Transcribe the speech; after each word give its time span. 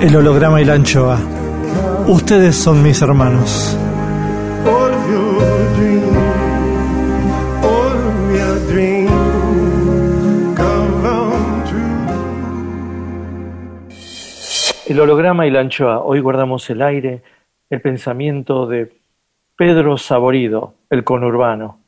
El 0.00 0.16
holograma 0.16 0.62
y 0.62 0.64
la 0.64 0.74
anchoa. 0.74 1.18
Ustedes 2.08 2.56
son 2.56 2.82
mis 2.82 3.02
hermanos. 3.02 3.76
El 14.86 14.98
holograma 14.98 15.46
y 15.46 15.50
la 15.50 15.60
anchoa. 15.60 16.00
Hoy 16.00 16.20
guardamos 16.20 16.68
el 16.70 16.80
aire, 16.80 17.22
el 17.68 17.82
pensamiento 17.82 18.66
de 18.66 18.90
Pedro 19.54 19.98
Saborido, 19.98 20.76
el 20.88 21.04
conurbano. 21.04 21.78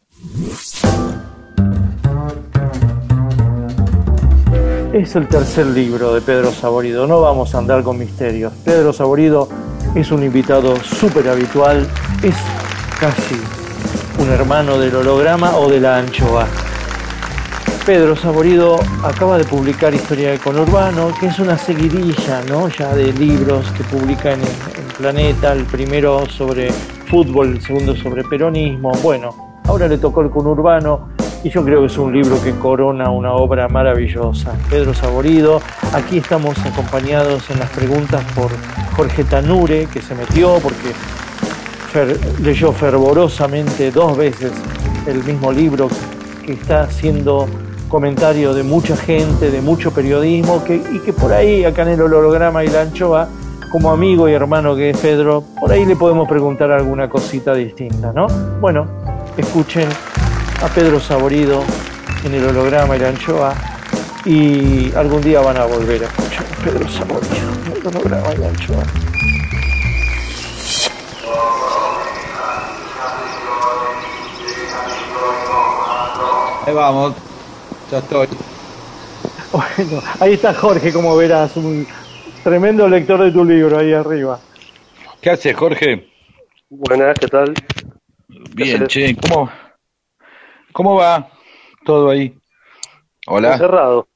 Es 4.93 5.17
el 5.17 5.27
tercer 5.27 5.65
libro 5.69 6.12
de 6.12 6.21
Pedro 6.21 6.53
Saborido. 6.53 7.07
No 7.07 7.23
vamos 7.23 7.55
a 7.55 7.59
andar 7.59 7.83
con 7.83 7.98
misterios. 7.98 8.53
Pedro 8.62 8.93
Saborido 8.93 9.48
es 9.95 10.12
un 10.12 10.23
invitado 10.23 10.77
súper 10.77 11.31
habitual. 11.31 11.89
Es 12.23 12.37
casi 13.01 13.41
un 14.19 14.29
hermano 14.31 14.79
del 14.79 14.95
holograma 14.95 15.57
o 15.57 15.70
de 15.70 15.80
la 15.80 15.97
anchoa. 15.97 16.47
Pedro 17.86 18.14
Saborido 18.14 18.79
acaba 19.03 19.39
de 19.39 19.45
publicar 19.45 19.95
Historia 19.95 20.29
del 20.29 20.41
Conurbano, 20.41 21.11
que 21.19 21.29
es 21.29 21.39
una 21.39 21.57
seguidilla 21.57 22.42
¿no? 22.51 22.69
ya 22.69 22.95
de 22.95 23.14
libros 23.14 23.64
que 23.73 23.85
publica 23.85 24.33
en, 24.33 24.41
en 24.41 24.89
Planeta, 24.98 25.55
el 25.55 25.64
primero 25.64 26.27
sobre 26.27 26.70
fútbol, 26.70 27.53
el 27.55 27.63
segundo 27.63 27.97
sobre 27.97 28.24
peronismo. 28.24 28.92
Bueno, 29.03 29.63
ahora 29.64 29.89
le 29.89 29.97
tocó 29.97 30.20
el 30.20 30.29
Conurbano 30.29 31.13
y 31.45 31.51
yo 31.51 31.64
creo 31.64 31.80
que 31.80 31.86
es 31.86 31.98
un 31.98 32.13
libro 32.13 32.41
que 32.42 32.53
corona 32.53 33.11
una 33.11 33.33
obra 33.33 33.69
maravillosa. 33.69 34.53
Pedro 34.70 34.95
Saborido, 34.95 35.61
aquí 35.92 36.19
estamos 36.19 36.57
acompañados 36.64 37.51
en 37.51 37.58
las 37.58 37.70
preguntas 37.70 38.23
por 38.35 38.51
Jorge 38.97 39.25
Tanure, 39.25 39.86
que 39.86 40.01
se 40.01 40.14
metió 40.14 40.58
porque 40.63 40.92
leyó 42.42 42.73
fervorosamente 42.73 43.91
dos 43.91 44.17
veces 44.17 44.53
el 45.07 45.23
mismo 45.25 45.53
libro 45.53 45.89
que 46.45 46.53
está 46.53 46.83
haciendo 46.83 47.47
comentario 47.89 48.55
de 48.55 48.63
mucha 48.63 48.97
gente, 48.97 49.51
de 49.51 49.61
mucho 49.61 49.92
periodismo, 49.92 50.63
y 50.67 50.98
que 51.01 51.13
por 51.13 51.33
ahí, 51.33 51.64
acá 51.64 51.83
en 51.83 51.89
el 51.89 52.01
holograma 52.01 52.64
y 52.64 52.69
la 52.69 52.83
anchoa, 52.83 53.29
como 53.70 53.91
amigo 53.91 54.29
y 54.29 54.33
hermano 54.33 54.74
que 54.74 54.91
es 54.91 54.97
Pedro, 54.98 55.45
por 55.61 55.73
ahí 55.73 55.85
le 55.85 55.97
podemos 55.97 56.29
preguntar 56.29 56.70
alguna 56.70 57.09
cosita 57.09 57.55
distinta, 57.55 58.13
¿no? 58.14 58.27
Bueno, 58.61 58.86
escuchen 59.36 59.89
a 60.62 60.68
Pedro 60.68 61.00
Saborido 61.00 61.64
en 62.24 62.34
el 62.34 62.46
holograma 62.46 62.96
y 62.96 63.00
la 63.00 63.08
anchoa 63.08 63.55
y 64.24 64.92
algún 64.95 65.20
día 65.20 65.40
van 65.40 65.56
a 65.56 65.64
volver 65.64 66.05
a 66.05 66.06
escuchar 66.06 66.46
a 66.46 66.64
Pedro 66.64 66.89
Saborido 66.89 67.52
en 67.67 67.73
el 67.73 67.86
holograma 67.89 68.33
y 68.33 68.36
la 68.36 68.48
anchoa. 68.48 68.84
Ahí 76.64 76.74
vamos, 76.74 77.14
ya 77.90 77.98
estoy. 77.98 78.29
Bueno, 79.50 80.00
ahí 80.20 80.34
está 80.34 80.55
Jorge, 80.55 80.92
como 80.92 81.17
verás, 81.17 81.56
un 81.56 81.86
tremendo 82.44 82.89
lector 82.89 83.20
de 83.23 83.33
tu 83.33 83.44
libro 83.44 83.79
ahí 83.79 83.92
arriba. 83.92 84.39
¿Qué 85.20 85.30
haces, 85.30 85.56
Jorge? 85.56 86.08
Buenas, 86.70 87.18
¿qué 87.18 87.27
tal? 87.27 87.52
Bien, 88.55 88.86
che, 88.86 89.17
¿cómo, 89.17 89.50
¿cómo 90.73 90.97
va 90.97 91.29
todo 91.85 92.11
ahí? 92.11 92.35
Hola. 93.27 93.53
Encerrado. 93.53 94.09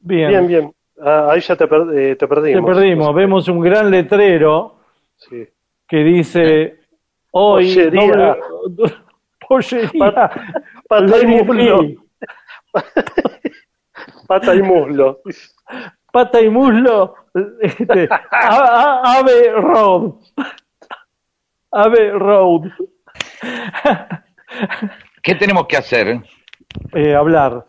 Bien, 0.00 0.28
Bien, 0.30 0.46
bien. 0.46 0.74
Ah, 1.02 1.28
ahí 1.30 1.40
ya 1.40 1.56
te, 1.56 1.66
per- 1.66 1.88
eh, 1.92 2.10
te 2.10 2.16
te 2.16 2.28
perdimos. 2.28 2.64
perdimos. 2.70 3.14
Vemos 3.14 3.48
un 3.48 3.60
gran 3.60 3.90
letrero 3.90 4.76
Sí. 5.16 5.46
que 5.88 5.96
dice 5.98 6.78
hoy 7.32 7.74
Pollería. 7.74 8.36
doble- 8.68 8.94
pollería, 9.48 10.30
Pata 10.88 11.18
y 11.22 11.26
muslo. 11.26 11.80
Pata 14.26 14.54
y 14.54 14.62
muslo. 14.62 15.20
pata 16.12 16.40
y 16.40 16.48
muslo, 16.48 17.14
este, 17.60 18.08
Ave 18.30 19.50
Road, 19.52 20.12
Ave 21.72 22.10
Road, 22.12 22.70
¿Qué 25.24 25.34
tenemos 25.34 25.66
que 25.66 25.78
hacer? 25.78 26.20
eh, 26.92 27.14
hablar. 27.14 27.66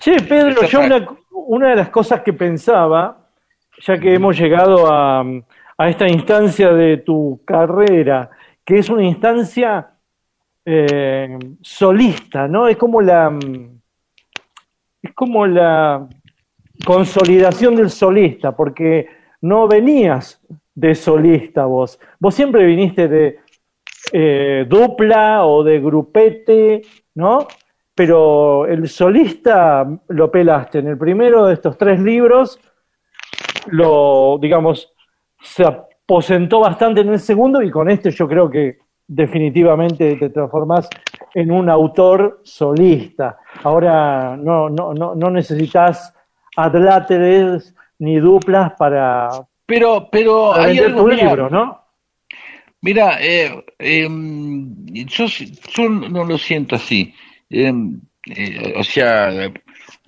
Che, 0.00 0.20
Pedro, 0.22 0.66
yo 0.66 0.80
una, 0.80 1.06
una 1.30 1.70
de 1.70 1.76
las 1.76 1.90
cosas 1.90 2.22
que 2.22 2.32
pensaba, 2.32 3.30
ya 3.80 3.98
que 3.98 4.14
hemos 4.14 4.36
llegado 4.36 4.92
a, 4.92 5.24
a 5.76 5.88
esta 5.88 6.08
instancia 6.08 6.72
de 6.72 6.96
tu 6.98 7.40
carrera, 7.44 8.30
que 8.64 8.78
es 8.78 8.90
una 8.90 9.04
instancia 9.04 9.90
eh, 10.64 11.38
solista, 11.62 12.48
¿no? 12.48 12.66
Es 12.66 12.76
como 12.76 13.00
la 13.00 13.38
es 15.00 15.14
como 15.14 15.46
la 15.46 16.08
consolidación 16.84 17.76
del 17.76 17.90
solista, 17.90 18.56
porque 18.56 19.06
no 19.40 19.68
venías 19.68 20.42
de 20.74 20.96
solista 20.96 21.64
vos, 21.64 22.00
vos 22.18 22.34
siempre 22.34 22.66
viniste 22.66 23.06
de 23.06 23.38
eh, 24.12 24.64
dupla 24.68 25.44
o 25.46 25.62
de 25.62 25.80
grupete, 25.80 26.82
¿no? 27.14 27.46
Pero 27.94 28.66
el 28.66 28.88
solista 28.88 29.86
lo 30.08 30.30
pelaste 30.30 30.78
en 30.78 30.88
el 30.88 30.98
primero 30.98 31.46
de 31.46 31.54
estos 31.54 31.76
tres 31.76 32.00
libros, 32.00 32.60
lo, 33.66 34.38
digamos, 34.40 34.92
se 35.40 35.64
aposentó 35.64 36.60
bastante 36.60 37.00
en 37.00 37.10
el 37.10 37.18
segundo 37.18 37.62
y 37.62 37.70
con 37.70 37.90
este 37.90 38.10
yo 38.10 38.28
creo 38.28 38.48
que 38.48 38.78
definitivamente 39.06 40.16
te 40.16 40.30
transformás 40.30 40.88
en 41.34 41.50
un 41.50 41.68
autor 41.68 42.40
solista. 42.44 43.38
Ahora 43.62 44.36
no, 44.36 44.68
no, 44.68 44.94
no, 44.94 45.14
no 45.14 45.30
necesitas 45.30 46.14
adláteres 46.56 47.74
ni 47.98 48.18
duplas 48.18 48.72
para, 48.78 49.28
Pero, 49.66 50.08
pero 50.10 50.50
para 50.50 50.64
hay 50.64 50.78
algo, 50.78 51.02
tu 51.02 51.08
mira, 51.08 51.24
libro, 51.24 51.50
¿no? 51.50 51.87
Mira, 52.80 53.18
eh, 53.20 53.64
em, 53.78 54.86
yo, 55.06 55.26
yo 55.74 55.88
no 55.88 56.24
lo 56.24 56.38
siento 56.38 56.76
así. 56.76 57.12
Em, 57.50 58.00
eh, 58.36 58.74
o 58.76 58.84
sea, 58.84 59.50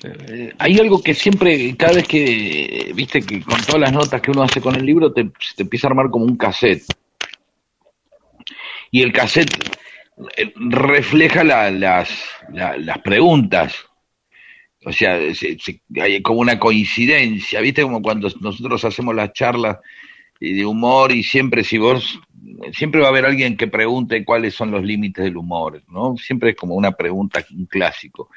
Eh, 0.02 0.52
hay 0.58 0.78
algo 0.78 1.02
que 1.02 1.14
siempre, 1.14 1.76
cada 1.76 1.94
vez 1.94 2.08
que, 2.08 2.92
viste, 2.94 3.20
que 3.22 3.42
con 3.42 3.60
todas 3.62 3.80
las 3.82 3.92
notas 3.92 4.20
que 4.22 4.30
uno 4.30 4.42
hace 4.42 4.60
con 4.60 4.74
el 4.74 4.86
libro, 4.86 5.12
te, 5.12 5.30
empieza 5.58 5.86
a 5.88 5.90
armar 5.90 6.10
como 6.10 6.24
un 6.24 6.36
cassette. 6.38 6.84
Y 8.90 9.02
el 9.02 9.12
cassette 9.12 9.52
eh, 10.36 10.52
refleja 10.56 11.44
la- 11.44 11.70
las, 11.70 12.10
la- 12.52 12.76
las 12.76 12.98
preguntas. 12.98 13.74
O 14.84 14.92
sea, 14.92 15.18
se- 15.34 15.58
hay 16.00 16.22
como 16.22 16.40
una 16.40 16.58
coincidencia, 16.58 17.60
¿viste? 17.60 17.82
Como 17.82 18.00
cuando 18.00 18.28
nosotros 18.40 18.84
hacemos 18.84 19.14
las 19.14 19.32
charlas 19.34 19.76
de 20.40 20.64
humor 20.66 21.12
y 21.12 21.22
siempre 21.22 21.64
si 21.64 21.78
vos, 21.78 22.20
siempre 22.72 23.00
va 23.00 23.06
a 23.06 23.10
haber 23.10 23.24
alguien 23.26 23.56
que 23.56 23.66
pregunte 23.68 24.24
cuáles 24.24 24.54
son 24.54 24.70
los 24.70 24.84
límites 24.84 25.24
del 25.24 25.36
humor, 25.36 25.82
¿no? 25.88 26.16
Siempre 26.16 26.50
es 26.50 26.56
como 26.56 26.74
una 26.74 26.92
pregunta, 26.92 27.44
un 27.56 27.66
clásico. 27.66 28.30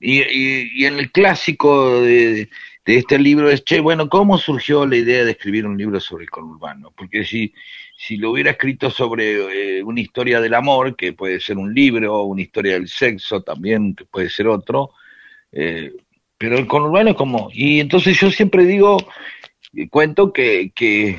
Y, 0.00 0.20
y- 0.22 0.70
y 0.74 0.84
en 0.86 0.98
el 0.98 1.12
clásico 1.12 2.00
de, 2.02 2.48
de 2.84 2.96
este 2.96 3.18
libro 3.18 3.50
es, 3.50 3.64
che, 3.64 3.80
bueno, 3.80 4.08
¿cómo 4.08 4.36
surgió 4.38 4.86
la 4.86 4.96
idea 4.96 5.24
de 5.24 5.32
escribir 5.32 5.66
un 5.66 5.76
libro 5.78 6.00
sobre 6.00 6.24
el 6.24 6.30
conurbano? 6.30 6.92
Porque 6.96 7.24
si, 7.24 7.52
si 7.96 8.16
lo 8.16 8.32
hubiera 8.32 8.50
escrito 8.52 8.90
sobre 8.90 9.78
eh, 9.78 9.82
una 9.82 10.00
historia 10.00 10.40
del 10.40 10.54
amor, 10.54 10.96
que 10.96 11.12
puede 11.12 11.38
ser 11.40 11.56
un 11.58 11.72
libro, 11.74 12.24
una 12.24 12.42
historia 12.42 12.72
del 12.74 12.88
sexo 12.88 13.42
también, 13.42 13.94
que 13.94 14.04
puede 14.06 14.28
ser 14.28 14.48
otro, 14.48 14.90
eh, 15.52 15.92
pero 16.38 16.58
el 16.58 16.66
conurbano 16.66 17.10
es 17.10 17.16
como, 17.16 17.50
y 17.52 17.78
entonces 17.78 18.18
yo 18.18 18.30
siempre 18.30 18.64
digo, 18.64 18.96
cuento 19.90 20.32
que, 20.32 20.72
que, 20.74 21.18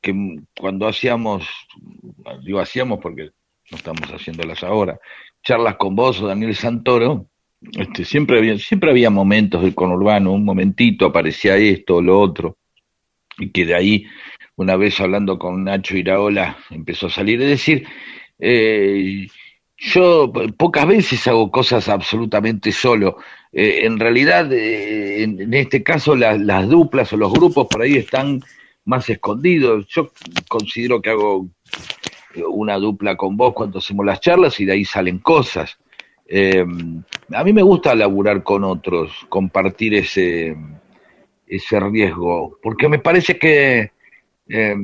que 0.00 0.14
cuando 0.58 0.88
hacíamos, 0.88 1.46
digo 2.44 2.60
hacíamos 2.60 2.98
porque 3.00 3.30
no 3.70 3.76
estamos 3.76 4.08
haciéndolas 4.10 4.62
ahora, 4.64 4.98
charlas 5.42 5.76
con 5.76 5.94
vos 5.94 6.20
o 6.20 6.26
Daniel 6.26 6.54
Santoro, 6.54 7.26
este, 7.72 8.04
siempre 8.04 8.38
había, 8.38 8.58
siempre 8.58 8.90
había 8.90 9.10
momentos 9.10 9.62
del 9.62 9.74
conurbano, 9.74 10.32
un 10.32 10.44
momentito 10.44 11.06
aparecía 11.06 11.56
esto 11.56 11.96
o 11.96 12.02
lo 12.02 12.18
otro, 12.18 12.56
y 13.38 13.50
que 13.50 13.64
de 13.66 13.74
ahí, 13.74 14.06
una 14.56 14.76
vez 14.76 14.98
hablando 15.00 15.38
con 15.38 15.64
Nacho 15.64 15.96
Iraola, 15.96 16.58
empezó 16.70 17.06
a 17.06 17.10
salir, 17.10 17.40
es 17.42 17.48
decir, 17.50 17.86
eh, 18.38 19.26
yo 19.76 20.30
po- 20.32 20.46
pocas 20.56 20.86
veces 20.86 21.26
hago 21.28 21.50
cosas 21.50 21.88
absolutamente 21.88 22.70
solo. 22.72 23.16
Eh, 23.52 23.80
en 23.84 23.98
realidad, 23.98 24.52
eh, 24.52 25.22
en, 25.22 25.40
en 25.40 25.54
este 25.54 25.82
caso, 25.82 26.14
la- 26.14 26.36
las 26.36 26.68
duplas 26.68 27.12
o 27.12 27.16
los 27.16 27.32
grupos 27.32 27.66
por 27.66 27.80
ahí 27.82 27.96
están 27.96 28.40
más 28.90 29.08
escondidos. 29.08 29.86
Yo 29.88 30.10
considero 30.48 31.00
que 31.00 31.10
hago 31.10 31.48
una 32.48 32.76
dupla 32.76 33.16
con 33.16 33.36
vos 33.36 33.54
cuando 33.54 33.78
hacemos 33.78 34.04
las 34.04 34.20
charlas 34.20 34.60
y 34.60 34.64
de 34.66 34.72
ahí 34.72 34.84
salen 34.84 35.18
cosas. 35.18 35.78
Eh, 36.26 36.64
a 37.32 37.44
mí 37.44 37.52
me 37.52 37.62
gusta 37.62 37.94
laburar 37.94 38.42
con 38.42 38.64
otros, 38.64 39.10
compartir 39.28 39.94
ese, 39.94 40.56
ese 41.46 41.80
riesgo, 41.80 42.58
porque 42.62 42.88
me 42.88 42.98
parece 42.98 43.38
que 43.38 43.90
eh, 44.48 44.76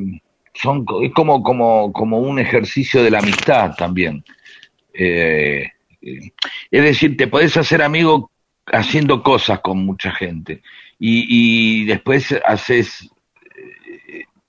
son, 0.55 0.85
es 1.03 1.13
como, 1.13 1.43
como, 1.43 1.93
como 1.93 2.19
un 2.19 2.39
ejercicio 2.39 3.03
de 3.03 3.11
la 3.11 3.19
amistad 3.19 3.75
también. 3.77 4.25
Eh, 4.93 5.71
eh, 6.03 6.21
es 6.71 6.83
decir, 6.83 7.17
te 7.17 7.27
podés 7.27 7.57
hacer 7.57 7.83
amigo 7.83 8.31
haciendo 8.67 9.23
cosas 9.23 9.61
con 9.61 9.85
mucha 9.85 10.11
gente 10.11 10.63
y, 10.99 11.85
después 11.85 12.35
haces 12.45 13.11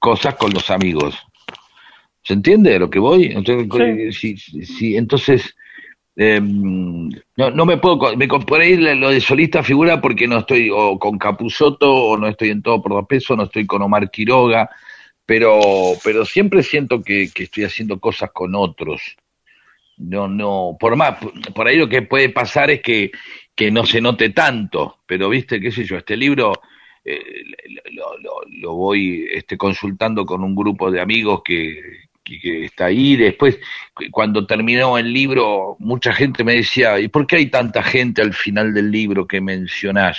cosas 0.07 0.36
con 0.36 0.51
los 0.54 0.69
amigos. 0.69 1.15
¿Se 2.24 2.33
entiende 2.33 2.75
a 2.75 2.80
lo 2.80 2.89
que 2.89 3.00
voy? 3.00 3.25
Entonces, 3.25 4.18
si, 4.18 4.38
si- 4.38 4.65
si- 4.65 4.95
entonces 4.95 5.54
eh, 6.15 6.39
no, 6.42 7.51
no 7.51 7.65
me 7.65 7.77
puedo, 7.77 8.15
me 8.15 8.27
co- 8.27 8.39
por 8.39 8.62
ahí 8.62 8.77
lo 8.77 9.09
de 9.09 9.19
solista 9.19 9.62
figura 9.63 10.00
porque 10.00 10.25
no 10.27 10.38
estoy 10.39 10.69
o 10.71 10.98
con 10.98 11.18
Capuzoto 11.18 11.94
o 11.94 12.18
no 12.18 12.27
estoy 12.27 12.50
en 12.51 12.62
todo 12.62 12.81
por 12.81 12.94
dos 12.94 13.06
pesos, 13.06 13.36
no 13.38 13.44
estoy 13.44 13.65
con 13.68 13.81
Omar 13.81 14.09
Quiroga, 14.09 14.69
pero, 15.25 15.59
pero 16.06 16.24
siempre 16.25 16.63
siento 16.63 17.01
que, 17.01 17.30
que 17.33 17.44
estoy 17.44 17.65
haciendo 17.65 18.00
cosas 18.00 18.31
con 18.31 18.56
otros. 18.56 19.01
No, 19.98 20.27
no, 20.27 20.77
por 20.80 20.95
más, 20.95 21.18
por 21.54 21.68
ahí 21.68 21.77
lo 21.77 21.89
que 21.89 22.01
puede 22.04 22.30
pasar 22.30 22.69
es 22.71 22.81
que, 22.81 23.12
que 23.56 23.71
no 23.71 23.86
se 23.86 24.00
note 24.00 24.30
tanto, 24.30 25.00
pero 25.06 25.27
viste, 25.30 25.59
qué 25.59 25.71
sé 25.71 25.83
yo, 25.83 25.98
este 25.98 26.15
libro 26.15 26.54
eh, 27.07 27.44
lo, 28.62 28.74
voy 28.74 29.27
este, 29.31 29.57
consultando 29.57 30.25
con 30.25 30.44
un 30.44 30.56
grupo 30.56 30.92
de 30.92 31.00
amigos 31.00 31.42
que, 31.44 31.81
que, 32.24 32.65
está 32.65 32.86
ahí. 32.86 33.15
Después, 33.15 33.59
cu- 33.94 34.06
cuando 34.12 34.45
terminó 34.45 34.98
el 34.98 35.13
libro, 35.13 35.77
mucha 35.80 36.12
gente 36.13 36.44
me 36.44 36.56
decía, 36.56 37.00
¿y 37.00 37.07
por 37.07 37.25
qué 37.25 37.38
hay 37.38 37.48
tanta 37.48 37.81
gente 37.81 38.21
al 38.21 38.33
final 38.33 38.74
del 38.74 38.92
libro 38.92 39.25
que 39.25 39.39
mencionás? 39.39 40.18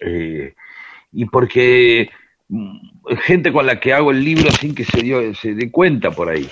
Eh, 0.00 0.54
y 1.12 1.24
porque 1.26 2.10
mm, 2.48 2.78
gente 3.22 3.52
con 3.52 3.66
la 3.66 3.80
que 3.80 3.92
hago 3.92 4.12
el 4.12 4.24
libro 4.24 4.50
sin 4.52 4.74
que 4.74 4.84
se, 4.84 5.02
dio, 5.02 5.34
se 5.34 5.54
dé 5.54 5.70
cuenta 5.70 6.12
por 6.12 6.28
ahí. 6.28 6.48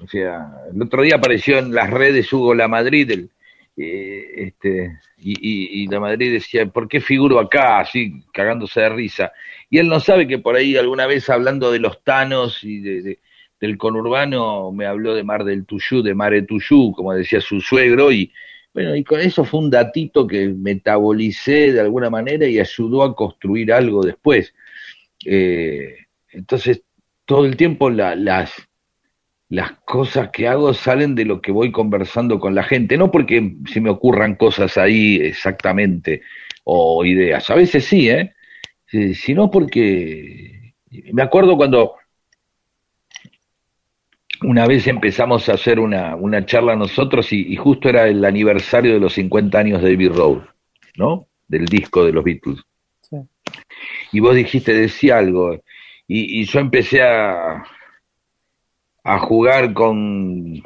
O 0.00 0.06
sea, 0.06 0.46
el 0.72 0.80
otro 0.82 1.02
día 1.02 1.16
apareció 1.16 1.58
en 1.58 1.74
las 1.74 1.90
redes 1.90 2.32
Hugo 2.32 2.54
La 2.54 2.68
Madrid, 2.68 3.10
el, 3.10 3.30
eh, 3.76 4.24
este, 4.36 4.98
y, 5.18 5.82
y, 5.82 5.86
La 5.88 6.00
Madrid 6.00 6.32
decía, 6.32 6.66
¿por 6.66 6.88
qué 6.88 7.00
figuro 7.00 7.38
acá? 7.38 7.80
Así, 7.80 8.22
cagándose 8.32 8.80
de 8.80 8.88
risa. 8.88 9.32
Y 9.70 9.78
él 9.78 9.88
no 9.88 10.00
sabe 10.00 10.26
que 10.26 10.38
por 10.38 10.56
ahí 10.56 10.76
alguna 10.76 11.06
vez 11.06 11.28
hablando 11.30 11.70
de 11.70 11.78
los 11.80 12.02
tanos 12.02 12.62
y 12.64 12.80
de- 12.80 13.18
del 13.60 13.78
conurbano 13.78 14.70
me 14.72 14.86
habló 14.86 15.14
de 15.14 15.24
Mar 15.24 15.44
del 15.44 15.64
Tuyú, 15.66 16.02
de 16.02 16.14
Mare 16.14 16.42
Tuyú, 16.42 16.92
como 16.94 17.12
decía 17.14 17.40
su 17.40 17.60
suegro, 17.60 18.12
y 18.12 18.30
bueno, 18.74 18.94
y 18.94 19.02
con 19.04 19.20
eso 19.20 19.44
fue 19.44 19.60
un 19.60 19.70
datito 19.70 20.26
que 20.26 20.48
metabolicé 20.48 21.72
de 21.72 21.80
alguna 21.80 22.10
manera 22.10 22.46
y 22.46 22.58
ayudó 22.60 23.02
a 23.02 23.16
construir 23.16 23.72
algo 23.72 24.04
después. 24.04 24.54
Eh, 25.24 25.96
entonces, 26.32 26.82
todo 27.24 27.46
el 27.46 27.56
tiempo 27.56 27.90
la- 27.90 28.14
las, 28.14 28.52
las 29.48 29.72
cosas 29.84 30.30
que 30.32 30.48
hago 30.48 30.74
salen 30.74 31.14
de 31.14 31.24
lo 31.24 31.40
que 31.40 31.52
voy 31.52 31.70
conversando 31.70 32.40
con 32.40 32.54
la 32.54 32.64
gente, 32.64 32.96
no 32.96 33.10
porque 33.10 33.56
se 33.70 33.80
me 33.80 33.90
ocurran 33.90 34.34
cosas 34.34 34.76
ahí 34.76 35.16
exactamente 35.16 36.22
o 36.64 37.04
ideas, 37.04 37.48
a 37.50 37.54
veces 37.54 37.84
sí, 37.84 38.08
¿eh? 38.10 38.34
Sino 39.14 39.50
porque 39.50 40.72
me 41.12 41.22
acuerdo 41.22 41.56
cuando 41.56 41.94
una 44.42 44.66
vez 44.66 44.86
empezamos 44.86 45.48
a 45.48 45.54
hacer 45.54 45.78
una, 45.78 46.16
una 46.16 46.44
charla 46.44 46.76
nosotros 46.76 47.32
y, 47.32 47.52
y 47.52 47.56
justo 47.56 47.88
era 47.88 48.08
el 48.08 48.24
aniversario 48.24 48.94
de 48.94 49.00
los 49.00 49.14
50 49.14 49.58
años 49.58 49.82
de 49.82 49.94
Abbey 49.94 50.08
Road, 50.08 50.42
¿no? 50.96 51.26
Del 51.46 51.66
disco 51.66 52.04
de 52.04 52.12
los 52.12 52.24
Beatles. 52.24 52.60
Sí. 53.02 53.16
Y 54.12 54.20
vos 54.20 54.34
dijiste, 54.34 54.72
decía 54.72 55.18
algo, 55.18 55.54
y, 56.06 56.40
y 56.40 56.44
yo 56.44 56.60
empecé 56.60 57.02
a, 57.02 57.64
a 59.06 59.20
jugar 59.20 59.72
con, 59.72 60.60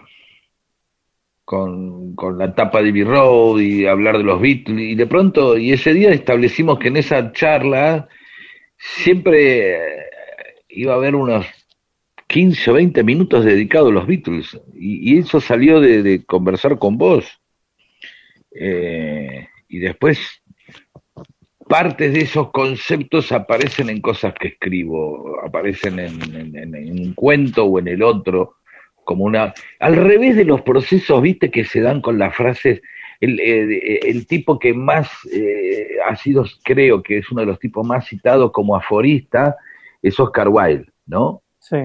con, 1.45 2.15
con 2.15 2.39
la 2.39 2.55
tapa 2.55 2.81
de 2.81 2.89
Abbey 2.89 3.05
Road 3.05 3.61
y 3.61 3.85
hablar 3.85 4.17
de 4.17 4.25
los 4.25 4.41
Beatles, 4.41 4.81
y 4.81 4.95
de 4.95 5.07
pronto, 5.07 5.59
y 5.59 5.73
ese 5.73 5.93
día 5.93 6.11
establecimos 6.11 6.79
que 6.79 6.89
en 6.89 6.97
esa 6.97 7.33
charla 7.33 8.09
siempre 8.79 9.75
eh, 9.75 10.07
iba 10.71 10.95
a 10.95 10.97
haber 10.97 11.17
unos 11.17 11.45
15 12.29 12.71
o 12.71 12.75
20 12.75 13.05
minutos 13.05 13.45
dedicados 13.45 13.91
a 13.91 13.95
los 13.95 14.07
Beatles, 14.07 14.59
y, 14.73 15.19
eso 15.19 15.39
salió 15.39 15.79
de, 15.79 16.03
de 16.03 16.25
conversar 16.25 16.79
con 16.79 16.97
vos. 16.97 17.27
Eh, 18.53 19.49
y 19.69 19.79
después 19.81 20.40
partes 21.71 22.13
de 22.13 22.23
esos 22.23 22.51
conceptos 22.51 23.31
aparecen 23.31 23.89
en 23.91 24.01
cosas 24.01 24.35
que 24.35 24.49
escribo, 24.49 25.41
aparecen 25.47 26.01
en, 26.01 26.21
en- 26.35 26.57
en- 26.57 26.75
en 26.75 26.91
un 27.07 27.15
cuento 27.15 27.65
o 27.65 27.79
en 27.79 27.87
el 27.87 28.03
otro, 28.03 28.57
como 29.05 29.25
una... 29.25 29.55
Al 29.79 29.95
revés 29.95 30.35
de 30.35 30.45
los 30.45 30.63
procesos, 30.63 31.23
viste, 31.23 31.49
que 31.53 31.65
se 31.65 31.81
dan 31.81 32.01
con 32.01 32.19
las 32.19 32.35
frases, 32.35 32.83
el, 33.21 33.39
eh, 33.39 34.01
el 34.03 34.27
tipo 34.27 34.59
que 34.59 34.75
más 34.75 35.09
eh, 35.33 35.97
ha 36.09 36.17
sido, 36.17 36.45
creo 36.65 37.03
que 37.05 37.19
es 37.19 37.31
uno 37.31 37.43
de 37.43 37.47
los 37.47 37.61
tipos 37.61 37.87
más 37.87 38.05
citados 38.09 38.51
como 38.51 38.75
aforista, 38.75 39.57
es 40.03 40.19
Oscar 40.19 40.49
Wilde, 40.49 40.87
¿no? 41.07 41.43
Sí. 41.61 41.77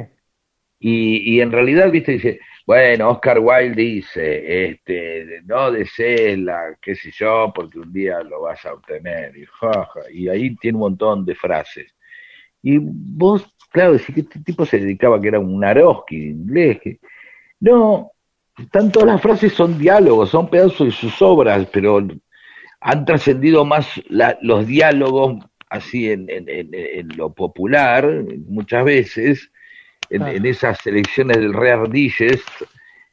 Y, 0.79 1.35
y 1.35 1.41
en 1.41 1.51
realidad, 1.51 1.91
viste, 1.91 2.13
dice, 2.13 2.39
bueno, 2.65 3.11
Oscar 3.11 3.39
Wilde 3.39 3.81
dice, 3.81 4.69
este, 4.71 5.41
no 5.45 5.71
desees 5.71 6.39
la, 6.39 6.75
qué 6.81 6.95
sé 6.95 7.11
yo, 7.11 7.51
porque 7.53 7.79
un 7.79 7.93
día 7.93 8.21
lo 8.23 8.41
vas 8.41 8.65
a 8.65 8.73
obtener, 8.73 9.33
y, 9.37 9.45
y 10.13 10.29
ahí 10.29 10.55
tiene 10.57 10.77
un 10.77 10.81
montón 10.81 11.25
de 11.25 11.35
frases. 11.35 11.93
Y 12.63 12.77
vos, 12.79 13.45
claro, 13.71 13.93
decís 13.93 14.15
que 14.15 14.21
este 14.21 14.39
tipo 14.41 14.65
se 14.65 14.79
dedicaba, 14.79 15.21
que 15.21 15.29
era 15.29 15.39
un 15.39 15.59
Naroski 15.59 16.19
de 16.19 16.27
inglés, 16.27 16.79
no, 17.59 18.11
están 18.57 18.91
todas 18.91 19.07
las 19.09 19.21
frases 19.21 19.53
son 19.53 19.77
diálogos, 19.77 20.29
son 20.29 20.49
pedazos 20.49 20.87
de 20.87 20.93
sus 20.93 21.21
obras, 21.21 21.67
pero 21.71 22.05
han 22.81 23.05
trascendido 23.05 23.65
más 23.65 24.01
la- 24.09 24.37
los 24.41 24.67
diálogos 24.67 25.43
así 25.69 26.09
en 26.11 26.27
lo 27.17 27.33
popular, 27.33 28.07
muchas 28.47 28.85
veces, 28.85 29.51
en, 30.15 30.45
esas 30.45 30.85
elecciones 30.87 31.37
del 31.37 31.53
Real 31.53 31.89
Digest, 31.91 32.47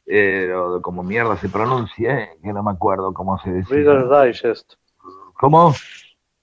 eh, 0.05 0.51
o 0.53 0.81
como 0.81 1.03
mierda 1.03 1.37
se 1.37 1.49
pronuncia, 1.49 2.19
eh, 2.19 2.29
que 2.43 2.53
no 2.53 2.63
me 2.63 2.71
acuerdo 2.71 3.13
cómo 3.13 3.37
se 3.39 3.53
dice. 3.53 3.73
Reader 3.73 4.27
Digest. 4.27 4.73
¿Cómo? 5.35 5.73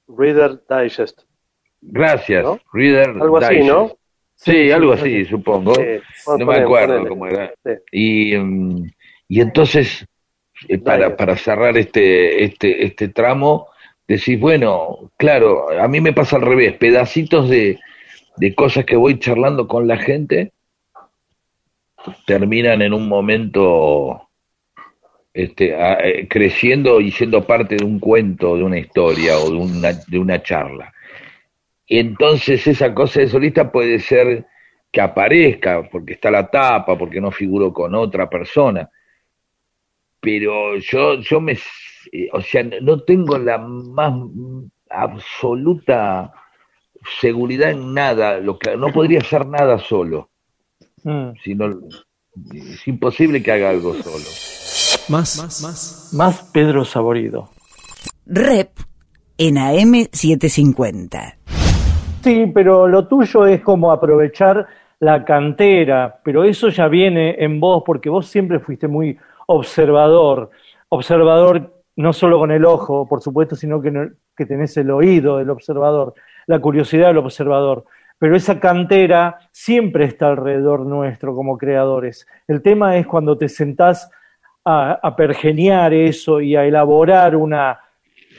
Reader 0.08 0.60
Digest. 0.68 1.22
Gracias, 1.82 2.44
¿No? 2.44 2.58
Reader 2.72 3.08
Algo 3.08 3.38
así, 3.38 3.54
Digest. 3.54 3.70
¿no? 3.70 3.96
Sí, 4.34 4.70
algo 4.70 4.92
así, 4.92 5.24
supongo. 5.26 5.74
Sí, 5.74 5.82
no 6.38 6.46
me 6.46 6.56
acuerdo 6.56 7.06
cómo 7.06 7.26
era. 7.26 7.52
Y, 7.92 8.36
mm, 8.36 8.90
y 9.28 9.40
entonces, 9.40 10.06
eh, 10.66 10.78
para, 10.78 11.14
para 11.16 11.36
cerrar 11.36 11.76
este, 11.76 12.44
este, 12.44 12.86
este 12.86 13.08
tramo, 13.08 13.68
decís, 14.08 14.40
bueno, 14.40 15.10
claro, 15.16 15.70
a 15.78 15.86
mí 15.88 16.00
me 16.00 16.12
pasa 16.12 16.36
al 16.36 16.42
revés, 16.42 16.76
pedacitos 16.78 17.48
de, 17.48 17.78
de 18.40 18.54
cosas 18.54 18.86
que 18.86 18.96
voy 18.96 19.18
charlando 19.18 19.68
con 19.68 19.86
la 19.86 19.98
gente 19.98 20.54
terminan 22.26 22.80
en 22.80 22.94
un 22.94 23.06
momento 23.06 24.30
este, 25.34 25.74
eh, 25.76 26.26
creciendo 26.26 27.02
y 27.02 27.10
siendo 27.10 27.46
parte 27.46 27.76
de 27.76 27.84
un 27.84 28.00
cuento, 28.00 28.56
de 28.56 28.62
una 28.62 28.78
historia 28.78 29.36
o 29.36 29.50
de 29.50 29.56
una, 29.58 29.92
de 29.92 30.18
una 30.18 30.42
charla. 30.42 30.90
Entonces 31.86 32.66
esa 32.66 32.94
cosa 32.94 33.20
de 33.20 33.28
solista 33.28 33.70
puede 33.70 33.98
ser 33.98 34.46
que 34.90 35.02
aparezca 35.02 35.86
porque 35.90 36.14
está 36.14 36.30
la 36.30 36.50
tapa, 36.50 36.96
porque 36.96 37.20
no 37.20 37.30
figuro 37.30 37.74
con 37.74 37.94
otra 37.94 38.30
persona. 38.30 38.88
Pero 40.18 40.78
yo, 40.78 41.20
yo 41.20 41.42
me, 41.42 41.58
eh, 42.10 42.30
o 42.32 42.40
sea, 42.40 42.62
no 42.62 43.02
tengo 43.02 43.36
la 43.36 43.58
más 43.58 44.14
absoluta 44.88 46.32
seguridad 47.20 47.70
en 47.70 47.94
nada, 47.94 48.38
lo 48.38 48.58
que 48.58 48.76
no 48.76 48.92
podría 48.92 49.20
hacer 49.20 49.46
nada 49.46 49.78
solo, 49.78 50.28
Mm. 51.02 51.30
sino 51.42 51.66
es 52.52 52.86
imposible 52.86 53.42
que 53.42 53.52
haga 53.52 53.70
algo 53.70 53.94
solo. 53.94 54.24
Más, 55.08 55.38
más, 55.42 55.62
más. 55.62 56.10
Más 56.14 56.42
Pedro 56.52 56.84
Saborido. 56.84 57.50
Rep 58.26 58.70
en 59.38 59.56
AM750. 59.56 61.36
Sí, 62.22 62.50
pero 62.54 62.86
lo 62.86 63.08
tuyo 63.08 63.46
es 63.46 63.62
como 63.62 63.90
aprovechar 63.90 64.66
la 65.00 65.24
cantera, 65.24 66.20
pero 66.22 66.44
eso 66.44 66.68
ya 66.68 66.86
viene 66.88 67.36
en 67.42 67.58
vos 67.58 67.82
porque 67.86 68.10
vos 68.10 68.26
siempre 68.26 68.60
fuiste 68.60 68.86
muy 68.86 69.16
observador, 69.46 70.50
observador 70.90 71.82
no 71.96 72.12
solo 72.12 72.38
con 72.38 72.50
el 72.50 72.64
ojo, 72.66 73.08
por 73.08 73.22
supuesto, 73.22 73.56
sino 73.56 73.80
que, 73.80 73.90
no- 73.90 74.10
que 74.36 74.44
tenés 74.46 74.76
el 74.76 74.90
oído 74.90 75.38
del 75.38 75.50
observador, 75.50 76.14
la 76.50 76.58
curiosidad 76.58 77.06
del 77.06 77.18
observador. 77.18 77.84
Pero 78.18 78.34
esa 78.34 78.58
cantera 78.58 79.38
siempre 79.52 80.04
está 80.04 80.30
alrededor 80.30 80.84
nuestro 80.84 81.32
como 81.32 81.56
creadores. 81.56 82.26
El 82.48 82.60
tema 82.60 82.96
es 82.96 83.06
cuando 83.06 83.38
te 83.38 83.48
sentás 83.48 84.10
a, 84.64 84.98
a 85.00 85.14
pergeniar 85.14 85.94
eso 85.94 86.40
y 86.40 86.56
a 86.56 86.64
elaborar 86.64 87.36
una, 87.36 87.78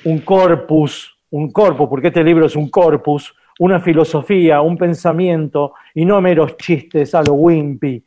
un 0.03 0.20
corpus, 0.20 1.18
un 1.30 1.51
corpus, 1.53 1.88
porque 1.88 2.10
este 2.10 2.22
libro 2.22 2.48
es 2.48 2.56
un 2.58 2.70
corpus, 2.70 3.34
una 3.60 3.80
filosofía, 3.80 4.60
un 4.60 4.77
pensamiento, 4.77 5.74
y 5.96 6.03
no 6.03 6.20
meros 6.20 6.58
chistes 6.58 7.15
a 7.15 7.24
lo 7.24 7.36
wimpy. 7.36 8.03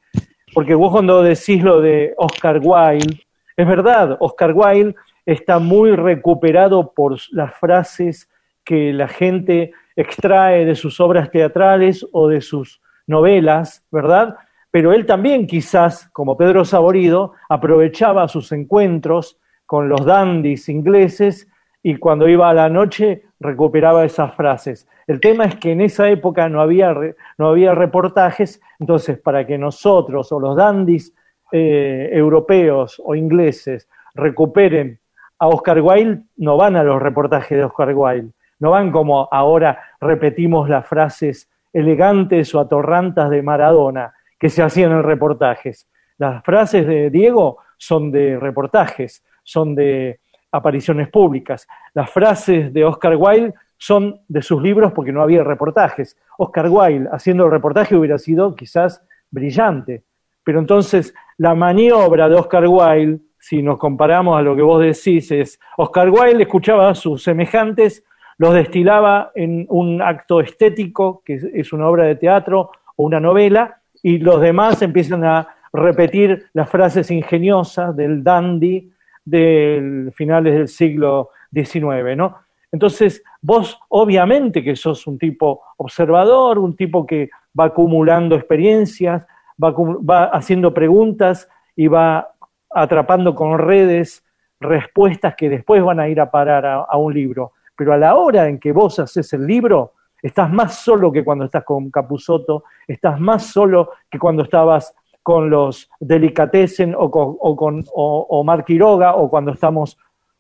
Porque 0.53 0.75
vos 0.75 0.93
cuando 0.93 1.23
decís 1.23 1.63
lo 1.63 1.81
de 1.81 2.13
Oscar 2.19 2.61
Wilde, 2.63 3.23
es 3.57 3.67
verdad, 3.67 4.19
Oscar 4.21 4.53
Wilde 4.55 4.95
está 5.25 5.59
muy 5.59 5.93
recuperado 5.97 6.93
por 6.93 7.17
las 7.31 7.55
frases 7.55 8.29
que 8.65 8.93
la 8.93 9.09
gente 9.09 9.73
extrae 9.97 10.65
de 10.65 10.75
sus 10.75 11.01
obras 11.01 11.31
teatrales 11.31 12.07
o 12.13 12.29
de 12.29 12.41
sus 12.41 12.81
novelas, 13.07 13.85
¿verdad? 13.91 14.37
Pero 14.71 14.93
él 14.93 15.07
también 15.07 15.47
quizás, 15.47 16.09
como 16.13 16.37
Pedro 16.37 16.65
Saborido, 16.65 17.33
aprovechaba 17.49 18.27
sus 18.29 18.51
encuentros 18.53 19.39
con 19.67 19.89
los 19.89 20.05
dandies 20.05 20.69
ingleses 20.69 21.49
y 21.83 21.97
cuando 21.97 22.29
iba 22.29 22.49
a 22.49 22.55
la 22.55 22.69
noche 22.69 23.23
recuperaba 23.39 24.05
esas 24.05 24.35
frases. 24.35 24.89
El 25.07 25.21
tema 25.21 25.45
es 25.45 25.57
que 25.57 25.73
en 25.73 25.83
esa 25.83 26.09
época 26.09 26.49
no 26.49 26.61
había, 26.61 26.95
no 27.39 27.49
había 27.49 27.75
reportajes, 27.75 28.61
entonces 28.81 29.19
para 29.19 29.47
que 29.47 29.59
nosotros 29.59 30.33
o 30.33 30.41
los 30.41 30.57
dandies 30.57 31.15
eh, 31.53 32.09
europeos 32.13 33.01
o 33.05 33.15
ingleses 33.15 33.89
recuperen 34.15 34.99
a 35.39 35.49
Oscar 35.49 35.81
Wilde, 35.81 36.23
no 36.37 36.57
van 36.57 36.77
a 36.77 36.83
los 36.83 37.03
reportajes 37.03 37.59
de 37.59 37.65
Oscar 37.65 37.95
Wilde, 37.95 38.33
no 38.59 38.71
van 38.71 38.91
como 38.91 39.29
ahora 39.31 39.79
repetimos 40.01 40.69
las 40.69 40.87
frases 40.87 41.51
elegantes 41.73 42.55
o 42.55 42.61
atorrantas 42.61 43.31
de 43.31 43.43
Maradona 43.43 44.15
que 44.39 44.49
se 44.49 44.63
hacían 44.63 44.93
en 44.93 45.03
reportajes. 45.03 45.89
Las 46.19 46.45
frases 46.45 46.87
de 46.87 47.11
Diego 47.11 47.59
son 47.77 48.11
de 48.11 48.39
reportajes, 48.39 49.25
son 49.43 49.75
de 49.75 50.21
apariciones 50.53 51.09
públicas. 51.09 51.67
Las 51.93 52.11
frases 52.11 52.73
de 52.73 52.85
Oscar 52.85 53.17
Wilde 53.17 53.55
son 53.77 54.21
de 54.29 54.41
sus 54.41 54.63
libros 54.63 54.93
porque 54.93 55.13
no 55.13 55.23
había 55.23 55.43
reportajes. 55.43 56.17
Oscar 56.39 56.69
Wilde 56.71 57.09
haciendo 57.13 57.45
el 57.47 57.51
reportaje 57.51 57.97
hubiera 57.97 58.19
sido 58.19 58.55
quizás 58.55 59.05
brillante. 59.31 60.05
Pero 60.45 60.61
entonces 60.61 61.13
la 61.39 61.55
maniobra 61.55 62.29
de 62.29 62.37
Oscar 62.37 62.67
Wilde, 62.69 63.21
si 63.39 63.63
nos 63.63 63.79
comparamos 63.79 64.39
a 64.39 64.43
lo 64.43 64.55
que 64.55 64.63
vos 64.63 64.81
decís, 64.81 65.31
es 65.33 65.59
Oscar 65.77 66.09
Wilde 66.11 66.45
escuchaba 66.45 66.91
a 66.91 66.95
sus 66.95 67.23
semejantes, 67.23 68.05
los 68.39 68.55
destilaba 68.55 69.31
en 69.35 69.67
un 69.69 70.03
acto 70.03 70.41
estético, 70.41 71.23
que 71.25 71.41
es- 71.53 71.73
una 71.73 71.89
obra 71.89 72.05
de 72.05 72.17
teatro 72.17 72.71
o 72.97 73.05
una 73.05 73.21
novela, 73.21 73.79
y 74.03 74.19
los 74.19 74.41
demás 74.41 74.83
empiezan 74.83 75.25
a 75.25 75.49
repetir 75.73 76.47
las 76.53 76.69
frases 76.69 77.11
ingeniosas 77.11 77.97
del 77.97 78.23
dandy 78.23 78.91
del 79.25 80.13
finales 80.15 80.55
del 80.55 80.69
siglo 80.69 81.31
XIX, 81.53 82.17
¿no? 82.17 82.37
Entonces, 82.71 83.23
vos 83.41 83.79
obviamente 83.89 84.63
que 84.63 84.77
sos 84.77 85.07
un 85.07 85.19
tipo 85.19 85.63
observador, 85.77 86.59
un 86.59 86.77
tipo 86.77 87.07
que 87.07 87.31
va 87.59 87.67
acumulando 87.67 88.35
experiencias, 88.35 89.27
va, 89.63 90.25
haciendo 90.25 90.75
preguntas 90.75 91.49
y 91.77 91.87
va 91.87 92.33
atrapando 92.71 93.35
con 93.35 93.59
redes 93.59 94.25
respuestas 94.61 95.35
que 95.37 95.49
después 95.49 95.83
van 95.83 96.01
a 96.01 96.09
ir 96.09 96.21
a 96.21 96.31
parar 96.31 96.67
a 96.67 96.97
un 96.97 97.15
libro. 97.15 97.53
Pero 97.77 97.93
a 97.93 97.97
la 97.97 98.17
hora 98.17 98.49
en 98.49 98.59
que 98.59 98.73
vos 98.73 98.99
haces 98.99 99.33
el 99.33 99.47
libro, 99.47 99.93
estás 100.23 100.51
más 100.51 100.79
solo 100.79 101.13
que 101.13 101.25
cuando 101.25 101.45
estás 101.45 101.65
con 101.65 101.91
Capusotto, 101.91 102.65
estás 102.87 103.21
más 103.21 103.47
solo 103.47 103.91
que 104.11 104.19
cuando 104.19 104.45
estabas 104.45 104.95
con 105.23 105.49
los 105.49 105.91
Delicatessen 106.01 106.95
o 106.97 107.11
con, 107.11 107.85
o 107.93 108.27
o, 108.29 108.65
Quiroga 108.65 109.15
o 109.17 109.31
cuando 109.31 109.53
estamos 109.53 109.99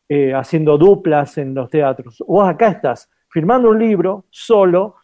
eh, 0.09 0.35
haciendo 0.35 0.77
duplas 0.77 1.39
en 1.39 1.55
los 1.55 1.71
teatros. 1.71 2.23
Vos 2.27 2.49
acá 2.49 2.69
estás 2.69 3.11
firmando 3.31 3.71
un 3.71 3.79
libro 3.79 4.27
solo 4.31 4.97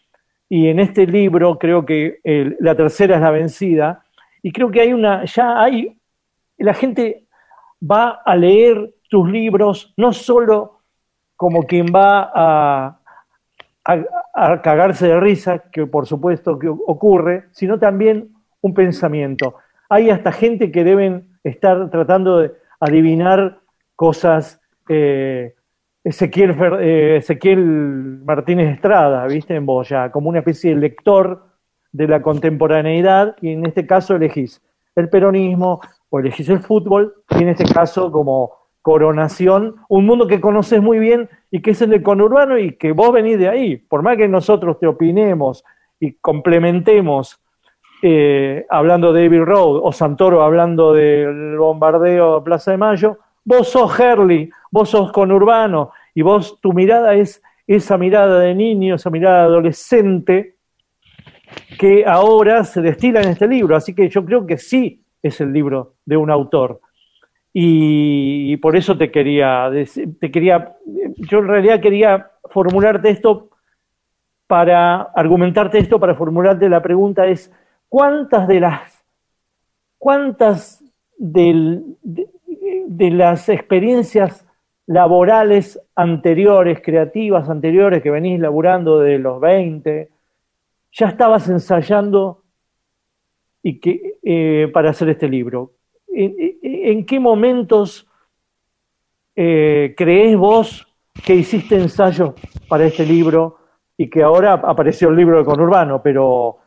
y 0.48 0.68
en 0.68 0.80
este 0.80 1.06
libro 1.06 1.58
creo 1.58 1.86
que 1.86 2.18
la 2.60 2.74
tercera 2.74 3.16
es 3.16 3.22
la 3.22 3.30
vencida 3.30 4.04
y 4.42 4.52
creo 4.52 4.70
que 4.70 4.80
hay 4.80 4.92
una, 4.92 5.24
ya 5.24 5.60
hay, 5.62 5.96
la 6.58 6.74
gente 6.74 7.26
va 7.80 8.20
a 8.24 8.36
leer 8.36 8.94
tus 9.08 9.28
libros 9.30 9.94
no 9.96 10.12
solo 10.12 10.79
como 11.40 11.62
quien 11.62 11.86
va 11.86 12.30
a, 12.34 12.98
a, 13.84 13.94
a 14.34 14.60
cagarse 14.60 15.08
de 15.08 15.18
risa, 15.18 15.52
que 15.72 15.86
por 15.86 16.04
supuesto 16.06 16.58
que 16.58 16.68
ocurre, 16.68 17.44
sino 17.52 17.78
también 17.78 18.28
un 18.60 18.74
pensamiento. 18.74 19.54
Hay 19.88 20.10
hasta 20.10 20.32
gente 20.32 20.70
que 20.70 20.84
deben 20.84 21.38
estar 21.42 21.88
tratando 21.88 22.40
de 22.40 22.52
adivinar 22.78 23.58
cosas. 23.96 24.60
eh, 24.90 25.54
Ezequiel, 26.02 26.56
eh, 26.80 27.16
Ezequiel 27.18 27.60
Martínez 28.24 28.74
Estrada, 28.74 29.26
¿viste? 29.26 29.54
En 29.54 29.64
vos 29.66 29.88
ya, 29.88 30.10
como 30.10 30.28
una 30.28 30.40
especie 30.40 30.74
de 30.74 30.80
lector 30.80 31.44
de 31.92 32.06
la 32.08 32.20
contemporaneidad, 32.20 33.36
y 33.40 33.52
en 33.52 33.66
este 33.66 33.86
caso 33.86 34.16
elegís 34.16 34.62
el 34.96 35.08
peronismo 35.08 35.80
o 36.10 36.20
elegís 36.20 36.48
el 36.48 36.60
fútbol, 36.60 37.14
y 37.38 37.42
en 37.42 37.48
este 37.50 37.64
caso 37.64 38.10
como 38.10 38.59
coronación, 38.82 39.76
un 39.88 40.06
mundo 40.06 40.26
que 40.26 40.40
conoces 40.40 40.80
muy 40.80 40.98
bien 40.98 41.28
y 41.50 41.60
que 41.60 41.72
es 41.72 41.82
el 41.82 41.90
del 41.90 42.02
conurbano 42.02 42.58
y 42.58 42.76
que 42.76 42.92
vos 42.92 43.12
venís 43.12 43.38
de 43.38 43.48
ahí. 43.48 43.76
Por 43.76 44.02
más 44.02 44.16
que 44.16 44.28
nosotros 44.28 44.78
te 44.78 44.86
opinemos 44.86 45.64
y 45.98 46.12
complementemos 46.14 47.40
eh, 48.02 48.64
hablando 48.70 49.12
de 49.12 49.26
Abbey 49.26 49.40
Road 49.40 49.80
o 49.82 49.92
Santoro 49.92 50.42
hablando 50.42 50.94
del 50.94 51.58
bombardeo 51.58 52.36
de 52.36 52.44
Plaza 52.44 52.70
de 52.70 52.78
Mayo, 52.78 53.18
vos 53.44 53.68
sos 53.68 53.98
Herley, 53.98 54.50
vos 54.70 54.88
sos 54.88 55.12
conurbano 55.12 55.92
y 56.14 56.22
vos 56.22 56.58
tu 56.60 56.72
mirada 56.72 57.14
es 57.14 57.42
esa 57.66 57.98
mirada 57.98 58.40
de 58.40 58.54
niño, 58.54 58.94
esa 58.94 59.10
mirada 59.10 59.44
adolescente 59.44 60.56
que 61.78 62.04
ahora 62.06 62.64
se 62.64 62.80
destila 62.80 63.20
en 63.20 63.28
este 63.30 63.46
libro. 63.46 63.76
Así 63.76 63.94
que 63.94 64.08
yo 64.08 64.24
creo 64.24 64.46
que 64.46 64.56
sí 64.56 65.04
es 65.22 65.40
el 65.40 65.52
libro 65.52 65.94
de 66.04 66.16
un 66.16 66.30
autor. 66.30 66.80
Y, 67.52 68.56
por 68.58 68.76
eso 68.76 68.96
te 68.96 69.10
quería 69.10 69.68
decir, 69.70 70.18
te 70.20 70.30
quería, 70.30 70.76
yo 71.16 71.38
en 71.38 71.48
realidad 71.48 71.80
quería 71.80 72.30
formularte 72.44 73.10
esto 73.10 73.50
para 74.46 75.02
argumentarte 75.02 75.78
esto, 75.78 75.98
para 75.98 76.14
formularte 76.14 76.68
la 76.68 76.82
pregunta 76.82 77.26
es, 77.26 77.52
¿cuántas 77.88 78.46
de 78.46 78.60
las, 78.60 79.04
cuántas 79.98 80.84
de, 81.18 81.82
de 82.02 83.10
las 83.10 83.48
experiencias 83.48 84.46
laborales 84.90 85.80
anteriores, 85.94 86.80
creativas 86.82 87.48
anteriores, 87.48 88.02
que 88.02 88.10
venís 88.10 88.40
laburando 88.40 88.98
de 88.98 89.20
los 89.20 89.40
20, 89.40 90.08
ya 90.92 91.06
estabas 91.06 91.48
ensayando 91.48 92.42
y 93.62 93.78
que, 93.78 94.18
eh, 94.22 94.68
para 94.72 94.90
hacer 94.90 95.10
este 95.10 95.28
libro. 95.28 95.74
¿En, 96.82 97.04
qué 97.04 97.20
momentos 97.20 98.08
eh, 99.36 99.94
creés 99.96 100.36
vos 100.36 100.86
que 101.24 101.34
hiciste 101.34 101.76
ensayos 101.76 102.34
para 102.68 102.86
este 102.86 103.04
libro 103.04 103.58
y 103.96 104.08
que 104.08 104.22
ahora 104.22 104.54
apareció 104.54 105.08
el 105.08 105.16
libro 105.16 105.38
de 105.38 105.44
Conurbano, 105.44 106.02
pero 106.02 106.58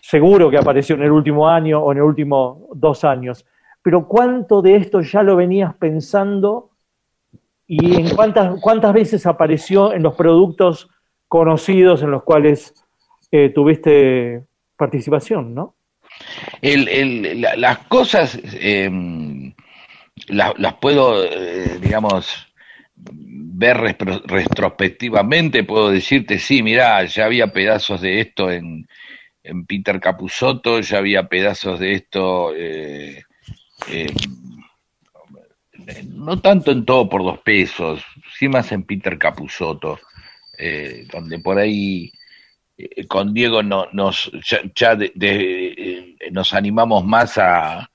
seguro 0.00 0.50
que 0.50 0.58
apareció 0.58 0.96
en 0.96 1.02
el 1.02 1.12
último 1.12 1.48
año 1.48 1.80
o 1.80 1.92
en 1.92 1.98
el 1.98 2.04
último 2.04 2.68
dos 2.74 3.04
años? 3.04 3.46
Pero 3.82 4.06
¿cuánto 4.06 4.62
de 4.62 4.76
esto 4.76 5.00
ya 5.00 5.22
lo 5.22 5.36
venías 5.36 5.74
pensando 5.74 6.70
y 7.66 8.00
en 8.00 8.14
cuántas, 8.14 8.60
cuántas 8.60 8.92
veces 8.92 9.26
apareció 9.26 9.92
en 9.92 10.02
los 10.02 10.14
productos 10.14 10.90
conocidos 11.26 12.02
en 12.02 12.10
los 12.10 12.22
cuales 12.22 12.74
eh, 13.30 13.48
tuviste 13.48 14.44
participación, 14.76 15.54
¿no? 15.54 15.74
El, 16.60 16.88
el, 16.88 17.40
la, 17.40 17.56
las 17.56 17.78
cosas 17.86 18.38
la, 20.28 20.54
las 20.56 20.74
puedo, 20.74 21.24
eh, 21.24 21.78
digamos, 21.80 22.46
ver 22.94 23.76
retrospectivamente, 23.76 25.64
puedo 25.64 25.90
decirte, 25.90 26.38
sí, 26.38 26.62
mirá, 26.62 27.04
ya 27.04 27.24
había 27.26 27.52
pedazos 27.52 28.00
de 28.00 28.20
esto 28.20 28.50
en, 28.50 28.86
en 29.42 29.66
Peter 29.66 30.00
Capusotto, 30.00 30.80
ya 30.80 30.98
había 30.98 31.28
pedazos 31.28 31.80
de 31.80 31.92
esto, 31.92 32.54
eh, 32.54 33.22
eh, 33.88 34.12
no 36.08 36.40
tanto 36.40 36.70
en 36.70 36.84
todo 36.84 37.08
por 37.08 37.22
dos 37.22 37.38
pesos, 37.40 38.02
sí 38.38 38.48
más 38.48 38.70
en 38.72 38.84
Peter 38.84 39.18
Capusotto, 39.18 40.00
eh, 40.58 41.06
donde 41.12 41.38
por 41.40 41.58
ahí 41.58 42.12
eh, 42.76 43.06
con 43.06 43.34
Diego 43.34 43.62
no, 43.62 43.86
nos, 43.92 44.30
ya, 44.74 44.94
de, 44.96 45.12
eh, 45.14 46.11
nos 46.30 46.54
animamos 46.54 47.04
más 47.04 47.38
a, 47.38 47.90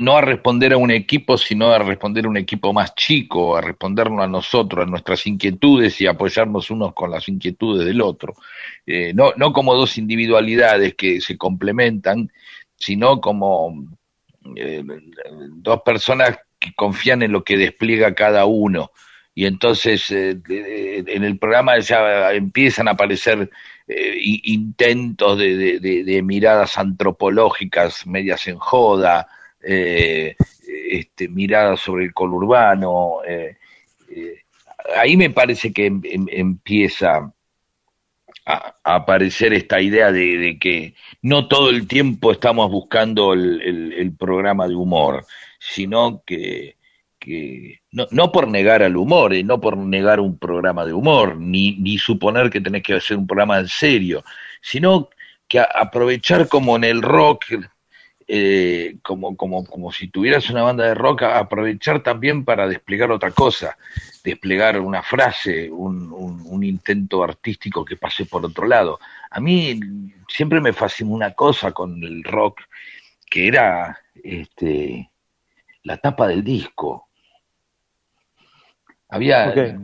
no 0.00 0.16
a 0.16 0.20
responder 0.22 0.72
a 0.72 0.78
un 0.78 0.90
equipo, 0.90 1.36
sino 1.36 1.70
a 1.70 1.78
responder 1.78 2.24
a 2.24 2.28
un 2.28 2.38
equipo 2.38 2.72
más 2.72 2.94
chico, 2.94 3.56
a 3.56 3.60
respondernos 3.60 4.24
a 4.24 4.28
nosotros, 4.28 4.86
a 4.86 4.90
nuestras 4.90 5.26
inquietudes 5.26 6.00
y 6.00 6.06
apoyarnos 6.06 6.70
unos 6.70 6.94
con 6.94 7.10
las 7.10 7.28
inquietudes 7.28 7.86
del 7.86 8.00
otro. 8.00 8.34
Eh, 8.86 9.12
no, 9.14 9.32
no 9.36 9.52
como 9.52 9.74
dos 9.74 9.98
individualidades 9.98 10.94
que 10.94 11.20
se 11.20 11.36
complementan, 11.36 12.30
sino 12.76 13.20
como 13.20 13.84
eh, 14.56 14.82
dos 15.56 15.82
personas 15.82 16.38
que 16.58 16.72
confían 16.74 17.22
en 17.22 17.32
lo 17.32 17.44
que 17.44 17.58
despliega 17.58 18.14
cada 18.14 18.46
uno. 18.46 18.90
Y 19.34 19.46
entonces 19.46 20.10
eh, 20.10 20.40
en 20.48 21.24
el 21.24 21.38
programa 21.38 21.78
ya 21.80 22.32
empiezan 22.32 22.86
a 22.86 22.92
aparecer 22.92 23.50
eh, 23.88 24.16
intentos 24.44 25.38
de, 25.38 26.20
miradas 26.24 26.78
antropológicas 26.78 28.06
medias 28.06 28.46
en 28.46 28.58
joda, 28.58 29.26
eh, 29.60 30.36
este, 30.88 31.28
miradas 31.28 31.80
sobre 31.80 32.04
el 32.04 32.14
conurbano. 32.14 33.18
Ahí 34.96 35.16
me 35.16 35.30
parece 35.30 35.72
que 35.72 35.86
em, 35.86 36.00
em, 36.04 36.26
empieza 36.30 37.32
a, 38.46 38.74
aparecer 38.84 39.52
esta 39.52 39.80
idea 39.80 40.12
de, 40.12 40.36
de, 40.38 40.58
que 40.58 40.94
no 41.22 41.48
todo 41.48 41.70
el 41.70 41.88
tiempo 41.88 42.30
estamos 42.30 42.70
buscando 42.70 43.32
el, 43.32 43.60
el, 43.62 43.92
el 43.94 44.12
programa 44.16 44.68
de 44.68 44.74
humor, 44.74 45.26
sino 45.58 46.22
que 46.24 46.76
que 47.24 47.80
no, 47.94 48.08
no 48.10 48.32
por 48.32 48.48
negar 48.48 48.82
al 48.82 48.96
humor, 48.96 49.32
eh, 49.32 49.44
no 49.44 49.60
por 49.60 49.76
negar 49.76 50.18
un 50.18 50.36
programa 50.36 50.84
de 50.84 50.92
humor, 50.92 51.36
ni, 51.36 51.76
ni 51.76 51.96
suponer 51.96 52.50
que 52.50 52.60
tenés 52.60 52.82
que 52.82 52.94
hacer 52.94 53.16
un 53.16 53.26
programa 53.26 53.60
en 53.60 53.68
serio, 53.68 54.24
sino 54.60 55.08
que 55.46 55.60
aprovechar 55.60 56.48
como 56.48 56.74
en 56.74 56.82
el 56.82 57.02
rock, 57.02 57.44
eh, 58.26 58.96
como, 59.00 59.36
como, 59.36 59.64
como 59.64 59.92
si 59.92 60.08
tuvieras 60.08 60.50
una 60.50 60.64
banda 60.64 60.84
de 60.84 60.94
rock, 60.94 61.22
aprovechar 61.22 62.02
también 62.02 62.44
para 62.44 62.66
desplegar 62.66 63.12
otra 63.12 63.30
cosa, 63.30 63.76
desplegar 64.24 64.80
una 64.80 65.02
frase, 65.02 65.70
un, 65.70 66.12
un, 66.12 66.42
un 66.46 66.64
intento 66.64 67.22
artístico 67.22 67.84
que 67.84 67.96
pase 67.96 68.26
por 68.26 68.44
otro 68.44 68.66
lado. 68.66 68.98
A 69.30 69.38
mí 69.38 69.78
siempre 70.26 70.60
me 70.60 70.72
fascinó 70.72 71.12
una 71.12 71.32
cosa 71.34 71.70
con 71.70 72.02
el 72.02 72.24
rock, 72.24 72.62
que 73.30 73.46
era 73.46 73.96
este, 74.24 75.10
la 75.84 75.98
tapa 75.98 76.26
del 76.26 76.42
disco 76.42 77.03
había 79.14 79.50
okay. 79.50 79.76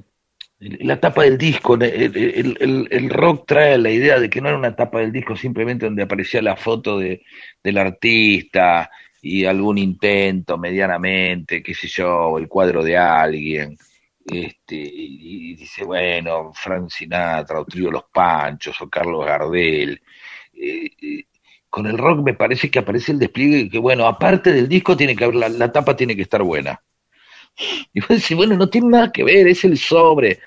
la 0.58 0.98
tapa 0.98 1.22
del 1.22 1.38
disco, 1.38 1.74
el, 1.74 1.82
el, 1.82 2.56
el, 2.60 2.88
el, 2.90 3.10
rock 3.10 3.46
trae 3.46 3.78
la 3.78 3.90
idea 3.90 4.18
de 4.18 4.28
que 4.28 4.40
no 4.40 4.48
era 4.48 4.58
una 4.58 4.74
tapa 4.74 4.98
del 4.98 5.12
disco 5.12 5.36
simplemente 5.36 5.86
donde 5.86 6.02
aparecía 6.02 6.42
la 6.42 6.56
foto 6.56 6.98
de, 6.98 7.22
del 7.62 7.78
artista 7.78 8.90
y 9.22 9.44
algún 9.44 9.78
intento 9.78 10.58
medianamente, 10.58 11.62
qué 11.62 11.74
sé 11.74 11.86
yo, 11.86 12.38
el 12.38 12.48
cuadro 12.48 12.82
de 12.82 12.96
alguien. 12.96 13.76
Este, 14.26 14.76
y, 14.76 15.52
y 15.52 15.54
dice, 15.54 15.84
bueno, 15.84 16.52
Frank 16.52 16.90
Sinatra, 16.90 17.60
o 17.60 17.64
Trío 17.64 17.90
Los 17.90 18.04
Panchos, 18.12 18.80
o 18.80 18.90
Carlos 18.90 19.24
Gardel. 19.24 20.02
Eh, 20.52 20.90
eh, 21.00 21.24
con 21.68 21.86
el 21.86 21.96
rock 21.96 22.24
me 22.24 22.34
parece 22.34 22.70
que 22.70 22.80
aparece 22.80 23.12
el 23.12 23.18
despliegue 23.18 23.70
que, 23.70 23.78
bueno, 23.78 24.06
aparte 24.06 24.52
del 24.52 24.68
disco, 24.68 24.96
tiene 24.96 25.14
que 25.14 25.24
haber, 25.24 25.36
la, 25.36 25.48
la 25.48 25.70
tapa 25.70 25.96
tiene 25.96 26.16
que 26.16 26.22
estar 26.22 26.42
buena 26.42 26.80
y 27.92 28.00
vos 28.00 28.08
decís, 28.08 28.36
bueno, 28.36 28.56
no 28.56 28.68
tiene 28.68 28.88
nada 28.88 29.12
que 29.12 29.24
ver, 29.24 29.46
es 29.48 29.64
el 29.64 29.78
sobre. 29.78 30.40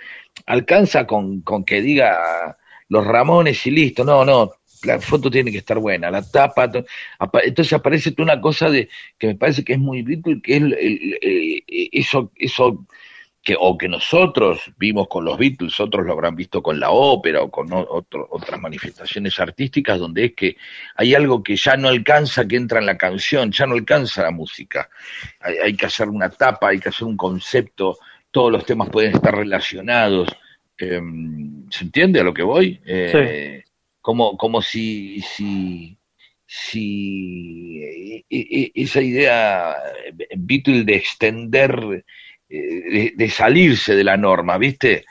Alcanza 0.45 1.05
con, 1.05 1.41
con 1.41 1.63
que 1.63 1.81
diga 1.81 2.57
los 2.89 3.05
Ramones 3.05 3.65
y 3.67 3.71
listo. 3.71 4.03
No, 4.03 4.25
no, 4.25 4.51
la 4.83 4.99
foto 4.99 5.29
tiene 5.29 5.51
que 5.51 5.59
estar 5.59 5.79
buena, 5.79 6.11
la 6.11 6.21
tapa. 6.29 6.69
Entonces 7.43 7.73
aparece 7.73 8.13
una 8.17 8.39
cosa 8.41 8.69
de 8.69 8.89
que 9.17 9.27
me 9.27 9.35
parece 9.35 9.63
que 9.63 9.73
es 9.73 9.79
muy 9.79 10.01
Beatle, 10.01 10.41
que 10.41 10.57
es 10.57 10.63
eso, 11.91 12.31
eso 12.35 12.85
que, 13.43 13.57
o 13.59 13.77
que 13.77 13.89
nosotros 13.89 14.71
vimos 14.77 15.09
con 15.09 15.25
los 15.25 15.37
Beatles, 15.37 15.77
otros 15.81 16.05
lo 16.05 16.13
habrán 16.13 16.33
visto 16.33 16.63
con 16.63 16.79
la 16.79 16.91
ópera 16.91 17.41
o 17.41 17.51
con 17.51 17.73
otro, 17.73 18.25
otras 18.31 18.59
manifestaciones 18.59 19.37
artísticas, 19.37 19.99
donde 19.99 20.25
es 20.25 20.33
que 20.33 20.55
hay 20.95 21.13
algo 21.13 21.43
que 21.43 21.57
ya 21.57 21.75
no 21.75 21.89
alcanza 21.89 22.47
que 22.47 22.55
entra 22.55 22.79
en 22.79 22.85
la 22.85 22.97
canción, 22.97 23.51
ya 23.51 23.65
no 23.65 23.73
alcanza 23.73 24.23
la 24.23 24.31
música. 24.31 24.89
Hay, 25.41 25.57
hay 25.57 25.75
que 25.75 25.85
hacer 25.85 26.07
una 26.07 26.29
tapa, 26.29 26.69
hay 26.69 26.79
que 26.79 26.87
hacer 26.87 27.05
un 27.05 27.17
concepto, 27.17 27.97
todos 28.31 28.49
los 28.49 28.65
temas 28.65 28.89
pueden 28.89 29.13
estar 29.13 29.35
relacionados. 29.35 30.29
Eh, 30.77 31.01
¿Se 31.69 31.83
entiende 31.83 32.21
a 32.21 32.23
lo 32.23 32.33
que 32.33 32.43
voy? 32.43 32.79
Eh, 32.85 33.61
sí. 33.61 33.71
como, 33.99 34.37
como 34.37 34.61
si, 34.61 35.19
si, 35.19 35.97
si 36.45 38.23
esa 38.29 39.01
idea 39.01 39.75
Beatle 40.37 40.85
de 40.85 40.95
extender 40.95 42.05
de, 42.59 43.13
de, 43.15 43.29
salirse 43.29 43.95
de 43.95 44.03
la 44.03 44.17
norma, 44.17 44.57
¿viste? 44.57 45.05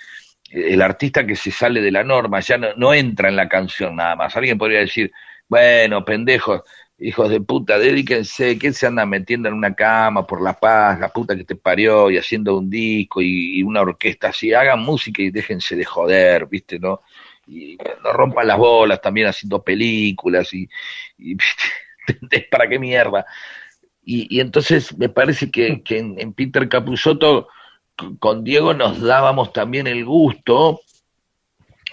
El 0.51 0.83
artista 0.83 1.27
que 1.27 1.35
se 1.35 1.51
sale 1.51 1.81
de 1.81 1.91
la 1.91 2.05
norma 2.05 2.41
ya 2.41 2.59
no, 2.59 2.69
no, 2.77 2.95
entra 2.95 3.29
en 3.29 3.37
la 3.37 3.49
canción 3.49 3.97
nada 3.97 4.17
más. 4.17 4.37
Alguien 4.37 4.59
podría 4.59 4.81
decir, 4.81 5.11
bueno, 5.49 6.05
pendejos, 6.05 6.63
hijos 6.99 7.31
de 7.31 7.41
puta, 7.41 7.79
dedíquense, 7.79 8.59
¿quién 8.59 8.75
se 8.75 8.87
anda 8.87 9.05
metiendo 9.07 9.49
en 9.49 9.55
una 9.55 9.75
cama 9.75 10.27
por 10.27 10.43
la 10.43 10.53
paz, 10.53 11.01
la 11.01 11.09
puta 11.09 11.37
que 11.37 11.45
te 11.45 11.57
parió, 11.57 12.11
y 12.11 12.19
haciendo 12.19 12.57
un 12.59 12.71
disco 12.71 13.21
y, 13.21 13.59
y 13.59 13.63
una 13.63 13.81
orquesta 13.81 14.29
así? 14.29 14.53
Hagan 14.53 14.81
música 14.81 15.23
y 15.23 15.31
déjense 15.31 15.75
de 15.75 15.85
joder, 15.85 16.47
¿viste? 16.47 16.79
¿No? 16.79 17.01
Y 17.47 17.77
no 18.05 18.13
rompan 18.13 18.47
las 18.47 18.57
bolas 18.57 19.01
también 19.01 19.27
haciendo 19.27 19.63
películas 19.63 20.53
y, 20.55 20.69
y 21.19 21.37
¿para 22.51 22.69
qué 22.69 22.79
mierda? 22.79 23.27
Y, 24.05 24.37
y, 24.37 24.41
entonces 24.41 24.97
me 24.99 25.09
parece 25.09 25.51
que, 25.51 25.83
que 25.83 25.99
en, 25.99 26.19
en, 26.19 26.33
Peter 26.33 26.69
Capusotto 26.69 27.49
con 28.19 28.43
Diego 28.43 28.75
nos 28.75 29.01
dábamos 29.01 29.53
también 29.53 29.87
el 29.87 30.05
gusto, 30.05 30.81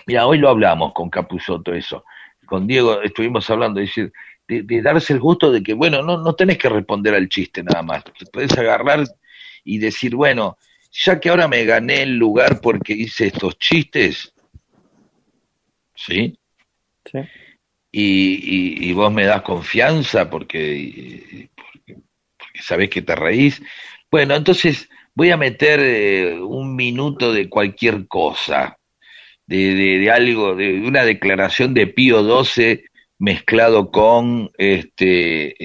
mira, 0.08 0.26
hoy 0.26 0.40
lo 0.40 0.50
hablamos 0.50 0.94
con 0.94 1.10
Capusotto 1.10 1.74
eso, 1.74 2.04
con 2.46 2.66
Diego 2.66 3.02
estuvimos 3.04 3.48
hablando, 3.50 3.80
es 3.80 3.90
decir, 3.90 4.12
de, 4.48 4.64
de, 4.64 4.82
darse 4.82 5.14
el 5.14 5.20
gusto 5.20 5.52
de 5.52 5.62
que, 5.62 5.76
bueno, 5.76 6.02
no, 6.02 6.18
no 6.18 6.34
tenés 6.34 6.58
que 6.58 6.70
responder 6.70 7.14
al 7.14 7.30
chiste 7.30 7.62
nada 7.62 7.84
más, 7.84 8.04
te 8.04 8.26
puedes 8.26 8.58
agarrar 8.58 9.04
y 9.64 9.78
decir, 9.78 10.16
bueno, 10.16 10.58
ya 10.92 11.20
que 11.20 11.30
ahora 11.30 11.48
me 11.48 11.64
gané 11.66 12.02
el 12.02 12.18
lugar 12.18 12.60
porque 12.62 12.94
hice 12.94 13.28
estos 13.28 13.60
chistes, 13.60 14.34
¿sí? 15.96 16.36
Sí. 17.06 17.20
Y, 17.92 18.82
y, 18.82 18.90
y 18.90 18.94
vos 18.94 19.12
me 19.12 19.26
das 19.26 19.42
confianza 19.42 20.30
porque 20.30 21.49
sabés 22.64 22.90
que 22.90 23.02
te 23.02 23.16
reís. 23.16 23.62
Bueno, 24.12 24.36
entonces 24.36 24.90
voy 25.16 25.32
a 25.32 25.38
meter 25.38 25.80
eh, 25.82 26.40
un 26.42 26.76
minuto 26.76 27.32
de 27.34 27.50
cualquier 27.50 28.08
cosa, 28.08 28.78
de, 29.46 29.76
de, 29.76 30.00
de 30.00 30.12
algo, 30.12 30.56
de, 30.56 30.80
una 30.82 31.04
declaración 31.04 31.74
de 31.74 31.88
Pío 31.88 32.24
XII 32.44 32.84
mezclado 33.20 33.92
con, 33.92 34.50
este, 34.58 35.56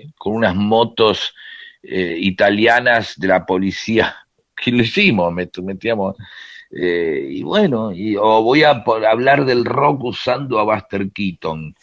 eh, 0.00 0.06
con 0.16 0.34
unas 0.34 0.54
motos 0.56 1.34
eh, 1.82 2.16
italianas 2.18 3.14
de 3.18 3.28
la 3.28 3.46
policía. 3.46 4.16
¿Qué 4.56 4.70
lo 4.72 4.82
hicimos? 4.82 5.32
Met- 5.32 5.62
Metíamos. 5.62 6.16
eh, 6.70 7.28
y 7.30 7.42
bueno, 7.42 7.92
y, 7.92 8.16
o 8.16 8.42
voy 8.42 8.62
a 8.64 8.82
por- 8.82 9.04
hablar 9.06 9.44
del 9.44 9.64
rock 9.64 10.04
usando 10.04 10.58
a 10.58 10.64
Buster 10.64 11.10
Keaton. 11.12 11.74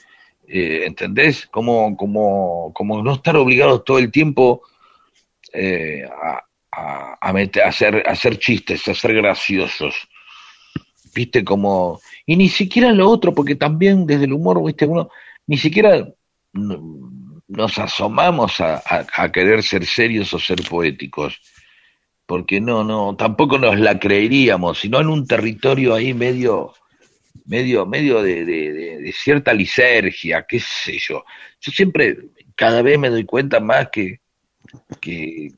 Eh, 0.54 0.84
¿Entendés? 0.86 1.48
Como, 1.48 1.96
no 3.04 3.14
estar 3.14 3.38
obligados 3.38 3.86
todo 3.86 4.00
el 4.00 4.12
tiempo 4.12 4.64
eh, 5.54 6.04
a, 6.12 6.44
hacer, 7.66 8.04
hacer 8.06 8.38
chistes, 8.38 8.86
a 8.90 8.94
ser 8.94 9.14
graciosos. 9.14 9.96
¿Viste? 11.16 11.44
Como. 11.46 12.02
Y 12.26 12.36
ni 12.36 12.50
siquiera 12.50 12.92
lo 12.92 13.10
otro, 13.10 13.34
porque 13.34 13.56
también 13.56 14.06
desde 14.06 14.26
el 14.26 14.34
humor, 14.34 14.64
¿viste? 14.64 14.86
Uno 14.86 15.10
ni 15.48 15.58
siquiera 15.58 16.08
no- 16.54 17.12
nos 17.48 17.78
asomamos 17.78 18.60
a 18.62 19.32
querer 19.32 19.64
ser 19.64 19.86
serios 19.86 20.34
o 20.34 20.40
ser 20.40 20.62
poéticos. 20.70 21.40
Porque 22.26 22.62
no, 22.62 22.84
no, 22.84 23.16
tampoco 23.18 23.58
nos 23.58 23.78
la 23.78 24.00
creeríamos, 24.00 24.80
sino 24.80 25.02
en 25.02 25.08
un 25.08 25.28
territorio 25.28 25.94
ahí 25.94 26.14
medio, 26.14 26.74
medio, 27.45 27.86
medio 27.86 28.21
de, 28.21 29.13
cierta 29.13 29.54
lisergia, 29.54 30.45
qué 30.47 30.60
sé 30.60 30.97
yo. 30.99 31.23
Yo 31.60 31.71
siempre, 31.71 32.17
cada 32.56 32.82
vez 32.82 32.97
me 32.99 33.10
doy 33.10 33.25
cuenta 33.25 33.60
más 33.60 33.89
que, 33.89 34.19
que, 34.99 35.51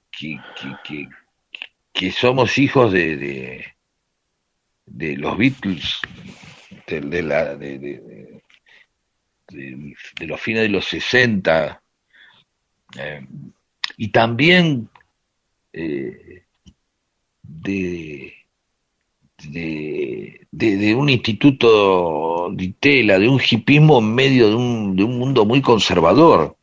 que, 1.94 2.12
somos 2.12 2.58
hijos 2.58 2.92
de, 2.92 3.66
de, 4.86 5.18
los 5.18 5.38
Beatles, 5.38 6.00
de, 6.88 7.24
la, 7.24 7.56
de 7.56 8.42
los 10.20 10.42
fines 10.42 10.64
de 10.64 10.70
los 10.70 10.86
60, 10.86 11.82
eh, 12.98 13.26
y 13.98 14.10
también 14.10 14.90
eh, 15.72 16.46
de, 17.42 18.34
de, 19.52 20.48
de, 20.52 20.78
un 20.96 21.10
instituto 21.10 22.50
de 22.52 22.74
tela, 22.80 23.20
de 23.20 23.28
un 23.30 23.40
hipismo 23.40 24.00
en 24.00 24.14
medio 24.16 24.50
de 24.50 24.56
un, 24.56 24.96
de 24.96 25.04
un 25.04 25.18
mundo 25.20 25.46
muy 25.46 25.62
conservador, 25.62 26.56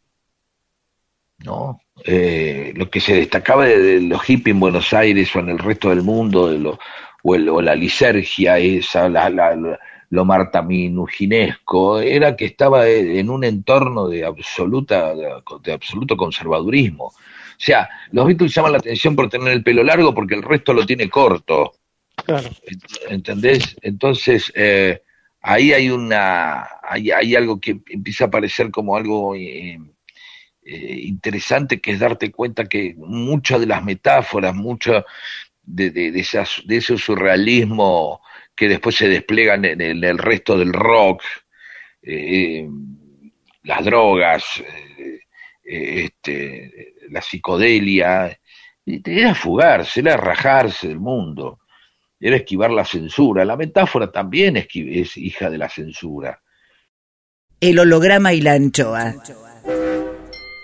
¿no? 1.45 1.81
Eh, 2.05 2.73
lo 2.77 2.89
que 2.91 3.01
se 3.01 3.15
destacaba 3.15 3.67
de, 3.67 4.01
los 4.01 4.23
hippies 4.23 4.55
en 4.55 4.61
Buenos 4.61 4.93
Aires 4.93 5.35
o 5.37 5.41
en 5.41 5.51
el 5.51 5.59
resto 5.59 5.91
del 5.91 6.03
mundo, 6.03 6.49
de 6.49 6.59
lo, 6.59 6.79
o, 7.23 7.35
el- 7.35 7.49
o 7.49 7.61
la 7.61 7.75
lisergia 7.75 8.59
esa, 8.59 9.09
la, 9.09 9.29
la- 9.31 9.55
la- 9.57 9.79
lo 10.11 10.25
era 12.01 12.35
que 12.37 12.47
estaba 12.47 12.89
en 12.89 13.31
un 13.31 13.45
entorno 13.45 14.09
de 14.09 14.25
absoluta 14.25 15.15
de 15.15 15.73
absoluto 15.73 16.17
conservadurismo. 16.17 17.05
O 17.05 17.63
sea, 17.63 17.89
los 18.11 18.27
Beatles 18.27 18.53
llaman 18.53 18.73
la 18.73 18.79
atención 18.79 19.15
por 19.15 19.29
tener 19.29 19.49
el 19.53 19.63
pelo 19.63 19.85
largo 19.85 20.13
porque 20.15 20.35
el 20.35 20.43
resto 20.43 20.73
lo 20.73 20.85
tiene 20.85 21.09
corto. 21.09 21.75
¿Entendés? 23.09 23.77
Entonces, 23.83 24.53
eh, 24.55 25.03
ahí 25.41 25.73
hay 25.73 25.91
una, 25.91 26.67
hay, 26.83 27.11
hay 27.11 27.35
algo 27.35 27.61
que 27.61 27.81
empieza 27.89 28.27
a 28.27 28.31
parecer 28.31 28.71
como 28.71 28.97
algo 28.97 29.35
eh, 29.35 29.79
eh, 30.63 31.01
interesante, 31.05 31.81
que 31.81 31.93
es 31.93 31.99
darte 32.01 32.31
cuenta 32.31 32.67
que 32.67 32.95
muchas 32.97 33.61
de 33.61 33.67
las 33.67 33.83
metáforas, 33.83 34.55
mucho 34.55 35.05
de, 35.63 36.09
esas- 36.21 36.63
de 36.67 36.77
ese 36.79 36.97
surrealismo 36.99 38.21
que 38.55 38.69
después 38.69 38.97
se 38.97 39.09
desplegan 39.09 39.65
en 39.65 39.81
el, 39.81 40.05
en 40.05 40.11
el 40.11 40.19
resto 40.19 40.59
del 40.59 40.73
rock, 40.73 41.23
eh, 42.03 42.69
las 43.63 43.85
drogas, 43.85 44.45
este, 45.63 46.95
la 47.11 47.23
psicodelia, 47.23 48.37
era 48.85 49.35
fugarse, 49.35 50.01
era 50.01 50.17
rajarse 50.17 50.89
del 50.89 50.99
mundo 50.99 51.60
era 52.21 52.37
esquivar 52.37 52.71
la 52.71 52.85
censura. 52.85 53.45
La 53.45 53.57
metáfora 53.57 54.11
también 54.13 54.57
es, 54.59 54.67
es 54.75 55.17
hija 55.17 55.49
de 55.51 55.59
la 55.59 55.69
censura. 55.69 56.41
El 57.61 57.79
holograma 57.79 58.33
y 58.33 58.41
la 58.43 58.53
anchoa. 58.55 59.15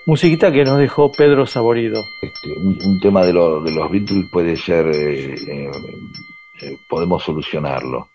Musiquita 0.06 0.52
que 0.52 0.64
nos 0.64 0.78
dejó 0.78 1.10
Pedro 1.10 1.46
Saborido. 1.46 2.00
Este, 2.22 2.48
un, 2.60 2.78
un 2.84 3.00
tema 3.00 3.24
de, 3.24 3.32
lo- 3.32 3.60
de 3.62 3.72
los 3.72 3.90
Beatles 3.90 4.24
puede 4.32 4.56
ser, 4.56 4.86
eh, 4.94 5.34
eh, 5.34 5.70
eh, 6.62 6.76
podemos 6.88 7.22
solucionarlo. 7.24 8.08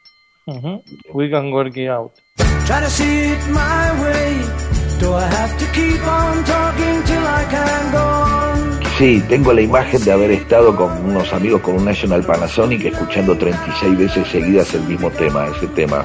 We 1.14 1.30
can 1.30 1.52
work 1.52 1.76
it 1.78 1.90
out. 1.90 2.12
Try 2.66 2.80
to 2.82 2.90
see 2.90 3.32
it 3.34 3.40
my 3.50 4.02
way. 4.02 4.38
Do 5.00 5.14
I 5.16 5.24
have 5.24 5.58
to 5.58 5.66
keep 5.74 6.02
on 6.08 6.44
talking 6.46 7.04
till 7.06 7.26
I 7.28 7.46
can 7.50 7.92
go 7.92 7.98
on? 8.00 8.51
Sí, 9.02 9.20
tengo 9.28 9.52
la 9.52 9.62
imagen 9.62 10.04
de 10.06 10.12
haber 10.12 10.30
estado 10.30 10.76
con 10.76 10.92
unos 11.04 11.34
amigos 11.34 11.62
con 11.62 11.74
un 11.76 11.86
National 11.86 12.22
Panasonic 12.22 12.86
escuchando 12.86 13.36
36 13.36 13.98
veces 13.98 14.28
seguidas 14.28 14.72
el 14.76 14.84
mismo 14.84 15.10
tema, 15.10 15.48
ese 15.48 15.66
tema, 15.70 16.04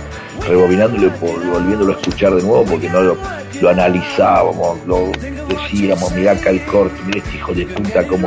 rebobinándolo 0.48 1.08
y 1.08 1.10
vol- 1.10 1.50
volviéndolo 1.52 1.92
a 1.92 1.96
escuchar 2.00 2.34
de 2.34 2.42
nuevo 2.42 2.64
porque 2.64 2.88
no 2.88 3.02
lo, 3.02 3.68
analizábamos, 3.68 4.78
lo 4.86 5.10
decíamos, 5.46 6.10
mirá 6.14 6.32
acá 6.32 6.48
el 6.48 6.64
corte, 6.64 6.96
este 7.14 7.36
hijo 7.36 7.52
de 7.52 7.66
puta 7.66 8.06
cómo 8.06 8.26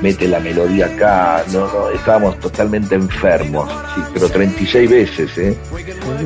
mete 0.00 0.26
la 0.28 0.40
melodía 0.40 0.86
acá, 0.86 1.44
no, 1.52 1.66
no, 1.70 1.90
estábamos 1.90 2.40
totalmente 2.40 2.94
enfermos, 2.94 3.68
sí, 3.94 4.00
pero 4.14 4.30
36 4.30 4.90
veces, 4.90 5.36
¿eh? 5.36 5.54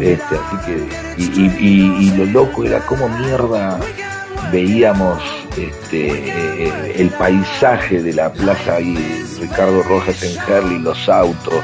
Este, 0.01 0.37
así 0.37 0.57
que, 0.65 1.23
y, 1.23 1.25
y, 1.25 1.57
y- 1.59 2.07
y 2.07 2.17
lo 2.17 2.25
loco 2.27 2.65
era 2.65 2.79
cómo 2.87 3.09
mierda 3.09 3.81
veíamos 4.51 5.23
este, 5.57 6.09
eh, 6.09 6.93
el 6.97 7.09
paisaje 7.11 8.03
de 8.03 8.13
la 8.13 8.33
plaza 8.33 8.77
ahí, 8.77 9.25
Ricardo 9.41 9.83
Rojas 9.83 10.23
en 10.23 10.37
Herley, 10.39 10.79
los 10.79 11.09
autos, 11.09 11.63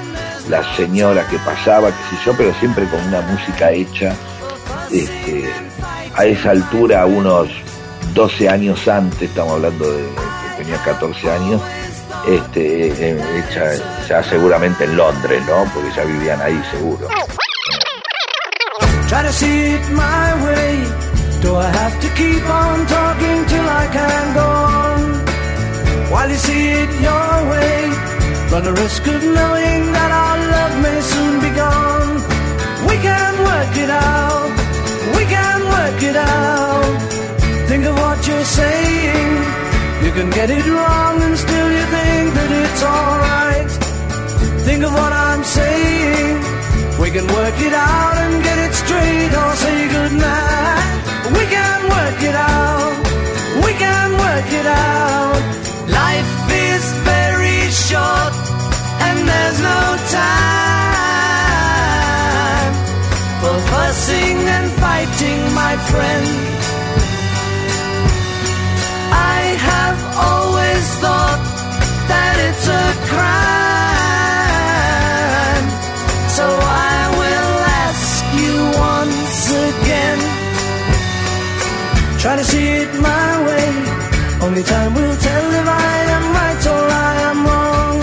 la 0.49 0.63
señora 0.77 1.27
que 1.29 1.39
pasaba, 1.39 1.89
qué 1.89 2.17
sé 2.17 2.23
yo, 2.27 2.35
pero 2.37 2.55
siempre 2.55 2.87
con 2.87 3.01
una 3.07 3.21
música 3.23 3.71
hecha 3.73 4.15
este, 4.91 5.45
a 6.15 6.25
esa 6.25 6.51
altura, 6.51 7.07
unos 7.07 7.49
12 8.15 8.49
años 8.49 8.87
antes, 8.89 9.23
estamos 9.23 9.55
hablando 9.55 9.91
de 9.93 10.03
que 10.03 10.63
tenía 10.63 10.79
14 10.83 11.31
años, 11.31 11.61
este, 12.27 12.89
eh, 12.89 13.25
hecha 13.39 13.73
ya 14.09 14.23
seguramente 14.23 14.85
en 14.85 14.97
Londres, 14.97 15.43
¿no? 15.47 15.71
Porque 15.75 15.91
ya 15.95 16.05
vivían 16.05 16.41
ahí 16.41 16.61
seguro. 16.71 17.09
Do 21.47 21.55
I 21.55 21.69
have 21.81 21.97
to 22.05 22.09
keep 22.21 22.45
on 22.63 22.77
talking 22.97 23.39
till 23.53 23.69
I 23.83 23.87
can 23.99 24.25
go 24.41 24.49
on? 24.83 25.01
While 26.11 26.29
you 26.29 26.41
see 26.47 26.65
it 26.83 26.91
your 27.07 27.35
way, 27.53 27.75
run 28.51 28.65
the 28.65 28.75
risk 28.83 29.03
of 29.15 29.21
knowing 29.37 29.81
that 29.97 30.11
our 30.25 30.39
love 30.55 30.75
may 30.87 30.99
soon 31.13 31.35
be 31.47 31.51
gone. 31.65 32.15
We 32.91 32.97
can 33.09 33.33
work 33.51 33.75
it 33.85 33.91
out. 33.91 34.51
We 35.17 35.25
can 35.37 35.59
work 35.77 36.01
it 36.11 36.17
out. 36.17 36.99
Think 37.69 37.85
of 37.91 37.95
what 38.05 38.19
you're 38.27 38.51
saying. 38.61 39.31
You 40.05 40.13
can 40.19 40.29
get 40.31 40.51
it 40.51 40.67
wrong 40.67 41.15
and 41.27 41.35
still 41.47 41.69
you 41.79 41.87
think 41.97 42.27
that 42.39 42.51
it's 42.63 42.83
alright. 42.97 43.71
Think 44.67 44.83
of 44.83 44.93
what 44.93 45.13
I'm 45.13 45.45
saying. 45.45 46.56
We 46.99 47.11
can 47.11 47.27
work 47.27 47.61
it 47.61 47.75
out 47.75 48.17
and 48.17 48.43
get 48.43 48.59
it 48.59 48.73
straight 48.73 49.33
or 49.43 49.55
say 49.55 49.89
goodnight. 49.95 51.05
We 51.39 51.45
can 51.57 51.81
work 51.97 52.23
it 52.23 52.35
out. 52.35 52.97
We 53.65 53.73
can 53.85 54.13
work 54.13 54.51
it 54.61 54.67
out. 54.67 55.43
Life 56.03 56.51
is 56.73 56.85
very 57.05 57.71
short 57.71 58.33
and 59.07 59.29
there's 59.29 59.61
no 59.61 59.83
time 60.21 60.47
for 63.43 63.57
fussing 63.71 64.39
and 64.57 64.67
fighting, 64.81 65.41
my 65.55 65.77
friend. 65.91 66.27
I 69.13 69.41
have 69.71 69.99
always 70.31 70.85
thought 71.03 71.43
that 72.09 72.35
it's 72.49 72.67
a 72.69 72.87
crime. 73.11 73.66
Try 82.27 82.35
to 82.35 82.43
see 82.43 82.69
it 82.83 82.93
my 83.01 83.29
way. 83.47 83.69
Only 84.43 84.65
time 84.65 84.93
will 84.95 85.17
tell 85.17 85.47
if 85.61 85.67
I 85.89 85.97
am 86.17 86.25
right 86.35 86.67
or 86.75 86.85
I 87.09 87.13
am 87.31 87.39
wrong. 87.47 87.99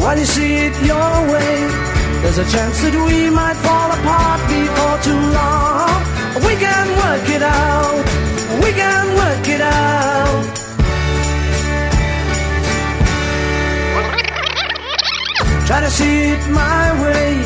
While 0.00 0.16
you 0.16 0.26
see 0.26 0.54
it 0.66 0.74
your 0.86 1.14
way, 1.32 1.54
there's 2.22 2.38
a 2.38 2.46
chance 2.54 2.76
that 2.82 2.94
we 3.08 3.18
might 3.30 3.58
fall 3.66 3.90
apart 3.98 4.40
before 4.46 4.96
too 5.08 5.22
long. 5.38 5.90
We 6.46 6.54
can 6.54 6.86
work 7.02 7.26
it 7.36 7.42
out. 7.42 8.04
We 8.62 8.70
can 8.82 9.04
work 9.22 9.46
it 9.56 9.60
out. 9.60 10.44
Try 15.66 15.80
to 15.80 15.90
see 15.90 16.16
it 16.34 16.42
my 16.62 16.84
way. 17.02 17.42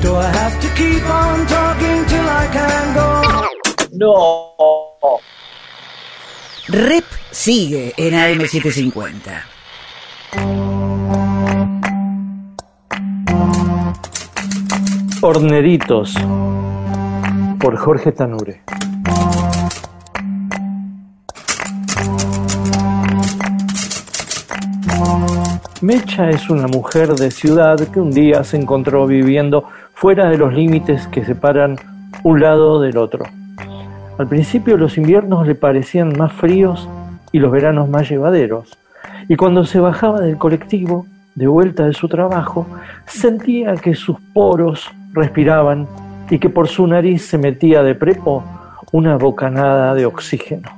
Do 0.00 0.16
I 0.16 0.28
have 0.40 0.56
to 0.64 0.68
keep 0.80 1.04
on 1.04 1.46
talking 1.46 1.98
till 2.08 2.28
I 2.42 2.46
can 2.50 2.94
go? 2.94 3.53
No. 3.96 4.54
Rep 6.66 7.04
sigue 7.30 7.92
en 7.96 8.14
AM750. 8.14 9.42
Horneritos 15.22 16.14
por 17.60 17.76
Jorge 17.76 18.10
Tanure. 18.10 18.62
Mecha 25.82 26.30
es 26.30 26.50
una 26.50 26.66
mujer 26.66 27.14
de 27.14 27.30
ciudad 27.30 27.78
que 27.78 28.00
un 28.00 28.10
día 28.10 28.42
se 28.42 28.56
encontró 28.56 29.06
viviendo 29.06 29.68
fuera 29.94 30.28
de 30.30 30.38
los 30.38 30.52
límites 30.52 31.06
que 31.08 31.24
separan 31.24 31.78
un 32.24 32.40
lado 32.40 32.80
del 32.80 32.96
otro. 32.96 33.26
Al 34.16 34.28
principio 34.28 34.76
los 34.76 34.96
inviernos 34.96 35.46
le 35.46 35.56
parecían 35.56 36.16
más 36.16 36.32
fríos 36.32 36.88
y 37.32 37.40
los 37.40 37.50
veranos 37.50 37.88
más 37.88 38.08
llevaderos, 38.08 38.78
y 39.28 39.34
cuando 39.34 39.64
se 39.64 39.80
bajaba 39.80 40.20
del 40.20 40.38
colectivo, 40.38 41.06
de 41.34 41.48
vuelta 41.48 41.86
de 41.86 41.94
su 41.94 42.08
trabajo, 42.08 42.66
sentía 43.06 43.74
que 43.74 43.94
sus 43.94 44.20
poros 44.32 44.88
respiraban 45.12 45.88
y 46.30 46.38
que 46.38 46.48
por 46.48 46.68
su 46.68 46.86
nariz 46.86 47.26
se 47.26 47.38
metía 47.38 47.82
de 47.82 47.96
prepo 47.96 48.44
una 48.92 49.16
bocanada 49.16 49.94
de 49.94 50.06
oxígeno. 50.06 50.70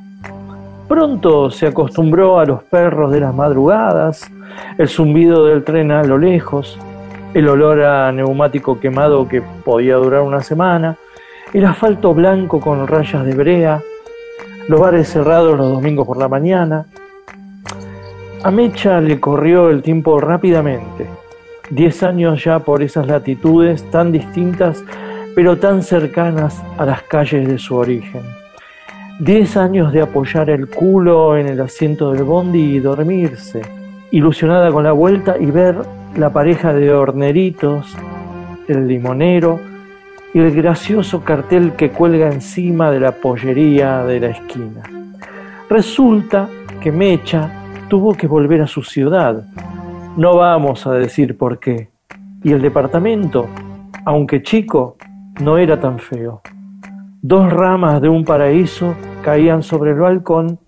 Pronto 0.88 1.50
se 1.50 1.66
acostumbró 1.66 2.38
a 2.38 2.46
los 2.46 2.62
perros 2.62 3.12
de 3.12 3.20
las 3.20 3.34
madrugadas, 3.34 4.30
el 4.78 4.88
zumbido 4.88 5.44
del 5.44 5.62
tren 5.62 5.90
a 5.90 6.04
lo 6.04 6.16
lejos, 6.16 6.78
el 7.34 7.48
olor 7.48 7.82
a 7.82 8.10
neumático 8.12 8.80
quemado 8.80 9.28
que 9.28 9.42
podía 9.42 9.96
durar 9.96 10.22
una 10.22 10.40
semana, 10.40 10.96
el 11.52 11.64
asfalto 11.64 12.12
blanco 12.12 12.60
con 12.60 12.86
rayas 12.86 13.24
de 13.24 13.34
brea, 13.34 13.82
los 14.68 14.80
bares 14.80 15.08
cerrados 15.08 15.56
los 15.56 15.70
domingos 15.70 16.06
por 16.06 16.16
la 16.16 16.28
mañana. 16.28 16.86
A 18.42 18.50
Mecha 18.50 19.00
le 19.00 19.20
corrió 19.20 19.70
el 19.70 19.82
tiempo 19.82 20.18
rápidamente. 20.20 21.06
Diez 21.70 22.02
años 22.02 22.42
ya 22.44 22.58
por 22.58 22.82
esas 22.82 23.06
latitudes 23.06 23.88
tan 23.90 24.12
distintas, 24.12 24.84
pero 25.34 25.56
tan 25.58 25.82
cercanas 25.82 26.62
a 26.78 26.84
las 26.84 27.02
calles 27.02 27.48
de 27.48 27.58
su 27.58 27.76
origen. 27.76 28.22
Diez 29.20 29.56
años 29.56 29.92
de 29.92 30.02
apoyar 30.02 30.50
el 30.50 30.68
culo 30.68 31.36
en 31.36 31.46
el 31.46 31.60
asiento 31.60 32.12
del 32.12 32.24
bondi 32.24 32.76
y 32.76 32.80
dormirse, 32.80 33.62
ilusionada 34.10 34.70
con 34.70 34.84
la 34.84 34.92
vuelta 34.92 35.36
y 35.38 35.46
ver 35.46 35.76
la 36.16 36.30
pareja 36.30 36.72
de 36.72 36.92
horneritos, 36.92 37.96
el 38.68 38.86
limonero 38.86 39.60
y 40.36 40.38
el 40.38 40.54
gracioso 40.54 41.24
cartel 41.24 41.72
que 41.76 41.88
cuelga 41.88 42.30
encima 42.30 42.90
de 42.90 43.00
la 43.00 43.12
pollería 43.12 44.04
de 44.04 44.20
la 44.20 44.26
esquina. 44.26 44.82
Resulta 45.70 46.46
que 46.78 46.92
Mecha 46.92 47.50
tuvo 47.88 48.12
que 48.12 48.26
volver 48.26 48.60
a 48.60 48.66
su 48.66 48.82
ciudad. 48.82 49.46
No 50.18 50.36
vamos 50.36 50.86
a 50.86 50.92
decir 50.92 51.38
por 51.38 51.58
qué. 51.58 51.88
Y 52.44 52.52
el 52.52 52.60
departamento, 52.60 53.48
aunque 54.04 54.42
chico, 54.42 54.98
no 55.40 55.56
era 55.56 55.80
tan 55.80 55.98
feo. 55.98 56.42
Dos 57.22 57.50
ramas 57.50 58.02
de 58.02 58.10
un 58.10 58.22
paraíso 58.22 58.94
caían 59.22 59.62
sobre 59.62 59.92
el 59.92 60.00
balcón 60.00 60.58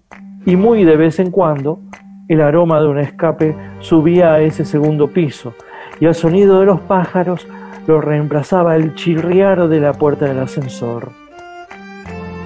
y 0.47 0.57
muy 0.57 0.85
de 0.85 0.97
vez 0.97 1.19
en 1.19 1.31
cuando 1.31 1.79
el 2.27 2.41
aroma 2.41 2.81
de 2.81 2.87
un 2.87 3.01
escape 3.01 3.55
subía 3.81 4.33
a 4.33 4.41
ese 4.41 4.65
segundo 4.65 5.09
piso 5.09 5.53
y 6.01 6.07
al 6.07 6.15
sonido 6.15 6.59
de 6.59 6.65
los 6.65 6.81
pájaros 6.81 7.47
lo 7.89 8.03
reemplazaba 8.03 8.77
el 8.77 8.95
chirriar 8.95 9.67
de 9.67 9.81
la 9.81 9.95
puerta 9.95 10.27
del 10.27 10.41
ascensor. 10.41 11.11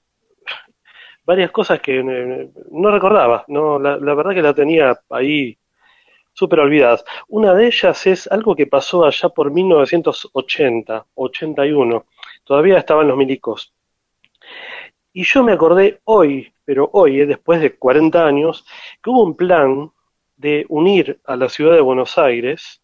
varias 1.25 1.51
cosas 1.51 1.81
que 1.81 1.99
eh, 1.99 2.51
no 2.71 2.91
recordaba. 2.91 3.43
No, 3.47 3.79
la, 3.79 3.97
la 3.97 4.13
verdad 4.13 4.33
que 4.33 4.41
la 4.41 4.53
tenía 4.53 4.99
ahí 5.09 5.57
súper 6.33 6.59
olvidadas. 6.59 7.03
Una 7.27 7.53
de 7.53 7.67
ellas 7.67 8.07
es 8.07 8.27
algo 8.27 8.55
que 8.55 8.67
pasó 8.67 9.05
allá 9.05 9.29
por 9.29 9.51
1980, 9.51 11.05
81. 11.15 12.05
Todavía 12.43 12.77
estaban 12.77 13.07
los 13.07 13.17
milicos. 13.17 13.73
Y 15.13 15.23
yo 15.23 15.43
me 15.43 15.53
acordé 15.53 15.99
hoy, 16.05 16.53
pero 16.65 16.89
hoy, 16.93 17.21
eh, 17.21 17.25
después 17.25 17.61
de 17.61 17.75
40 17.75 18.25
años, 18.25 18.65
que 19.01 19.09
hubo 19.09 19.23
un 19.23 19.35
plan 19.35 19.91
de 20.37 20.65
unir 20.69 21.19
a 21.25 21.35
la 21.35 21.49
ciudad 21.49 21.75
de 21.75 21.81
Buenos 21.81 22.17
Aires, 22.17 22.81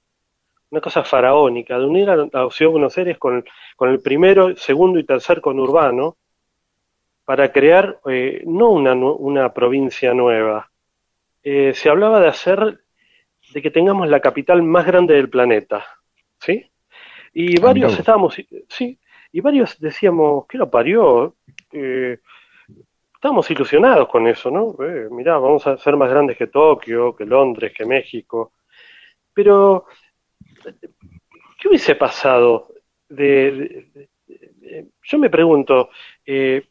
una 0.70 0.82
cosa 0.82 1.04
faraónica, 1.04 1.80
de 1.80 1.86
unir 1.86 2.10
a 2.10 2.16
la 2.16 2.50
ciudad 2.50 2.70
de 2.70 2.74
Buenos 2.74 2.98
Aires 2.98 3.18
con, 3.18 3.46
con 3.76 3.90
el 3.90 4.02
primero, 4.02 4.56
segundo 4.56 5.00
y 5.00 5.06
tercer 5.06 5.42
conurbano, 5.42 6.18
para 7.28 7.52
crear 7.52 8.00
eh, 8.06 8.42
no 8.46 8.70
una, 8.70 8.94
una 8.94 9.54
provincia 9.54 10.14
nueva. 10.14 10.72
Eh, 11.44 11.74
se 11.74 11.90
hablaba 11.90 12.22
de 12.22 12.30
hacer, 12.30 12.80
de 13.54 13.62
que 13.62 13.70
tengamos 13.70 14.08
la 14.08 14.22
capital 14.22 14.64
más 14.64 14.86
grande 14.86 15.16
del 15.16 15.30
planeta, 15.30 15.86
¿sí? 16.40 16.66
Y 17.34 17.60
varios 17.60 17.92
vos. 17.92 18.00
estábamos, 18.00 18.38
sí, 18.70 18.98
y 19.32 19.42
varios 19.42 19.80
decíamos, 19.80 20.46
¿qué 20.48 20.58
lo 20.58 20.70
parió? 20.70 21.36
Eh, 21.74 22.20
estábamos 23.18 23.50
ilusionados 23.50 24.08
con 24.08 24.28
eso, 24.28 24.52
¿no? 24.52 24.76
Eh, 24.86 25.08
mirá, 25.10 25.38
vamos 25.40 25.66
a 25.66 25.78
ser 25.78 25.98
más 25.98 26.10
grandes 26.10 26.38
que 26.38 26.48
Tokio, 26.48 27.16
que 27.16 27.26
Londres, 27.26 27.74
que 27.76 27.84
México. 27.86 28.54
Pero, 29.34 29.86
¿qué 31.60 31.68
hubiese 31.68 31.96
pasado? 31.96 32.70
De, 33.10 33.88
yo 35.04 35.18
me 35.18 35.30
pregunto, 35.30 35.90
eh, 36.26 36.64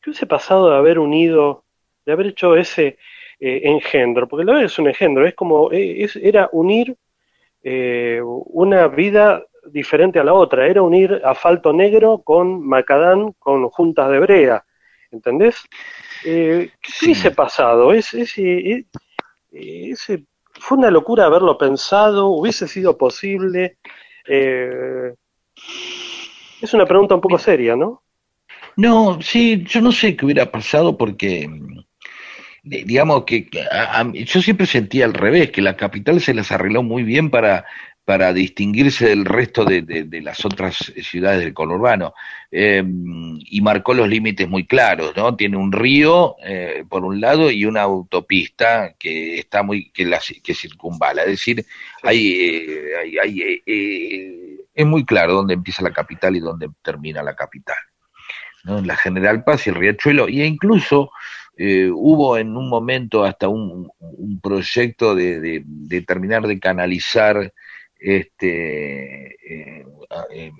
¿qué 0.00 0.10
hubiese 0.10 0.26
pasado 0.26 0.70
de 0.70 0.76
haber 0.76 0.98
unido, 0.98 1.64
de 2.04 2.12
haber 2.12 2.28
hecho 2.28 2.56
ese 2.56 2.98
eh, 3.38 3.60
engendro? 3.64 4.28
Porque 4.28 4.44
la 4.44 4.52
verdad 4.52 4.66
es 4.66 4.78
un 4.78 4.88
engendro, 4.88 5.26
es 5.26 5.34
como, 5.34 5.70
eh, 5.72 6.08
era 6.22 6.48
unir 6.52 6.96
una 7.64 8.88
vida 8.88 9.44
diferente 9.66 10.18
a 10.18 10.24
la 10.24 10.34
otra, 10.34 10.66
era 10.66 10.82
unir 10.82 11.22
asfalto 11.24 11.72
negro 11.72 12.22
con 12.24 12.66
macadán 12.66 13.32
con 13.38 13.68
juntas 13.68 14.10
de 14.10 14.18
brea, 14.18 14.64
¿entendés? 15.12 15.56
Eh, 16.24 16.70
¿Qué 16.80 16.92
Sí. 16.92 17.06
hubiese 17.06 17.30
pasado? 17.30 17.92
Es, 17.92 18.12
ese, 18.14 18.42
eh, 18.70 18.84
ese- 19.52 20.24
fue 20.54 20.78
una 20.78 20.90
locura 20.90 21.26
haberlo 21.26 21.56
pensado, 21.58 22.28
hubiese 22.28 22.66
sido 22.68 22.96
posible. 22.96 23.76
Eh, 24.26 25.12
es 26.60 26.74
una 26.74 26.86
pregunta 26.86 27.14
un 27.14 27.20
poco 27.20 27.38
seria, 27.38 27.74
¿no? 27.76 28.02
No, 28.76 29.20
sí, 29.20 29.64
yo 29.66 29.80
no 29.80 29.92
sé 29.92 30.16
qué 30.16 30.24
hubiera 30.24 30.50
pasado 30.50 30.96
porque, 30.96 31.48
di- 32.62 32.84
digamos 32.84 33.24
que 33.24 33.48
a- 33.70 34.00
a 34.00 34.12
yo 34.12 34.40
siempre 34.40 34.66
sentía 34.66 35.04
al 35.04 35.14
revés, 35.14 35.50
que 35.50 35.62
la 35.62 35.76
capital 35.76 36.20
se 36.20 36.34
las 36.34 36.52
arregló 36.52 36.82
muy 36.82 37.02
bien 37.02 37.30
para, 37.30 37.64
para 38.04 38.32
distinguirse 38.32 39.06
del 39.08 39.24
resto 39.24 39.64
de, 39.64 39.82
de- 39.82 40.04
de 40.04 40.20
las 40.22 40.44
otras 40.44 40.76
ciudades 41.02 41.40
del 41.40 41.54
conurbano 41.54 42.14
eh, 42.50 42.82
y 42.84 43.60
marcó 43.60 43.94
los 43.94 44.08
límites 44.08 44.48
muy 44.48 44.66
claros, 44.66 45.12
¿no? 45.16 45.36
Tiene 45.36 45.56
un 45.56 45.70
río 45.72 46.36
eh, 46.44 46.84
por 46.88 47.04
un 47.04 47.20
lado 47.20 47.50
y 47.50 47.64
una 47.64 47.82
autopista 47.82 48.94
que 48.98 49.38
está 49.38 49.62
muy 49.62 49.90
que 49.92 50.04
la 50.04 50.20
que 50.42 50.54
circunvala, 50.54 51.22
es 51.22 51.28
decir, 51.28 51.64
hay, 52.02 52.32
eh, 52.40 52.96
hay- 53.00 53.18
hay, 53.18 53.40
eh, 53.42 53.62
eh, 53.66 54.56
es 54.74 54.86
muy 54.86 55.04
claro 55.04 55.34
dónde 55.34 55.54
empieza 55.54 55.82
la 55.82 55.92
capital 55.92 56.34
y 56.36 56.40
dónde 56.40 56.68
termina 56.82 57.22
la 57.22 57.34
capital. 57.36 57.76
¿no? 58.64 58.80
La 58.80 58.96
General 58.96 59.44
Paz 59.44 59.66
y 59.66 59.70
el 59.70 59.76
Riachuelo, 59.76 60.28
y 60.28 60.42
incluso 60.42 61.10
eh, 61.56 61.90
hubo 61.92 62.38
en 62.38 62.56
un 62.56 62.68
momento 62.68 63.24
hasta 63.24 63.48
un, 63.48 63.90
un 63.98 64.40
proyecto 64.40 65.14
de, 65.14 65.38
de- 65.40 65.62
de 65.66 66.00
terminar 66.02 66.46
de 66.46 66.58
canalizar 66.58 67.52
este 68.02 69.26
eh, 69.80 69.86
eh, 70.30 70.52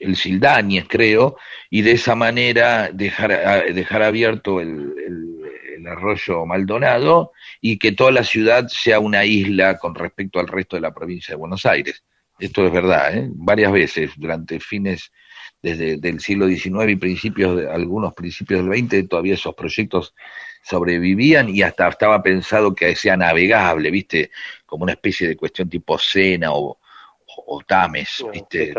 el 0.00 0.16
Sildañez, 0.16 0.86
creo, 0.88 1.36
y 1.70 1.82
de 1.82 1.92
esa 1.92 2.14
manera 2.14 2.90
dejar, 2.92 3.72
dejar 3.72 4.02
abierto 4.02 4.60
el, 4.60 4.92
el- 5.06 5.32
el 5.82 5.86
arroyo 5.88 6.46
Maldonado 6.46 7.32
y 7.60 7.76
que 7.78 7.92
toda 7.92 8.12
la 8.12 8.22
ciudad 8.24 8.68
sea 8.68 9.00
una 9.00 9.24
isla 9.24 9.78
con 9.78 9.94
respecto 9.96 10.38
al 10.38 10.46
resto 10.46 10.76
de 10.76 10.82
la 10.82 10.94
provincia 10.94 11.32
de 11.32 11.38
Buenos 11.38 11.66
Aires. 11.66 12.04
Esto 12.38 12.64
es 12.66 12.72
verdad, 12.72 13.16
¿eh? 13.16 13.28
varias 13.34 13.72
veces 13.72 14.12
durante 14.16 14.60
fines 14.60 15.10
desde 15.60 15.96
del 15.96 16.20
siglo 16.20 16.46
XIX 16.46 16.90
y 16.90 16.96
principios 16.96 17.56
de, 17.56 17.70
algunos 17.70 18.14
principios 18.14 18.64
del 18.64 18.78
XX 18.88 19.08
todavía 19.08 19.34
esos 19.34 19.54
proyectos 19.54 20.14
sobrevivían 20.62 21.48
y 21.48 21.62
hasta 21.62 21.88
estaba 21.88 22.22
pensado 22.22 22.74
que 22.74 22.94
sea 22.96 23.16
navegable, 23.16 23.90
viste, 23.90 24.30
como 24.64 24.84
una 24.84 24.92
especie 24.92 25.28
de 25.28 25.36
cuestión 25.36 25.68
tipo 25.68 25.98
Sena 25.98 26.52
o, 26.52 26.78
o 27.46 27.60
Tames, 27.66 28.24
viste, 28.32 28.72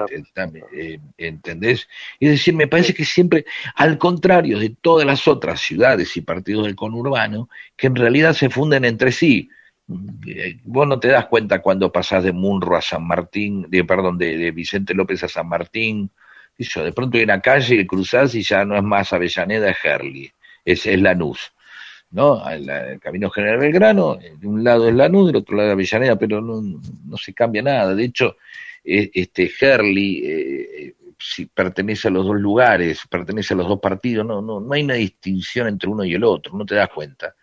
eh, 0.74 1.00
¿entendés? 1.17 1.88
Es 2.19 2.30
decir, 2.30 2.54
me 2.54 2.67
parece 2.67 2.93
que 2.93 3.06
siempre, 3.06 3.46
al 3.76 3.98
contrario 3.98 4.60
de 4.60 4.69
todas 4.69 5.06
las 5.06 5.28
otras 5.28 5.62
ciudades 5.62 6.15
y 6.17 6.22
partidos 6.22 6.65
del 6.65 6.76
conurbano, 6.76 7.50
que 7.76 7.88
en 7.88 7.96
realidad 7.96 8.34
se 8.34 8.50
funden 8.50 8.86
entre 8.86 9.12
sí. 9.12 9.50
Eh, 10.28 10.60
Vos 10.63 10.88
no 10.88 11.00
te 11.00 11.10
das 11.10 11.26
cuenta 11.26 11.62
cuando 11.62 11.91
pasás 11.91 12.24
de 12.24 12.32
Munro 12.32 12.76
a 12.78 12.82
San 12.82 13.06
Martín, 13.06 13.65
de, 13.69 13.84
perdón, 13.84 14.17
de, 14.17 14.38
de 14.38 14.52
Vicente 14.52 14.93
López 14.93 15.24
a 15.24 15.28
San 15.28 15.48
Martín, 15.48 16.10
yo, 16.58 16.84
de 16.84 16.93
pronto 16.93 17.17
hay 17.17 17.24
una 17.24 17.41
calle 17.41 17.78
que 17.78 17.88
cruzás 17.88 18.36
y 18.36 18.43
ya 18.43 18.63
no 18.65 18.76
es 18.76 18.84
más 18.84 19.12
Avellaneda, 19.13 19.69
es 19.69 19.78
Herli, 19.84 20.32
es, 20.65 20.86
es 20.86 21.02
Lanús. 21.02 21.54
¿No? 22.13 22.47
El 22.49 22.99
Camino 22.99 23.30
General 23.30 23.58
Belgrano, 23.58 24.19
eh, 24.21 24.36
de 24.39 24.47
un 24.47 24.63
lado 24.63 24.88
es 24.88 24.95
Lanús, 24.95 25.28
del 25.28 25.38
otro 25.38 25.58
lado 25.58 25.69
es 25.69 25.73
Avellaneda, 25.73 26.15
pero 26.15 26.39
no, 26.41 26.62
no 26.62 27.17
se 27.17 27.34
cambia 27.34 27.62
nada. 27.62 27.93
De 27.93 28.06
hecho, 28.06 28.38
eh, 28.84 29.12
este 29.13 29.52
Herli 29.60 30.21
eh, 30.26 30.95
si 31.19 31.45
pertenece 31.45 32.10
a 32.10 32.12
los 32.12 32.26
dos 32.26 32.36
lugares, 32.39 33.02
pertenece 33.10 33.54
a 33.54 33.58
los 33.58 33.67
dos 33.67 33.80
partidos, 33.80 34.26
no, 34.26 34.41
no, 34.41 34.60
no 34.60 34.73
hay 34.73 34.84
una 34.84 34.95
distinción 34.95 35.67
entre 35.67 35.89
uno 35.89 36.04
y 36.04 36.13
el 36.13 36.23
otro, 36.23 36.56
no 36.58 36.65
te 36.65 36.76
das 36.76 36.89
cuenta. 36.89 37.34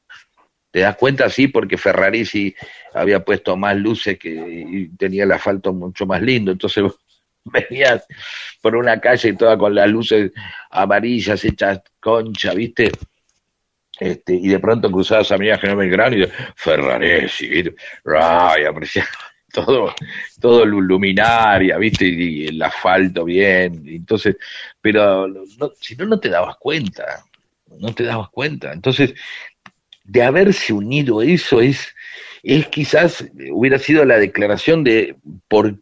Te 0.70 0.80
das 0.80 0.96
cuenta, 0.96 1.28
sí, 1.30 1.48
porque 1.48 1.76
Ferrarisi 1.76 2.54
había 2.94 3.24
puesto 3.24 3.56
más 3.56 3.76
luces 3.76 4.18
que 4.18 4.30
y 4.30 4.88
tenía 4.96 5.24
el 5.24 5.33
asfalto 5.33 5.72
mucho 5.72 6.06
más 6.06 6.22
lindo, 6.22 6.52
entonces 6.52 6.85
venías 7.44 8.06
por 8.61 8.76
una 8.76 9.00
calle 9.00 9.33
toda 9.33 9.56
con 9.56 9.74
las 9.74 9.88
luces 9.88 10.30
amarillas 10.70 11.44
hechas 11.44 11.80
concha, 11.98 12.52
¿viste? 12.54 12.92
Este, 14.01 14.35
y 14.35 14.49
de 14.49 14.59
pronto 14.59 14.91
cruzabas 14.91 15.31
Avenida 15.31 15.59
General 15.59 15.77
Belgrano 15.77 16.17
y 16.17 16.29
Ferraresi. 16.57 17.71
Ay, 18.19 18.65
aparecía 18.65 19.05
todo, 19.53 19.95
todo 20.41 20.65
lu- 20.65 20.81
luminaria, 20.81 21.77
¿viste? 21.77 22.07
Y 22.09 22.47
el 22.47 22.63
asfalto 22.63 23.25
bien, 23.25 23.83
entonces, 23.87 24.37
pero 24.81 25.29
no, 25.29 25.71
si 25.81 25.97
no, 25.97 26.07
no 26.07 26.19
te 26.19 26.31
dabas 26.31 26.57
cuenta, 26.57 27.25
no 27.79 27.95
te 27.95 28.05
dabas 28.05 28.31
cuenta. 28.31 28.73
Entonces, 28.73 29.15
de 30.05 30.23
haberse 30.23 30.73
unido 30.73 31.21
eso 31.21 31.61
es, 31.61 31.95
es 32.43 32.67
quizás, 32.69 33.25
hubiera 33.53 33.79
sido 33.79 34.05
la 34.07 34.17
declaración 34.19 34.83
de, 34.83 35.15
por, 35.47 35.75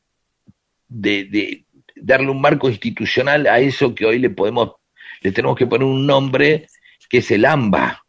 de 0.89 1.65
darle 1.95 2.31
un 2.31 2.41
marco 2.41 2.69
institucional 2.69 3.47
a 3.47 3.61
eso 3.61 3.95
que 3.95 4.07
hoy 4.07 4.19
le 4.19 4.31
podemos, 4.31 4.73
le 5.21 5.33
tenemos 5.33 5.57
que 5.57 5.67
poner 5.67 5.87
un 5.87 6.07
nombre 6.07 6.67
que 7.09 7.19
es 7.19 7.31
el 7.31 7.45
AMBA, 7.45 8.05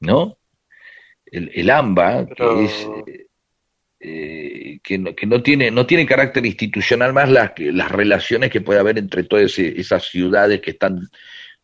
¿no? 0.00 0.38
El, 1.26 1.50
el 1.54 1.70
AMBA, 1.70 2.26
Pero- 2.26 2.56
que 2.56 2.64
es 2.64 2.88
eh, 4.00 4.78
que, 4.82 4.96
no, 4.98 5.14
que 5.14 5.26
no 5.26 5.42
tiene 5.42 5.72
no 5.72 5.84
tiene 5.84 6.06
carácter 6.06 6.46
institucional 6.46 7.12
más 7.12 7.28
las, 7.28 7.52
las 7.58 7.90
relaciones 7.90 8.50
que 8.50 8.60
puede 8.60 8.78
haber 8.78 8.96
entre 8.96 9.24
todas 9.24 9.58
esas 9.58 10.04
ciudades 10.04 10.60
que 10.60 10.70
están 10.70 11.08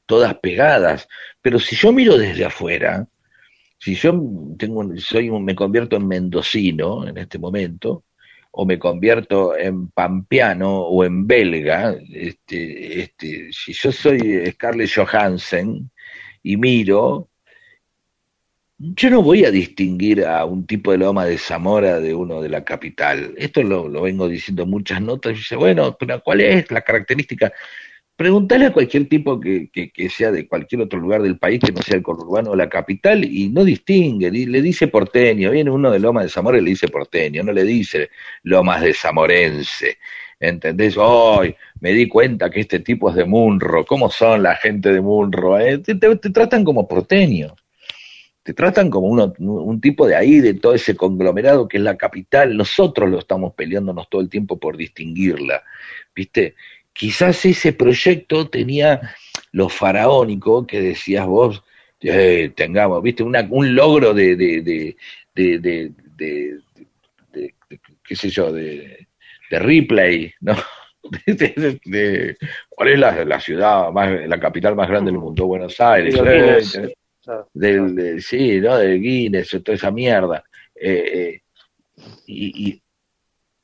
todas 0.07 0.35
pegadas. 0.39 1.09
Pero 1.41 1.59
si 1.61 1.77
yo 1.77 1.93
miro 1.93 2.19
desde 2.19 2.45
afuera, 2.45 3.07
si 3.79 3.95
yo 3.95 4.21
tengo 4.59 4.97
soy 4.97 5.31
me 5.31 5.55
convierto 5.55 5.97
en 5.97 6.09
mendocino 6.09 7.07
en 7.07 7.19
este 7.19 7.39
momento, 7.39 8.05
o 8.51 8.65
me 8.67 8.79
convierto 8.79 9.57
en 9.57 9.89
pampeano 9.89 10.83
o 10.83 11.05
en 11.05 11.27
belga, 11.27 11.97
este, 12.13 13.01
este, 13.01 13.53
si 13.53 13.73
yo 13.73 13.91
soy 13.91 14.47
Scarlett 14.53 14.91
Johansen 14.95 15.91
y 16.43 16.57
miro, 16.57 17.29
yo 18.97 19.11
no 19.11 19.23
voy 19.23 19.45
a 19.45 19.51
distinguir 19.51 20.25
a 20.25 20.45
un 20.45 20.67
tipo 20.67 20.93
de 20.93 20.99
Loma 20.99 21.25
de 21.25 21.39
Zamora 21.39 22.01
de 22.01 22.15
uno 22.15 22.43
de 22.43 22.49
la 22.49 22.65
capital. 22.65 23.35
Esto 23.37 23.63
lo, 23.63 23.89
lo 23.89 24.03
vengo 24.03 24.29
diciendo 24.29 24.65
en 24.65 24.71
muchas 24.71 25.01
notas. 25.01 25.33
Y 25.33 25.37
dice, 25.37 25.57
bueno, 25.57 25.97
pero 25.99 26.23
¿cuál 26.23 26.41
es 26.43 26.71
la 26.71 26.83
característica? 26.83 27.53
Preguntale 28.17 28.67
a 28.67 28.73
cualquier 28.73 29.09
tipo 29.09 29.41
que, 29.41 29.71
que, 29.73 29.91
que 29.91 30.09
sea 30.11 30.31
de 30.33 30.47
cualquier 30.49 30.83
otro 30.83 31.01
lugar 31.01 31.23
del 31.23 31.39
país 31.39 31.61
que 31.61 31.73
no 31.73 31.83
sea 31.83 31.97
el 31.97 32.03
conurbano 32.03 32.51
o 32.53 32.57
la 32.57 32.69
capital 32.69 33.25
y 33.25 33.49
no 33.51 33.65
distingue, 33.65 34.31
di- 34.31 34.47
le 34.47 34.63
dice 34.63 34.89
porteño. 34.89 35.51
Viene 35.51 35.71
uno 35.71 35.91
de 35.91 35.99
Lomas 36.01 36.25
de 36.25 36.31
Zamora 36.31 36.59
y 36.59 36.63
le 36.63 36.71
dice 36.71 36.89
porteño, 36.89 37.43
no 37.43 37.53
le 37.53 37.65
dice 37.65 38.11
Lomas 38.45 38.83
de 38.83 38.95
Zamorense. 38.95 39.99
¿Entendés? 40.41 40.97
Hoy 40.99 41.55
me 41.81 41.93
di 41.93 42.09
cuenta 42.09 42.51
que 42.51 42.61
este 42.61 42.81
tipo 42.81 43.11
es 43.11 43.17
de 43.17 43.25
Munro. 43.25 43.85
¿Cómo 43.87 44.11
son 44.11 44.43
la 44.43 44.57
gente 44.57 44.93
de 44.93 45.01
Munro? 45.01 45.59
eh? 45.59 45.79
Te, 45.79 45.95
te- 45.97 46.17
te 46.17 46.31
tratan 46.31 46.65
como 46.65 46.87
porteño 46.89 47.55
te 48.45 48.53
tratan 48.53 48.91
como 48.91 49.09
uno, 49.09 49.33
un 49.39 49.81
tipo 49.81 50.07
de 50.07 50.15
ahí, 50.15 50.41
de 50.41 50.53
todo 50.53 50.75
ese 50.75 50.95
conglomerado 50.95 51.67
que 51.67 51.79
es 51.79 51.83
la 51.83 51.97
capital. 51.97 52.55
Nosotros 52.55 53.09
lo 53.09 53.19
estamos 53.19 53.55
peleándonos 53.55 54.11
todo 54.11 54.21
el 54.21 54.29
tiempo 54.29 54.61
por 54.61 54.77
distinguirla, 54.77 55.63
¿viste? 56.15 56.55
Quizás 56.93 57.43
ese 57.47 57.73
proyecto 57.73 58.51
tenía 58.51 59.15
lo 59.53 59.71
faraónico 59.71 60.67
que 60.67 60.83
decías 60.83 61.27
vos, 61.27 61.65
eh, 62.03 62.53
tengamos, 62.55 63.03
¿viste? 63.03 63.23
Una, 63.23 63.49
un 63.49 63.75
logro 63.75 64.13
de, 64.13 64.95
qué 65.35 66.55
sé 68.15 68.29
yo, 68.29 68.53
de, 68.53 69.07
replay, 69.51 70.35
¿no? 70.41 70.55
¿Cuál 72.69 72.89
es 72.89 72.99
la, 72.99 73.25
la 73.25 73.41
ciudad 73.41 73.91
más, 73.91 74.29
la 74.29 74.39
capital 74.39 74.77
más 74.77 74.89
grande 74.89 75.11
del 75.11 75.21
mundo? 75.21 75.47
Buenos 75.47 75.81
Aires. 75.81 76.15
Del, 77.53 77.95
de- 77.95 78.21
sí, 78.21 78.61
¿no? 78.61 78.77
Del 78.77 79.01
Guinness, 79.01 79.51
toda 79.65 79.77
esa 79.77 79.91
mierda. 79.91 80.45
Eh, 80.75 81.11
eh, 81.15 81.43
y, 82.27 82.69
y, 82.71 82.83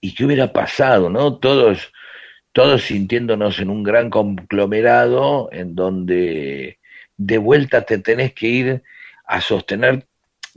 y 0.00 0.14
qué 0.14 0.24
hubiera 0.24 0.52
pasado, 0.52 1.10
¿no? 1.10 1.38
Todos, 1.38 1.92
todos 2.52 2.82
sintiéndonos 2.82 3.58
en 3.60 3.70
un 3.70 3.82
gran 3.82 4.10
conglomerado 4.10 5.48
en 5.52 5.74
donde 5.74 6.78
de 7.16 7.38
vuelta 7.38 7.82
te 7.82 7.98
tenés 7.98 8.32
que 8.32 8.46
ir 8.48 8.82
a 9.26 9.40
sostener 9.40 10.06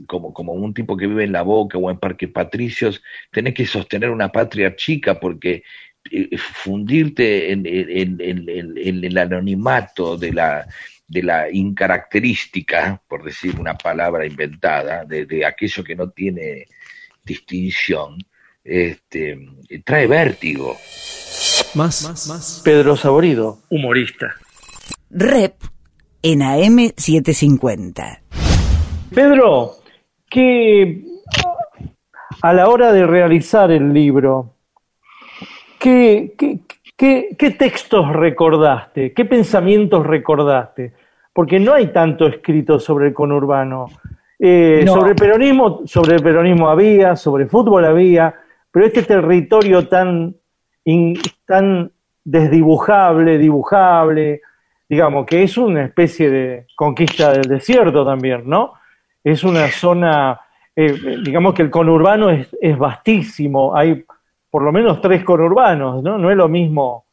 como, 0.06 0.32
como 0.32 0.52
un 0.52 0.74
tipo 0.74 0.96
que 0.96 1.06
vive 1.06 1.24
en 1.24 1.32
la 1.32 1.42
Boca 1.42 1.78
o 1.78 1.90
en 1.90 1.98
Parque 1.98 2.26
Patricios, 2.28 3.02
tenés 3.30 3.54
que 3.54 3.66
sostener 3.66 4.10
una 4.10 4.32
patria 4.32 4.74
chica 4.74 5.20
porque 5.20 5.62
eh, 6.10 6.36
fundirte 6.36 7.52
en- 7.52 7.66
en 7.66 9.04
el 9.04 9.18
anonimato 9.18 10.16
de 10.16 10.32
la, 10.32 10.66
de 11.14 11.22
la 11.22 11.48
incaracterística, 11.48 13.00
por 13.06 13.22
decir 13.22 13.58
una 13.60 13.74
palabra 13.74 14.26
inventada, 14.26 15.04
de, 15.04 15.26
de 15.26 15.46
aquello 15.46 15.84
que 15.84 15.94
no 15.94 16.10
tiene 16.10 16.66
distinción, 17.24 18.18
este, 18.64 19.38
trae 19.84 20.08
vértigo. 20.08 20.76
Más, 21.74 22.02
más, 22.02 22.26
más. 22.28 22.62
Pedro 22.64 22.96
Saborido. 22.96 23.60
Humorista. 23.70 24.34
Rep 25.10 25.54
en 26.20 26.40
AM750. 26.40 28.18
Pedro, 29.14 29.76
que 30.28 31.04
a 32.42 32.52
la 32.52 32.68
hora 32.68 32.92
de 32.92 33.06
realizar 33.06 33.70
el 33.70 33.92
libro, 33.92 34.56
¿qué, 35.78 36.34
qué, 36.36 36.58
¿qué, 36.96 37.36
¿qué 37.38 37.50
textos 37.52 38.12
recordaste? 38.12 39.12
¿Qué 39.12 39.24
pensamientos 39.24 40.04
recordaste? 40.04 41.03
Porque 41.34 41.60
no 41.60 41.74
hay 41.74 41.88
tanto 41.88 42.26
escrito 42.26 42.78
sobre 42.80 43.08
el 43.08 43.12
conurbano. 43.12 43.86
Eh, 44.38 44.82
No. 44.86 44.94
Sobre 44.94 45.10
el 45.10 45.16
peronismo, 45.16 45.82
sobre 45.84 46.16
el 46.16 46.22
peronismo 46.22 46.70
había, 46.70 47.16
sobre 47.16 47.46
fútbol 47.46 47.84
había, 47.84 48.34
pero 48.70 48.86
este 48.86 49.02
territorio 49.02 49.86
tan, 49.88 50.34
in- 50.84 51.18
tan 51.46 51.90
desdibujable, 52.24 53.38
dibujable, 53.38 54.40
digamos 54.88 55.26
que 55.26 55.42
es 55.42 55.56
una 55.58 55.84
especie 55.84 56.30
de 56.30 56.66
conquista 56.76 57.32
del 57.32 57.42
desierto 57.42 58.04
también, 58.04 58.42
¿no? 58.46 58.74
Es 59.22 59.44
una 59.44 59.68
zona, 59.68 60.40
eh, 60.76 60.94
digamos 61.24 61.54
que 61.54 61.62
el 61.62 61.70
conurbano 61.70 62.30
es, 62.30 62.48
es 62.60 62.76
vastísimo, 62.76 63.74
hay 63.76 64.04
por 64.50 64.62
lo 64.62 64.72
menos 64.72 65.00
tres 65.00 65.24
conurbanos, 65.24 66.02
¿no? 66.02 66.18
No 66.18 66.30
es 66.30 66.36
lo 66.36 66.48
mismo 66.48 67.06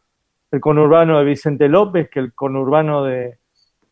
el 0.52 0.60
conurbano 0.60 1.18
de 1.20 1.26
Vicente 1.26 1.70
López 1.70 2.10
que 2.10 2.20
el 2.20 2.34
conurbano 2.34 3.04
de, 3.04 3.38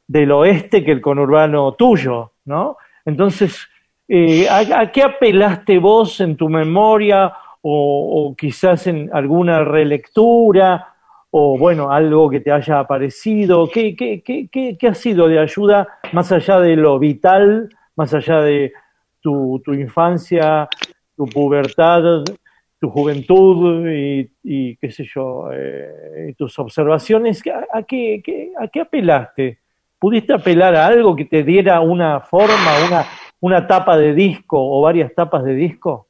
del 0.10 0.32
oeste 0.32 0.84
que 0.84 0.92
el 0.92 1.02
conurbano 1.02 1.74
tuyo, 1.74 2.34
¿no? 2.46 2.78
Entonces, 3.06 3.70
eh, 4.08 4.50
¿a, 4.50 4.80
a 4.80 4.92
qué 4.92 5.04
apelaste 5.04 5.78
vos 5.78 6.20
en 6.20 6.36
tu 6.36 6.50
memoria 6.50 7.32
o, 7.62 8.36
quizás 8.36 8.88
en 8.88 9.12
alguna 9.14 9.64
relectura 9.64 10.96
o, 11.30 11.60
bueno, 11.60 11.92
algo 11.92 12.28
que 12.28 12.40
te 12.40 12.52
haya 12.52 12.80
aparecido? 12.80 13.70
¿Qué, 13.70 14.80
ha 14.82 14.94
sido 14.96 15.28
de 15.28 15.40
ayuda 15.40 15.88
más 16.12 16.32
allá 16.32 16.60
de 16.60 16.76
lo 16.76 16.98
vital, 16.98 17.70
más 17.96 18.12
allá 18.16 18.42
de 18.42 18.74
tu, 19.22 19.62
infancia, 19.68 20.68
tu 21.16 21.28
pubertad, 21.28 22.24
tu 22.80 22.90
juventud 22.90 23.88
y, 23.88 24.76
qué 24.78 24.90
sé 24.90 25.04
yo, 25.04 25.52
eh, 25.54 26.34
tus 26.36 26.58
observaciones? 26.58 27.44
¿A, 27.46 27.78
a 27.78 27.80
¿A 27.82 27.84
qué 27.84 28.82
apelaste? 28.82 29.60
¿Pudiste 30.00 30.34
apelar 30.34 30.76
a 30.76 30.88
algo 30.88 31.16
que 31.16 31.26
te 31.26 31.44
diera 31.44 31.82
una 31.82 32.22
forma, 32.22 32.86
una, 32.88 33.06
una 33.42 33.68
tapa 33.68 33.98
de 33.98 34.14
disco 34.14 34.58
o 34.58 34.82
varias 34.82 35.14
tapas 35.14 35.44
de 35.44 35.56
disco? 35.56 36.08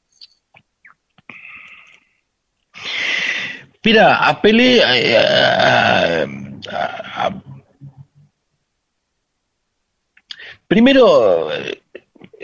Mira, 3.84 4.28
apelé 4.28 4.82
eh, 4.86 5.18
a, 6.72 7.34
primero 10.68 11.52
eh, 11.52 11.82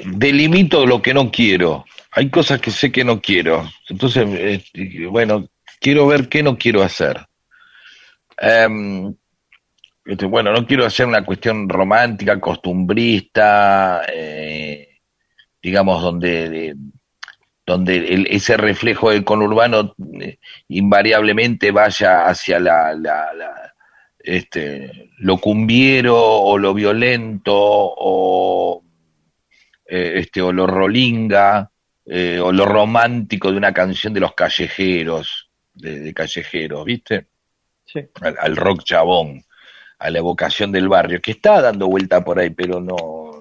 delimito 0.05 0.85
lo 0.85 1.01
que 1.01 1.13
no 1.13 1.29
quiero. 1.29 1.85
Hay 2.11 2.29
cosas 2.29 2.61
que 2.61 2.71
sé 2.71 2.91
que 2.91 3.03
no 3.03 3.21
quiero. 3.21 3.69
Entonces, 3.89 4.25
eh, 4.73 5.05
bueno, 5.07 5.47
quiero 5.79 6.07
ver 6.07 6.29
qué 6.29 6.41
no 6.41 6.57
quiero 6.57 6.81
hacer. 6.81 7.27
Em, 8.37 9.13
este, 10.05 10.25
bueno, 10.25 10.51
no 10.51 10.65
quiero 10.67 10.85
hacer 10.85 11.05
una 11.07 11.25
cuestión 11.25 11.67
romántica, 11.67 12.39
costumbrista, 12.39 14.03
eh, 14.13 14.99
digamos, 15.61 16.01
donde, 16.01 16.49
de- 16.49 16.75
donde 17.65 17.95
el- 18.13 18.27
ese 18.29 18.57
reflejo 18.57 19.09
del 19.09 19.23
conurbano 19.23 19.95
eh, 20.21 20.37
invariablemente 20.67 21.71
vaya 21.71 22.27
hacia 22.27 22.59
la, 22.59 22.93
la- 22.93 23.33
la- 23.33 23.73
este, 24.19 25.11
lo 25.19 25.37
cumbiero 25.37 26.15
o 26.17 26.57
lo 26.57 26.73
violento 26.73 27.53
o, 27.55 28.83
eh, 29.87 30.13
este, 30.17 30.41
o 30.41 30.51
lo 30.51 30.65
rolinga 30.67 31.69
eh, 32.07 32.39
o 32.39 32.51
lo 32.51 32.65
romántico 32.65 33.51
de 33.51 33.57
una 33.57 33.73
canción 33.73 34.13
de 34.13 34.19
los 34.19 34.33
callejeros, 34.35 35.49
de, 35.73 35.99
de 35.99 36.13
callejeros, 36.13 36.85
¿viste? 36.85 37.27
Sí. 37.85 37.99
Al, 38.21 38.35
al 38.39 38.55
rock 38.55 38.83
chabón, 38.83 39.43
a 39.99 40.09
la 40.09 40.19
evocación 40.19 40.71
del 40.71 40.89
barrio, 40.89 41.21
que 41.21 41.31
está 41.31 41.61
dando 41.61 41.87
vuelta 41.87 42.23
por 42.23 42.39
ahí, 42.39 42.49
pero 42.49 42.79
no, 42.79 43.39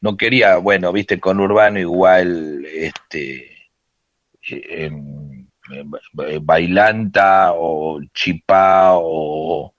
no 0.00 0.16
quería, 0.16 0.56
bueno, 0.56 0.92
viste, 0.92 1.20
con 1.20 1.40
Urbano 1.40 1.78
igual, 1.78 2.64
este, 2.64 3.70
em, 4.48 5.46
eh, 5.70 6.38
bailanta 6.42 7.52
o 7.54 8.00
chipá 8.12 8.94
o, 8.96 9.74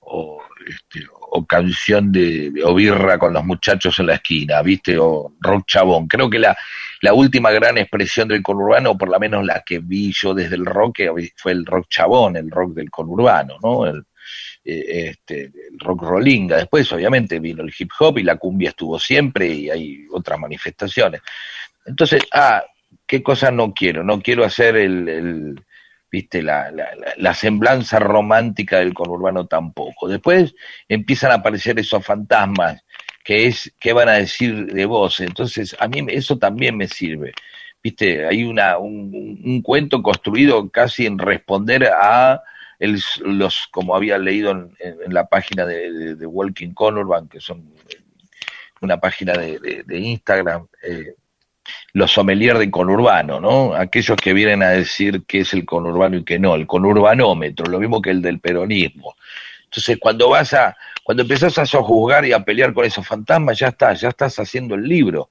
o, 0.00 0.42
este, 0.66 1.06
o 1.34 1.46
canción 1.46 2.12
de, 2.12 2.52
o 2.64 2.74
birra 2.74 3.18
con 3.18 3.32
los 3.32 3.44
muchachos 3.44 3.98
en 4.00 4.06
la 4.06 4.14
esquina, 4.14 4.62
viste, 4.62 4.98
o 4.98 5.32
rock 5.40 5.64
chabón. 5.66 6.08
Creo 6.08 6.28
que 6.28 6.38
la, 6.38 6.56
la 7.00 7.14
última 7.14 7.50
gran 7.50 7.78
expresión 7.78 8.28
del 8.28 8.42
conurbano, 8.42 8.90
o 8.92 8.98
por 8.98 9.08
lo 9.08 9.18
menos 9.20 9.44
la 9.44 9.62
que 9.64 9.78
vi 9.78 10.12
yo 10.12 10.34
desde 10.34 10.56
el 10.56 10.66
rock, 10.66 11.00
fue 11.36 11.52
el 11.52 11.64
rock 11.66 11.86
chabón, 11.88 12.36
el 12.36 12.50
rock 12.50 12.74
del 12.74 12.90
conurbano, 12.90 13.58
¿no? 13.62 13.86
El, 13.86 14.04
eh, 14.64 15.10
este, 15.10 15.50
rock 15.78 16.02
rollinga. 16.02 16.56
Después, 16.56 16.90
obviamente, 16.92 17.40
vino 17.40 17.62
el 17.62 17.72
hip 17.76 17.90
hop 17.98 18.18
y 18.18 18.22
la 18.22 18.36
cumbia 18.36 18.70
estuvo 18.70 18.98
siempre 18.98 19.46
y 19.48 19.70
hay 19.70 20.06
otras 20.12 20.38
manifestaciones. 20.38 21.20
Entonces, 21.84 22.22
ah, 22.32 22.62
¿qué 23.06 23.22
cosa 23.22 23.50
no 23.50 23.72
quiero? 23.72 24.04
No 24.04 24.20
quiero 24.20 24.44
hacer 24.44 24.76
el, 24.76 25.60
viste, 26.10 26.42
la, 26.42 26.70
la, 26.70 26.94
la, 26.94 27.14
la 27.16 27.34
semblanza 27.34 27.98
romántica 27.98 28.78
del 28.78 28.94
conurbano 28.94 29.46
tampoco. 29.46 30.08
Después 30.08 30.54
empiezan 30.88 31.32
a 31.32 31.36
aparecer 31.36 31.78
esos 31.78 32.04
fantasmas 32.04 32.84
que 33.24 33.46
es, 33.46 33.72
¿qué 33.78 33.92
van 33.92 34.08
a 34.08 34.14
decir 34.14 34.66
de 34.66 34.84
vos? 34.84 35.20
Entonces, 35.20 35.76
a 35.78 35.88
mí 35.88 36.04
eso 36.08 36.38
también 36.38 36.76
me 36.76 36.88
sirve. 36.88 37.32
Viste, 37.82 38.26
hay 38.26 38.44
una, 38.44 38.78
un, 38.78 39.40
un 39.44 39.62
cuento 39.62 40.02
construido 40.02 40.70
casi 40.70 41.06
en 41.06 41.18
responder 41.18 41.84
a 41.86 42.42
el, 42.82 43.00
los, 43.24 43.68
como 43.70 43.94
había 43.94 44.18
leído 44.18 44.50
en, 44.50 45.14
la 45.14 45.26
página 45.28 45.64
de, 45.64 45.92
de, 45.92 46.14
de, 46.16 46.26
Walking 46.26 46.72
Conurban, 46.74 47.28
que 47.28 47.38
son 47.40 47.72
una 48.80 48.98
página 48.98 49.34
de, 49.34 49.84
Instagram, 49.88 50.66
eh, 50.82 51.14
los 51.92 52.10
sommeliers 52.10 52.58
de 52.58 52.72
conurbano, 52.72 53.38
¿no? 53.38 53.72
Aquellos 53.72 54.16
que 54.16 54.32
vienen 54.32 54.64
a 54.64 54.70
decir 54.70 55.22
qué 55.28 55.40
es 55.40 55.54
el 55.54 55.64
conurbano 55.64 56.16
y 56.16 56.24
qué 56.24 56.40
no, 56.40 56.56
el 56.56 56.66
conurbanómetro, 56.66 57.66
lo 57.66 57.78
mismo 57.78 58.02
que 58.02 58.10
el 58.10 58.20
del 58.20 58.40
peronismo. 58.40 59.14
Entonces, 59.64 59.98
cuando 60.00 60.28
vas 60.28 60.52
a, 60.52 60.76
cuando 61.04 61.22
empezás 61.22 61.56
a 61.58 61.66
sojuzgar 61.66 62.24
y 62.24 62.32
a 62.32 62.44
pelear 62.44 62.74
con 62.74 62.84
esos 62.84 63.06
fantasmas, 63.06 63.60
ya 63.60 63.68
estás, 63.68 64.00
ya 64.00 64.08
estás 64.08 64.36
haciendo 64.40 64.74
el 64.74 64.82
libro. 64.82 65.28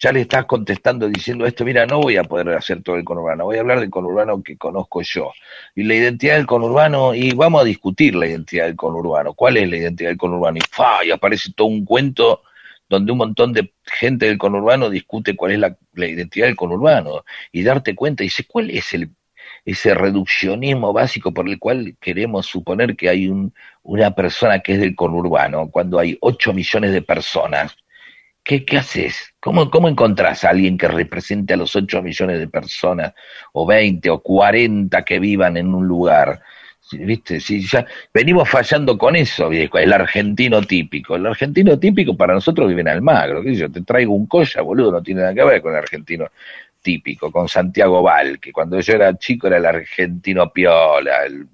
Ya 0.00 0.12
le 0.12 0.20
estás 0.20 0.44
contestando 0.46 1.08
diciendo 1.08 1.44
esto, 1.44 1.64
mira, 1.64 1.84
no 1.84 2.00
voy 2.00 2.16
a 2.16 2.24
poder 2.24 2.50
hacer 2.50 2.82
todo 2.82 2.96
el 2.96 3.04
conurbano, 3.04 3.46
voy 3.46 3.56
a 3.56 3.60
hablar 3.60 3.80
del 3.80 3.90
conurbano 3.90 4.42
que 4.42 4.56
conozco 4.56 5.02
yo. 5.02 5.32
Y 5.74 5.82
la 5.82 5.94
identidad 5.94 6.36
del 6.36 6.46
conurbano, 6.46 7.14
y 7.14 7.32
vamos 7.32 7.62
a 7.62 7.64
discutir 7.64 8.14
la 8.14 8.26
identidad 8.28 8.66
del 8.66 8.76
conurbano. 8.76 9.34
¿Cuál 9.34 9.56
es 9.56 9.68
la 9.68 9.76
identidad 9.76 10.10
del 10.10 10.18
conurbano? 10.18 10.58
Y, 10.58 10.60
¡fa! 10.70 11.04
y 11.04 11.10
aparece 11.10 11.52
todo 11.52 11.66
un 11.66 11.84
cuento 11.84 12.42
donde 12.88 13.12
un 13.12 13.18
montón 13.18 13.52
de 13.52 13.72
gente 13.84 14.26
del 14.26 14.38
conurbano 14.38 14.88
discute 14.88 15.36
cuál 15.36 15.52
es 15.52 15.58
la, 15.58 15.76
identidad 16.06 16.46
del 16.46 16.56
conurbano. 16.56 17.24
Y 17.52 17.62
darte 17.62 17.94
cuenta, 17.94 18.22
dice, 18.22 18.44
¿cuál 18.46 18.70
es 18.70 18.94
ese 19.64 19.94
reduccionismo 19.94 20.92
básico 20.92 21.32
por 21.34 21.48
el 21.48 21.58
cual 21.58 21.96
queremos 22.00 22.46
suponer 22.46 22.96
que 22.96 23.08
hay 23.08 23.28
un, 23.28 23.52
una 23.82 24.14
persona 24.14 24.60
que 24.60 24.74
es 24.74 24.80
del 24.80 24.94
conurbano, 24.94 25.70
cuando 25.70 25.98
hay 25.98 26.16
8 26.20 26.52
millones 26.52 26.92
de 26.92 27.02
personas. 27.02 27.76
¿Qué, 28.48 28.64
qué 28.64 28.78
haces? 28.78 29.34
¿Cómo, 29.40 29.70
¿Cómo 29.70 29.90
encontrás 29.90 30.42
a 30.42 30.48
alguien 30.48 30.78
que 30.78 30.88
represente 30.88 31.52
a 31.52 31.58
los 31.58 31.76
8 31.76 32.02
millones 32.02 32.38
de 32.38 32.48
personas, 32.48 33.12
o 33.52 33.66
20 33.66 34.08
o 34.08 34.20
40 34.22 35.04
que 35.04 35.18
vivan 35.18 35.58
en 35.58 35.74
un 35.74 35.86
lugar? 35.86 36.40
¿Viste? 36.92 37.40
Si 37.40 37.60
ya 37.66 37.84
venimos 38.14 38.48
fallando 38.48 38.96
con 38.96 39.16
eso, 39.16 39.50
el 39.52 39.92
argentino 39.92 40.62
típico. 40.62 41.16
El 41.16 41.26
argentino 41.26 41.78
típico 41.78 42.16
para 42.16 42.32
nosotros 42.32 42.68
vive 42.68 42.80
en 42.80 42.88
Almagro. 42.88 43.42
¿qué 43.42 43.54
yo? 43.54 43.70
Te 43.70 43.82
traigo 43.82 44.14
un 44.14 44.26
colla, 44.26 44.62
boludo, 44.62 44.92
no 44.92 45.02
tiene 45.02 45.20
nada 45.20 45.34
que 45.34 45.44
ver 45.44 45.60
con 45.60 45.72
el 45.72 45.80
argentino 45.80 46.28
típico, 46.80 47.30
con 47.30 47.50
Santiago 47.50 48.02
Val, 48.02 48.40
que 48.40 48.50
cuando 48.50 48.80
yo 48.80 48.94
era 48.94 49.14
chico 49.18 49.48
era 49.48 49.58
el 49.58 49.66
argentino 49.66 50.50
piola, 50.50 51.26
el, 51.26 51.46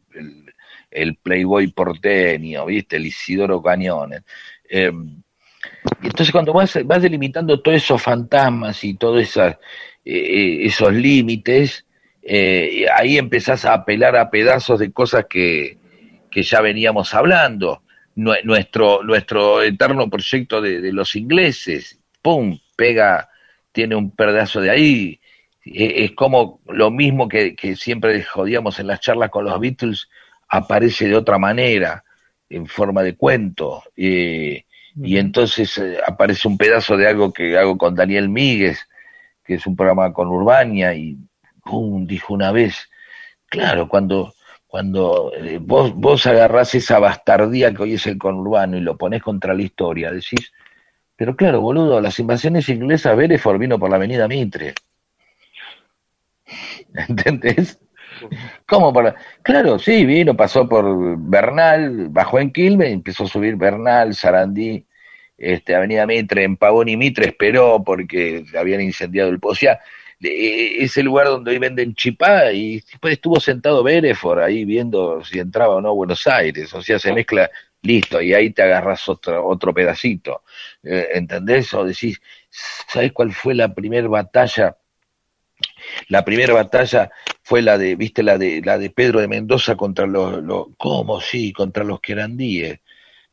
el, 0.92 1.16
playboy 1.16 1.66
porteño, 1.72 2.66
¿viste? 2.66 2.98
El 2.98 3.06
Isidoro 3.06 3.60
Cañones. 3.60 4.22
Eh, 4.70 4.92
y 6.02 6.06
entonces 6.06 6.32
cuando 6.32 6.52
vas, 6.52 6.78
vas 6.84 7.02
delimitando 7.02 7.60
todos 7.60 7.76
esos 7.76 8.02
fantasmas 8.02 8.82
y 8.84 8.94
todos 8.94 9.20
esas, 9.20 9.56
eh, 10.04 10.64
esos 10.64 10.92
límites, 10.92 11.84
eh, 12.22 12.86
ahí 12.94 13.18
empezás 13.18 13.64
a 13.64 13.74
apelar 13.74 14.16
a 14.16 14.30
pedazos 14.30 14.80
de 14.80 14.92
cosas 14.92 15.26
que, 15.28 15.78
que 16.30 16.42
ya 16.42 16.60
veníamos 16.60 17.14
hablando. 17.14 17.82
Nuestro, 18.16 19.02
nuestro 19.02 19.60
eterno 19.60 20.08
proyecto 20.08 20.60
de, 20.60 20.92
los 20.92 21.16
ingleses, 21.16 21.98
¡pum!, 22.22 22.56
pega 22.76 23.28
tiene 23.72 23.96
un 23.96 24.12
pedazo 24.12 24.60
de 24.60 24.70
ahí. 24.70 25.20
Es 25.64 26.12
como 26.12 26.60
lo 26.68 26.92
mismo 26.92 27.28
que, 27.28 27.56
que, 27.56 27.74
siempre 27.74 28.22
jodíamos 28.22 28.78
en 28.78 28.86
las 28.86 29.00
charlas 29.00 29.30
con 29.30 29.44
los 29.44 29.58
Beatles, 29.58 30.08
aparece 30.48 31.08
de 31.08 31.16
otra 31.16 31.38
manera, 31.38 32.04
en 32.48 32.66
forma 32.66 33.02
de 33.02 33.16
cuento. 33.16 33.82
Eh, 33.96 34.64
y 34.96 35.18
entonces 35.18 35.76
eh, 35.78 35.98
aparece 36.06 36.46
un 36.46 36.56
pedazo 36.56 36.96
de 36.96 37.08
algo 37.08 37.32
que 37.32 37.58
hago 37.58 37.76
con 37.76 37.94
Daniel 37.94 38.28
Míguez, 38.28 38.86
que 39.44 39.54
es 39.54 39.66
un 39.66 39.76
programa 39.76 40.12
con 40.12 40.28
Urbania, 40.28 40.94
y 40.94 41.16
pum, 41.64 42.06
dijo 42.06 42.34
una 42.34 42.52
vez, 42.52 42.88
claro, 43.46 43.88
cuando, 43.88 44.34
cuando 44.66 45.32
eh, 45.34 45.58
vos, 45.60 45.94
vos 45.94 46.26
agarrás 46.26 46.74
esa 46.74 46.98
bastardía 46.98 47.74
que 47.74 47.82
hoy 47.82 47.94
es 47.94 48.06
el 48.06 48.18
conurbano 48.18 48.76
y 48.76 48.80
lo 48.80 48.96
pones 48.96 49.22
contra 49.22 49.54
la 49.54 49.62
historia, 49.62 50.10
decís, 50.10 50.52
pero 51.16 51.36
claro, 51.36 51.60
boludo, 51.60 52.00
las 52.00 52.18
invasiones 52.18 52.68
inglesas, 52.68 53.16
Bereford 53.16 53.58
vino 53.58 53.78
por 53.78 53.90
la 53.90 53.96
avenida 53.96 54.28
Mitre. 54.28 54.74
¿Entendés? 56.94 57.78
¿Cómo 58.66 58.92
para? 58.92 59.14
Claro, 59.42 59.78
sí, 59.78 60.04
vino, 60.04 60.36
pasó 60.36 60.68
por 60.68 61.16
Bernal, 61.18 62.08
bajó 62.08 62.38
en 62.38 62.52
Quilmes, 62.52 62.92
empezó 62.92 63.24
a 63.24 63.28
subir 63.28 63.56
Bernal, 63.56 64.14
Sarandí, 64.14 64.86
este, 65.36 65.74
Avenida 65.74 66.06
Mitre, 66.06 66.44
en 66.44 66.56
Pavón 66.56 66.88
y 66.88 66.96
Mitre, 66.96 67.26
esperó 67.26 67.82
porque 67.84 68.44
habían 68.58 68.80
incendiado 68.80 69.30
el 69.30 69.40
pozo. 69.40 69.60
Sea, 69.60 69.80
es 70.20 70.96
el 70.96 71.06
lugar 71.06 71.26
donde 71.26 71.50
hoy 71.50 71.58
venden 71.58 71.94
chipá 71.94 72.52
y 72.52 72.80
después 72.80 73.14
estuvo 73.14 73.40
sentado 73.40 73.82
Bereford 73.82 74.40
ahí 74.40 74.64
viendo 74.64 75.22
si 75.24 75.38
entraba 75.38 75.76
o 75.76 75.80
no 75.80 75.90
a 75.90 75.92
Buenos 75.92 76.26
Aires. 76.26 76.72
O 76.74 76.82
sea, 76.82 76.98
se 76.98 77.12
mezcla, 77.12 77.50
listo, 77.82 78.20
y 78.20 78.32
ahí 78.32 78.50
te 78.50 78.62
agarras 78.62 79.08
otro, 79.08 79.46
otro 79.46 79.74
pedacito. 79.74 80.42
Eh, 80.82 81.08
¿Entendés? 81.14 81.72
O 81.74 81.84
decís, 81.84 82.20
¿sabes 82.48 83.12
cuál 83.12 83.32
fue 83.32 83.54
la 83.54 83.74
primera 83.74 84.08
batalla? 84.08 84.76
La 86.08 86.24
primera 86.24 86.54
batalla 86.54 87.10
fue 87.42 87.62
la 87.62 87.78
de, 87.78 87.96
viste, 87.96 88.22
la 88.22 88.38
de, 88.38 88.60
la 88.64 88.78
de 88.78 88.90
Pedro 88.90 89.20
de 89.20 89.28
Mendoza 89.28 89.76
contra 89.76 90.06
los, 90.06 90.42
los 90.42 90.68
¿cómo? 90.76 91.20
Sí, 91.20 91.52
contra 91.52 91.84
los 91.84 92.00
querandíes. 92.00 92.80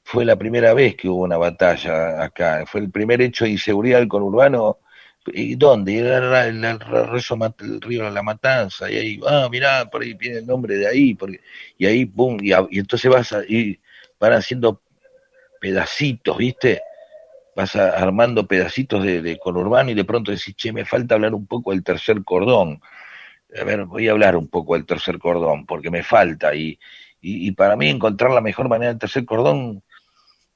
Fue 0.03 0.25
la 0.25 0.35
primera 0.35 0.73
vez 0.73 0.95
que 0.95 1.09
hubo 1.09 1.23
una 1.23 1.37
batalla 1.37 2.23
acá. 2.23 2.65
Fue 2.67 2.81
el 2.81 2.91
primer 2.91 3.21
hecho 3.21 3.45
de 3.45 3.51
inseguridad 3.51 3.99
del 3.99 4.07
conurbano. 4.07 4.79
¿Y 5.27 5.55
dónde? 5.55 5.99
Era 5.99 6.47
el, 6.47 6.63
el, 6.63 6.79
el, 7.59 7.81
río 7.81 8.09
la 8.09 8.23
Matanza. 8.23 8.89
Y 8.91 8.97
ahí, 8.97 9.19
ah, 9.27 9.47
mirá, 9.51 9.89
por 9.89 10.01
ahí 10.01 10.13
viene 10.13 10.39
el 10.39 10.47
nombre 10.47 10.75
de 10.77 10.87
ahí. 10.87 11.13
Porque, 11.13 11.39
y 11.77 11.85
ahí, 11.85 12.05
pum, 12.05 12.37
y, 12.41 12.51
y 12.71 12.79
entonces 12.79 13.11
vas 13.11 13.31
a, 13.33 13.43
y 13.47 13.79
van 14.19 14.33
haciendo 14.33 14.81
pedacitos, 15.59 16.37
¿viste? 16.37 16.81
Vas 17.55 17.75
armando 17.75 18.47
pedacitos 18.47 19.03
de, 19.03 19.21
de 19.21 19.37
conurbano 19.37 19.91
y 19.91 19.93
de 19.93 20.05
pronto 20.05 20.31
decís, 20.31 20.55
che, 20.55 20.71
me 20.71 20.85
falta 20.85 21.15
hablar 21.15 21.33
un 21.33 21.47
poco 21.47 21.71
del 21.71 21.83
tercer 21.83 22.23
cordón 22.23 22.79
a 23.59 23.63
ver, 23.63 23.85
voy 23.85 24.07
a 24.07 24.11
hablar 24.11 24.35
un 24.35 24.47
poco 24.47 24.75
del 24.75 24.85
tercer 24.85 25.19
cordón, 25.19 25.65
porque 25.65 25.89
me 25.89 26.03
falta, 26.03 26.55
y, 26.55 26.79
y, 27.21 27.51
para 27.51 27.75
mí 27.75 27.89
encontrar 27.89 28.31
la 28.31 28.41
mejor 28.41 28.69
manera 28.69 28.91
del 28.91 28.99
tercer 28.99 29.25
cordón, 29.25 29.83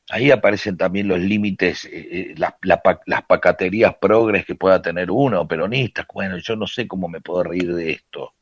ahí 0.09 0.31
aparecen 0.31 0.77
también 0.77 1.07
los 1.07 1.19
límites, 1.19 1.87
eh, 1.91 2.33
las, 2.37 2.53
la, 2.61 2.81
las 3.05 3.23
pacaterías 3.23 3.95
progres 3.95 4.45
que 4.45 4.55
pueda 4.55 4.81
tener 4.81 5.11
uno, 5.11 5.47
peronistas, 5.47 6.05
bueno, 6.13 6.37
yo 6.37 6.55
no 6.55 6.67
sé 6.67 6.87
cómo 6.87 7.07
me 7.07 7.21
puedo 7.21 7.43
reír 7.43 7.73
de 7.73 7.91
esto, 7.91 8.33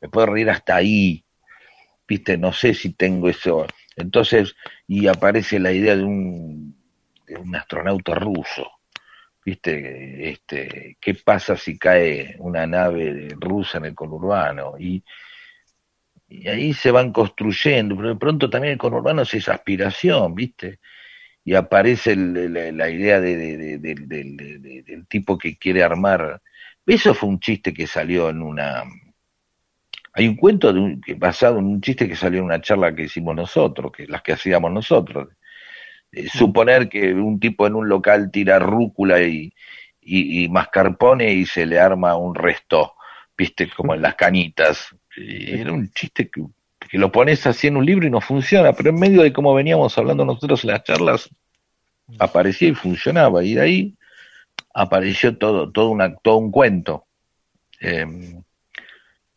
me 0.00 0.08
puedo 0.08 0.26
reír 0.26 0.50
hasta 0.50 0.76
ahí, 0.76 1.24
viste, 2.06 2.38
no 2.38 2.52
sé 2.52 2.74
si 2.74 2.94
tengo 2.94 3.28
eso, 3.28 3.66
entonces, 3.96 4.54
y 4.86 5.08
aparece 5.08 5.58
la 5.58 5.72
idea 5.72 5.96
de 5.96 6.04
un, 6.04 6.81
un 7.38 7.54
astronauta 7.56 8.14
ruso, 8.14 8.70
viste, 9.44 10.30
este, 10.30 10.96
qué 11.00 11.14
pasa 11.14 11.56
si 11.56 11.78
cae 11.78 12.36
una 12.38 12.66
nave 12.66 13.28
rusa 13.40 13.78
en 13.78 13.86
el 13.86 13.94
conurbano 13.94 14.74
y, 14.78 15.02
y 16.28 16.48
ahí 16.48 16.72
se 16.72 16.90
van 16.90 17.12
construyendo, 17.12 17.96
pero 17.96 18.08
de 18.10 18.16
pronto 18.16 18.48
también 18.48 18.72
el 18.74 18.78
conurbano 18.78 19.22
es 19.22 19.48
aspiración, 19.48 20.34
viste, 20.34 20.78
y 21.44 21.54
aparece 21.54 22.14
la, 22.16 22.88
idea 22.88 23.20
de, 23.20 23.36
de, 23.36 23.78
de, 23.78 24.82
del 24.86 25.06
tipo 25.08 25.36
que 25.36 25.56
quiere 25.56 25.82
armar, 25.82 26.40
eso 26.86 27.14
fue 27.14 27.28
un 27.28 27.40
chiste 27.40 27.74
que 27.74 27.86
salió 27.86 28.30
en 28.30 28.42
una, 28.42 28.84
hay 30.14 30.28
un 30.28 30.36
cuento 30.36 30.70
un, 30.70 31.00
basado 31.16 31.58
en 31.58 31.66
un 31.66 31.80
chiste 31.80 32.08
que 32.08 32.16
salió 32.16 32.40
en 32.40 32.46
una 32.46 32.60
charla 32.60 32.94
que 32.94 33.04
hicimos 33.04 33.34
nosotros, 33.34 33.92
que 33.92 34.06
las 34.06 34.22
que 34.22 34.32
hacíamos 34.32 34.70
nosotros, 34.70 35.28
eh, 36.12 36.28
suponer 36.28 36.90
que 36.90 37.14
un 37.14 37.40
tipo 37.40 37.66
en 37.66 37.74
un 37.74 37.88
local 37.88 38.30
tira 38.30 38.58
rúcula 38.58 39.20
y, 39.22 39.52
mascarpone 40.50 41.32
y 41.32 41.46
se 41.46 41.64
le 41.64 41.78
arma 41.78 42.16
un 42.16 42.34
resto, 42.34 42.94
viste, 43.36 43.70
como 43.74 43.94
en 43.94 44.02
las 44.02 44.14
cañitas. 44.16 44.94
Era 45.16 45.72
un 45.72 45.90
chiste 45.92 46.28
que, 46.30 46.42
lo 46.98 47.10
pones 47.10 47.46
así 47.46 47.68
en 47.68 47.76
un 47.76 47.86
libro 47.86 48.06
y 48.06 48.10
no 48.10 48.20
funciona, 48.20 48.72
pero 48.72 48.90
en 48.90 48.96
medio 48.96 49.22
de 49.22 49.32
cómo 49.32 49.54
veníamos 49.54 49.96
hablando 49.96 50.24
nosotros 50.24 50.64
en 50.64 50.70
las 50.70 50.84
charlas, 50.84 51.30
aparecía 52.18 52.68
y 52.68 52.74
funcionaba, 52.74 53.42
y 53.42 53.54
de 53.54 53.60
ahí 53.62 53.94
apareció 54.74 55.38
todo, 55.38 55.70
todo, 55.70 55.90
una, 55.90 56.14
todo 56.16 56.36
un 56.36 56.50
cuento. 56.50 57.06
Eh, 57.80 58.04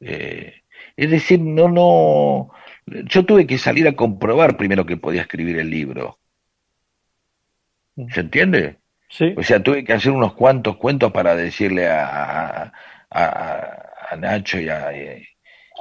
eh, 0.02 0.54
es 0.98 1.10
decir, 1.10 1.40
no, 1.40 1.70
no, 1.70 2.52
yo 2.86 3.26
tuve 3.26 3.48
que 3.48 3.58
salir 3.58 3.88
a 3.88 3.96
comprobar 3.96 4.58
primero 4.58 4.86
que 4.86 4.98
podía 4.98 5.22
escribir 5.22 5.58
el 5.60 5.70
libro 5.70 6.18
¿Se 8.14 8.20
entiende? 8.20 8.78
Sí. 9.10 9.34
O 9.38 9.44
sea, 9.44 9.62
tuve 9.62 9.84
que 9.84 9.94
hacer 9.94 10.12
unos 10.12 10.34
cuantos 10.34 10.78
cuentos 10.78 11.12
para 11.12 11.36
decirle 11.36 11.88
a, 11.88 12.74
a, 13.10 13.84
a 14.10 14.16
Nacho 14.18 14.60
y 14.60 14.70
a, 14.70 14.92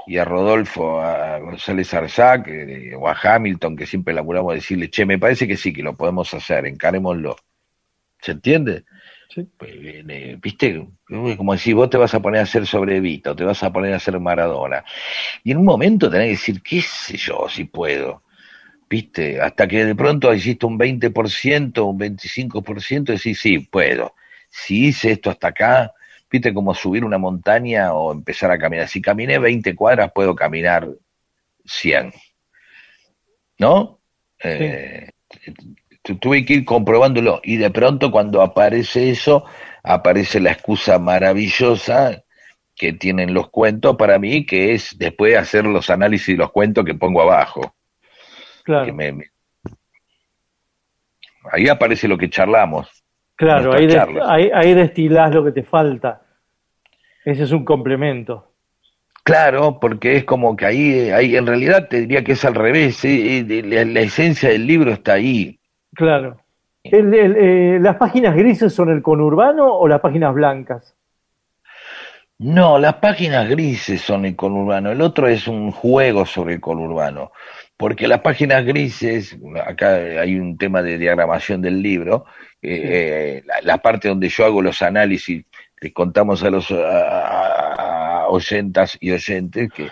y 0.06 0.18
a 0.18 0.24
Rodolfo, 0.24 1.00
a 1.00 1.38
González 1.38 1.92
Arzac 1.94 2.48
eh, 2.48 2.94
o 2.96 3.08
a 3.08 3.16
Hamilton, 3.20 3.76
que 3.76 3.86
siempre 3.86 4.14
laburamos, 4.14 4.54
decirle, 4.54 4.90
che, 4.90 5.06
me 5.06 5.18
parece 5.18 5.46
que 5.48 5.56
sí, 5.56 5.72
que 5.72 5.82
lo 5.82 5.96
podemos 5.96 6.32
hacer, 6.34 6.66
encarémoslo. 6.66 7.36
¿Se 8.20 8.32
entiende? 8.32 8.84
Sí. 9.34 9.48
Pues, 9.56 9.72
eh, 9.74 10.38
Viste, 10.40 10.86
como 11.36 11.52
decir, 11.52 11.74
vos 11.74 11.90
te 11.90 11.96
vas 11.96 12.14
a 12.14 12.20
poner 12.20 12.40
a 12.40 12.44
hacer 12.44 12.66
sobre 12.66 13.00
Vito, 13.00 13.34
te 13.34 13.44
vas 13.44 13.62
a 13.62 13.72
poner 13.72 13.94
a 13.94 13.96
hacer 13.96 14.18
Maradona. 14.20 14.84
Y 15.42 15.52
en 15.52 15.58
un 15.58 15.64
momento 15.64 16.10
tenés 16.10 16.26
que 16.26 16.30
decir, 16.30 16.62
qué 16.62 16.80
sé 16.82 17.16
yo, 17.16 17.46
si 17.48 17.64
puedo. 17.64 18.24
¿Viste? 18.89 19.41
Hasta 19.41 19.66
que 19.66 19.85
de 19.85 19.95
pronto 19.95 20.32
hiciste 20.32 20.66
un 20.66 20.78
20%, 20.78 21.85
un 21.85 21.99
25%, 21.99 23.05
decís, 23.05 23.41
sí, 23.41 23.59
puedo. 23.59 24.14
Si 24.49 24.87
hice 24.87 25.12
esto 25.12 25.30
hasta 25.30 25.49
acá, 25.49 25.93
¿viste? 26.30 26.55
Como 26.55 26.74
subir 26.74 27.05
una 27.05 27.18
montaña 27.18 27.93
o 27.93 28.12
empezar 28.12 28.51
a 28.51 28.59
caminar. 28.59 28.89
Si 28.89 29.01
caminé 29.01 29.39
20 29.39 29.74
cuadras, 29.74 30.12
puedo 30.14 30.35
caminar 30.35 30.89
100. 31.64 32.12
¿No? 33.59 34.01
Sí. 34.41 34.49
Eh, 34.51 35.11
tuve 36.20 36.45
que 36.45 36.55
ir 36.55 36.64
comprobándolo. 36.64 37.41
Y 37.43 37.57
de 37.57 37.70
pronto, 37.70 38.11
cuando 38.11 38.43
aparece 38.43 39.11
eso, 39.11 39.45
aparece 39.82 40.41
la 40.41 40.53
excusa 40.53 40.99
maravillosa 40.99 42.24
que 42.76 42.93
tienen 42.93 43.32
los 43.32 43.51
cuentos 43.51 43.97
para 43.97 44.18
mí, 44.18 44.45
que 44.45 44.74
es 44.74 44.97
después 44.99 45.37
hacer 45.37 45.64
los 45.64 45.91
análisis 45.91 46.28
de 46.28 46.39
los 46.39 46.51
cuentos 46.51 46.85
que 46.85 46.95
pongo 46.95 47.22
abajo. 47.22 47.74
Claro. 48.64 48.92
Me, 48.92 49.12
me... 49.12 49.24
Ahí 51.52 51.68
aparece 51.68 52.08
lo 52.08 52.18
que 52.18 52.30
charlamos. 52.30 53.04
Claro, 53.36 53.74
ahí, 53.74 53.86
de, 53.86 54.00
ahí, 54.00 54.50
ahí, 54.54 54.74
destilás 54.74 55.34
lo 55.34 55.44
que 55.44 55.52
te 55.52 55.62
falta. 55.62 56.22
Ese 57.24 57.44
es 57.44 57.52
un 57.52 57.64
complemento. 57.64 58.52
Claro, 59.24 59.78
porque 59.80 60.16
es 60.16 60.24
como 60.24 60.56
que 60.56 60.66
ahí, 60.66 61.10
ahí 61.10 61.36
en 61.36 61.46
realidad 61.46 61.88
te 61.88 62.00
diría 62.00 62.22
que 62.22 62.32
es 62.32 62.44
al 62.44 62.54
revés. 62.54 63.04
¿eh? 63.04 63.44
La, 63.64 63.84
la, 63.84 64.00
esencia 64.00 64.50
del 64.50 64.66
libro 64.66 64.92
está 64.92 65.14
ahí. 65.14 65.58
Claro. 65.94 66.38
El, 66.84 67.12
el, 67.14 67.36
eh, 67.36 67.78
¿Las 67.80 67.96
páginas 67.96 68.36
grises 68.36 68.72
son 68.72 68.90
el 68.90 69.02
conurbano 69.02 69.66
o 69.66 69.88
las 69.88 70.00
páginas 70.00 70.34
blancas? 70.34 70.94
No, 72.38 72.78
las 72.78 72.94
páginas 72.96 73.48
grises 73.48 74.00
son 74.00 74.26
el 74.26 74.36
conurbano. 74.36 74.92
El 74.92 75.00
otro 75.00 75.26
es 75.26 75.48
un 75.48 75.70
juego 75.70 76.26
sobre 76.26 76.54
el 76.54 76.60
conurbano 76.60 77.32
porque 77.85 78.09
las 78.09 78.22
páginas 78.22 78.64
grises, 78.64 79.37
acá 79.62 79.97
hay 79.97 80.37
un 80.37 80.57
tema 80.57 80.80
de 80.80 80.97
diagramación 80.97 81.61
del 81.61 81.82
libro, 81.82 82.24
eh, 82.62 83.43
la, 83.45 83.61
la, 83.61 83.76
parte 83.76 84.09
donde 84.09 84.30
yo 84.30 84.47
hago 84.47 84.62
los 84.62 84.80
análisis, 84.80 85.45
les 85.82 85.93
contamos 85.93 86.43
a 86.43 86.49
los 86.49 86.70
a, 86.70 88.22
a 88.22 88.28
oyentas 88.28 88.97
y 89.01 89.11
oyentes 89.11 89.70
que 89.70 89.91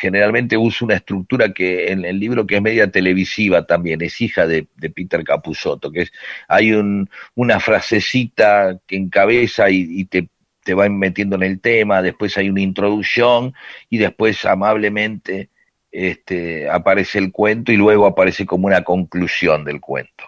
generalmente 0.00 0.56
uso 0.56 0.86
una 0.86 0.94
estructura 0.94 1.52
que 1.52 1.92
en 1.92 2.06
el 2.06 2.18
libro 2.18 2.46
que 2.46 2.56
es 2.56 2.62
media 2.62 2.90
televisiva 2.90 3.66
también, 3.66 4.00
es 4.00 4.18
hija 4.22 4.46
de, 4.46 4.68
de 4.76 4.88
Peter 4.88 5.22
Capusotto, 5.22 5.92
que 5.92 6.00
es, 6.04 6.12
hay 6.48 6.72
un, 6.72 7.10
una 7.34 7.60
frasecita 7.60 8.78
que 8.86 8.96
encabeza 8.96 9.68
y, 9.68 9.86
y 9.90 10.06
te, 10.06 10.30
te 10.64 10.72
va 10.72 10.88
metiendo 10.88 11.36
en 11.36 11.42
el 11.42 11.60
tema, 11.60 12.00
después 12.00 12.38
hay 12.38 12.48
una 12.48 12.62
introducción 12.62 13.52
y 13.90 13.98
después 13.98 14.42
amablemente 14.46 15.50
este, 15.90 16.68
aparece 16.70 17.18
el 17.18 17.32
cuento 17.32 17.72
y 17.72 17.76
luego 17.76 18.06
aparece 18.06 18.46
como 18.46 18.66
una 18.66 18.82
conclusión 18.82 19.64
del 19.64 19.80
cuento. 19.80 20.24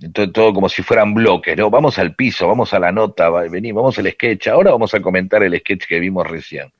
Entonces, 0.00 0.32
todo 0.32 0.52
como 0.52 0.68
si 0.68 0.82
fueran 0.82 1.14
bloques, 1.14 1.56
¿no? 1.56 1.70
Vamos 1.70 1.98
al 1.98 2.14
piso, 2.14 2.48
vamos 2.48 2.74
a 2.74 2.78
la 2.78 2.90
nota, 2.90 3.30
venimos, 3.30 3.82
vamos 3.82 3.98
al 3.98 4.10
sketch, 4.10 4.48
ahora 4.48 4.72
vamos 4.72 4.94
a 4.94 5.00
comentar 5.00 5.42
el 5.42 5.58
sketch 5.60 5.86
que 5.86 6.00
vimos 6.00 6.26
recién. 6.28 6.72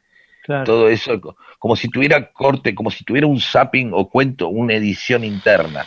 Claro. 0.42 0.64
Todo 0.64 0.88
eso 0.88 1.20
como 1.58 1.76
si 1.76 1.88
tuviera 1.88 2.32
corte, 2.32 2.74
como 2.74 2.90
si 2.90 3.04
tuviera 3.04 3.28
un 3.28 3.40
zapping 3.40 3.92
o 3.92 4.08
cuento, 4.08 4.48
una 4.48 4.74
edición 4.74 5.22
interna. 5.22 5.86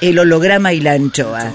El 0.00 0.18
holograma 0.20 0.72
y 0.72 0.80
la 0.80 0.92
anchoa. 0.92 1.52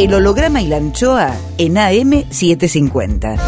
El 0.00 0.14
holograma 0.14 0.62
y 0.62 0.66
la 0.66 0.78
anchoa 0.78 1.36
en 1.58 1.74
AM750. 1.74 3.38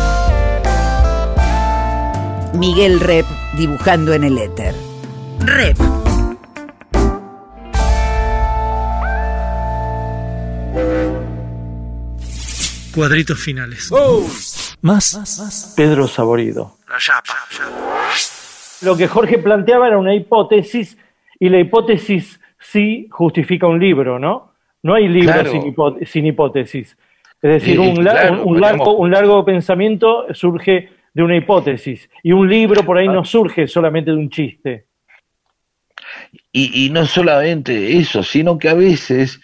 Miguel 2.58 3.00
Rep 3.00 3.24
dibujando 3.56 4.12
en 4.12 4.24
el 4.24 4.36
éter. 4.36 4.74
Rep. 5.38 5.78
Cuadritos 12.94 13.38
finales. 13.38 13.90
Más 14.82 15.72
Pedro 15.74 16.06
Saborido. 16.06 16.76
Lo 18.82 18.94
que 18.98 19.08
Jorge 19.08 19.38
planteaba 19.38 19.86
era 19.86 19.96
una 19.96 20.14
hipótesis 20.14 20.98
y 21.40 21.48
la 21.48 21.60
hipótesis 21.60 22.38
sí 22.60 23.08
justifica 23.10 23.66
un 23.66 23.80
libro, 23.80 24.18
¿no? 24.18 24.51
No 24.82 24.94
hay 24.94 25.08
libro 25.08 25.32
Claro. 25.32 25.50
sin, 25.52 25.62
hipó- 25.62 26.06
sin 26.06 26.26
hipótesis. 26.26 26.96
Es 27.40 27.50
decir, 27.50 27.78
un, 27.80 28.02
la- 28.04 28.12
claro, 28.12 28.42
un- 28.44 28.54
un 28.56 28.60
largo, 28.60 28.96
un 28.96 29.10
largo 29.10 29.44
pensamiento 29.44 30.26
surge 30.34 30.88
de 31.14 31.22
una 31.22 31.36
hipótesis 31.36 32.08
y 32.22 32.32
un 32.32 32.48
libro 32.48 32.82
por 32.84 32.98
ahí 32.98 33.06
Ah. 33.08 33.12
no 33.12 33.24
surge 33.24 33.66
solamente 33.68 34.10
de 34.10 34.16
un 34.16 34.30
chiste. 34.30 34.86
Y, 36.52 36.86
y 36.86 36.90
no 36.90 37.04
solamente 37.06 37.96
eso, 37.96 38.22
sino 38.22 38.58
que 38.58 38.68
a 38.68 38.74
veces 38.74 39.40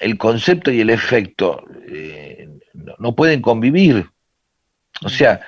el 0.00 0.18
concepto 0.18 0.70
y 0.70 0.80
el 0.80 0.90
efecto 0.90 1.64
eh, 1.88 2.48
no, 2.74 2.94
no 2.98 3.14
pueden 3.14 3.40
convivir. 3.40 4.06
O 5.04 5.08
sea, 5.08 5.40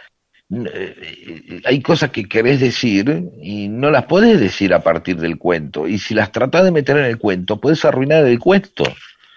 hay 1.64 1.80
cosas 1.80 2.11
que 2.11 2.24
querés 2.24 2.61
decir 2.61 3.30
y 3.40 3.68
no 3.68 3.90
las 3.90 4.05
podés 4.05 4.38
decir 4.38 4.74
a 4.74 4.80
partir 4.80 5.16
del 5.16 5.38
cuento. 5.38 5.88
Y 5.88 5.98
si 5.98 6.14
las 6.14 6.32
tratás 6.32 6.64
de 6.64 6.70
meter 6.72 6.96
en 6.98 7.05
el 7.05 7.18
cuento, 7.18 7.61
puedes 7.61 7.84
arruinar 7.84 8.24
el 8.24 8.38
cuento. 8.38 8.84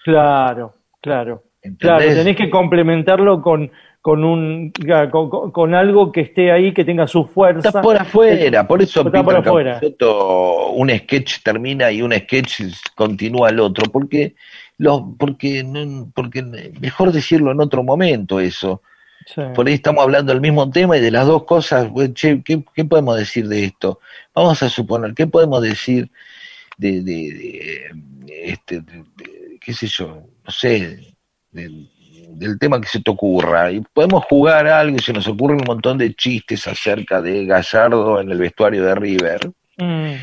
Claro, 0.03 0.73
claro. 1.01 1.43
¿entendés? 1.61 2.05
Claro, 2.05 2.15
tenés 2.15 2.35
que 2.35 2.49
complementarlo 2.49 3.41
con, 3.41 3.71
con, 4.01 4.23
un, 4.23 4.71
con, 5.53 5.73
algo 5.73 6.11
que 6.11 6.21
esté 6.21 6.51
ahí, 6.51 6.73
que 6.73 6.83
tenga 6.83 7.07
su 7.07 7.25
fuerza. 7.25 7.69
Está 7.69 7.81
por 7.81 7.97
afuera, 7.97 8.67
por 8.67 8.81
eso 8.81 9.01
Está 9.05 9.23
por 9.23 9.35
afuera. 9.35 9.79
Un 10.73 10.89
sketch 10.89 11.43
termina 11.43 11.91
y 11.91 12.01
un 12.01 12.11
sketch 12.11 12.61
continúa 12.93 13.49
el 13.49 13.59
otro, 13.61 13.89
porque 13.91 14.35
los, 14.77 15.01
porque 15.17 15.65
porque 16.13 16.43
mejor 16.81 17.11
decirlo 17.13 17.51
en 17.51 17.61
otro 17.61 17.83
momento 17.83 18.39
eso. 18.39 18.81
Sí. 19.25 19.41
Por 19.55 19.67
ahí 19.67 19.73
estamos 19.73 20.03
hablando 20.03 20.31
del 20.31 20.41
mismo 20.41 20.69
tema 20.69 20.97
y 20.97 21.01
de 21.01 21.09
las 21.11 21.25
dos 21.25 21.45
cosas, 21.45 21.89
pues, 21.91 22.13
che, 22.13 22.41
¿qué, 22.43 22.63
qué 22.75 22.85
podemos 22.85 23.17
decir 23.17 23.47
de 23.47 23.65
esto? 23.65 23.99
Vamos 24.35 24.61
a 24.61 24.69
suponer, 24.69 25.13
¿qué 25.15 25.25
podemos 25.25 25.61
decir 25.63 26.09
de, 26.77 27.01
de, 27.01 27.91
de, 28.25 28.51
este, 28.51 28.81
de- 28.81 29.03
qué 29.59 29.73
sé 29.73 29.87
yo, 29.87 30.27
no 30.45 30.51
sé, 30.51 31.15
del, 31.51 31.89
del 32.35 32.59
tema 32.59 32.79
que 32.79 32.87
se 32.87 32.99
te 33.01 33.09
ocurra? 33.09 33.71
Y 33.71 33.81
podemos 33.81 34.23
jugar 34.25 34.67
algo 34.67 34.95
y 34.97 35.01
se 35.01 35.11
nos 35.13 35.27
ocurren 35.27 35.59
un 35.61 35.65
montón 35.67 35.97
de 35.97 36.13
chistes 36.13 36.67
acerca 36.67 37.19
de 37.19 37.45
Gallardo 37.45 38.21
en 38.21 38.29
el 38.29 38.37
vestuario 38.37 38.83
de 38.85 38.93
River. 38.95 39.51
Mm, 39.77 40.13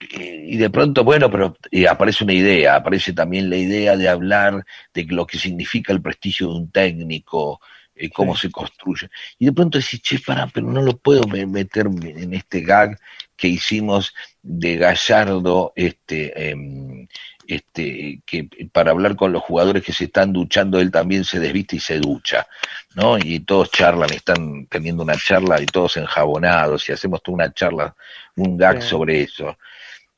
Y 0.00 0.40
y 0.54 0.56
de 0.56 0.68
pronto, 0.70 1.04
bueno, 1.04 1.30
pero 1.30 1.56
y 1.70 1.86
aparece 1.86 2.24
una 2.24 2.32
idea, 2.32 2.74
aparece 2.74 3.12
también 3.12 3.48
la 3.48 3.56
idea 3.56 3.96
de 3.96 4.08
hablar 4.08 4.64
de 4.92 5.04
lo 5.04 5.24
que 5.26 5.38
significa 5.38 5.92
el 5.92 6.02
prestigio 6.02 6.48
de 6.48 6.54
un 6.54 6.70
técnico, 6.72 7.60
eh, 8.00 8.10
cómo 8.10 8.36
se 8.36 8.50
construye. 8.50 9.08
Y 9.38 9.46
de 9.46 9.52
pronto 9.52 9.78
decís, 9.78 10.00
che, 10.02 10.18
para, 10.18 10.46
pero 10.46 10.66
no 10.66 10.82
lo 10.82 10.96
puedo 10.96 11.22
me- 11.28 11.46
meter 11.46 11.86
en 11.86 12.34
este 12.34 12.60
gag 12.62 12.98
que 13.36 13.48
hicimos 13.48 14.14
de 14.42 14.76
Gallardo, 14.76 15.72
este, 15.76 16.50
em, 16.50 17.06
este, 17.46 18.20
que 18.26 18.48
para 18.72 18.90
hablar 18.92 19.16
con 19.16 19.32
los 19.32 19.42
jugadores 19.42 19.82
que 19.82 19.92
se 19.92 20.04
están 20.04 20.32
duchando, 20.32 20.78
él 20.80 20.90
también 20.90 21.24
se 21.24 21.40
desviste 21.40 21.76
y 21.76 21.80
se 21.80 21.98
ducha, 21.98 22.46
¿no? 22.94 23.18
Y 23.18 23.40
todos 23.40 23.70
charlan, 23.70 24.12
están 24.12 24.66
teniendo 24.66 25.02
una 25.02 25.16
charla 25.16 25.60
y 25.60 25.66
todos 25.66 25.96
enjabonados, 25.96 26.88
y 26.88 26.92
hacemos 26.92 27.22
toda 27.22 27.34
una 27.36 27.52
charla, 27.52 27.94
un 28.36 28.56
gag 28.56 28.82
Sí. 28.82 28.88
sobre 28.88 29.22
eso. 29.22 29.56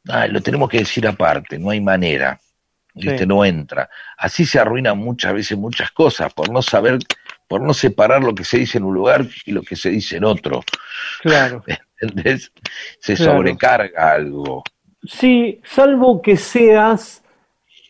Ah, 0.09 0.27
lo 0.27 0.41
tenemos 0.43 0.69
que 0.69 0.79
decir 0.79 1.07
aparte, 1.07 1.59
no 1.59 1.71
hay 1.71 1.81
manera. 1.81 2.39
Sí. 2.95 3.09
No 3.27 3.43
entra. 3.43 3.89
Así 4.19 4.45
se 4.45 4.59
arruinan 4.59 4.99
muchas 4.99 5.33
veces 5.33 5.57
muchas 5.57 5.91
cosas, 5.93 6.31
por 6.35 6.51
no 6.51 6.61
saber, 6.61 6.99
por 7.53 7.61
no 7.61 7.75
separar 7.75 8.25
lo 8.25 8.35
que 8.35 8.45
se 8.45 8.57
dice 8.61 8.79
en 8.79 8.85
un 8.85 8.95
lugar 8.95 9.27
y 9.45 9.53
lo 9.53 9.61
que 9.61 9.77
se 9.77 9.91
dice 9.91 10.17
en 10.17 10.25
otro. 10.25 10.61
claro. 11.21 11.63
¿Entendés? 12.01 12.51
Se 12.99 13.15
Claro. 13.15 13.33
sobrecarga 13.33 14.15
algo. 14.15 14.63
Sí, 15.05 15.61
salvo 15.65 16.23
que 16.23 16.39
seas, 16.39 17.23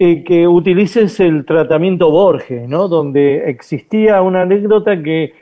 eh, 0.01 0.25
que 0.25 0.49
utilices 0.49 1.21
el 1.21 1.45
tratamiento 1.45 2.11
Borges, 2.11 2.69
¿no? 2.69 2.89
Donde 2.89 3.49
existía 3.49 4.21
una 4.21 4.43
anécdota 4.43 5.01
que, 5.01 5.33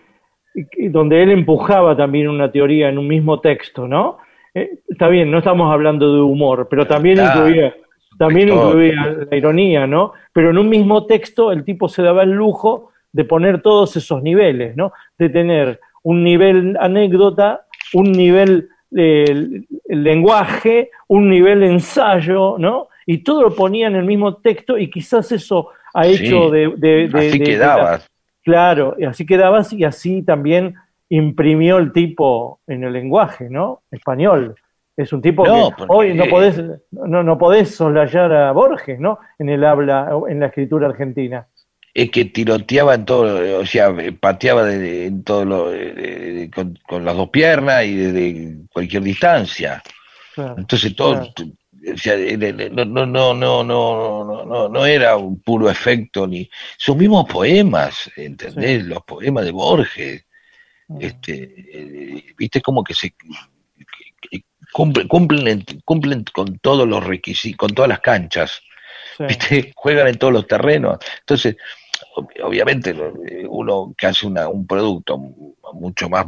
que- 0.70 0.90
donde 0.90 1.22
él 1.22 1.30
empujaba 1.30 1.96
también 1.96 2.28
una 2.28 2.52
teoría 2.52 2.90
en 2.90 2.98
un 2.98 3.08
mismo 3.08 3.40
texto, 3.40 3.88
¿no? 3.88 4.18
Eh, 4.54 4.80
está 4.86 5.08
bien, 5.08 5.30
no 5.30 5.38
estamos 5.38 5.72
hablando 5.72 6.14
de 6.14 6.20
humor, 6.20 6.68
pero 6.70 6.86
también 6.86 7.16
Claro, 7.16 7.48
incluía, 7.48 7.74
también 8.18 8.50
incluía 8.50 9.16
la 9.30 9.34
ironía, 9.36 9.86
¿no? 9.86 10.12
Pero 10.34 10.50
en 10.50 10.58
un 10.58 10.68
mismo 10.68 11.06
texto 11.06 11.52
el 11.52 11.64
tipo 11.64 11.88
se 11.88 12.02
daba 12.02 12.22
el 12.24 12.32
lujo 12.32 12.90
de 13.12 13.24
poner 13.24 13.60
todos 13.62 13.96
esos 13.96 14.22
niveles, 14.22 14.76
¿no? 14.76 14.92
De 15.18 15.28
tener 15.28 15.80
un 16.02 16.22
nivel 16.24 16.76
anécdota, 16.80 17.66
un 17.94 18.12
nivel 18.12 18.68
eh, 18.96 19.62
lenguaje, 19.88 20.90
un 21.08 21.28
nivel 21.28 21.62
ensayo, 21.62 22.56
¿no? 22.58 22.88
Y 23.06 23.18
todo 23.18 23.42
lo 23.42 23.54
ponía 23.54 23.86
en 23.88 23.96
el 23.96 24.04
mismo 24.04 24.36
texto 24.36 24.78
y 24.78 24.88
quizás 24.90 25.32
eso 25.32 25.68
ha 25.94 26.04
Sí, 26.04 26.26
hecho 26.26 26.50
de... 26.50 26.72
de- 26.76 27.08
de- 27.08 27.28
Así 27.28 27.40
quedabas. 27.40 28.06
Claro, 28.44 28.94
y 28.98 29.04
así 29.04 29.26
quedabas 29.26 29.72
y 29.72 29.84
así 29.84 30.22
también 30.22 30.74
imprimió 31.08 31.78
el 31.78 31.92
tipo 31.92 32.60
en 32.66 32.84
el 32.84 32.92
lenguaje, 32.92 33.48
¿no? 33.50 33.82
Español. 33.90 34.54
Es 34.96 35.12
un 35.12 35.20
tipo 35.22 35.46
No, 35.46 35.74
que 35.74 35.84
hoy 35.88 36.14
no 36.14 36.26
podés, 36.26 36.62
no, 36.92 37.22
no 37.22 37.38
podés 37.38 37.74
soslayar 37.74 38.32
a 38.32 38.52
Borges, 38.52 38.98
¿no? 39.00 39.18
En 39.38 39.48
el 39.48 39.64
habla, 39.64 40.10
en 40.28 40.40
la 40.40 40.46
escritura 40.46 40.88
argentina. 40.88 41.46
Es 41.92 42.10
que 42.10 42.26
tiroteaba 42.26 42.94
en 42.94 43.04
todo, 43.04 43.58
o 43.60 43.66
sea, 43.66 43.92
pateaba 44.20 44.64
de- 44.64 44.78
de- 44.78 45.06
en 45.06 45.24
todo 45.24 45.44
lo, 45.44 45.70
de- 45.70 46.50
con, 46.54 46.78
con 46.86 47.04
las 47.04 47.16
dos 47.16 47.30
piernas 47.30 47.84
y 47.84 47.94
desde 47.96 48.56
cualquier 48.72 49.02
distancia. 49.02 49.82
Claro. 50.34 50.54
Entonces 50.58 50.94
todo, 50.94 51.14
Claro. 51.34 51.52
o 51.94 51.98
sea, 51.98 52.16
no, 52.16 52.84
no, 52.84 53.06
no, 53.06 53.34
no, 53.34 53.64
no, 53.64 53.64
no, 54.24 54.44
no, 54.44 54.68
no 54.68 54.86
era 54.86 55.16
un 55.16 55.40
puro 55.42 55.68
efecto 55.68 56.26
ni 56.26 56.48
sus 56.78 56.96
mismos 56.96 57.26
poemas, 57.28 58.10
¿entendés? 58.16 58.84
Los 58.84 59.02
poemas 59.02 59.44
de 59.44 59.50
Borges, 59.50 60.24
este, 60.98 61.54
eh, 61.72 62.24
viste 62.36 62.60
como 62.60 62.82
que 62.84 62.94
se 62.94 63.10
que- 63.10 64.44
cumplen, 64.72 65.08
cumplen, 65.08 65.64
cumplen 65.84 66.24
con 66.32 66.58
todos 66.58 66.86
los 66.86 67.02
requisitos, 67.04 67.56
con 67.58 67.74
todas 67.74 67.88
las 67.88 68.00
canchas, 68.00 68.60
Sí. 69.18 69.24
¿viste? 69.28 69.72
Juegan 69.74 70.06
en 70.08 70.18
todos 70.18 70.32
los 70.32 70.46
terrenos. 70.46 70.98
Entonces, 71.20 71.56
obviamente, 72.42 72.90
eh, 72.90 73.46
uno 73.48 73.94
que 73.96 74.06
hace 74.06 74.26
una, 74.26 74.48
un 74.48 74.66
producto 74.66 75.18
mucho 75.72 76.08
más 76.08 76.26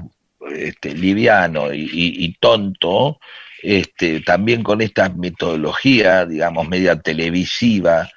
este, 0.51 0.95
liviano 0.95 1.73
y, 1.73 1.81
y- 1.83 2.25
y 2.25 2.35
tonto, 2.41 3.19
este, 3.63 4.21
también 4.21 4.63
con 4.63 4.81
esta 4.81 5.09
metodología, 5.09 6.27
digamos, 6.27 6.69
media 6.69 6.99
televisiva, 7.01 8.09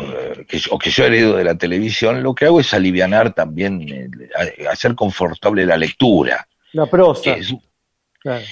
eh, 0.00 0.44
que, 0.48 0.58
yo- 0.58 0.72
o 0.72 0.78
que 0.78 0.90
yo 0.90 1.04
heredo 1.04 1.36
de 1.36 1.44
la 1.44 1.56
televisión, 1.56 2.22
lo 2.22 2.34
que 2.34 2.46
hago 2.46 2.60
es 2.60 2.72
alivianar 2.74 3.34
también, 3.34 3.82
eh, 3.88 4.66
hacer 4.70 4.94
confortable 4.94 5.64
la 5.66 5.76
lectura. 5.76 6.46
La 6.72 6.86
prosa. 6.86 7.32
es, 7.34 7.54
claro. 8.20 8.44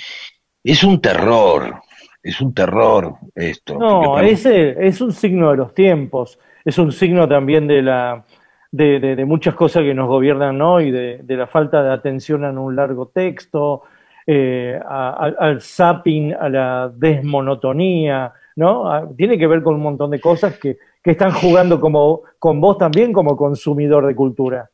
es 0.64 0.84
un 0.84 1.00
terror, 1.00 1.80
es 2.22 2.40
un 2.40 2.52
terror 2.54 3.16
esto. 3.34 3.78
No, 3.78 4.02
porque 4.02 4.30
ese 4.30 4.76
es 4.86 5.00
un 5.00 5.12
signo 5.12 5.50
de 5.50 5.56
los 5.58 5.74
tiempos, 5.74 6.38
es 6.64 6.78
un 6.78 6.90
signo 6.92 7.28
también 7.28 7.66
de 7.66 7.82
la 7.82 8.24
de, 8.70 9.24
muchas 9.24 9.54
cosas 9.54 9.82
que 9.82 9.94
nos 9.94 10.08
gobiernan 10.08 10.60
hoy, 10.60 10.90
de, 10.90 11.22
la 11.28 11.46
falta 11.46 11.82
de 11.82 11.92
atención 11.92 12.44
a 12.44 12.50
un 12.50 12.76
largo 12.76 13.08
texto, 13.08 13.82
eh, 14.26 14.78
al- 14.88 15.60
zapping, 15.60 16.34
a 16.34 16.48
la 16.48 16.92
desmonotonía, 16.94 18.32
¿no? 18.56 19.08
Tiene 19.16 19.38
que 19.38 19.46
ver 19.46 19.62
con 19.62 19.74
un 19.74 19.82
montón 19.82 20.10
de 20.10 20.20
cosas 20.20 20.58
que, 20.58 20.78
que 21.02 21.12
están 21.12 21.32
jugando 21.32 21.80
como 21.80 22.22
con 22.38 22.60
vos 22.60 22.78
también 22.78 23.12
como 23.12 23.36
consumidor 23.36 24.06
de 24.06 24.14
cultura. 24.14 24.70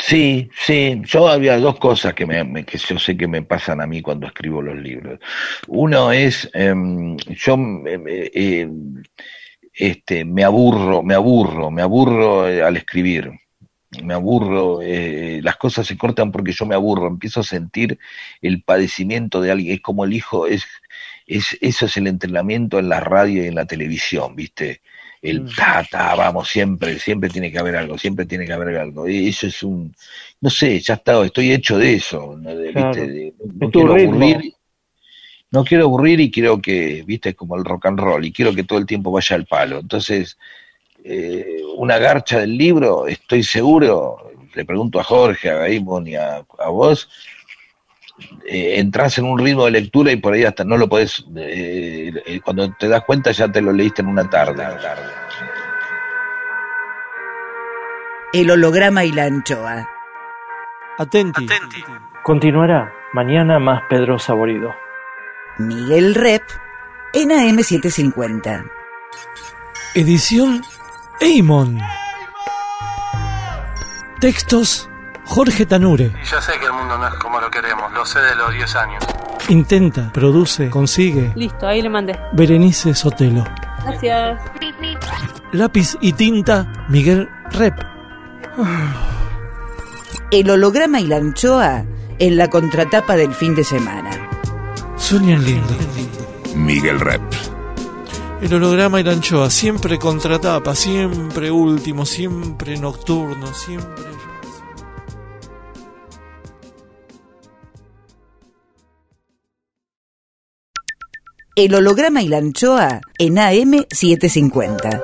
Sí, 0.00 0.48
sí, 0.54 1.02
yo 1.04 1.28
había 1.28 1.58
dos 1.58 1.78
cosas 1.78 2.14
que, 2.14 2.24
me, 2.24 2.64
que 2.64 2.78
yo 2.78 2.98
sé 2.98 3.16
que 3.16 3.26
me 3.26 3.42
pasan 3.42 3.80
a 3.80 3.86
mí 3.86 4.00
cuando 4.00 4.26
escribo 4.26 4.62
los 4.62 4.76
libros. 4.76 5.18
Uno 5.66 6.12
es, 6.12 6.48
em, 6.54 7.16
yo 7.18 7.54
em, 7.54 7.86
eh, 7.86 8.30
eh, 8.32 8.70
este, 9.78 10.24
me 10.24 10.44
aburro, 10.44 11.02
me 11.02 11.14
aburro, 11.14 11.70
me 11.70 11.82
aburro 11.82 12.48
eh, 12.48 12.62
al 12.62 12.76
escribir. 12.76 13.30
Me 14.02 14.12
aburro, 14.14 14.80
eh, 14.82 15.40
las 15.42 15.56
cosas 15.56 15.86
se 15.86 15.96
cortan 15.96 16.30
porque 16.30 16.52
yo 16.52 16.66
me 16.66 16.74
aburro, 16.74 17.06
empiezo 17.08 17.40
a 17.40 17.44
sentir 17.44 17.98
el 18.42 18.62
padecimiento 18.62 19.40
de 19.40 19.50
alguien, 19.50 19.74
es 19.76 19.80
como 19.80 20.04
el 20.04 20.12
hijo, 20.12 20.46
es, 20.46 20.64
es, 21.26 21.56
eso 21.60 21.86
es 21.86 21.96
el 21.96 22.06
entrenamiento 22.06 22.78
en 22.78 22.88
la 22.90 23.00
radio 23.00 23.44
y 23.44 23.48
en 23.48 23.54
la 23.54 23.66
televisión, 23.66 24.36
¿viste? 24.36 24.82
el 25.22 25.42
Mm. 25.42 25.48
ta, 25.56 25.84
ta, 25.90 26.14
vamos, 26.14 26.48
siempre, 26.48 26.98
siempre 26.98 27.28
tiene 27.30 27.50
que 27.50 27.58
haber 27.58 27.76
algo, 27.76 27.98
siempre 27.98 28.24
tiene 28.26 28.46
que 28.46 28.52
haber 28.52 28.76
algo. 28.78 29.08
Y 29.08 29.28
eso 29.28 29.48
es 29.48 29.62
un, 29.64 29.92
no 30.40 30.50
sé, 30.50 30.78
ya 30.80 30.94
está, 30.94 31.24
estoy 31.24 31.50
hecho 31.52 31.76
de 31.78 31.94
eso. 31.94 32.36
¿viste? 32.74 33.06
De- 33.06 33.34
no 33.38 33.66
Es 33.66 33.72
quiero 33.72 33.92
aburrir, 33.94 34.52
no 35.50 35.64
quiero 35.64 35.84
aburrir 35.84 36.20
y 36.20 36.30
quiero 36.30 36.60
que, 36.60 37.02
viste, 37.06 37.30
es 37.30 37.34
como 37.34 37.56
el 37.56 37.64
rock 37.64 37.86
and 37.86 38.00
roll, 38.00 38.24
y 38.24 38.32
quiero 38.32 38.54
que 38.54 38.64
todo 38.64 38.78
el 38.78 38.86
tiempo 38.86 39.10
vaya 39.10 39.36
al 39.36 39.46
palo. 39.46 39.78
Entonces, 39.78 40.38
eh, 41.04 41.62
una 41.76 41.98
garcha 41.98 42.40
del 42.40 42.56
libro, 42.56 43.06
estoy 43.06 43.42
seguro, 43.42 44.32
le 44.54 44.64
pregunto 44.64 45.00
a 45.00 45.04
Jorge, 45.04 45.50
a 45.50 45.54
Gaimon 45.54 46.06
y 46.06 46.16
a, 46.16 46.44
a 46.58 46.68
vos, 46.68 47.08
eh, 48.46 48.78
entras 48.78 49.16
en 49.18 49.26
un 49.26 49.38
ritmo 49.38 49.64
de 49.64 49.70
lectura 49.72 50.10
y 50.10 50.16
por 50.16 50.34
ahí 50.34 50.44
hasta 50.44 50.64
no 50.64 50.76
lo 50.76 50.88
podés, 50.88 51.24
eh, 51.36 52.40
cuando 52.44 52.72
te 52.74 52.88
das 52.88 53.04
cuenta 53.04 53.30
ya 53.30 53.50
te 53.50 53.62
lo 53.62 53.72
leíste 53.72 54.02
en 54.02 54.08
una 54.08 54.28
tarde. 54.28 54.64
El 58.32 58.50
holograma 58.50 59.04
y 59.04 59.12
la 59.12 59.24
anchoa. 59.24 59.88
Atenti. 60.98 61.46
Continuará 62.24 62.92
mañana 63.12 63.58
más 63.58 63.82
Pedro 63.88 64.18
Saborido. 64.18 64.74
Miguel 65.58 66.14
Rep 66.14 66.42
en 67.12 67.30
AM750. 67.30 68.70
Edición 69.94 70.62
Eimon. 71.20 71.80
Textos 74.20 74.88
Jorge 75.24 75.66
Tanure. 75.66 76.12
Y 76.22 76.26
ya 76.26 76.40
sé 76.40 76.52
que 76.60 76.66
el 76.66 76.72
mundo 76.72 76.96
no 76.96 77.08
es 77.08 77.14
como 77.14 77.40
lo 77.40 77.50
queremos, 77.50 77.92
lo 77.92 78.06
sé 78.06 78.20
de 78.20 78.36
los 78.36 78.54
10 78.54 78.76
años. 78.76 79.04
Intenta, 79.48 80.12
produce, 80.12 80.70
consigue. 80.70 81.32
Listo, 81.34 81.66
ahí 81.66 81.82
le 81.82 81.88
mandé. 81.88 82.16
Berenice 82.32 82.94
Sotelo. 82.94 83.44
Gracias. 83.84 84.40
Lápiz 85.50 85.96
y 86.00 86.12
tinta 86.12 86.86
Miguel 86.88 87.28
Rep. 87.50 87.74
El 90.30 90.50
holograma 90.50 91.00
y 91.00 91.08
la 91.08 91.16
anchoa 91.16 91.84
en 92.20 92.36
la 92.36 92.48
contratapa 92.48 93.16
del 93.16 93.34
fin 93.34 93.56
de 93.56 93.64
semana. 93.64 94.28
Sueñan 94.98 95.44
lindo. 95.44 95.74
Miguel 96.54 97.00
Rep. 97.00 97.22
El 98.42 98.54
holograma 98.54 99.00
y 99.00 99.04
la 99.04 99.12
anchoa, 99.12 99.50
siempre 99.50 99.98
contratapa, 99.98 100.74
siempre 100.74 101.50
último, 101.50 102.04
siempre 102.04 102.76
nocturno, 102.76 103.52
siempre. 103.54 104.04
El 111.56 111.74
holograma 111.74 112.22
y 112.22 112.28
la 112.28 112.38
anchoa 112.38 113.00
en 113.18 113.36
AM750. 113.36 115.00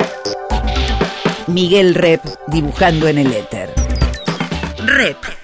Miguel 1.49 1.95
Rep 1.95 2.23
dibujando 2.47 3.09
en 3.09 3.19
el 3.19 3.33
éter. 3.33 3.71
Rep. 4.87 5.44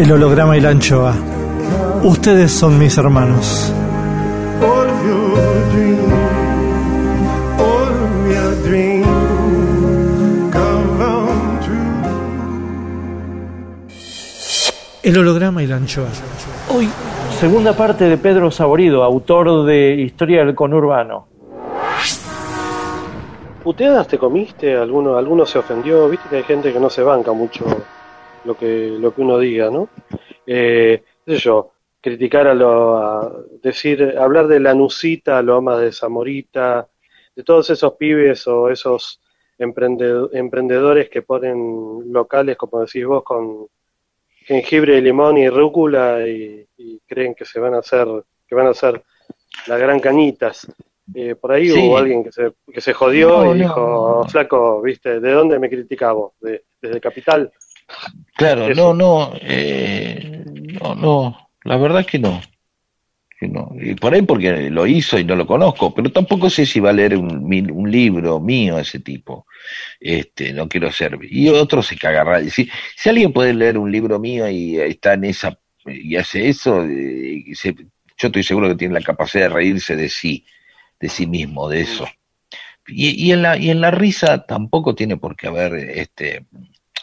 El 0.00 0.10
holograma 0.12 0.56
y 0.56 0.62
la 0.62 0.70
anchoa. 0.70 1.14
Ustedes 2.02 2.50
son 2.52 2.78
mis 2.78 2.96
hermanos. 2.96 3.70
El 15.02 15.18
holograma 15.18 15.62
y 15.62 15.66
la 15.66 15.76
anchoa. 15.76 16.08
Hoy, 16.74 16.88
Segunda 17.38 17.74
parte 17.74 18.04
de 18.04 18.16
Pedro 18.16 18.50
Saborido, 18.50 19.04
autor 19.04 19.66
de 19.66 19.96
Historia 19.96 20.46
del 20.46 20.54
Conurbano. 20.54 21.26
¿Puteadas 23.62 24.08
te 24.08 24.16
comiste? 24.16 24.74
¿Alguno, 24.78 25.18
alguno 25.18 25.44
se 25.44 25.58
ofendió? 25.58 26.08
Viste 26.08 26.26
que 26.30 26.36
hay 26.36 26.44
gente 26.44 26.72
que 26.72 26.80
no 26.80 26.88
se 26.88 27.02
banca 27.02 27.32
mucho 27.34 27.66
lo 28.44 28.56
que, 28.56 28.96
lo 28.98 29.12
que 29.14 29.20
uno 29.20 29.38
diga, 29.38 29.70
¿no? 29.70 29.90
Eh, 30.46 31.02
sé 31.26 31.36
yo, 31.38 31.72
criticar 32.00 32.46
a 32.46 32.54
lo, 32.54 32.96
a 32.96 33.42
decir, 33.62 34.16
hablar 34.18 34.46
de 34.48 34.60
la 34.60 34.74
Nusita, 34.74 35.42
Loma 35.42 35.78
de 35.78 35.92
Zamorita, 35.92 36.88
de 37.36 37.42
todos 37.44 37.70
esos 37.70 37.94
pibes 37.94 38.46
o 38.48 38.70
esos 38.70 39.20
emprende- 39.58 40.30
emprendedores 40.32 41.08
que 41.10 41.22
ponen 41.22 42.12
locales, 42.12 42.56
como 42.56 42.80
decís 42.80 43.04
vos, 43.06 43.22
con 43.22 43.66
jengibre, 44.46 45.00
limón 45.00 45.38
y 45.38 45.48
rúcula 45.48 46.26
y, 46.26 46.66
y 46.78 46.98
creen 47.06 47.34
que 47.34 47.44
se 47.44 47.60
van 47.60 47.74
a 47.74 47.78
hacer, 47.78 48.06
que 48.48 48.54
van 48.54 48.66
a 48.66 48.70
hacer 48.70 49.02
la 49.66 49.76
gran 49.76 50.00
cañitas. 50.00 50.66
Eh, 51.14 51.34
por 51.34 51.52
ahí 51.52 51.68
Sí. 51.68 51.78
hubo 51.88 51.98
alguien 51.98 52.24
que 52.24 52.32
se, 52.32 52.52
que 52.72 52.80
se 52.80 52.92
jodió 52.92 53.44
No, 53.44 53.54
y 53.54 53.58
dijo, 53.58 54.22
no. 54.22 54.28
flaco, 54.28 54.80
viste, 54.80 55.20
¿de 55.20 55.32
dónde 55.32 55.58
me 55.58 55.68
criticamos? 55.68 56.32
¿De, 56.40 56.64
¿Desde 56.80 57.00
Capital? 57.00 57.52
Claro, 58.36 58.68
Eso. 58.68 58.94
no, 58.94 58.94
no, 58.94 59.32
eh, 59.40 60.44
no, 60.80 60.94
no, 60.94 61.50
la 61.64 61.76
verdad 61.76 62.06
que 62.06 62.18
no. 62.18 62.40
Que 63.38 63.48
no. 63.48 63.70
Y 63.80 63.94
por 63.94 64.12
ahí 64.14 64.22
porque 64.22 64.70
lo 64.70 64.86
hizo 64.86 65.18
y 65.18 65.24
no 65.24 65.34
lo 65.36 65.46
conozco, 65.46 65.94
pero 65.94 66.10
tampoco 66.12 66.50
sé 66.50 66.66
si 66.66 66.78
va 66.80 66.90
a 66.90 66.94
leer 66.94 67.16
un, 67.16 67.30
un 67.72 67.90
libro 67.90 68.38
mío 68.40 68.78
ese 68.78 69.00
tipo. 69.00 69.46
Este, 69.98 70.52
no 70.52 70.68
quiero 70.68 70.92
ser. 70.92 71.18
Y 71.22 71.48
otro 71.48 71.82
se 71.82 71.96
cagará. 71.96 72.40
Si, 72.50 72.68
si 72.96 73.08
alguien 73.08 73.32
puede 73.32 73.54
leer 73.54 73.78
un 73.78 73.90
libro 73.90 74.18
mío 74.18 74.48
y 74.48 74.78
está 74.78 75.14
en 75.14 75.24
esa 75.24 75.58
y 75.86 76.16
hace 76.16 76.48
eso, 76.48 76.84
eh, 76.84 77.42
y 77.46 77.54
se- 77.54 77.74
yo 77.74 78.28
estoy 78.28 78.42
seguro 78.42 78.68
que 78.68 78.74
tiene 78.74 78.94
la 78.94 79.00
capacidad 79.00 79.44
de 79.48 79.54
reírse 79.54 79.96
de 79.96 80.10
sí, 80.10 80.44
de 81.00 81.08
sí 81.08 81.26
mismo, 81.26 81.68
de 81.70 81.80
eso. 81.80 82.06
Y, 82.88 83.26
y 83.26 83.32
en 83.32 83.42
la 83.42 83.56
y 83.56 83.70
en 83.70 83.80
la 83.80 83.90
risa 83.90 84.44
tampoco 84.46 84.94
tiene 84.94 85.16
por 85.16 85.36
qué 85.36 85.46
haber 85.46 85.74
este 85.74 86.44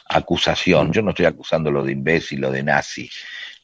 acusación. 0.09 0.91
Yo 0.91 1.01
no 1.01 1.11
estoy 1.11 1.25
acusándolo 1.25 1.83
de 1.83 1.91
imbécil 1.91 2.43
o 2.45 2.51
de 2.51 2.63
nazi 2.63 3.09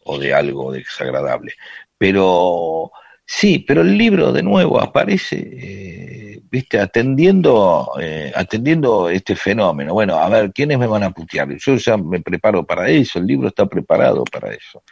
o 0.06 0.18
de 0.18 0.34
algo 0.34 0.72
desagradable. 0.72 1.54
Pero 1.98 2.92
sí, 3.26 3.60
pero 3.60 3.82
el 3.82 3.98
libro 3.98 4.32
de 4.32 4.44
nuevo 4.44 4.82
aparece, 4.82 5.38
eh, 5.38 6.42
viste, 6.50 6.80
atendiendo, 6.80 7.94
eh, 8.00 8.32
atendiendo 8.36 9.10
este 9.10 9.36
fenómeno. 9.36 9.94
Bueno, 9.94 10.16
a 10.18 10.30
ver, 10.30 10.52
¿quiénes 10.52 10.78
me 10.78 10.88
van 10.88 11.04
a 11.04 11.12
putear? 11.12 11.56
Yo 11.58 11.76
ya 11.76 11.98
me 11.98 12.22
preparo 12.22 12.66
para 12.66 12.90
eso, 12.90 13.20
el 13.20 13.28
libro 13.28 13.48
está 13.48 13.66
preparado 13.66 14.24
para 14.26 14.54
eso. 14.54 14.84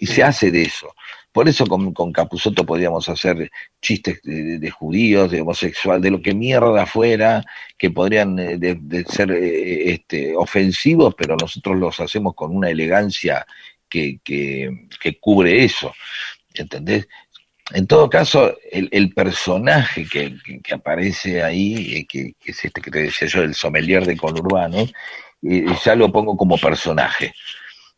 Y 0.00 0.06
se 0.06 0.22
hace 0.22 0.50
de 0.50 0.62
eso. 0.62 0.94
Por 1.32 1.48
eso 1.48 1.66
con, 1.66 1.94
con 1.94 2.12
Capusotto 2.12 2.64
podíamos 2.66 3.08
hacer 3.08 3.50
chistes 3.80 4.20
de, 4.22 4.70
judíos, 4.70 5.30
de 5.30 5.40
homosexual, 5.40 6.00
de 6.00 6.10
lo 6.10 6.20
que 6.20 6.34
mierda 6.34 6.84
fuera, 6.84 7.42
que 7.78 7.90
podrían 7.90 8.38
eh, 8.38 8.58
de, 8.58 8.74
de 8.80 9.04
ser 9.04 9.30
eh, 9.32 9.92
este, 9.92 10.36
ofensivos, 10.36 11.14
pero 11.16 11.36
nosotros 11.40 11.78
los 11.78 11.98
hacemos 12.00 12.34
con 12.34 12.54
una 12.54 12.68
elegancia 12.68 13.46
que, 13.88 14.18
que, 14.22 14.88
que 15.00 15.18
cubre 15.18 15.64
eso. 15.64 15.94
¿entendés? 16.54 17.08
En 17.72 17.86
todo 17.86 18.10
caso, 18.10 18.54
el, 18.70 19.14
personaje 19.14 20.04
que, 20.10 20.34
que- 20.44 20.60
que 20.60 20.74
aparece 20.74 21.42
ahí, 21.42 21.96
eh, 21.96 22.06
que, 22.06 22.34
que 22.38 22.50
es 22.50 22.62
este 22.64 22.82
que 22.82 22.90
te 22.90 23.02
decía 23.04 23.28
yo, 23.28 23.42
el 23.42 23.54
sommelier 23.54 24.04
de 24.04 24.16
conurbano, 24.18 24.86
eh, 25.42 25.64
ya 25.82 25.94
lo 25.94 26.12
pongo 26.12 26.36
como 26.36 26.58
personaje. 26.58 27.32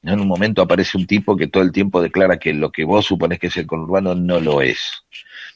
En 0.05 0.21
un 0.21 0.29
momento 0.29 0.61
aparece 0.61 0.99
un 0.99 1.07
tipo 1.07 1.37
que 1.37 1.47
todo 1.47 1.63
el 1.63 1.73
tiempo 1.73 2.03
declara 2.03 2.39
que 2.39 2.53
lo 2.53 2.71
que 2.71 2.85
vos 2.85 3.07
suponés 3.07 3.39
que 3.39 3.47
es 3.47 3.57
el 3.57 3.67
conurbano 3.67 4.15
no 4.15 4.39
lo 4.39 4.61
es. 4.61 5.05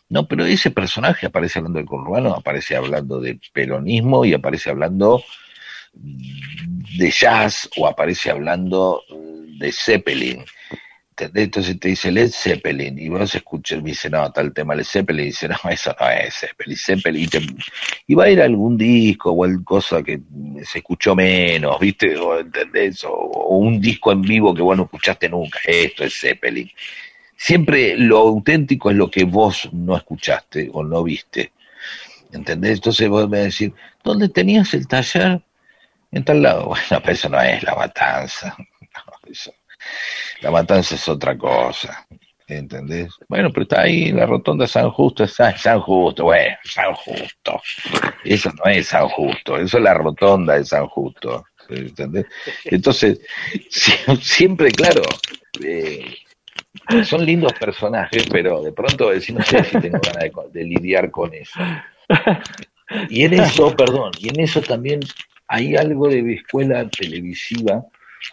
No, 0.08 0.26
pero 0.26 0.46
ese 0.46 0.70
personaje 0.70 1.26
aparece 1.26 1.58
hablando 1.58 1.78
del 1.78 1.86
conurbano, 1.86 2.34
aparece 2.34 2.74
hablando 2.74 3.20
de 3.20 3.38
peronismo 3.52 4.24
y 4.24 4.32
aparece 4.32 4.70
hablando 4.70 5.22
de 5.92 7.10
jazz 7.10 7.68
o 7.76 7.86
aparece 7.86 8.30
hablando 8.30 9.02
de 9.58 9.70
Zeppelin. 9.70 10.44
¿Entendés? 11.18 11.44
Entonces 11.46 11.80
te 11.80 11.88
dice 11.88 12.12
Led 12.12 12.30
Zeppelin 12.30 12.96
y 12.96 13.08
vos 13.08 13.34
escuchas, 13.34 13.82
me 13.82 13.90
dice, 13.90 14.08
no, 14.08 14.30
tal 14.30 14.52
tema 14.52 14.76
Led 14.76 14.84
Zeppelin, 14.84 15.24
y 15.24 15.28
dice, 15.28 15.48
no, 15.48 15.56
eso 15.70 15.94
no 15.98 16.08
es 16.10 16.34
Zeppelin, 16.34 16.76
Zeppelin, 16.76 17.22
y, 17.24 17.26
te- 17.26 17.46
y 18.06 18.14
va 18.14 18.24
a 18.24 18.30
ir 18.30 18.40
a 18.40 18.44
algún 18.44 18.78
disco 18.78 19.32
o 19.32 19.44
alguna 19.44 19.64
cosa 19.64 20.02
que 20.02 20.20
se 20.64 20.78
escuchó 20.78 21.16
menos, 21.16 21.78
¿viste? 21.80 22.16
O, 22.16 22.38
¿entendés? 22.38 23.02
O, 23.04 23.14
un 23.58 23.80
disco 23.80 24.12
en 24.12 24.22
vivo 24.22 24.54
que 24.54 24.62
vos 24.62 24.76
no 24.76 24.84
escuchaste 24.84 25.28
nunca, 25.28 25.58
esto 25.66 26.04
es 26.04 26.14
Zeppelin. 26.20 26.70
Siempre 27.36 27.96
lo 27.96 28.18
auténtico 28.18 28.90
es 28.90 28.96
lo 28.96 29.10
que 29.10 29.24
vos 29.24 29.68
no 29.72 29.96
escuchaste 29.96 30.70
o 30.72 30.84
no 30.84 31.02
viste, 31.02 31.50
¿entendés? 32.32 32.74
Entonces 32.76 33.08
vos 33.08 33.28
me 33.28 33.38
decís, 33.38 33.72
¿dónde 34.04 34.28
tenías 34.28 34.72
el 34.74 34.86
taller? 34.86 35.40
En 36.12 36.24
tal 36.24 36.42
lado. 36.42 36.66
Bueno, 36.68 37.02
pero 37.02 37.12
eso 37.12 37.28
no 37.28 37.40
es 37.40 37.62
la 37.64 37.74
matanza. 37.74 38.56
No, 39.06 39.30
eso- 39.30 39.52
la 40.40 40.50
matanza 40.50 40.94
es 40.94 41.08
otra 41.08 41.36
cosa. 41.36 42.06
¿Entendés? 42.46 43.12
Bueno, 43.28 43.50
pero 43.50 43.64
está 43.64 43.82
ahí 43.82 44.10
la 44.10 44.24
rotonda 44.24 44.66
San 44.66 44.90
Justo, 44.90 45.22
es 45.24 45.34
San, 45.34 45.56
San 45.58 45.80
Justo, 45.80 46.24
bueno, 46.24 46.56
San 46.64 46.94
Justo. 46.94 47.60
Eso 48.24 48.50
no 48.64 48.70
es 48.70 48.86
San 48.86 49.06
Justo, 49.08 49.58
eso 49.58 49.76
es 49.76 49.84
la 49.84 49.92
rotonda 49.92 50.54
de 50.54 50.64
San 50.64 50.86
Justo. 50.86 51.44
¿Entendés? 51.68 52.24
Entonces, 52.64 53.20
sie- 53.70 54.16
siempre, 54.22 54.70
claro, 54.70 55.02
eh, 55.62 56.06
son 57.04 57.26
lindos 57.26 57.52
personajes, 57.52 58.26
pero 58.30 58.62
de 58.62 58.72
pronto 58.72 59.10
decir, 59.10 59.34
no 59.36 59.44
sé 59.44 59.62
si 59.64 59.78
tengo 59.78 59.98
ganas 60.02 60.22
de, 60.52 60.60
de 60.60 60.64
lidiar 60.64 61.10
con 61.10 61.34
eso. 61.34 61.60
Y 63.10 63.24
en 63.24 63.34
eso, 63.34 63.76
perdón, 63.76 64.12
y 64.18 64.30
en 64.30 64.40
eso 64.40 64.62
también 64.62 65.00
hay 65.48 65.76
algo 65.76 66.08
de 66.08 66.32
escuela 66.32 66.88
televisiva 66.88 67.84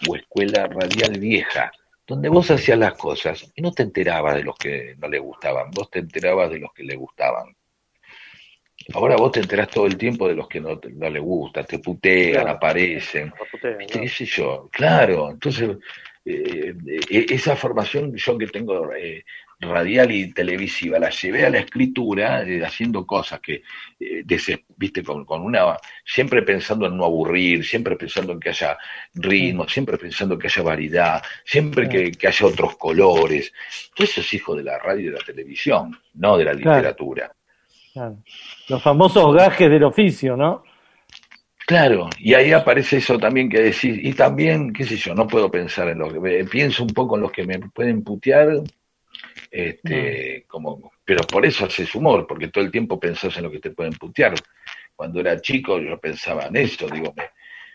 o 0.08 0.16
escuela 0.16 0.68
radial 0.68 1.20
vieja, 1.20 1.70
donde 2.08 2.30
vos 2.30 2.52
hacías 2.52 2.78
las 2.78 2.94
cosas 2.94 3.52
y 3.56 3.62
no 3.62 3.72
te 3.72 3.84
enterabas 3.84 4.36
de 4.36 4.44
los 4.44 4.58
que 4.58 4.96
no 4.98 5.08
le 5.08 5.20
gustaban, 5.20 5.72
vos 5.72 5.90
te 5.90 6.00
enterabas 6.00 6.52
de 6.52 6.60
los 6.60 6.72
que 6.74 6.84
le 6.84 6.96
gustaban. 6.96 7.56
Ahora 8.94 9.16
vos 9.16 9.32
te 9.32 9.40
enterás 9.40 9.70
todo 9.70 9.88
el 9.88 9.98
tiempo 9.98 10.28
de 10.28 10.36
los 10.36 10.48
que 10.48 10.60
no, 10.62 10.80
no 10.94 11.10
le 11.10 11.20
gustan, 11.20 11.66
te 11.66 11.80
putean, 11.80 12.34
Claro. 12.44 12.50
aparecen. 12.52 13.30
¿no? 13.30 13.88
qué 13.88 14.08
sé 14.08 14.26
yo, 14.26 14.70
claro, 14.72 15.32
entonces 15.32 15.78
eh, 16.24 16.76
eh, 16.88 17.26
esa 17.30 17.56
formación 17.56 18.14
yo 18.16 18.38
que 18.38 18.48
tengo 18.48 18.94
eh, 18.94 19.26
radial 19.60 20.12
y 20.12 20.34
televisiva 20.34 21.00
la 21.00 21.10
llevé 21.10 21.46
a 21.46 21.50
la 21.50 21.60
escritura 21.60 22.44
eh, 22.44 22.64
haciendo 22.64 23.06
cosas 23.06 23.40
que, 23.40 23.64
eh, 24.00 24.24
viste, 24.78 25.04
con, 25.04 25.26
con 25.26 25.42
una, 25.42 25.78
siempre 26.06 26.42
pensando 26.44 26.88
en 26.88 26.98
no 26.98 27.06
aburrir, 27.06 27.66
siempre 27.66 27.96
pensando 27.96 28.34
en 28.34 28.40
que 28.40 28.50
haya 28.50 28.78
ritmo, 29.14 29.68
siempre 29.68 29.98
pensando 29.98 30.38
que 30.38 30.48
haya 30.48 30.62
variedad, 30.64 31.24
siempre 31.44 31.88
que, 31.90 32.12
que 32.12 32.28
haya 32.28 32.46
otros 32.46 32.76
colores. 32.78 33.54
Todo 33.96 34.06
eso 34.06 34.22
es 34.22 34.34
hijo 34.34 34.56
de 34.56 34.64
la 34.64 34.78
radio 34.78 35.02
y 35.02 35.06
de 35.06 35.12
la 35.20 35.26
televisión, 35.26 35.98
no 36.16 36.38
de 36.38 36.46
la 36.46 36.54
literatura. 36.54 37.32
Claro. 37.94 38.18
Los 38.68 38.84
famosos 38.84 39.34
gajes 39.34 39.70
del 39.70 39.84
oficio, 39.84 40.36
¿no? 40.36 40.64
Claro, 41.68 42.10
y 42.20 42.36
ahí 42.36 42.52
aparece 42.52 42.98
eso 42.98 43.18
también 43.18 43.50
que 43.50 43.60
decís, 43.60 43.98
y 44.00 44.14
también, 44.14 44.72
qué 44.72 44.84
sé 44.84 44.98
yo, 44.98 45.16
no 45.16 45.26
puedo 45.26 45.50
pensar 45.50 45.88
en 45.90 45.98
lo 45.98 46.12
que, 46.14 46.20
me- 46.20 46.46
pienso 46.46 46.84
un 46.84 46.90
poco 46.90 47.16
en 47.16 47.24
los 47.24 47.32
que 47.32 47.44
me 47.44 47.58
pueden 47.58 48.04
putear, 48.04 48.50
este, 49.52 50.46
como, 50.48 50.92
pero 51.04 51.26
por 51.28 51.46
eso 51.46 51.66
haces 51.66 51.94
humor, 51.96 52.26
porque 52.28 52.48
todo 52.50 52.64
el 52.64 52.72
tiempo 52.72 53.00
pensás 53.00 53.36
en 53.38 53.44
lo 53.44 53.52
que 53.52 53.60
te 53.60 53.72
pueden 53.72 53.94
putear. 53.94 54.34
Cuando 54.96 55.20
era 55.20 55.40
chico 55.42 55.80
yo 55.80 56.00
pensaba 56.00 56.46
en 56.48 56.56
eso, 56.58 56.88
digo, 56.90 57.14
me- 57.16 57.30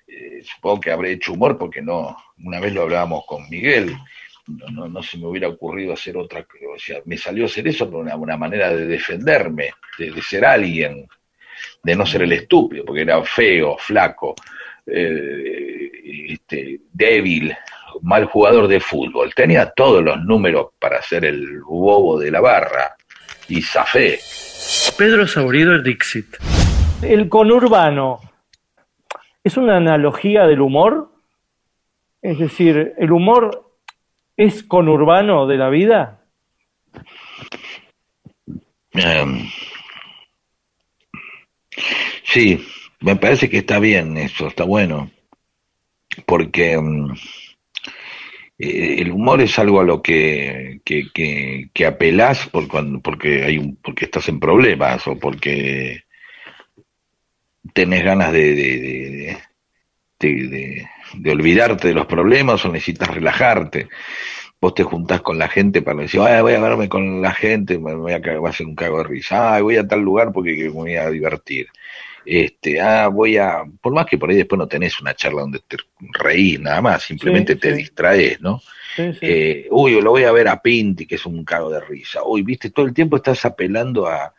eh, 0.08 0.42
supongo 0.42 0.80
que 0.80 0.90
habré 0.90 1.12
hecho 1.12 1.32
humor 1.32 1.56
porque 1.58 1.82
no, 1.82 2.16
una 2.44 2.60
vez 2.60 2.72
lo 2.74 2.82
hablábamos 2.82 3.24
con 3.26 3.48
Miguel, 3.48 3.96
no, 4.46 4.66
no, 4.68 4.88
no 4.88 5.02
se 5.02 5.18
me 5.18 5.26
hubiera 5.26 5.48
ocurrido 5.48 5.92
hacer 5.92 6.16
otra, 6.16 6.46
o 6.74 6.78
sea, 6.78 7.00
me 7.04 7.16
salió 7.16 7.44
hacer 7.44 7.68
eso 7.68 7.88
por 7.90 8.00
una, 8.02 8.16
una 8.16 8.36
manera 8.36 8.74
de 8.74 8.86
defenderme, 8.86 9.70
de, 9.98 10.10
de 10.10 10.22
ser 10.22 10.44
alguien, 10.44 11.06
de 11.82 11.96
no 11.96 12.06
ser 12.06 12.22
el 12.22 12.32
estúpido, 12.32 12.84
porque 12.84 13.02
era 13.02 13.22
feo, 13.24 13.76
flaco, 13.78 14.34
eh, 14.86 15.90
este, 16.28 16.80
débil, 16.92 17.56
mal 18.02 18.24
jugador 18.26 18.68
de 18.68 18.80
fútbol. 18.80 19.34
Tenía 19.34 19.70
todos 19.70 20.02
los 20.02 20.22
números 20.24 20.68
para 20.78 21.02
ser 21.02 21.24
el 21.24 21.60
bobo 21.62 22.18
de 22.18 22.30
la 22.30 22.40
barra 22.40 22.96
y 23.48 23.62
zafé. 23.62 24.18
Pedro 24.96 25.26
Saborido 25.26 25.72
el 25.72 25.82
Dixit. 25.82 26.36
El 27.02 27.28
conurbano 27.28 28.20
es 29.42 29.56
una 29.56 29.76
analogía 29.76 30.46
del 30.46 30.60
humor. 30.60 31.10
Es 32.22 32.38
decir, 32.38 32.94
¿el 32.98 33.12
humor 33.12 33.72
es 34.36 34.62
conurbano 34.62 35.46
de 35.46 35.56
la 35.56 35.70
vida? 35.70 36.20
Em, 38.92 39.48
sí, 42.24 42.66
me 43.00 43.16
parece 43.16 43.48
que 43.48 43.58
está 43.58 43.78
bien 43.78 44.16
eso, 44.18 44.48
está 44.48 44.64
bueno, 44.64 45.10
porque 46.26 46.72
em, 46.72 47.14
eh, 48.60 49.00
el 49.00 49.10
humor 49.10 49.40
es 49.40 49.58
algo 49.58 49.80
a 49.80 49.84
lo 49.84 50.02
que, 50.02 50.80
que, 50.84 51.70
que, 51.72 51.86
apelás 51.86 52.46
por 52.48 52.68
cuando, 52.68 53.00
porque, 53.00 53.42
hay 53.44 53.56
un, 53.56 53.76
porque 53.76 54.04
estás 54.04 54.28
en 54.28 54.38
problemas 54.38 55.06
o 55.08 55.18
porque 55.18 56.04
tenés 57.72 58.04
ganas 58.04 58.32
de, 58.32 58.54
de, 58.54 59.38
de, 60.18 61.30
olvidarte 61.30 61.88
de 61.88 61.94
los 61.94 62.06
problemas 62.06 62.62
o 62.66 62.70
necesitas 62.70 63.08
relajarte. 63.08 63.88
Vos 64.60 64.74
te 64.74 64.82
juntás 64.82 65.22
con 65.22 65.38
la 65.38 65.48
gente 65.48 65.80
para 65.80 66.02
decir, 66.02 66.20
"Ay, 66.20 66.42
voy 66.42 66.52
a 66.52 66.60
verme 66.60 66.88
con 66.90 67.22
la 67.22 67.32
gente, 67.32 67.78
me 67.78 67.94
voy 67.94 68.12
a, 68.12 68.18
voy 68.18 68.46
a 68.46 68.50
hacer 68.50 68.66
un 68.66 68.74
cago 68.74 68.98
de 68.98 69.04
risa, 69.04 69.54
Ay, 69.54 69.62
voy 69.62 69.76
a 69.76 69.88
tal 69.88 70.00
lugar 70.00 70.32
porque 70.32 70.54
me 70.54 70.68
voy 70.68 70.96
a 70.96 71.08
divertir. 71.08 71.68
Este, 72.24 72.80
ah, 72.80 73.08
voy 73.08 73.36
a, 73.36 73.62
por 73.80 73.92
más 73.92 74.06
que 74.06 74.18
por 74.18 74.30
ahí 74.30 74.36
después 74.36 74.58
no 74.58 74.66
tenés 74.66 75.00
una 75.00 75.14
charla 75.14 75.42
donde 75.42 75.60
te 75.66 75.76
reís 76.18 76.60
nada 76.60 76.80
más, 76.82 77.02
simplemente 77.02 77.54
Sí, 77.54 77.58
te 77.60 77.70
sí. 77.72 77.76
distraes, 77.78 78.40
¿no? 78.40 78.60
Sí. 78.96 79.12
Eh, 79.20 79.68
uy, 79.70 80.00
lo 80.00 80.10
voy 80.10 80.24
a 80.24 80.32
ver 80.32 80.48
a 80.48 80.60
Pinti, 80.60 81.06
que 81.06 81.14
es 81.14 81.26
un 81.26 81.44
cago 81.44 81.70
de 81.70 81.80
risa. 81.80 82.20
Uy, 82.24 82.42
viste, 82.42 82.70
todo 82.70 82.86
el 82.86 82.92
tiempo 82.94 83.16
estás 83.16 83.44
apelando 83.44 84.06
a 84.06 84.34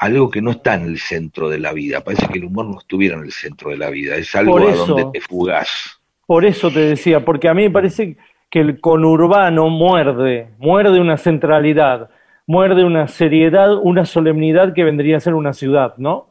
algo 0.00 0.30
que 0.30 0.40
no 0.40 0.52
está 0.52 0.74
en 0.74 0.84
el 0.86 0.98
centro 0.98 1.48
de 1.50 1.58
la 1.58 1.72
vida. 1.72 2.00
Parece 2.00 2.26
que 2.28 2.38
el 2.38 2.46
humor 2.46 2.66
no 2.66 2.78
estuviera 2.78 3.16
en 3.16 3.24
el 3.24 3.32
centro 3.32 3.70
de 3.70 3.76
la 3.76 3.90
vida. 3.90 4.16
Es 4.16 4.34
algo 4.34 4.56
a 4.58 4.74
donde 4.74 5.06
te 5.12 5.20
fugás. 5.20 6.00
Por 6.26 6.46
eso 6.46 6.70
te 6.70 6.80
decía, 6.80 7.24
porque 7.24 7.48
a 7.48 7.54
mí 7.54 7.64
me 7.64 7.70
parece 7.70 8.16
que 8.50 8.60
el 8.60 8.80
conurbano 8.80 9.68
muerde, 9.68 10.48
muerde 10.58 11.00
una 11.00 11.18
centralidad, 11.18 12.08
muerde 12.46 12.84
una 12.84 13.08
seriedad, 13.08 13.76
una 13.76 14.06
solemnidad 14.06 14.72
que 14.72 14.84
vendría 14.84 15.18
a 15.18 15.20
ser 15.20 15.34
una 15.34 15.52
ciudad, 15.52 15.94
¿no? 15.98 16.29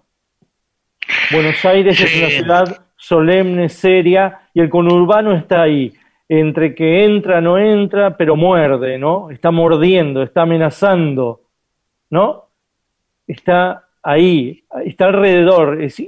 Buenos 1.32 1.64
Aires 1.66 2.00
es 2.00 2.16
una 2.18 2.30
ciudad 2.30 2.82
solemne, 2.98 3.70
seria, 3.70 4.42
y 4.54 4.60
el 4.62 4.70
conurbano 4.70 5.34
está 5.34 5.62
ahí, 5.64 5.94
entre 6.28 6.76
que 6.76 7.04
entra, 7.06 7.42
no 7.42 7.58
entra, 7.58 8.18
pero 8.18 8.36
muerde, 8.36 8.98
¿no? 8.98 9.32
Está 9.32 9.52
mordiendo, 9.52 10.22
está 10.22 10.44
amenazando, 10.44 11.42
¿no? 12.10 12.46
Está 13.28 13.86
ahí, 14.04 14.64
está 14.86 15.06
alrededor, 15.06 15.82
es 15.82 16.02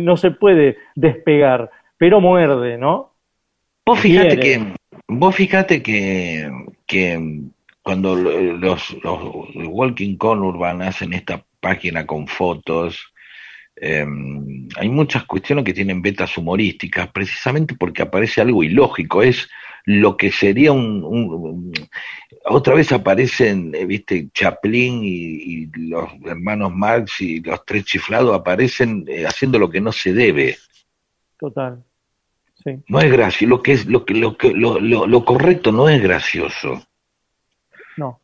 no 0.00 0.16
se 0.16 0.30
puede 0.32 0.76
despegar, 0.94 1.70
pero 1.96 2.20
muerde, 2.20 2.78
¿no? 2.78 3.12
Vos 3.84 4.00
fíjate 4.00 4.38
que, 4.38 4.60
vos 5.08 5.34
fíjate 5.34 5.82
que, 5.82 6.50
que 6.86 7.40
cuando 7.82 8.14
lo- 8.14 8.40
los, 8.56 8.96
los 9.02 9.20
Walking 9.66 10.16
Conurban 10.16 10.82
hacen 10.82 11.12
esta 11.12 11.42
página 11.60 12.06
con 12.06 12.26
fotos, 12.28 13.11
eh, 13.84 14.06
hay 14.76 14.88
muchas 14.88 15.24
cuestiones 15.24 15.64
que 15.64 15.74
tienen 15.74 16.00
vetas 16.00 16.38
humorísticas, 16.38 17.08
precisamente 17.08 17.74
porque 17.74 18.02
aparece 18.02 18.40
algo 18.40 18.62
ilógico, 18.62 19.22
es 19.22 19.48
lo 19.84 20.16
que 20.16 20.30
sería 20.30 20.70
un, 20.70 21.02
un- 21.02 21.34
un- 21.34 21.72
otra 22.44 22.74
vez 22.74 22.92
aparecen, 22.92 23.74
eh, 23.74 23.84
viste, 23.84 24.28
Chaplin 24.32 25.02
y, 25.02 25.08
y 25.08 25.66
los 25.88 26.08
hermanos 26.24 26.72
Marx 26.72 27.20
y 27.20 27.40
los 27.40 27.66
tres 27.66 27.84
chiflados 27.84 28.34
aparecen 28.38 29.04
eh, 29.08 29.26
haciendo 29.26 29.58
lo 29.58 29.68
que 29.68 29.80
no 29.80 29.90
se 29.90 30.12
debe. 30.12 30.56
Total. 31.38 31.82
Sí. 32.62 32.70
No 32.86 33.00
es 33.00 33.10
gracioso, 33.10 33.50
lo 33.50 33.60
que 33.62 33.72
es 33.72 33.86
lo 33.86 34.04
que 34.04 34.14
lo 34.14 34.36
que 34.36 34.52
lo, 34.52 34.78
lo, 34.78 35.08
lo 35.08 35.24
correcto 35.24 35.72
no 35.72 35.88
es 35.88 36.00
gracioso. 36.00 36.86
No. 37.96 38.20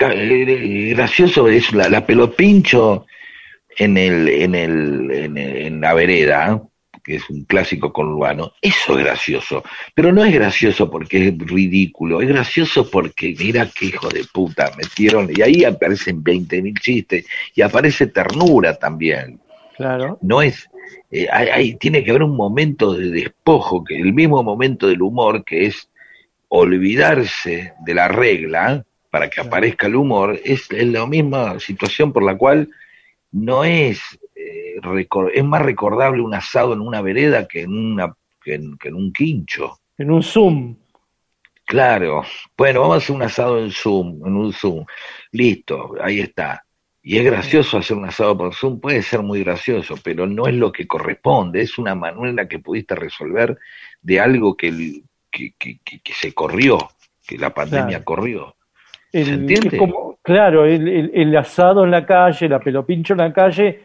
Eh, 0.00 0.92
gracioso 0.94 1.48
es 1.48 1.72
la, 1.72 1.88
la 1.88 2.06
pelopincho 2.06 3.06
en 3.80 3.96
el, 3.96 4.28
en 4.28 4.54
el, 4.54 5.10
en, 5.10 5.36
el- 5.38 5.56
en 5.56 5.80
la 5.80 5.94
vereda, 5.94 6.62
que 7.02 7.14
es 7.16 7.30
un 7.30 7.44
clásico 7.44 7.90
conurbano, 7.94 8.52
eso 8.60 8.98
es 8.98 9.04
gracioso, 9.06 9.62
pero 9.94 10.12
no 10.12 10.22
es 10.22 10.34
gracioso 10.34 10.90
porque 10.90 11.28
es 11.28 11.38
ridículo, 11.38 12.20
es 12.20 12.28
gracioso 12.28 12.90
porque 12.90 13.34
mira 13.38 13.66
qué 13.74 13.86
hijo 13.86 14.08
de 14.10 14.24
puta 14.30 14.70
metieron, 14.76 15.30
y 15.34 15.40
ahí 15.40 15.64
aparecen 15.64 16.22
20.000 16.22 16.74
chistes, 16.78 17.24
y 17.54 17.62
aparece 17.62 18.06
ternura 18.08 18.78
también, 18.78 19.40
Claro. 19.78 20.18
no 20.20 20.42
es, 20.42 20.68
eh, 21.10 21.26
hay, 21.32 21.48
hay- 21.48 21.74
tiene 21.76 22.04
que 22.04 22.10
haber 22.10 22.24
un 22.24 22.36
momento 22.36 22.92
de 22.92 23.08
despojo, 23.08 23.82
que 23.82 23.96
el 23.96 24.12
mismo 24.12 24.42
momento 24.42 24.86
del 24.88 25.00
humor, 25.00 25.42
que 25.42 25.64
es 25.66 25.88
olvidarse 26.48 27.72
de 27.84 27.94
la 27.94 28.08
regla 28.08 28.84
para 29.10 29.30
que 29.30 29.40
aparezca 29.40 29.86
el 29.86 29.96
humor, 29.96 30.38
es, 30.44 30.70
es 30.70 30.86
la 30.86 31.06
misma 31.06 31.58
situación 31.58 32.12
por 32.12 32.22
la 32.22 32.36
cual 32.36 32.68
no 33.32 33.64
es, 33.64 34.00
eh, 34.34 34.76
es 35.34 35.44
más 35.44 35.62
recordable 35.62 36.22
un 36.22 36.34
asado 36.34 36.72
en 36.72 36.80
una 36.80 37.00
vereda 37.02 37.46
que 37.46 37.62
en, 37.62 37.72
una, 37.74 38.14
que 38.42 38.54
en, 38.54 38.76
que 38.78 38.88
en 38.88 38.94
un 38.94 39.12
quincho. 39.12 39.78
En 39.98 40.10
un 40.10 40.22
Zoom. 40.22 40.76
Claro, 41.64 42.24
bueno, 42.56 42.80
vamos 42.80 42.94
a 42.94 42.98
hacer 42.98 43.14
un 43.16 43.22
asado 43.22 43.60
en 43.62 43.70
Zoom, 43.70 44.26
en 44.26 44.34
un 44.34 44.52
Zoom. 44.52 44.84
Listo, 45.30 45.94
ahí 46.02 46.18
está. 46.20 46.64
Y 47.02 47.16
es 47.16 47.24
gracioso 47.24 47.78
hacer 47.78 47.96
un 47.96 48.04
asado 48.06 48.36
por 48.36 48.54
Zoom, 48.54 48.80
puede 48.80 49.02
ser 49.02 49.22
muy 49.22 49.42
gracioso, 49.44 49.94
pero 50.02 50.26
no 50.26 50.46
es 50.48 50.54
lo 50.54 50.72
que 50.72 50.86
corresponde, 50.88 51.62
es 51.62 51.78
una 51.78 51.94
manera 51.94 52.48
que 52.48 52.58
pudiste 52.58 52.94
resolver 52.96 53.56
de 54.02 54.20
algo 54.20 54.56
que, 54.56 55.02
que, 55.30 55.54
que- 55.58 55.78
se 56.12 56.34
corrió, 56.34 56.76
que 57.26 57.38
la 57.38 57.54
pandemia 57.54 57.98
Claro. 57.98 58.04
corrió. 58.04 58.56
El- 59.12 59.24
¿Se 59.26 59.32
entiende? 59.32 59.68
es 59.76 59.78
como- 59.78 60.09
claro, 60.22 60.64
el, 60.64 60.86
el- 60.88 61.10
el 61.14 61.36
asado 61.36 61.84
en 61.84 61.90
la 61.90 62.04
calle, 62.06 62.48
la 62.48 62.60
pelopincho 62.60 63.14
en 63.14 63.18
la 63.18 63.32
calle, 63.32 63.80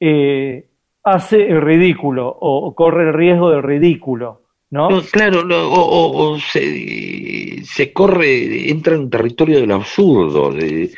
eh, 0.00 0.66
hace 1.04 1.48
el 1.48 1.60
ridículo 1.60 2.28
o, 2.28 2.74
corre 2.74 3.08
el 3.08 3.14
riesgo 3.14 3.50
del 3.50 3.62
ridículo, 3.62 4.42
¿no? 4.70 4.88
Claro, 5.10 5.44
no, 5.44 5.56
o, 5.68 6.32
o- 6.34 6.38
se, 6.38 7.62
se 7.64 7.92
corre, 7.92 8.70
entra 8.70 8.94
en 8.94 9.00
un 9.00 9.10
territorio 9.10 9.60
del 9.60 9.72
absurdo, 9.72 10.52
de, 10.52 10.90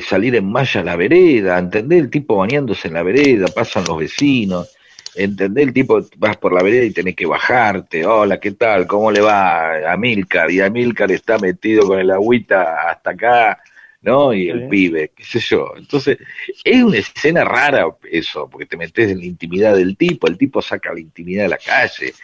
salir 0.00 0.34
en 0.34 0.50
malla 0.50 0.80
a 0.80 0.84
la 0.84 0.96
vereda, 0.96 1.58
¿entendés? 1.58 2.00
El 2.00 2.10
tipo 2.10 2.36
bañándose 2.36 2.88
en 2.88 2.94
la 2.94 3.02
vereda, 3.04 3.46
pasan 3.54 3.84
los 3.86 3.98
vecinos, 3.98 4.76
¿entendés? 5.14 5.68
El 5.68 5.72
tipo, 5.72 6.00
vas 6.16 6.36
por 6.38 6.52
la 6.52 6.62
vereda 6.62 6.84
y 6.84 6.90
tenés 6.90 7.14
que 7.14 7.26
bajarte, 7.26 8.04
hola, 8.04 8.40
¿qué 8.40 8.52
tal? 8.52 8.86
¿Cómo 8.88 9.12
le 9.12 9.20
va 9.20 9.92
a 9.92 9.96
Milcar? 9.96 10.50
Y 10.50 10.60
Amilcar 10.60 11.12
está 11.12 11.38
metido 11.38 11.86
con 11.86 12.00
el 12.00 12.10
agüita 12.10 12.90
hasta 12.90 13.10
acá, 13.10 13.60
¿no? 14.06 14.32
Y 14.32 14.48
el 14.48 14.62
Sí. 14.62 14.66
pibe, 14.70 15.12
qué 15.14 15.24
sé 15.24 15.40
yo. 15.40 15.74
Entonces, 15.76 16.16
es 16.64 16.82
una 16.82 16.98
escena 16.98 17.44
rara 17.44 17.86
eso, 18.10 18.48
porque 18.48 18.66
te 18.66 18.76
metes 18.76 19.10
en 19.10 19.18
la 19.18 19.26
intimidad 19.26 19.76
del 19.76 19.96
tipo, 19.96 20.28
el 20.28 20.38
tipo 20.38 20.62
saca 20.62 20.94
la 20.94 21.00
intimidad 21.00 21.42
de 21.44 21.48
la 21.50 21.58
calle, 21.58 22.14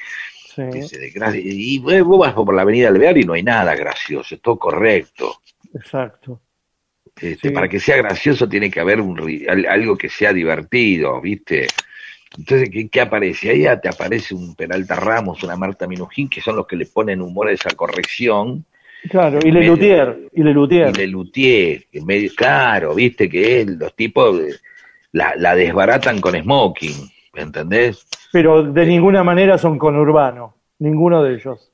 Sí, 0.55 0.63
que 0.71 0.83
se 0.83 0.99
desgracia. 0.99 1.41
Y 1.43 1.79
vos 1.79 2.19
vas 2.19 2.35
por 2.35 2.55
la 2.55 2.63
avenida 2.63 2.89
Alvear 2.89 3.17
y 3.19 3.25
no 3.25 3.33
hay 3.33 3.43
nada 3.43 3.75
gracioso, 3.75 4.35
es 4.35 4.41
todo 4.41 4.59
correcto. 4.59 5.41
exacto. 5.75 6.41
Este, 7.17 7.49
Sí. 7.49 7.55
Para 7.55 7.69
que 7.69 7.81
sea 7.81 7.97
gracioso 7.99 8.49
tiene 8.49 8.71
que 8.71 8.81
haber 8.81 9.01
un, 9.01 9.19
algo 9.69 9.97
que 9.97 10.09
sea 10.09 10.33
divertido, 10.33 11.21
¿viste? 11.21 11.67
Entonces, 12.39 12.71
¿qué, 12.71 12.89
qué 12.89 13.01
aparece? 13.03 13.51
Ahí 13.51 13.65
te 13.83 13.89
aparece 13.89 14.35
un 14.35 14.55
Peralta 14.55 14.97
Ramos, 14.97 15.43
una 15.43 15.57
Marta 15.57 15.87
Minujín, 15.87 16.29
que 16.31 16.41
son 16.41 16.57
los 16.57 16.67
que 16.67 16.77
le 16.77 16.87
ponen 16.87 17.21
humor 17.21 17.49
a 17.49 17.53
esa 17.53 17.71
corrección. 17.71 18.65
Claro, 19.11 19.39
y 19.43 19.51
medio- 19.51 19.75
Lelutier, 19.77 20.29
y 20.33 20.43
Lelutier. 20.43 20.89
Y 20.91 20.93
Lelutier, 20.99 21.85
en 21.93 22.07
medio, 22.07 22.31
claro, 22.37 22.95
¿viste? 22.95 23.29
Que 23.29 23.61
él, 23.63 23.77
los 23.79 23.95
tipos 23.97 24.39
eh, 24.41 24.55
la, 25.13 25.35
la 25.37 25.55
desbaratan 25.57 26.21
con 26.21 26.35
smoking, 26.41 27.11
¿entendés? 27.35 28.07
Pero 28.33 28.63
de 28.63 28.87
ninguna 28.87 29.25
manera 29.25 29.59
son 29.59 29.79
conurbanos, 29.79 30.53
ninguno 30.79 31.23
de 31.23 31.35
ellos. 31.35 31.69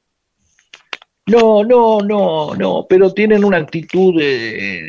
No, 1.27 1.63
no, 1.63 1.99
no, 2.01 2.55
no, 2.55 2.87
pero 2.89 3.13
tienen 3.13 3.45
una 3.45 3.59
actitud 3.59 4.19
de, 4.19 4.25
de- 4.25 4.83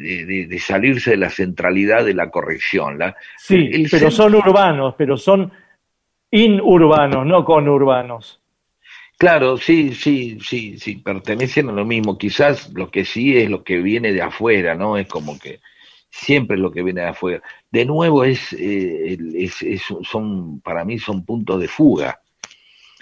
de- 0.00 0.24
de- 0.26 0.46
de 0.46 0.58
salirse 0.60 1.10
de 1.10 1.16
la 1.16 1.30
centralidad 1.30 2.04
de 2.04 2.14
la 2.14 2.30
corrección. 2.30 2.98
La, 2.98 3.16
Sí, 3.36 3.68
el 3.72 3.88
pero 3.90 4.10
son 4.12 4.36
urbanos, 4.36 4.94
pero 4.96 5.16
son 5.16 5.50
inurbanos, 6.30 7.26
no 7.26 7.44
conurbanos. 7.44 8.40
Claro, 9.18 9.56
sí, 9.56 9.94
sí, 9.94 10.38
sí, 10.42 10.78
sí, 10.78 10.96
pertenecen 10.96 11.70
a 11.70 11.72
lo 11.72 11.86
mismo. 11.86 12.18
Quizás 12.18 12.70
lo 12.74 12.90
que 12.90 13.04
sí 13.06 13.36
es 13.38 13.48
lo 13.48 13.64
que 13.64 13.78
viene 13.78 14.12
de 14.12 14.20
afuera, 14.22 14.74
¿no? 14.74 14.98
Es 14.98 15.08
como 15.08 15.38
que 15.38 15.60
siempre 16.10 16.56
es 16.56 16.60
lo 16.62 16.70
que 16.70 16.82
viene 16.82 17.00
de 17.00 17.08
afuera. 17.08 17.42
De 17.70 17.86
nuevo 17.86 18.24
es, 18.24 18.52
eh, 18.52 19.16
es- 19.36 19.62
es- 19.62 19.82
son, 20.02 20.60
para 20.60 20.84
mí 20.84 20.98
son 20.98 21.24
puntos 21.24 21.58
de 21.60 21.68
fuga, 21.68 22.20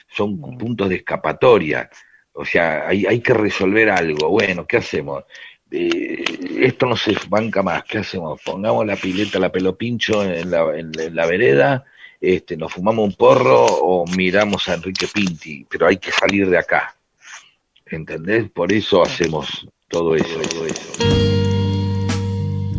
son 0.08 0.40
puntos 0.58 0.88
de 0.90 0.96
escapatoria. 0.96 1.90
O 2.34 2.44
sea, 2.44 2.88
hay, 2.88 3.06
hay 3.06 3.20
que 3.20 3.34
resolver 3.34 3.90
algo. 3.90 4.30
Bueno, 4.30 4.66
¿qué 4.66 4.78
hacemos? 4.78 5.24
Eh, 5.70 6.24
esto 6.60 6.86
no 6.86 6.96
se 6.96 7.14
banca 7.28 7.62
más. 7.62 7.84
¿Qué 7.84 7.98
hacemos? 7.98 8.40
Pongamos 8.44 8.86
la 8.86 8.96
pileta, 8.96 9.38
la 9.40 9.52
pelo 9.52 9.76
pincho 9.76 10.22
en 10.24 10.50
la, 10.50 10.76
en 10.78 10.92
la- 10.92 11.04
en 11.04 11.14
la 11.16 11.26
vereda, 11.26 11.84
este, 12.24 12.56
nos 12.56 12.72
fumamos 12.72 13.04
un 13.04 13.14
porro 13.14 13.64
o 13.64 14.06
miramos 14.16 14.68
a 14.68 14.74
Enrique 14.74 15.06
Pinti, 15.12 15.66
pero 15.68 15.86
hay 15.86 15.98
que 15.98 16.10
salir 16.10 16.48
de 16.48 16.58
acá. 16.58 16.94
¿Entendés? 17.86 18.50
Por 18.50 18.72
eso 18.72 19.02
hacemos 19.02 19.66
todo 19.88 20.16
eso. 20.16 20.40
Todo 20.50 20.66
eso. 20.66 21.04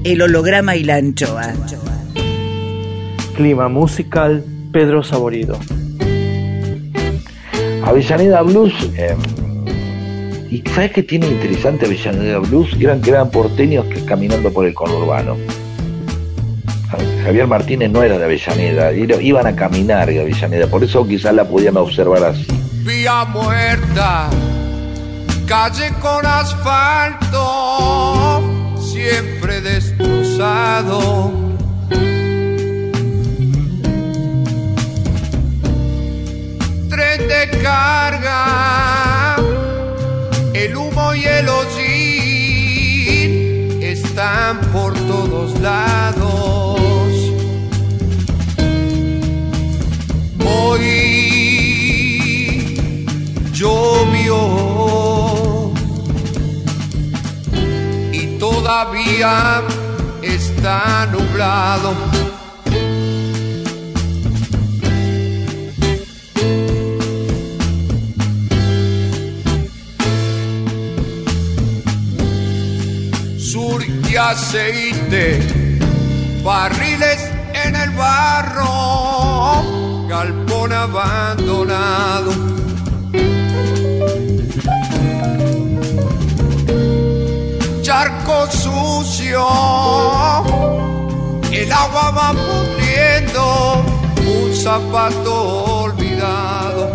El 0.04 0.22
holograma 0.22 0.76
y 0.76 0.84
la 0.84 0.96
anchoa. 0.96 1.54
Clima 3.36 3.68
musical, 3.70 4.44
Pedro 4.72 5.04
Saborido. 5.04 5.60
Avellaneda 7.84 8.42
Blues, 8.42 8.74
eh, 8.98 9.16
¿y 10.50 10.62
sabes 10.70 10.92
qué 10.92 11.04
tiene 11.04 11.28
interesante 11.28 11.86
Avellaneda 11.86 12.40
Blues? 12.40 12.76
Eran 12.80 13.02
que 13.02 13.12
eran 13.12 13.30
porteños 13.30 13.86
que 13.86 14.04
caminando 14.06 14.52
por 14.52 14.66
el 14.66 14.74
conurbano. 14.74 15.38
Javier 17.24 17.48
Martínez 17.48 17.90
no 17.90 18.04
era 18.04 18.18
de 18.18 18.26
Avellaneda, 18.26 18.92
iban 18.94 19.48
a 19.48 19.56
caminar 19.56 20.08
de 20.08 20.22
Avellaneda, 20.22 20.68
por 20.68 20.84
eso 20.84 21.08
quizás 21.08 21.34
la 21.34 21.46
podían 21.46 21.78
observar 21.78 22.24
así. 22.24 22.46
Vía 22.84 23.26
muerta, 23.26 24.30
calle 25.48 25.92
con 26.02 26.26
asfalto, 26.26 27.40
siempre 28.80 29.62
destrozado. 29.62 31.32
Tren 36.90 37.28
de 37.28 37.50
carga, 37.62 39.36
el 40.54 40.76
humo 40.76 41.14
y 41.16 41.24
el 41.26 41.50
hollín 41.50 42.56
están 43.82 44.62
por 44.72 44.94
todos 44.94 45.60
lados. 45.60 46.25
Todavía 58.66 59.62
está 60.24 61.06
nublado. 61.12 61.94
Surge 73.38 74.18
aceite, 74.18 75.78
barriles 76.44 77.20
en 77.54 77.76
el 77.76 77.92
barro, 77.92 79.62
galpón 80.10 80.74
abandonado. 80.74 82.32
Charco 87.98 88.52
sucio, 88.52 89.48
el 91.50 91.72
agua 91.72 92.12
va 92.12 92.34
pudriendo, 92.34 93.86
un 94.20 94.54
zapato 94.54 95.34
olvidado. 95.84 96.92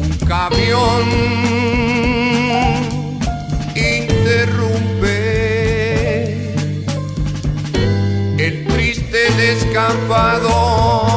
Un 0.00 0.18
camión 0.26 1.04
interrumpe 3.76 5.14
el 8.38 8.66
triste 8.66 9.30
descampado. 9.36 11.07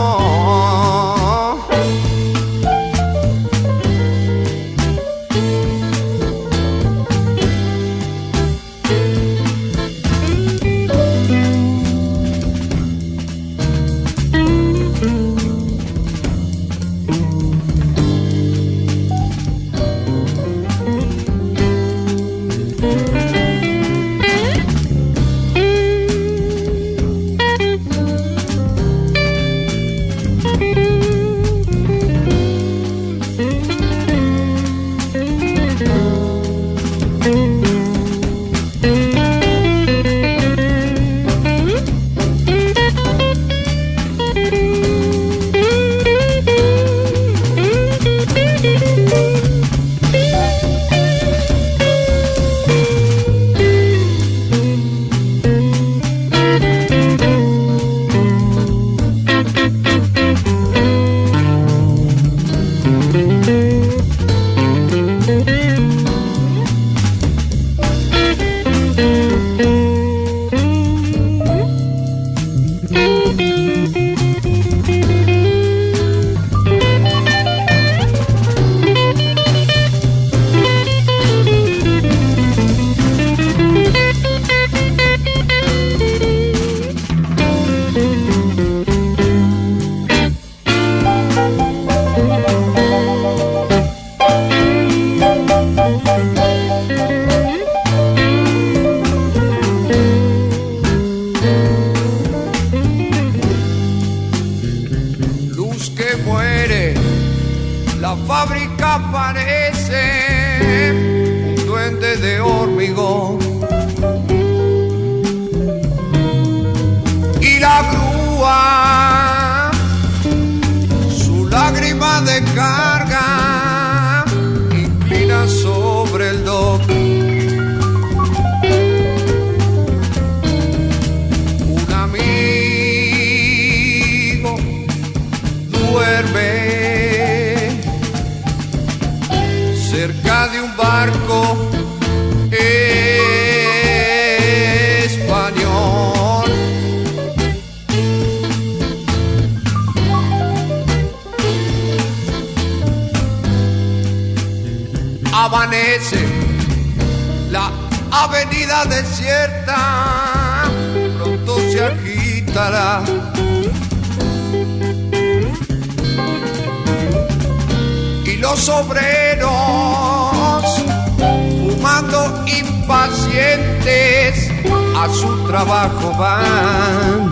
Fumando 172.92 173.16
impacientes 173.22 174.52
a 174.96 175.08
su 175.10 175.48
trabajo 175.48 176.14
van. 176.18 177.32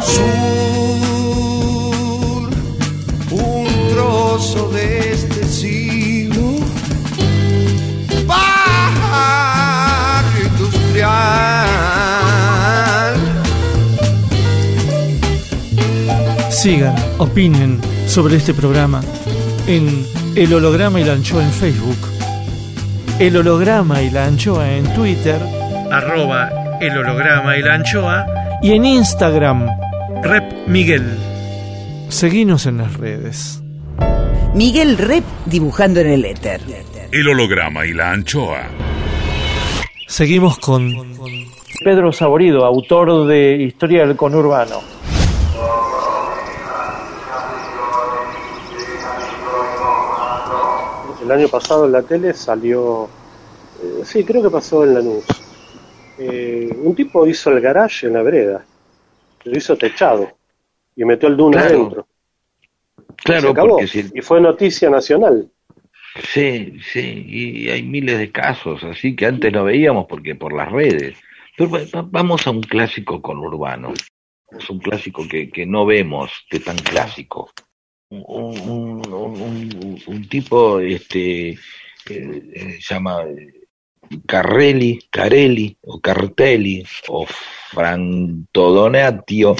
Sur, 0.00 0.28
un 3.30 3.66
trozo 3.90 4.68
de 4.70 5.12
este 5.12 5.46
siglo, 5.46 6.58
barrio 8.26 9.66
industrial. 10.46 11.18
Sigan, 16.50 16.94
opinen 17.18 17.80
sobre 18.06 18.36
este 18.36 18.54
programa 18.54 19.00
en 19.66 20.17
El 20.38 20.54
Holograma 20.54 21.00
y 21.00 21.04
la 21.04 21.14
Anchoa 21.14 21.42
en 21.42 21.50
Facebook, 21.50 21.98
El 23.18 23.36
Holograma 23.36 24.00
y 24.02 24.08
la 24.08 24.26
Anchoa 24.26 24.70
en 24.70 24.84
Twitter, 24.94 25.42
arroba 25.90 26.78
El 26.80 26.96
Holograma 26.96 27.56
y 27.56 27.62
la 27.62 27.74
Anchoa, 27.74 28.24
y 28.62 28.70
en 28.70 28.86
Instagram, 28.86 29.66
Rep 30.22 30.68
Miguel. 30.68 31.02
Seguinos 32.08 32.66
en 32.66 32.78
las 32.78 32.94
redes. 32.94 33.60
Miguel 34.54 34.96
Rep 34.96 35.24
dibujando 35.46 35.98
en 35.98 36.06
el 36.06 36.24
éter. 36.24 36.60
El 37.10 37.28
holograma 37.28 37.84
y 37.84 37.92
la 37.92 38.12
anchoa. 38.12 38.62
Seguimos 40.06 40.60
con 40.60 41.18
Pedro 41.82 42.12
Saborido, 42.12 42.64
autor 42.64 43.26
de 43.26 43.56
Historia 43.56 44.06
del 44.06 44.14
Conurbano. 44.14 44.97
El 51.28 51.32
año 51.32 51.48
pasado 51.48 51.84
en 51.84 51.92
la 51.92 52.00
tele 52.02 52.32
salió, 52.32 53.04
eh, 53.04 54.00
sí, 54.02 54.24
creo 54.24 54.42
que 54.42 54.48
pasó 54.48 54.82
en 54.82 54.94
Lanús. 54.94 55.26
Eh, 56.18 56.74
un 56.82 56.94
tipo 56.94 57.26
hizo 57.26 57.50
el 57.50 57.60
garage 57.60 58.06
en 58.06 58.14
la 58.14 58.22
vereda, 58.22 58.64
lo 59.44 59.52
hizo 59.58 59.76
techado 59.76 60.38
y 60.96 61.04
metió 61.04 61.28
el 61.28 61.36
duna 61.36 61.58
Claro. 61.60 61.74
adentro. 61.76 62.06
Claro, 63.16 63.40
Se 63.42 63.48
acabó. 63.48 63.68
porque 63.76 63.88
si, 63.88 64.10
Y 64.14 64.22
fue 64.22 64.40
noticia 64.40 64.88
nacional. 64.88 65.50
Sí, 66.32 66.78
sí, 66.90 67.24
y 67.28 67.68
hay 67.68 67.82
miles 67.82 68.16
de 68.18 68.32
casos 68.32 68.82
así 68.84 69.14
que 69.14 69.26
antes 69.26 69.52
no 69.52 69.64
veíamos 69.64 70.06
porque 70.08 70.34
por 70.34 70.54
las 70.54 70.72
redes. 70.72 71.18
Pero 71.58 71.68
va- 71.68 71.80
va- 71.94 72.08
vamos 72.10 72.46
a 72.46 72.52
un 72.52 72.62
clásico 72.62 73.20
conurbano. 73.20 73.92
Es 74.58 74.70
un 74.70 74.78
clásico 74.78 75.28
que, 75.28 75.50
que 75.50 75.66
no 75.66 75.84
vemos 75.84 76.30
de 76.50 76.60
tan 76.60 76.78
clásico. 76.78 77.50
Un, 78.10 79.02
tipo, 80.30 80.80
este, 80.80 81.50
eh, 81.50 81.58
eh, 82.08 82.78
se 82.80 82.94
llama 82.94 83.22
eh, 83.24 83.68
Carrelli, 84.26 84.98
Carelli, 85.10 85.76
o 85.82 86.00
Cartelli, 86.00 86.82
o 87.08 87.26
Frantodonatio, 87.26 89.54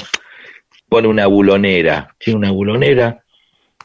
pone 0.87 1.07
una 1.07 1.27
bulonera, 1.27 2.15
tiene 2.17 2.39
una 2.39 2.49
bulonera, 2.51 3.23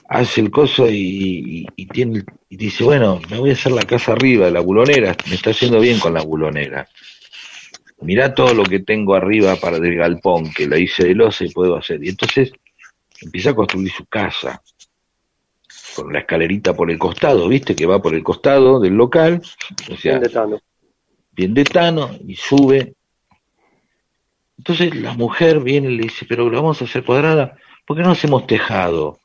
hace 0.09 0.41
el 0.41 0.51
coso 0.51 0.86
y 0.89 1.66
tiene, 1.93 2.24
y 2.49 2.57
dice, 2.57 2.85
bueno, 2.85 3.20
me 3.31 3.39
voy 3.39 3.51
a 3.51 3.55
hacer 3.55 3.73
la 3.73 3.82
casa 3.82 4.12
arriba 4.12 4.47
de 4.47 4.53
la 4.53 4.61
bulonera, 4.61 5.15
me 5.28 5.35
está 5.35 5.51
haciendo 5.51 5.78
bien 5.78 5.99
con 5.99 6.15
la 6.15 6.23
bulonera. 6.23 6.89
Mirá 8.01 8.35
todo 8.35 8.55
lo 8.55 8.65
que 8.65 8.81
tengo 8.81 9.15
arriba 9.15 9.57
para 9.57 9.78
del 9.78 9.97
galpón, 9.97 10.51
que 10.55 10.66
la 10.66 10.78
hice 10.78 11.05
de 11.05 11.15
losa 11.15 11.45
y 11.45 11.51
puedo 11.51 11.77
hacer. 11.77 12.03
Y 12.03 12.09
entonces 12.09 12.51
empieza 13.20 13.51
a 13.51 13.55
construir 13.55 13.91
su 13.93 14.07
casa, 14.07 14.62
con 15.97 16.12
la 16.12 16.20
escalerita 16.20 16.74
por 16.74 16.91
el 16.91 16.99
costado, 16.99 17.49
¿viste? 17.49 17.74
Que 17.74 17.86
va 17.86 18.03
por 18.03 18.15
el 18.15 18.23
costado 18.23 18.81
del 18.81 18.95
local, 18.95 19.43
o 19.91 19.97
sea, 19.97 20.12
Bien 20.19 20.23
de 20.23 20.28
Tano. 20.28 20.61
bien 21.32 21.55
de 21.55 21.65
Tano, 21.65 22.11
y 22.27 22.36
sube. 22.36 22.95
Entonces 24.59 24.95
la 24.95 25.15
mujer 25.15 25.61
viene 25.61 25.91
y 25.91 25.97
le 25.97 26.03
dice, 26.05 26.27
pero 26.28 26.49
lo 26.49 26.57
vamos 26.57 26.81
a 26.81 26.85
hacer 26.85 27.05
cuadrada, 27.05 27.57
¿por 27.86 27.97
qué 27.97 28.03
no 28.03 28.11
hacemos 28.12 28.47
tejado? 28.47 29.19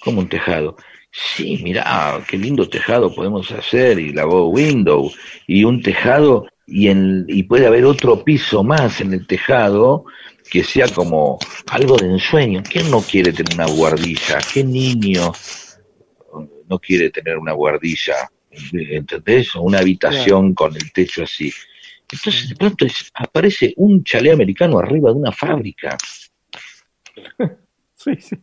como 0.00 0.20
un 0.20 0.28
tejado? 0.28 0.76
Sí, 1.10 1.60
mirá, 1.62 2.22
qué 2.28 2.36
lindo 2.36 2.68
tejado 2.68 3.14
podemos 3.14 3.50
hacer, 3.52 3.98
y 3.98 4.12
la 4.12 4.24
bow 4.24 4.50
window, 4.50 5.10
y 5.46 5.64
un 5.64 5.80
tejado, 5.80 6.46
y, 6.66 6.88
en, 6.88 7.24
y 7.28 7.44
puede 7.44 7.66
haber 7.66 7.84
otro 7.84 8.24
piso 8.24 8.64
más 8.64 9.00
en 9.00 9.12
el 9.14 9.26
tejado 9.26 10.04
que 10.50 10.62
sea 10.64 10.86
como 10.88 11.38
algo 11.68 11.96
de 11.96 12.06
ensueño. 12.06 12.62
¿Quién 12.68 12.90
no 12.90 13.00
quiere 13.00 13.32
tener 13.32 13.54
una 13.54 13.66
guardilla? 13.66 14.38
¿Qué 14.52 14.62
niño 14.64 15.32
no 16.68 16.78
quiere 16.78 17.10
tener 17.10 17.38
una 17.38 17.52
guardilla? 17.52 18.30
¿Entendés? 18.72 19.54
O 19.56 19.62
una 19.62 19.78
habitación 19.80 20.54
con 20.54 20.74
el 20.76 20.92
techo 20.92 21.24
así. 21.24 21.52
Entonces 22.10 22.48
de 22.50 22.56
pronto 22.56 22.84
es- 22.86 23.10
aparece 23.14 23.72
un 23.76 24.04
chalet 24.04 24.32
americano 24.32 24.78
arriba 24.78 25.10
de 25.10 25.16
una 25.16 25.32
fábrica. 25.32 25.96
Sí, 27.96 28.16
sí, 28.20 28.36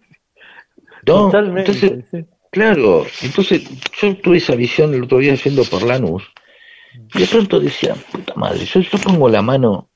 ¿no? 1.05 1.25
totalmente. 1.25 1.71
Entonces, 1.71 2.05
sí. 2.09 2.25
Claro, 2.51 3.05
entonces 3.21 3.61
yo 4.01 4.17
tuve 4.17 4.37
esa 4.37 4.55
visión 4.55 4.91
el 4.93 5.03
otro 5.03 5.19
día 5.19 5.35
yendo 5.35 5.63
por 5.65 5.83
Lanús 5.83 6.23
y 7.13 7.19
de 7.19 7.27
pronto 7.27 7.59
decía, 7.59 7.93
puta 8.11 8.33
madre, 8.35 8.65
yo, 8.65 8.79
yo 8.79 8.97
pongo 8.97 9.29
la 9.29 9.43
mano 9.43 9.90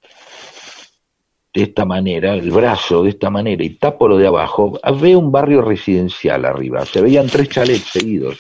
de 1.56 1.64
esta 1.64 1.86
manera, 1.86 2.34
el 2.34 2.52
brazo 2.52 3.04
de 3.04 3.12
esta 3.12 3.30
manera 3.30 3.64
y 3.64 3.70
tapo 3.72 4.10
lo 4.10 4.18
de 4.18 4.28
abajo, 4.28 4.78
veo 5.00 5.20
un 5.20 5.32
barrio 5.32 5.62
residencial 5.62 6.44
arriba, 6.44 6.86
se 6.86 7.02
veían 7.02 7.28
tres 7.28 7.48
chalets 7.48 7.92
seguidos. 7.92 8.38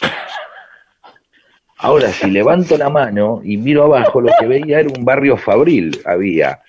Ahora, 1.78 2.10
si 2.10 2.30
levanto 2.30 2.78
la 2.78 2.90
mano 2.90 3.42
y 3.44 3.56
miro 3.56 3.86
abajo, 3.86 4.20
lo 4.20 4.32
que 4.38 4.48
veía 4.48 4.82
era 4.82 4.90
un 4.90 5.06
barrio 5.06 5.38
fabril, 5.38 5.98
había 6.06 6.62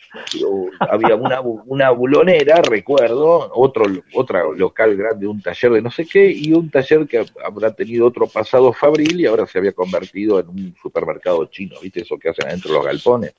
había 0.78 1.16
una, 1.16 1.40
una 1.40 1.90
bulonera, 1.90 2.62
recuerdo, 2.62 3.50
otro 3.52 3.84
otra 4.14 4.44
local 4.56 4.96
grande, 4.96 5.26
un 5.26 5.42
taller 5.42 5.72
de 5.72 5.82
no 5.82 5.90
sé 5.90 6.06
qué, 6.06 6.30
y 6.30 6.52
un 6.52 6.70
taller 6.70 7.06
que 7.06 7.24
habrá 7.44 7.72
tenido 7.72 8.06
otro 8.06 8.26
pasado 8.26 8.72
fabril 8.72 9.20
y 9.20 9.26
ahora 9.26 9.46
se 9.46 9.58
había 9.58 9.72
convertido 9.72 10.38
en 10.40 10.48
un 10.48 10.74
supermercado 10.80 11.44
chino, 11.46 11.76
¿viste? 11.82 12.02
Eso 12.02 12.18
que 12.18 12.30
hacen 12.30 12.46
adentro 12.46 12.72
los 12.72 12.84
galpones. 12.84 13.34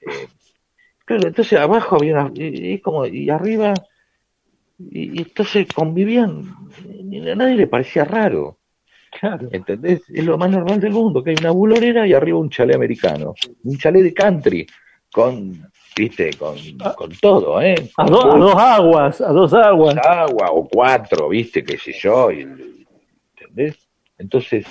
Eh, 0.00 0.28
claro, 1.08 1.26
entonces 1.26 1.58
abajo 1.58 1.96
había 1.96 2.12
una, 2.26 2.32
y, 2.34 2.72
y 2.74 2.78
como, 2.80 3.06
y 3.06 3.28
arriba, 3.30 3.72
y, 4.78 5.18
y 5.18 5.22
entonces 5.22 5.66
convivían, 5.74 6.44
y 7.10 7.28
a 7.28 7.34
nadie 7.34 7.56
le 7.56 7.66
parecía 7.66 8.04
raro. 8.04 8.58
Claro. 9.20 9.48
¿Entendés? 9.50 10.02
Es 10.10 10.22
lo 10.24 10.36
más 10.36 10.50
normal 10.50 10.78
del 10.80 10.92
mundo, 10.92 11.24
que 11.24 11.30
hay 11.30 11.36
una 11.40 11.50
bulonera 11.50 12.06
y 12.06 12.12
arriba 12.12 12.38
un 12.38 12.50
chalet 12.50 12.76
americano, 12.76 13.34
un 13.64 13.76
chalet 13.78 14.02
de 14.02 14.12
country, 14.12 14.66
con, 15.10 15.66
viste, 15.96 16.30
con, 16.34 16.54
con 16.94 17.10
todo, 17.18 17.60
¿eh? 17.62 17.74
A, 17.96 18.04
Con 18.04 18.12
do- 18.12 18.32
a 18.34 18.38
dos 18.38 18.54
aguas, 18.56 19.20
a 19.22 19.32
dos 19.32 19.54
aguas. 19.54 19.96
agua 19.96 20.50
o 20.52 20.68
cuatro, 20.68 21.30
viste, 21.30 21.64
qué 21.64 21.78
sé 21.78 21.92
yo, 21.98 22.30
y- 22.30 22.86
¿entendés? 23.34 23.78
Entonces, 24.18 24.66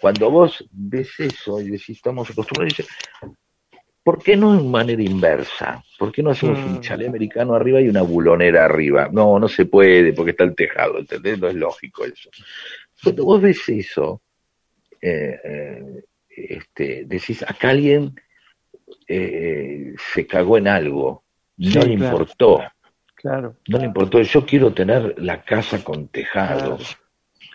cuando 0.00 0.30
vos 0.30 0.64
ves 0.70 1.08
eso 1.18 1.60
y 1.60 1.70
decís, 1.70 1.96
estamos 1.96 2.30
acostumbrados, 2.30 2.76
dices, 2.76 2.86
¿por 4.06 4.22
qué 4.22 4.36
no 4.36 4.56
en 4.56 4.70
manera 4.70 5.02
inversa? 5.02 5.82
¿Por 5.98 6.12
qué 6.12 6.22
no 6.22 6.30
hacemos 6.30 6.64
Mm. 6.64 6.68
un 6.76 6.80
chalet 6.80 7.08
americano 7.08 7.54
arriba 7.56 7.80
y 7.80 7.88
una 7.88 8.02
bulonera 8.02 8.64
arriba? 8.64 9.08
No, 9.10 9.36
no 9.40 9.48
se 9.48 9.66
puede 9.66 10.12
porque 10.12 10.30
está 10.30 10.44
el 10.44 10.54
tejado, 10.54 11.00
¿entendés? 11.00 11.40
No 11.40 11.48
es 11.48 11.56
lógico 11.56 12.04
eso. 12.04 12.30
Cuando 13.02 13.24
vos 13.24 13.42
ves 13.42 13.68
eso, 13.68 14.22
eh, 15.02 15.40
eh, 15.42 16.04
este, 16.28 17.04
decís, 17.06 17.42
acá 17.42 17.70
alguien 17.70 18.14
eh, 19.08 19.94
se 20.14 20.24
cagó 20.24 20.56
en 20.58 20.68
algo, 20.68 21.24
no 21.56 21.82
Sí, 21.82 21.88
le 21.88 21.96
claro. 21.96 22.12
importó, 22.18 22.62
Claro, 23.16 23.56
no 23.66 23.78
le 23.78 23.86
importó, 23.86 24.22
yo 24.22 24.46
quiero 24.46 24.72
tener 24.72 25.16
la 25.20 25.42
casa 25.42 25.82
con 25.82 26.06
tejado. 26.08 26.76
claro. 26.76 26.84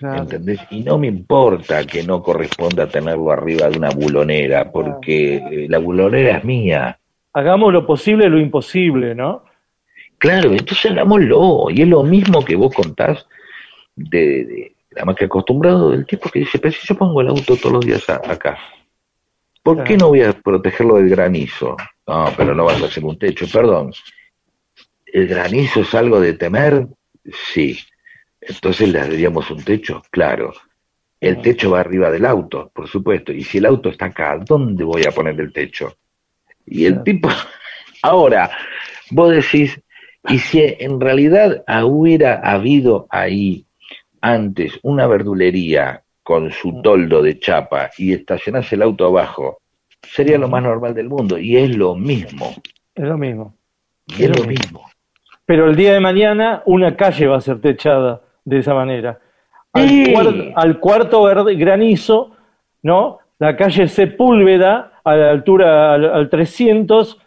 ¿Entendés? 0.01 0.59
Y 0.71 0.81
no 0.81 0.97
me 0.97 1.07
importa 1.07 1.85
que 1.85 2.03
no 2.03 2.21
corresponda 2.23 2.87
tenerlo 2.87 3.31
arriba 3.31 3.69
de 3.69 3.77
una 3.77 3.89
bulonera, 3.91 4.71
porque 4.71 5.35
eh, 5.35 5.65
la 5.69 5.77
bulonera 5.77 6.37
es 6.37 6.43
mía. 6.43 6.99
Hagamos 7.33 7.71
lo 7.71 7.85
posible 7.85 8.27
lo 8.29 8.39
imposible, 8.39 9.13
¿no? 9.15 9.43
Claro, 10.17 10.51
entonces 10.51 10.91
hagámoslo. 10.91 11.67
Y 11.69 11.81
es 11.83 11.87
lo 11.87 12.03
mismo 12.03 12.43
que 12.43 12.55
vos 12.55 12.73
contás 12.73 13.25
de, 13.95 14.45
de 14.45 14.75
además 14.95 15.15
que 15.15 15.25
acostumbrado 15.25 15.91
del 15.91 16.05
tipo 16.05 16.29
que 16.29 16.39
dice, 16.39 16.59
pero 16.59 16.73
si 16.73 16.85
yo 16.87 16.95
pongo 16.95 17.21
el 17.21 17.29
auto 17.29 17.55
todos 17.55 17.71
los 17.73 17.85
días 17.85 18.09
a- 18.09 18.21
acá, 18.31 18.57
¿por 19.63 19.83
qué 19.83 19.97
no 19.97 20.09
voy 20.09 20.21
a 20.21 20.33
protegerlo 20.33 20.95
del 20.95 21.09
granizo? 21.09 21.77
No, 22.07 22.25
pero 22.35 22.53
no 22.53 22.65
vas 22.65 22.81
a 22.81 22.85
hacer 22.85 23.03
un 23.05 23.17
techo, 23.17 23.45
perdón. 23.51 23.93
¿El 25.05 25.27
granizo 25.27 25.81
es 25.81 25.93
algo 25.95 26.19
de 26.19 26.33
temer? 26.33 26.87
Sí. 27.53 27.77
Entonces 28.41 28.89
le 28.89 28.99
daríamos 28.99 29.49
un 29.51 29.63
techo, 29.63 30.01
claro. 30.09 30.53
El 31.19 31.39
techo 31.41 31.71
va 31.71 31.81
arriba 31.81 32.09
del 32.09 32.25
auto, 32.25 32.71
por 32.73 32.87
supuesto. 32.87 33.31
Y 33.31 33.43
si 33.43 33.59
el 33.59 33.67
auto 33.67 33.89
está 33.89 34.05
acá, 34.05 34.39
¿dónde 34.43 34.83
voy 34.83 35.03
a 35.05 35.11
poner 35.11 35.39
el 35.39 35.53
techo? 35.53 35.95
Y 36.65 36.85
el 36.85 37.03
tipo, 37.03 37.29
ahora, 38.01 38.49
vos 39.11 39.29
decís, 39.29 39.79
y 40.27 40.39
si 40.39 40.61
en 40.61 40.99
realidad 40.99 41.63
hubiera 41.83 42.39
habido 42.39 43.07
ahí 43.11 43.65
antes 44.21 44.79
una 44.83 45.07
verdulería 45.07 46.03
con 46.23 46.51
su 46.51 46.81
toldo 46.81 47.21
de 47.21 47.39
chapa 47.39 47.91
y 47.97 48.13
estacionase 48.13 48.75
el 48.75 48.83
auto 48.83 49.05
abajo, 49.05 49.61
sería 50.01 50.37
lo 50.37 50.47
más 50.47 50.63
normal 50.63 50.93
del 50.93 51.09
mundo. 51.09 51.37
Y 51.37 51.57
es 51.57 51.75
lo 51.75 51.95
mismo. 51.95 52.55
Es 52.95 53.05
lo 53.05 53.17
mismo. 53.17 53.55
Y 54.07 54.23
es 54.23 54.39
lo 54.39 54.45
mismo. 54.45 54.89
Pero 55.45 55.69
el 55.69 55.75
día 55.75 55.93
de 55.93 55.99
mañana 55.99 56.63
una 56.65 56.95
calle 56.95 57.27
va 57.27 57.37
a 57.37 57.41
ser 57.41 57.59
techada 57.61 58.21
de 58.45 58.59
esa 58.59 58.73
manera. 58.73 59.19
Al, 59.73 59.87
Sí. 59.87 60.13
cuar- 60.13 60.53
al 60.55 60.79
cuarto 60.79 61.23
granizo, 61.23 62.31
¿no? 62.83 63.19
La 63.39 63.55
calle 63.55 63.87
Sepúlveda, 63.87 64.93
a 65.03 65.15
la 65.15 65.31
altura, 65.31 65.93
al, 65.93 66.05
al 66.05 66.29
300, 66.29 67.19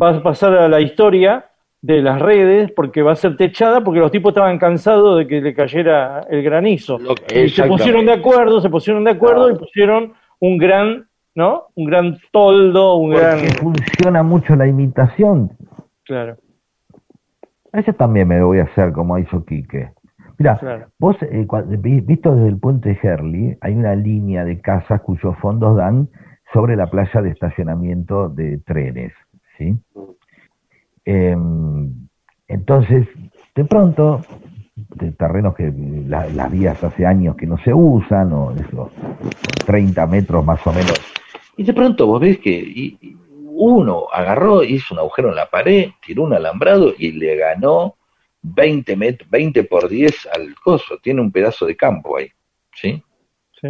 va 0.00 0.10
a 0.10 0.22
pasar 0.22 0.54
a 0.54 0.68
la 0.68 0.80
historia 0.80 1.46
de 1.82 2.02
las 2.02 2.20
redes 2.20 2.72
porque 2.72 3.02
va 3.02 3.12
a 3.12 3.16
ser 3.16 3.36
techada 3.36 3.82
porque 3.82 4.00
los 4.00 4.10
tipos 4.10 4.30
estaban 4.30 4.58
cansados 4.58 5.18
de 5.18 5.26
que 5.26 5.40
le 5.40 5.54
cayera 5.54 6.20
el 6.30 6.42
granizo. 6.42 6.98
Y 7.34 7.48
se 7.48 7.64
pusieron 7.64 8.06
de 8.06 8.12
acuerdo, 8.12 8.60
se 8.60 8.68
pusieron 8.70 9.04
de 9.04 9.10
acuerdo 9.12 9.50
y 9.50 9.54
pusieron 9.56 10.12
un 10.40 10.58
gran, 10.58 11.08
¿no? 11.34 11.66
Un 11.74 11.84
gran 11.86 12.18
toldo, 12.32 12.96
un 12.96 13.10
gran... 13.10 13.38
Funciona 13.60 14.22
mucho 14.22 14.54
la 14.56 14.66
imitación. 14.66 15.50
Claro, 16.04 16.36
Eso 17.72 17.92
también 17.92 18.28
me 18.28 18.38
lo 18.38 18.46
voy 18.48 18.58
a 18.60 18.64
hacer 18.64 18.92
como 18.92 19.18
hizo 19.18 19.44
Quique. 19.44 19.90
Mira, 20.38 20.58
claro. 20.58 20.88
vos, 20.98 21.16
eh, 21.22 21.46
visto 22.04 22.34
desde 22.34 22.48
el 22.48 22.58
puente 22.58 22.98
Herley, 23.02 23.56
hay 23.60 23.74
una 23.74 23.94
línea 23.94 24.44
de 24.44 24.60
casas 24.60 25.00
cuyos 25.00 25.36
fondos 25.38 25.76
dan 25.76 26.08
sobre 26.52 26.76
la 26.76 26.86
playa 26.88 27.22
de 27.22 27.30
estacionamiento 27.30 28.28
de 28.28 28.58
trenes, 28.58 29.12
¿sí? 29.56 29.74
Em, 31.04 31.92
entonces, 32.48 33.06
de 33.54 33.64
pronto, 33.64 34.24
de 34.76 35.12
terrenos 35.12 35.54
que 35.54 35.72
la- 36.06 36.28
las 36.28 36.50
vías 36.50 36.82
hace 36.84 37.06
años 37.06 37.36
que 37.36 37.46
no 37.46 37.56
se 37.58 37.72
usan, 37.72 38.32
o 38.32 38.52
esos 38.52 38.90
30 39.64 40.06
metros 40.06 40.44
más 40.44 40.64
o 40.66 40.72
menos, 40.72 41.00
Y 41.58 41.64
de 41.64 41.72
pronto 41.72 42.06
vos 42.06 42.20
ves 42.20 42.38
que 42.38 42.50
y- 42.50 42.98
y 43.00 43.16
uno 43.46 44.08
agarró, 44.12 44.62
hizo 44.62 44.92
un 44.92 45.00
agujero 45.00 45.30
en 45.30 45.36
la 45.36 45.46
pared, 45.46 45.86
tiró 46.04 46.24
un 46.24 46.34
alambrado 46.34 46.92
y 46.98 47.12
le 47.12 47.34
ganó 47.36 47.94
20, 48.54 48.96
met- 48.96 49.24
20 49.28 49.64
por 49.64 49.88
10 49.88 50.28
al 50.34 50.54
coso. 50.54 50.98
Tiene 51.02 51.20
un 51.20 51.32
pedazo 51.32 51.66
de 51.66 51.76
campo 51.76 52.16
ahí, 52.16 52.28
¿sí? 52.74 53.02
Sí. 53.60 53.68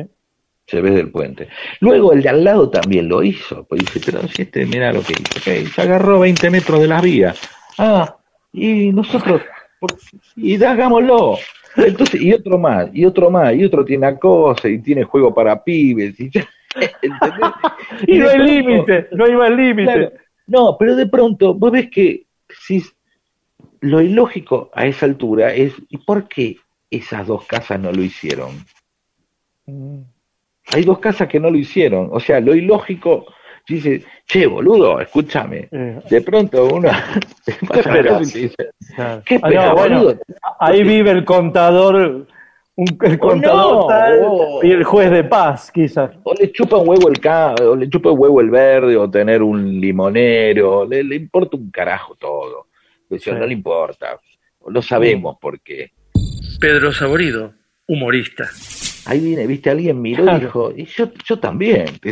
Se 0.66 0.80
ve 0.80 0.90
del 0.90 1.10
puente. 1.10 1.48
Luego 1.80 2.12
el 2.12 2.22
de 2.22 2.28
al 2.28 2.44
lado 2.44 2.68
también 2.68 3.08
lo 3.08 3.22
hizo. 3.22 3.64
Pues 3.64 3.80
dice, 3.82 4.00
pero 4.04 4.26
si 4.28 4.42
este, 4.42 4.66
mira 4.66 4.92
lo 4.92 5.00
que 5.02 5.14
hizo. 5.14 5.72
se 5.72 5.80
agarró 5.82 6.20
20 6.20 6.50
metros 6.50 6.80
de 6.80 6.88
las 6.88 7.02
vías. 7.02 7.40
Ah, 7.78 8.16
y 8.52 8.90
nosotros, 8.92 9.42
por- 9.80 9.96
y 10.36 10.62
hagámoslo. 10.62 11.38
Entonces, 11.76 12.20
y 12.20 12.32
otro 12.32 12.58
más, 12.58 12.88
y 12.92 13.04
otro 13.04 13.30
más, 13.30 13.54
y 13.54 13.64
otro 13.64 13.84
tiene 13.84 14.06
acoso, 14.06 14.66
y 14.66 14.80
tiene 14.80 15.04
juego 15.04 15.34
para 15.34 15.62
pibes, 15.62 16.18
y 16.18 16.30
ya, 16.30 16.48
no 18.08 18.28
hay 18.30 18.38
límite, 18.38 19.08
no 19.12 19.24
hay 19.24 19.32
más 19.32 19.50
límite. 19.50 19.92
Claro. 19.92 20.12
No, 20.46 20.76
pero 20.78 20.96
de 20.96 21.06
pronto 21.06 21.54
vos 21.54 21.72
ves 21.72 21.90
que 21.90 22.26
si 22.48 22.82
lo 23.80 24.00
ilógico 24.00 24.70
a 24.74 24.86
esa 24.86 25.06
altura 25.06 25.52
es 25.54 25.72
¿y 25.88 25.98
por 25.98 26.28
qué 26.28 26.56
esas 26.90 27.26
dos 27.26 27.44
casas 27.46 27.80
no 27.80 27.92
lo 27.92 28.02
hicieron? 28.02 28.64
Mm. 29.66 30.00
Hay 30.74 30.82
dos 30.84 30.98
casas 30.98 31.28
que 31.28 31.38
no 31.40 31.50
lo 31.50 31.58
hicieron, 31.58 32.08
o 32.12 32.18
sea, 32.20 32.40
lo 32.40 32.54
ilógico 32.54 33.26
dice, 33.68 34.04
che, 34.26 34.46
boludo, 34.46 35.00
escúchame. 35.00 35.68
Eh, 35.70 36.00
De 36.10 36.20
pronto 36.20 36.66
uno 36.66 36.88
pasa 37.68 37.80
esperas? 37.80 38.12
algo 38.16 38.28
y 38.28 38.32
te 38.32 38.38
dice, 38.40 38.56
claro. 38.94 39.22
¿qué 39.24 39.40
Ah, 39.42 39.50
no, 39.50 39.74
bueno, 39.76 39.98
boludo? 40.02 40.18
ahí 40.60 40.82
vive 40.84 41.10
el 41.10 41.24
contador, 41.24 42.26
un, 42.76 42.98
el 43.02 43.18
contador 43.18 43.74
no, 43.76 43.86
tal, 43.86 44.20
oh. 44.24 44.60
y 44.62 44.70
el 44.70 44.84
juez 44.84 45.10
de 45.10 45.24
paz, 45.24 45.70
quizás. 45.72 46.10
O 46.24 46.34
le 46.34 46.50
chupa 46.52 46.76
un 46.76 46.88
huevo 46.88 47.08
el 47.08 47.18
ca 47.20 47.54
o 47.60 47.74
le 47.76 47.88
chupa 47.88 48.10
un 48.10 48.18
huevo 48.20 48.40
el 48.40 48.50
verde, 48.50 48.96
o 48.96 49.08
tener 49.10 49.42
un 49.42 49.80
limonero, 49.80 50.84
le, 50.84 51.02
le 51.04 51.16
importa 51.16 51.56
un 51.56 51.70
carajo 51.70 52.14
todo. 52.16 52.65
Sí. 53.18 53.30
no 53.30 53.46
le 53.46 53.52
importa. 53.52 54.18
Lo 54.66 54.82
sabemos 54.82 55.36
por 55.40 55.60
qué. 55.60 55.92
Pedro 56.60 56.92
Saborido, 56.92 57.54
humorista. 57.86 58.48
Ahí 59.06 59.20
viene, 59.20 59.46
viste, 59.46 59.70
alguien 59.70 60.00
miró 60.00 60.36
y 60.36 60.40
dijo, 60.40 60.72
y 60.76 60.84
yo, 60.86 61.12
yo 61.24 61.38
también. 61.38 61.86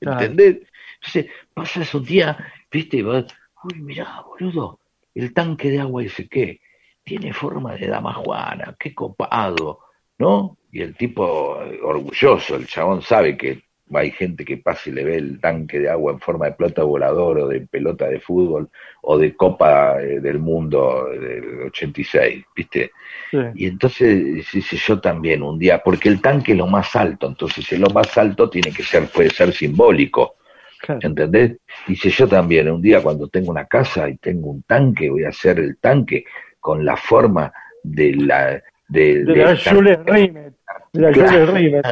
Claro. 0.00 0.20
¿Entendés? 0.20 0.66
Entonces, 0.96 1.26
pasas 1.54 1.94
un 1.94 2.04
día, 2.04 2.36
viste, 2.68 2.96
y 2.96 3.02
vas, 3.02 3.24
uy, 3.62 3.80
mirá, 3.80 4.20
boludo, 4.26 4.80
el 5.14 5.32
tanque 5.32 5.70
de 5.70 5.78
agua 5.78 6.02
ese 6.02 6.28
qué, 6.28 6.60
tiene 7.04 7.32
forma 7.32 7.76
de 7.76 7.86
dama 7.86 8.12
Juana, 8.14 8.74
qué 8.78 8.92
copado, 8.94 9.78
¿no? 10.18 10.58
Y 10.72 10.80
el 10.80 10.96
tipo, 10.96 11.62
eh, 11.62 11.78
orgulloso, 11.82 12.56
el 12.56 12.66
chabón 12.66 13.02
sabe 13.02 13.36
que 13.36 13.62
hay 13.98 14.10
gente 14.10 14.44
que 14.44 14.56
pasa 14.58 14.90
y 14.90 14.92
le 14.92 15.04
ve 15.04 15.16
el 15.16 15.40
tanque 15.40 15.78
de 15.80 15.90
agua 15.90 16.12
en 16.12 16.20
forma 16.20 16.46
de 16.46 16.52
pelota 16.52 16.82
volador 16.82 17.38
o 17.38 17.48
de 17.48 17.60
pelota 17.60 18.08
de 18.08 18.20
fútbol 18.20 18.68
o 19.02 19.18
de 19.18 19.34
copa 19.34 20.02
eh, 20.02 20.20
del 20.20 20.38
mundo 20.38 21.08
del 21.10 21.62
86, 21.66 22.44
¿viste? 22.54 22.92
Sí. 23.30 23.38
Y 23.54 23.66
entonces 23.66 24.46
dice 24.52 24.76
yo 24.76 25.00
también 25.00 25.42
un 25.42 25.58
día, 25.58 25.82
porque 25.82 26.08
el 26.08 26.20
tanque 26.20 26.52
es 26.52 26.58
lo 26.58 26.66
más 26.66 26.94
alto, 26.96 27.26
entonces 27.28 27.70
es 27.72 27.78
lo 27.78 27.88
más 27.90 28.16
alto 28.18 28.48
tiene 28.50 28.72
que 28.72 28.82
ser, 28.82 29.06
puede 29.08 29.30
ser 29.30 29.52
simbólico, 29.52 30.36
Claro. 30.80 31.00
¿entendés? 31.04 31.58
Dice 31.86 32.10
yo 32.10 32.26
también, 32.26 32.68
un 32.68 32.82
día 32.82 33.00
cuando 33.00 33.28
tengo 33.28 33.52
una 33.52 33.66
casa 33.66 34.08
y 34.08 34.16
tengo 34.16 34.50
un 34.50 34.62
tanque, 34.64 35.08
voy 35.10 35.24
a 35.24 35.28
hacer 35.28 35.60
el 35.60 35.76
tanque 35.78 36.24
con 36.58 36.84
la 36.84 36.96
forma 36.96 37.52
de 37.84 38.14
la... 38.16 38.60
De, 38.88 39.24
De 39.24 39.36
la 39.36 39.56
Jules 39.56 39.98
Rimet. 40.04 40.52
De 40.92 41.00
la 41.00 41.12
Claro. 41.12 41.30
Jules 41.30 41.50
Rimet. 41.54 41.86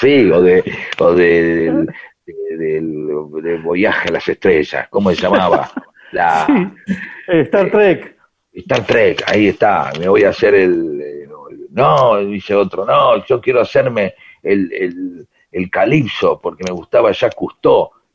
Sí, 0.00 0.30
o 0.30 0.42
de, 0.42 0.62
o 0.98 1.14
de, 1.14 1.42
del, 1.42 1.86
de- 2.26 2.56
del, 2.56 3.58
Voyaje 3.62 4.08
a 4.08 4.12
las 4.12 4.28
Estrellas, 4.28 4.86
¿cómo 4.90 5.10
se 5.10 5.22
llamaba? 5.22 5.70
La, 6.12 6.46
Sí. 6.86 6.92
Eh, 7.28 7.40
Star 7.42 7.70
Trek. 7.70 8.16
Star 8.52 8.84
Trek, 8.86 9.22
ahí 9.26 9.48
está, 9.48 9.90
me 9.98 10.08
voy 10.08 10.24
a 10.24 10.30
hacer 10.30 10.54
el... 10.54 11.00
eh, 11.00 11.28
No, 11.70 12.18
dice 12.24 12.54
otro, 12.54 12.84
no, 12.86 13.24
yo 13.26 13.40
quiero 13.40 13.60
hacerme 13.60 14.14
el, 14.42 14.72
el, 14.72 15.26
el 15.52 15.70
calipso, 15.70 16.38
porque 16.42 16.64
me 16.64 16.72
gustaba 16.72 17.12
ya. 17.12 17.28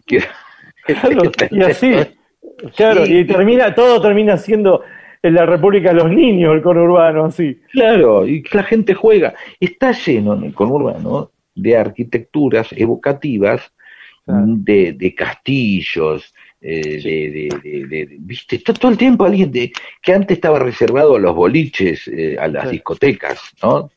Quiero- 0.05 0.25
Claro, 0.85 1.21
y 1.51 1.61
así. 1.61 1.93
¿eh? 1.93 2.11
Claro, 2.75 3.05
Sí. 3.05 3.19
y 3.19 3.25
termina, 3.25 3.73
todo 3.75 4.01
termina 4.01 4.35
siendo 4.37 4.81
en 5.21 5.35
la 5.35 5.45
República 5.45 5.89
de 5.89 5.95
los 5.95 6.09
Niños, 6.09 6.55
el 6.55 6.61
conurbano, 6.63 7.25
así. 7.25 7.61
Claro, 7.71 8.25
y 8.25 8.43
la 8.51 8.63
gente 8.63 8.95
juega. 8.95 9.35
Está 9.59 9.91
lleno 9.91 10.33
en 10.33 10.45
el 10.45 10.53
conurbano 10.55 11.29
de 11.61 11.77
arquitecturas 11.77 12.67
evocativas 12.71 13.71
Claro. 14.23 14.43
de, 14.47 14.93
de 14.93 15.15
castillos, 15.15 16.31
eh, 16.61 17.01
de, 17.01 17.31
de- 17.31 17.59
de- 17.87 18.05
de- 18.05 18.17
viste, 18.19 18.55
está 18.57 18.71
todo 18.71 18.91
el 18.91 18.97
tiempo 18.97 19.25
alguien 19.25 19.51
de 19.51 19.71
que 20.01 20.13
antes 20.13 20.37
estaba 20.37 20.59
reservado 20.59 21.15
a 21.15 21.19
los 21.19 21.35
boliches, 21.35 22.07
eh, 22.07 22.37
a 22.39 22.47
las 22.47 22.65
Sí. 22.65 22.73
discotecas, 22.75 23.39
¿no? 23.63 23.89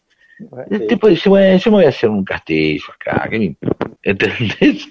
El 0.70 0.86
tipo 0.86 1.08
dice, 1.08 1.28
bueno, 1.28 1.58
yo 1.58 1.70
me 1.70 1.76
voy 1.76 1.84
a 1.84 1.90
hacer 1.90 2.08
un 2.08 2.24
castillo 2.24 2.84
acá, 2.98 3.28
¿qué 3.30 3.38
me? 3.38 3.56
¿Entendés? 4.02 4.88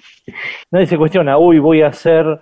nadie 0.70 0.86
se 0.86 0.96
cuestiona, 0.96 1.36
uy, 1.36 1.58
voy 1.58 1.82
a 1.82 1.92
ser 1.92 2.40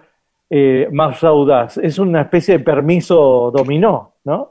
eh, 0.51 0.87
más 0.93 1.25
audaz. 1.25 1.79
Es 1.79 1.99
una 1.99 2.21
especie 2.23 2.59
de 2.59 2.65
permiso 2.65 3.51
dominó, 3.57 4.17
¿no? 4.25 4.51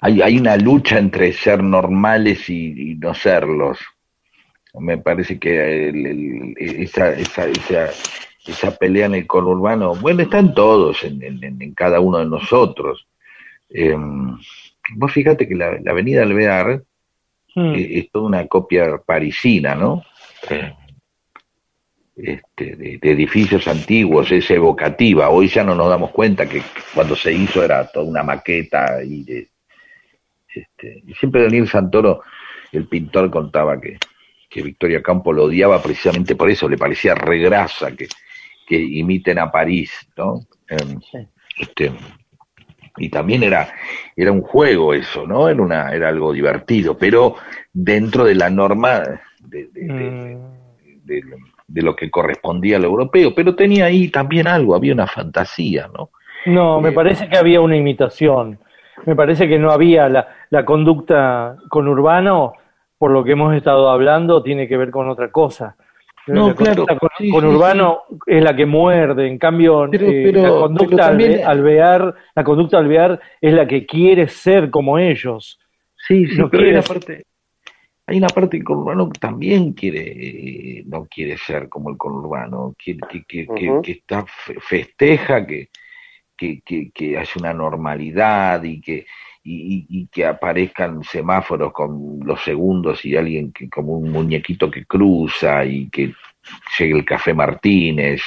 Hay, 0.00 0.22
hay 0.22 0.38
una 0.38 0.56
lucha 0.56 0.98
entre 0.98 1.30
ser 1.32 1.62
normales 1.62 2.48
y, 2.48 2.92
y 2.92 2.94
no 2.96 3.12
serlos. 3.12 3.78
Me 4.74 4.98
parece 4.98 5.38
que 5.38 5.88
el- 5.88 6.06
el- 6.06 6.54
esa, 6.58 7.10
esa, 7.12 7.46
esa, 7.46 7.90
esa 8.46 8.76
pelea 8.76 9.06
en 9.06 9.14
el 9.14 9.26
conurbano, 9.26 9.94
bueno, 9.96 10.22
están 10.22 10.54
todos 10.54 11.04
en, 11.04 11.22
en- 11.22 11.62
en- 11.62 11.74
cada 11.74 12.00
uno 12.00 12.18
de 12.18 12.26
nosotros. 12.26 13.06
Eh, 13.68 13.94
vos 14.96 15.12
fíjate 15.12 15.46
que 15.46 15.54
la, 15.54 15.78
la 15.80 15.90
avenida 15.92 16.22
Alvear 16.22 16.82
Hmm. 17.54 17.74
eh, 17.74 17.98
es 17.98 18.10
toda 18.10 18.24
una 18.26 18.46
copia 18.46 18.96
parisina, 19.04 19.74
¿no? 19.74 20.02
Este, 22.16 22.76
de, 22.76 22.98
de 22.98 23.10
edificios 23.10 23.68
antiguos, 23.68 24.32
es 24.32 24.50
evocativa. 24.50 25.28
Hoy 25.28 25.48
ya 25.48 25.62
no 25.64 25.74
nos 25.74 25.88
damos 25.90 26.10
cuenta 26.12 26.48
que 26.48 26.62
cuando 26.94 27.14
se 27.14 27.32
hizo 27.32 27.62
era 27.62 27.86
toda 27.88 28.06
una 28.06 28.22
maqueta 28.22 29.02
y 29.04 29.22
de, 29.24 29.48
este, 30.54 31.02
siempre 31.18 31.42
Daniel 31.42 31.68
Santoro, 31.68 32.22
el 32.72 32.86
pintor, 32.86 33.30
contaba 33.30 33.78
que, 33.80 33.98
que 34.52 34.62
Victoria 34.62 35.02
Campo 35.02 35.32
lo 35.32 35.44
odiaba 35.44 35.82
precisamente 35.82 36.36
por 36.36 36.50
eso, 36.50 36.68
le 36.68 36.76
parecía 36.76 37.14
regrasa 37.14 37.92
que, 37.96 38.06
que 38.66 38.76
imiten 38.78 39.38
a 39.38 39.50
París, 39.50 39.90
¿no? 40.16 40.40
Em, 40.68 41.00
este, 41.58 41.90
y 42.98 43.08
también 43.08 43.42
era, 43.42 43.72
era 44.14 44.30
un 44.30 44.42
juego 44.42 44.92
eso, 44.92 45.26
¿no? 45.26 45.48
Era, 45.48 45.62
una, 45.62 45.94
era 45.94 46.08
algo 46.10 46.32
divertido, 46.32 46.98
pero 46.98 47.36
dentro 47.72 48.24
de 48.24 48.34
la 48.34 48.50
norma 48.50 49.00
de, 49.40 49.68
de- 49.72 49.86
de- 49.86 50.38
de- 51.04 51.22
de 51.66 51.82
lo 51.82 51.96
que 51.96 52.10
correspondía 52.10 52.76
al 52.76 52.84
europeo, 52.84 53.34
pero 53.34 53.54
tenía 53.56 53.86
ahí 53.86 54.10
también 54.10 54.46
algo, 54.46 54.74
había 54.74 54.92
una 54.92 55.06
fantasía, 55.06 55.88
¿no? 55.96 56.10
No, 56.44 56.80
me 56.80 56.92
parece 56.92 57.28
que 57.28 57.38
había 57.38 57.60
una 57.62 57.76
imitación. 57.76 58.58
Me 59.06 59.16
parece 59.16 59.48
que 59.48 59.58
no 59.58 59.70
había 59.70 60.08
la, 60.10 60.28
la 60.50 60.64
conducta 60.66 61.56
con 61.70 61.88
Urbano, 61.88 62.52
por 63.02 63.10
lo 63.10 63.24
que 63.24 63.32
hemos 63.32 63.52
estado 63.56 63.90
hablando, 63.90 64.44
tiene 64.44 64.68
que 64.68 64.76
ver 64.76 64.92
con 64.92 65.08
otra 65.08 65.28
cosa. 65.32 65.74
No, 66.28 66.50
la 66.50 66.54
claro, 66.54 66.86
con, 66.86 67.08
sí, 67.18 67.30
con 67.30 67.40
sí, 67.40 67.46
Urbano 67.48 68.02
es 68.26 68.44
la 68.44 68.54
que 68.54 68.64
muerde, 68.64 69.26
en 69.26 69.38
cambio 69.38 69.88
Pero- 69.90 70.06
eh, 70.06 70.22
pero- 70.24 70.42
la 70.42 70.50
conducta 70.50 70.96
también- 71.08 71.32
alve- 71.40 71.42
alvear, 71.44 72.14
la 72.36 72.44
conducta 72.44 72.78
alvear 72.78 73.20
es 73.40 73.52
la 73.54 73.66
que 73.66 73.84
quiere 73.86 74.28
ser 74.28 74.70
como 74.70 74.98
ellos. 75.00 75.58
Sí, 75.96 76.28
sí, 76.28 76.38
No 76.38 76.48
pero 76.48 76.62
hay 76.62 76.70
una 76.70 76.82
parte, 76.82 77.24
hay 78.06 78.18
una 78.18 78.28
parte 78.28 78.58
que 78.60 78.64
también 79.18 79.72
quiere, 79.72 80.04
eh, 80.78 80.84
no 80.86 81.04
quiere 81.06 81.36
ser 81.38 81.68
como 81.68 81.90
el 81.90 81.96
conurbano, 81.96 82.72
que, 82.78 82.96
que, 83.10 83.24
que, 83.26 83.48
que- 83.82 83.90
está, 83.90 84.24
fe- 84.24 84.60
festeja 84.60 85.44
que, 85.44 85.70
que, 86.36 86.60
que, 86.64 86.92
que 86.92 87.18
haya 87.18 87.32
una 87.40 87.52
normalidad 87.52 88.62
y 88.62 88.80
que, 88.80 89.06
y, 89.44 90.06
que 90.06 90.24
aparezcan 90.24 91.02
semáforos 91.02 91.72
con 91.72 92.20
los 92.24 92.42
segundos 92.42 93.04
y 93.04 93.16
alguien 93.16 93.52
que, 93.52 93.68
como 93.68 93.94
un 93.94 94.10
muñequito 94.10 94.70
que 94.70 94.84
cruza 94.84 95.64
y 95.64 95.88
que 95.90 96.12
llegue 96.78 96.98
el 96.98 97.04
café 97.04 97.34
Martínez 97.34 98.20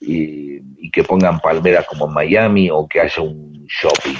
y, 0.00 0.60
y 0.78 0.90
que 0.90 1.04
pongan 1.04 1.40
palmeras 1.40 1.86
como 1.86 2.06
en 2.06 2.14
Miami 2.14 2.70
o 2.70 2.86
que 2.88 3.00
haya 3.00 3.22
un 3.22 3.66
shopping. 3.66 4.18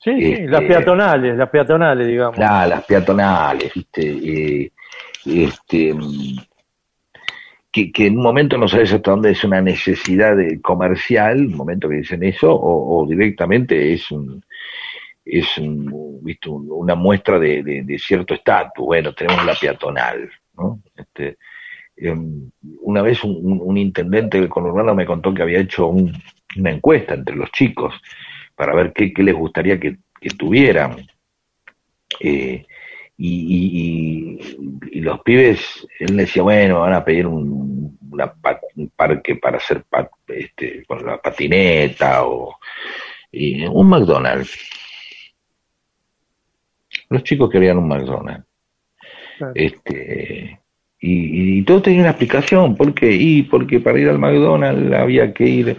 Sí, 0.00 0.12
sí, 0.20 0.32
Este- 0.32 0.48
las 0.48 0.62
peatonales, 0.62 1.36
las 1.36 1.48
peatonales, 1.50 2.06
digamos. 2.06 2.38
Las 2.38 2.84
peatonales, 2.84 3.72
¿viste? 3.74 4.02
Eh, 4.02 4.72
este, 5.26 5.94
que, 7.70 7.92
que 7.92 8.06
en 8.06 8.16
un 8.16 8.22
momento 8.22 8.56
no 8.56 8.68
sabes 8.68 8.92
hasta 8.92 9.10
dónde 9.10 9.30
es 9.32 9.44
una 9.44 9.60
necesidad 9.60 10.36
de- 10.36 10.60
comercial, 10.60 11.46
un 11.46 11.56
momento 11.56 11.88
que 11.88 11.96
dicen 11.96 12.22
eso, 12.22 12.52
o, 12.52 13.00
o 13.02 13.06
directamente 13.06 13.92
es 13.92 14.10
un, 14.10 14.42
es 15.28 15.58
un, 15.58 16.18
¿viste? 16.22 16.48
un- 16.48 16.68
una 16.70 16.94
muestra 16.94 17.38
de, 17.38 17.62
cierto 17.98 18.34
estatus. 18.34 18.84
Bueno, 18.84 19.14
tenemos 19.14 19.44
la 19.44 19.54
peatonal, 19.54 20.30
¿no? 20.56 20.80
Este, 20.96 21.36
em, 21.96 22.50
una 22.80 23.02
vez 23.02 23.22
un, 23.24 23.60
un- 23.62 23.76
intendente 23.76 24.40
del 24.40 24.48
conurbano 24.48 24.94
me 24.94 25.06
contó 25.06 25.34
que 25.34 25.42
había 25.42 25.60
hecho 25.60 25.88
un- 25.88 26.12
una 26.56 26.70
encuesta 26.70 27.14
entre 27.14 27.36
los 27.36 27.50
chicos 27.52 27.94
para 28.56 28.74
ver 28.74 28.92
qué, 28.92 29.12
qué 29.12 29.22
les 29.22 29.34
gustaría 29.34 29.78
que, 29.78 29.96
tuvieran. 30.36 30.96
Eh, 32.20 32.64
y, 33.16 34.38
y- 34.92 35.00
los 35.00 35.20
pibes, 35.20 35.86
él 36.00 36.16
decía, 36.16 36.42
bueno, 36.42 36.80
van 36.80 36.94
a 36.94 37.04
pedir 37.04 37.26
un, 37.26 37.98
parque 38.96 39.36
para 39.36 39.58
hacer 39.58 39.84
este, 40.28 40.84
con 40.86 41.04
la 41.04 41.20
patineta 41.20 42.24
o 42.24 42.58
un 43.32 43.88
McDonald's. 43.88 44.77
Los 47.10 47.22
chicos 47.24 47.50
querían 47.50 47.78
un 47.78 47.88
McDonald's. 47.88 48.46
Claro. 49.38 49.52
Este, 49.54 50.60
y, 51.00 51.58
y 51.58 51.62
todo 51.62 51.80
tenía 51.82 52.00
una 52.00 52.10
explicación. 52.10 52.76
¿Por 52.76 52.92
qué? 52.94 53.12
Y 53.12 53.42
porque 53.44 53.80
para 53.80 53.98
ir 53.98 54.08
al 54.08 54.18
McDonald's 54.18 54.92
había 54.94 55.32
que 55.32 55.44
ir 55.44 55.76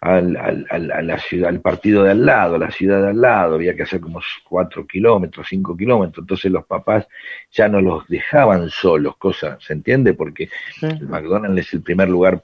al, 0.00 0.36
al- 0.36 0.66
al- 0.70 0.92
a 0.92 1.02
la 1.02 1.18
ciudad, 1.18 1.50
al 1.50 1.60
partido 1.60 2.04
de 2.04 2.12
al 2.12 2.24
lado, 2.24 2.54
a 2.54 2.58
la 2.58 2.70
ciudad 2.70 3.02
de 3.02 3.08
al 3.10 3.20
lado, 3.20 3.56
había 3.56 3.74
que 3.74 3.82
hacer 3.82 4.00
como 4.00 4.20
cuatro 4.48 4.86
kilómetros, 4.86 5.46
cinco 5.50 5.76
kilómetros. 5.76 6.22
Entonces 6.22 6.50
los 6.52 6.64
papás 6.64 7.06
ya 7.50 7.68
no 7.68 7.80
los 7.80 8.06
dejaban 8.08 8.70
solos, 8.70 9.16
cosa, 9.16 9.58
¿se 9.60 9.72
entiende? 9.74 10.14
Porque 10.14 10.48
Sí. 10.78 10.86
el 10.86 11.08
McDonald's 11.08 11.66
es 11.66 11.74
el 11.74 11.82
primer 11.82 12.08
lugar 12.08 12.40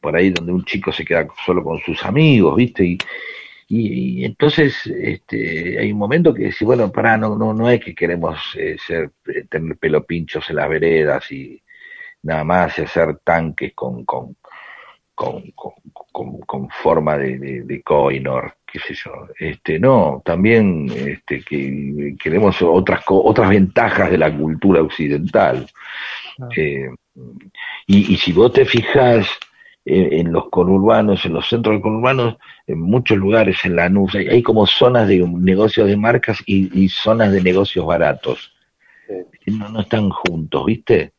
por 0.00 0.14
ahí 0.16 0.30
donde 0.30 0.52
un 0.52 0.64
chico 0.64 0.92
se 0.92 1.04
queda 1.04 1.26
solo 1.46 1.64
con 1.64 1.80
sus 1.80 2.04
amigos, 2.04 2.56
¿viste? 2.56 2.84
Y, 2.84 2.98
y, 3.68 4.20
y 4.22 4.24
entonces 4.24 4.74
este, 4.86 5.78
hay 5.78 5.92
un 5.92 5.98
momento 5.98 6.32
que 6.32 6.46
dice, 6.46 6.64
bueno, 6.64 6.90
pará, 6.90 7.16
no, 7.16 7.36
no, 7.36 7.52
no 7.52 7.68
es 7.68 7.80
que 7.84 7.94
queremos 7.94 8.38
eh, 8.56 8.76
ser, 8.84 9.10
eh, 9.26 9.44
tener 9.48 9.76
pelo 9.76 10.04
pinchos 10.04 10.48
en 10.50 10.56
las 10.56 10.68
veredas 10.68 11.30
y 11.30 11.62
nada 12.22 12.44
más 12.44 12.78
y 12.78 12.82
hacer 12.82 13.18
tanques 13.18 13.74
con, 13.74 14.04
con, 14.04 14.36
con, 15.14 15.42
con, 15.52 16.40
con- 16.40 16.68
forma 16.70 17.16
de, 17.18 17.38
de, 17.38 17.62
de 17.62 17.82
Coinor, 17.82 18.56
qué 18.66 18.78
sé 18.78 18.94
yo. 18.94 19.28
Este, 19.38 19.78
no, 19.78 20.22
también 20.24 20.88
este, 20.90 21.42
que 21.42 22.14
queremos 22.18 22.60
otras, 22.62 23.04
otras 23.06 23.50
ventajas 23.50 24.10
de 24.10 24.18
la 24.18 24.36
cultura 24.36 24.82
occidental. 24.82 25.68
Ah. 26.40 26.48
Eh, 26.56 26.88
y, 27.86 28.14
y 28.14 28.16
si 28.16 28.32
vos 28.32 28.52
te 28.52 28.64
fijas 28.64 29.28
en, 29.88 30.32
los 30.32 30.48
conurbanos, 30.50 31.24
en 31.24 31.32
los 31.34 31.48
centros 31.48 31.80
conurbanos, 31.80 32.36
en 32.66 32.80
muchos 32.80 33.16
lugares 33.16 33.64
en 33.64 33.76
Lanús, 33.76 34.14
hay, 34.14 34.28
hay 34.28 34.42
como 34.42 34.66
zonas 34.66 35.08
de 35.08 35.18
negocios 35.26 35.88
de 35.88 35.96
marcas 35.96 36.42
y, 36.46 36.70
y 36.78 36.88
zonas 36.88 37.32
de 37.32 37.40
negocios 37.42 37.86
baratos. 37.86 38.52
Sí. 39.06 39.50
No, 39.58 39.68
no 39.70 39.80
están 39.80 40.10
juntos, 40.10 40.66
¿viste? 40.66 41.12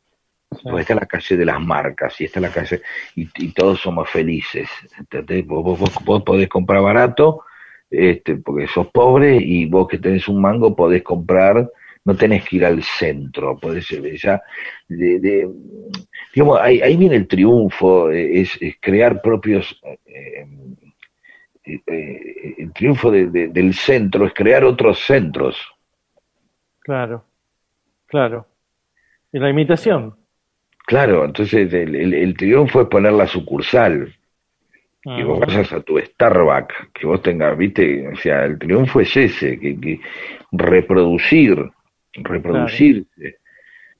Pues 0.62 0.80
está 0.82 0.94
la 0.94 1.06
calle 1.06 1.36
de 1.36 1.44
las 1.44 1.60
marcas 1.60 2.20
y 2.20 2.24
está 2.24 2.40
la 2.40 2.50
calle 2.50 2.80
y, 3.14 3.28
y 3.36 3.52
todos 3.52 3.80
somos 3.80 4.08
felices. 4.08 4.68
¿entendés? 4.98 5.46
Vos, 5.46 5.62
vos, 5.64 5.78
vos- 5.78 6.04
vos 6.04 6.22
podés 6.22 6.48
comprar 6.48 6.82
barato 6.82 7.42
este, 7.90 8.36
porque 8.36 8.66
sos 8.68 8.86
pobre 8.88 9.36
y 9.36 9.66
vos 9.66 9.88
que 9.88 9.98
tenés 9.98 10.28
un 10.28 10.40
mango 10.40 10.74
podés 10.76 11.02
comprar, 11.02 11.68
no 12.04 12.16
tenés 12.16 12.48
que 12.48 12.56
ir 12.56 12.64
al 12.64 12.82
centro, 12.82 13.58
podés 13.58 13.88
ya 14.20 14.42
de, 14.88 15.20
de- 15.20 15.48
digamos, 16.34 16.58
ahí, 16.60 16.80
ahí 16.80 16.96
viene 16.96 17.16
el 17.16 17.28
triunfo, 17.28 18.10
eh, 18.10 18.40
es, 18.40 18.56
es 18.60 18.76
crear 18.80 19.20
propios 19.20 19.80
eh, 19.84 20.46
eh, 21.64 22.54
el 22.58 22.72
triunfo 22.72 23.10
de- 23.10 23.26
de- 23.26 23.48
del 23.48 23.74
centro 23.74 24.26
es 24.26 24.32
crear 24.34 24.64
otros 24.64 24.98
centros. 25.00 25.56
Claro, 26.80 27.24
claro. 28.06 28.46
Y 29.32 29.38
la 29.38 29.50
imitación. 29.50 30.16
Claro, 30.86 31.24
entonces 31.24 31.72
el, 31.72 31.94
el- 31.94 32.14
el 32.14 32.36
triunfo 32.36 32.80
es 32.82 32.88
poner 32.88 33.12
la 33.12 33.26
sucursal. 33.26 34.14
Que 35.02 35.24
vos 35.24 35.40
Ah, 35.42 35.46
vayas 35.46 35.72
a 35.72 35.80
tu 35.80 35.98
Starbucks, 35.98 36.74
que 36.92 37.06
vos 37.06 37.22
tengas, 37.22 37.56
viste, 37.56 38.06
o 38.08 38.16
sea, 38.16 38.44
el 38.44 38.58
triunfo 38.58 39.00
es 39.00 39.16
ese, 39.16 39.58
que, 39.58 39.80
que 39.80 39.98
reproducir, 40.52 41.70
reproducir, 42.14 43.06
eh, 43.20 43.36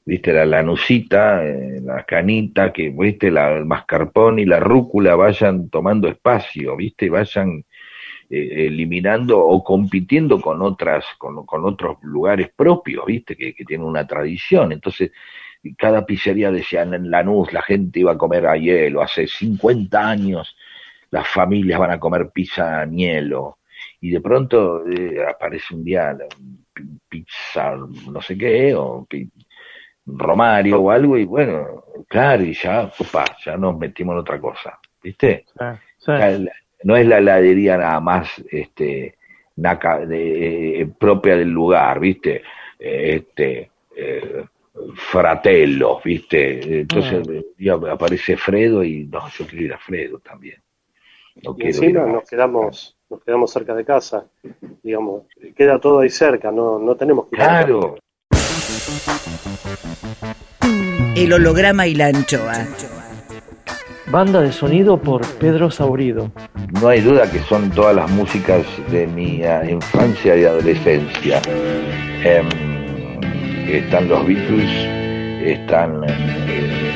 viste, 0.04 0.32
la 0.32 0.46
lanucita, 0.46 1.46
eh, 1.46 1.80
la 1.82 2.04
canita, 2.04 2.72
que, 2.72 2.90
viste, 2.90 3.30
la, 3.30 3.56
el 3.56 3.66
mascarpón 3.66 4.38
y 4.38 4.44
la 4.44 4.60
rúcula 4.60 5.14
vayan 5.16 5.68
tomando 5.68 6.08
espacio, 6.08 6.76
viste, 6.76 7.08
vayan 7.10 7.64
eh, 8.28 8.66
eliminando 8.66 9.38
o 9.38 9.62
compitiendo 9.62 10.40
con 10.40 10.62
otras, 10.62 11.04
con, 11.18 11.44
con 11.46 11.64
otros 11.64 11.98
lugares 12.02 12.50
propios, 12.54 13.04
viste, 13.06 13.36
que, 13.36 13.54
que 13.54 13.64
tienen 13.64 13.86
una 13.86 14.06
tradición. 14.06 14.72
Entonces, 14.72 15.12
cada 15.76 16.06
pizzería 16.06 16.50
decía 16.50 16.82
en 16.82 17.10
Lanús 17.10 17.52
la 17.52 17.62
gente 17.62 18.00
iba 18.00 18.12
a 18.12 18.18
comer 18.18 18.46
a 18.46 18.56
hielo, 18.56 19.02
hace 19.02 19.26
50 19.26 20.08
años 20.08 20.56
las 21.10 21.28
familias 21.28 21.78
van 21.78 21.90
a 21.90 22.00
comer 22.00 22.30
pizza 22.30 22.80
a 22.80 22.86
hielo. 22.86 23.58
Y 24.00 24.10
de 24.10 24.20
pronto 24.20 24.86
eh, 24.88 25.22
aparece 25.28 25.74
un 25.74 25.84
día 25.84 26.16
pizza, 27.08 27.76
no 27.76 28.20
sé 28.22 28.36
qué, 28.36 28.74
o 28.74 29.06
Romario 30.06 30.80
o 30.80 30.90
algo, 30.90 31.16
y 31.18 31.24
bueno, 31.24 31.84
claro, 32.08 32.42
y 32.42 32.54
ya, 32.54 32.90
opa, 32.98 33.24
ya 33.44 33.56
nos 33.56 33.78
metimos 33.78 34.14
en 34.14 34.18
otra 34.20 34.40
cosa, 34.40 34.78
¿viste? 35.02 35.44
Sí, 35.46 35.64
sí. 35.98 36.12
Ya 36.18 36.30
la- 36.30 36.52
no 36.82 36.96
es 36.96 37.06
la 37.06 37.18
heladería 37.18 37.76
nada 37.76 38.00
más 38.00 38.42
este, 38.50 39.14
naca- 39.56 40.06
de- 40.06 40.80
eh, 40.80 40.86
propia 40.98 41.36
del 41.36 41.50
lugar, 41.50 42.00
¿viste? 42.00 42.42
Este, 42.78 43.70
eh, 43.94 44.44
Fratello, 44.94 46.00
¿viste? 46.02 46.80
Entonces 46.80 47.26
un 47.28 47.44
día 47.58 47.74
aparece 47.90 48.36
Fredo 48.36 48.82
y 48.82 49.04
no, 49.04 49.28
yo 49.28 49.46
quiero 49.46 49.64
ir 49.64 49.72
a 49.74 49.78
Fredo 49.78 50.18
también. 50.20 50.56
No 51.42 51.54
Y 51.56 51.60
quiero 51.62 51.82
ir 51.82 51.96
encima 51.96 52.02
a- 52.02 52.12
nos 52.12 52.30
quedamos, 52.30 52.96
nos 53.10 53.22
quedamos 53.24 53.50
cerca 53.52 53.74
de 53.74 53.84
casa, 53.84 54.24
digamos, 54.82 55.24
queda 55.56 55.80
todo 55.80 56.00
ahí 56.00 56.10
cerca, 56.10 56.52
no, 56.52 56.78
no 56.78 56.94
tenemos 56.94 57.26
que 57.26 57.36
Claro, 57.36 57.96
El 61.16 61.32
holograma 61.32 61.86
y 61.86 61.94
la 61.94 62.06
anchoa. 62.06 62.66
Banda 64.06 64.40
de 64.40 64.52
sonido 64.52 64.96
por 64.96 65.26
Pedro 65.38 65.70
Saurido. 65.70 66.32
no 66.80 66.88
hay 66.88 67.00
duda 67.00 67.30
que 67.30 67.40
son 67.40 67.70
todas 67.70 67.94
las 67.94 68.10
músicas 68.10 68.64
de 68.90 69.06
mi 69.06 69.42
ah, 69.44 69.68
infancia 69.68 70.36
y 70.36 70.44
adolescencia. 70.44 71.40
Em, 72.24 72.48
están 73.68 74.08
los 74.08 74.26
Beatles, 74.26 74.70
están 75.44 76.02
eh, 76.08 76.89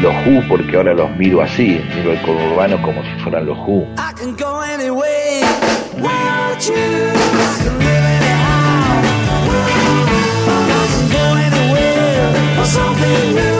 los 0.00 0.14
Who, 0.26 0.42
porque 0.48 0.76
ahora 0.76 0.94
los 0.94 1.10
miro 1.16 1.42
así, 1.42 1.80
miro 1.94 2.12
el 2.12 2.20
conurbano 2.22 2.80
como 2.82 3.02
si 3.02 3.10
fueran 3.22 3.46
los 3.46 3.58
Who. 3.58 3.86
I 13.16 13.53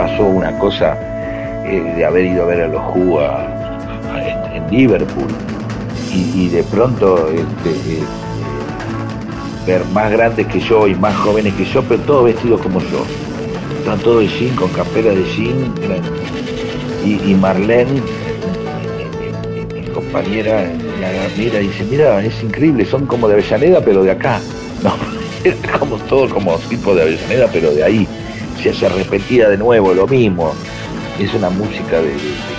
pasó 0.00 0.22
una 0.24 0.58
cosa 0.58 0.96
eh, 1.66 1.92
de 1.94 2.04
haber 2.06 2.24
ido 2.24 2.44
a 2.44 2.46
ver 2.46 2.62
a 2.62 2.68
los 2.68 2.80
Who 2.94 3.20
en, 3.20 4.70
Liverpool 4.70 5.26
y, 6.14 6.48
de 6.48 6.62
pronto 6.64 7.28
este, 7.28 7.70
eh, 7.70 8.02
ver 9.66 9.84
más 9.92 10.10
grandes 10.10 10.46
que 10.46 10.58
yo 10.60 10.86
y 10.88 10.94
más 10.94 11.14
jóvenes 11.16 11.52
que 11.54 11.64
yo, 11.66 11.82
pero 11.82 12.00
todos 12.02 12.24
vestidos 12.24 12.60
como 12.62 12.80
yo. 12.80 13.04
Estaban 13.78 14.00
todos 14.00 14.20
de 14.22 14.28
jean, 14.28 14.56
con 14.56 14.68
campera 14.70 15.10
de 15.12 15.22
jean. 15.24 15.72
Y, 17.04 17.30
y 17.30 17.34
Marlene, 17.34 18.00
mi, 19.54 19.80
mi- 19.80 19.86
compañera, 19.88 20.64
mira 21.36 21.60
y 21.60 21.66
dice, 21.68 21.84
mira, 21.90 22.24
es 22.24 22.42
increíble, 22.42 22.84
son 22.86 23.06
como 23.06 23.28
de 23.28 23.34
Avellaneda, 23.34 23.80
pero 23.84 24.02
de 24.02 24.12
acá. 24.12 24.40
No, 24.82 24.92
como 25.78 25.96
todo 25.96 26.28
como 26.30 26.56
tipo 26.68 26.94
de 26.94 27.02
Avellaneda, 27.02 27.48
pero 27.52 27.70
de 27.70 27.84
ahí. 27.84 28.08
O 28.60 28.62
sea, 28.62 28.74
se 28.74 28.88
repetía 28.90 29.48
de 29.48 29.56
nuevo 29.56 29.94
lo 29.94 30.06
mismo. 30.06 30.54
Es 31.18 31.32
una 31.32 31.48
música 31.48 31.96
de, 31.96 32.08
de- 32.08 32.18
de 32.18 32.54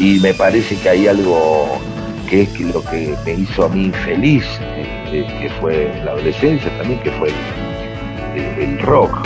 y 0.00 0.18
me 0.20 0.32
parece 0.32 0.74
que 0.76 0.88
hay 0.88 1.06
algo 1.06 1.78
que 2.30 2.42
es 2.42 2.48
lo 2.60 2.82
que 2.82 3.14
me 3.26 3.34
hizo 3.34 3.66
a 3.66 3.68
mí 3.68 3.90
feliz, 4.06 4.44
eh, 4.62 4.86
eh, 5.12 5.26
que 5.40 5.50
fue 5.60 5.92
la 6.02 6.12
adolescencia 6.12 6.70
también, 6.78 6.98
que 7.00 7.10
fue 7.12 7.28
el, 8.34 8.78
rock. 8.80 9.18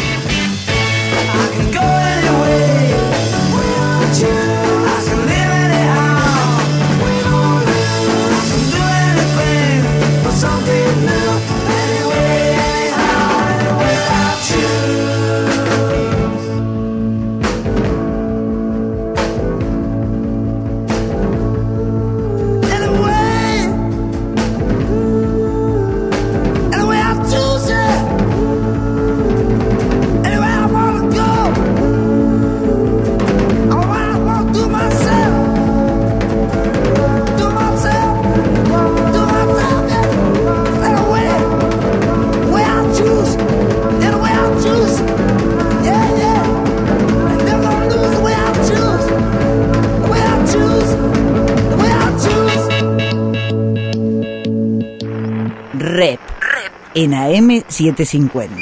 En 57.03 57.15
AM 57.15 57.65
750. 57.66 58.55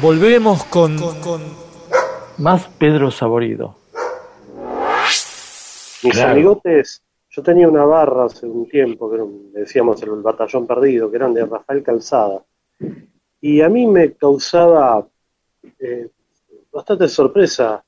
Volvemos 0.00 0.64
con, 0.64 0.96
Más 2.38 2.68
Pedro 2.78 3.10
Saborido. 3.10 3.76
Mis 6.02 6.14
Claro. 6.14 6.30
amigotes, 6.30 7.02
yo 7.28 7.42
tenía 7.42 7.68
una 7.68 7.84
barra 7.84 8.24
hace 8.24 8.46
un 8.46 8.66
tiempo, 8.66 9.10
que 9.10 9.18
le 9.18 9.60
decíamos 9.60 10.02
el 10.04 10.22
batallón 10.22 10.66
perdido, 10.66 11.10
que 11.10 11.16
eran 11.18 11.34
de 11.34 11.44
Rafael 11.44 11.82
Calzada. 11.82 12.42
Y 13.42 13.60
a 13.60 13.68
mí 13.68 13.86
me 13.86 14.14
causaba 14.14 15.06
eh, 15.78 16.08
bastante 16.72 17.08
sorpresa 17.08 17.84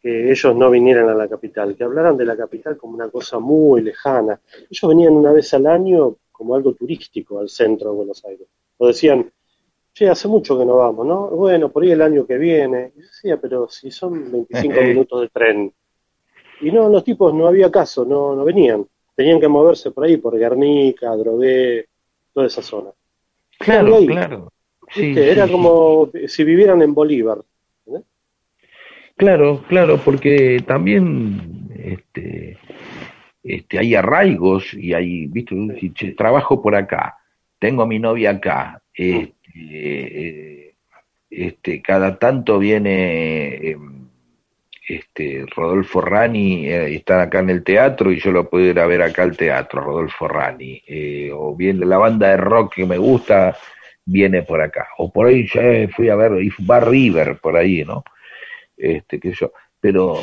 que 0.00 0.30
ellos 0.30 0.54
no 0.54 0.70
vinieran 0.70 1.08
a 1.08 1.14
la 1.14 1.26
capital, 1.26 1.74
que 1.74 1.82
hablaran 1.82 2.16
de 2.16 2.24
la 2.24 2.36
capital 2.36 2.76
como 2.76 2.94
una 2.94 3.08
cosa 3.08 3.40
muy 3.40 3.82
lejana. 3.82 4.38
Ellos 4.70 4.88
venían 4.88 5.14
una 5.14 5.32
vez 5.32 5.52
al 5.54 5.66
año 5.66 6.14
como 6.34 6.56
algo 6.56 6.74
turístico 6.74 7.38
al 7.38 7.48
centro 7.48 7.90
de 7.90 7.96
Buenos 7.96 8.24
Aires. 8.24 8.48
O 8.76 8.88
decían, 8.88 9.30
che, 9.92 10.08
hace 10.08 10.26
mucho 10.26 10.58
que 10.58 10.64
no 10.64 10.76
vamos, 10.76 11.06
¿no? 11.06 11.28
Bueno, 11.28 11.70
por 11.70 11.84
ahí 11.84 11.92
el 11.92 12.02
año 12.02 12.26
que 12.26 12.36
viene. 12.36 12.92
Y 12.96 13.02
decía, 13.02 13.40
pero 13.40 13.68
si 13.68 13.92
son 13.92 14.32
25 14.32 14.74
minutos 14.82 15.20
de 15.20 15.28
tren. 15.28 15.72
Y 16.60 16.72
no, 16.72 16.88
los 16.88 17.04
tipos 17.04 17.32
no 17.32 17.46
había 17.46 17.70
caso, 17.70 18.04
no, 18.04 18.34
no 18.34 18.44
venían. 18.44 18.84
Tenían 19.14 19.38
que 19.38 19.46
moverse 19.46 19.92
por 19.92 20.04
ahí, 20.04 20.16
por 20.16 20.36
Guernica, 20.36 21.14
Drogué, 21.14 21.86
toda 22.32 22.48
esa 22.48 22.62
zona. 22.62 22.90
Claro, 23.58 23.98
claro. 24.04 24.52
Sí, 24.90 25.14
Era 25.16 25.46
sí. 25.46 25.52
como 25.52 26.10
si 26.26 26.44
vivieran 26.44 26.82
en 26.82 26.94
Bolívar. 26.94 27.38
Claro, 29.16 29.62
claro, 29.68 30.00
porque 30.04 30.62
también 30.66 31.70
este, 31.76 32.58
este, 33.44 33.78
hay 33.78 33.94
arraigos 33.94 34.72
y 34.74 34.94
hay, 34.94 35.26
viste, 35.26 35.54
trabajo 36.16 36.62
por 36.62 36.74
acá, 36.74 37.18
tengo 37.58 37.82
a 37.82 37.86
mi 37.86 37.98
novia 37.98 38.30
acá, 38.30 38.82
este, 38.94 39.34
eh, 39.54 40.74
este, 41.30 41.82
cada 41.82 42.18
tanto 42.18 42.58
viene 42.58 43.70
em, 43.70 44.08
este, 44.88 45.44
Rodolfo 45.54 46.00
Rani, 46.00 46.66
eh, 46.68 46.94
está 46.96 47.22
acá 47.22 47.40
en 47.40 47.50
el 47.50 47.62
teatro 47.62 48.10
y 48.10 48.18
yo 48.18 48.32
lo 48.32 48.48
puedo 48.48 48.64
ir 48.64 48.80
a 48.80 48.86
ver 48.86 49.02
acá 49.02 49.22
al 49.22 49.36
teatro, 49.36 49.82
Rodolfo 49.82 50.26
Rani, 50.26 50.82
eh, 50.86 51.30
o 51.32 51.54
bien 51.54 51.86
la 51.88 51.98
banda 51.98 52.30
de 52.30 52.38
rock 52.38 52.76
que 52.76 52.86
me 52.86 52.98
gusta 52.98 53.56
viene 54.06 54.42
por 54.42 54.60
acá, 54.60 54.88
o 54.98 55.12
por 55.12 55.26
ahí 55.26 55.46
ya 55.52 55.88
fui 55.94 56.08
a 56.08 56.16
ver, 56.16 56.42
y 56.42 56.50
va 56.64 56.80
River 56.80 57.38
por 57.38 57.56
ahí, 57.56 57.84
¿no? 57.84 58.04
este, 58.76 59.20
sé 59.20 59.32
yo, 59.32 59.52
pero 59.80 60.18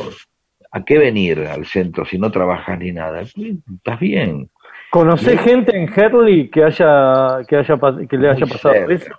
¿a 0.71 0.83
qué 0.83 0.97
venir 0.97 1.39
al 1.39 1.65
centro 1.65 2.05
si 2.05 2.17
no 2.17 2.31
trabajas 2.31 2.79
ni 2.79 2.91
nada? 2.91 3.21
Estás 3.21 3.99
bien. 3.99 4.49
¿Conocés 4.89 5.39
gente 5.41 5.75
en 5.75 5.89
Herley 5.93 6.49
que 6.49 6.63
haya 6.63 7.39
que 7.47 7.57
haya 7.57 7.79
que 8.09 8.17
le 8.17 8.29
haya 8.29 8.45
Muy 8.45 8.49
pasado 8.49 8.73
cerca. 8.75 8.93
eso? 8.93 9.13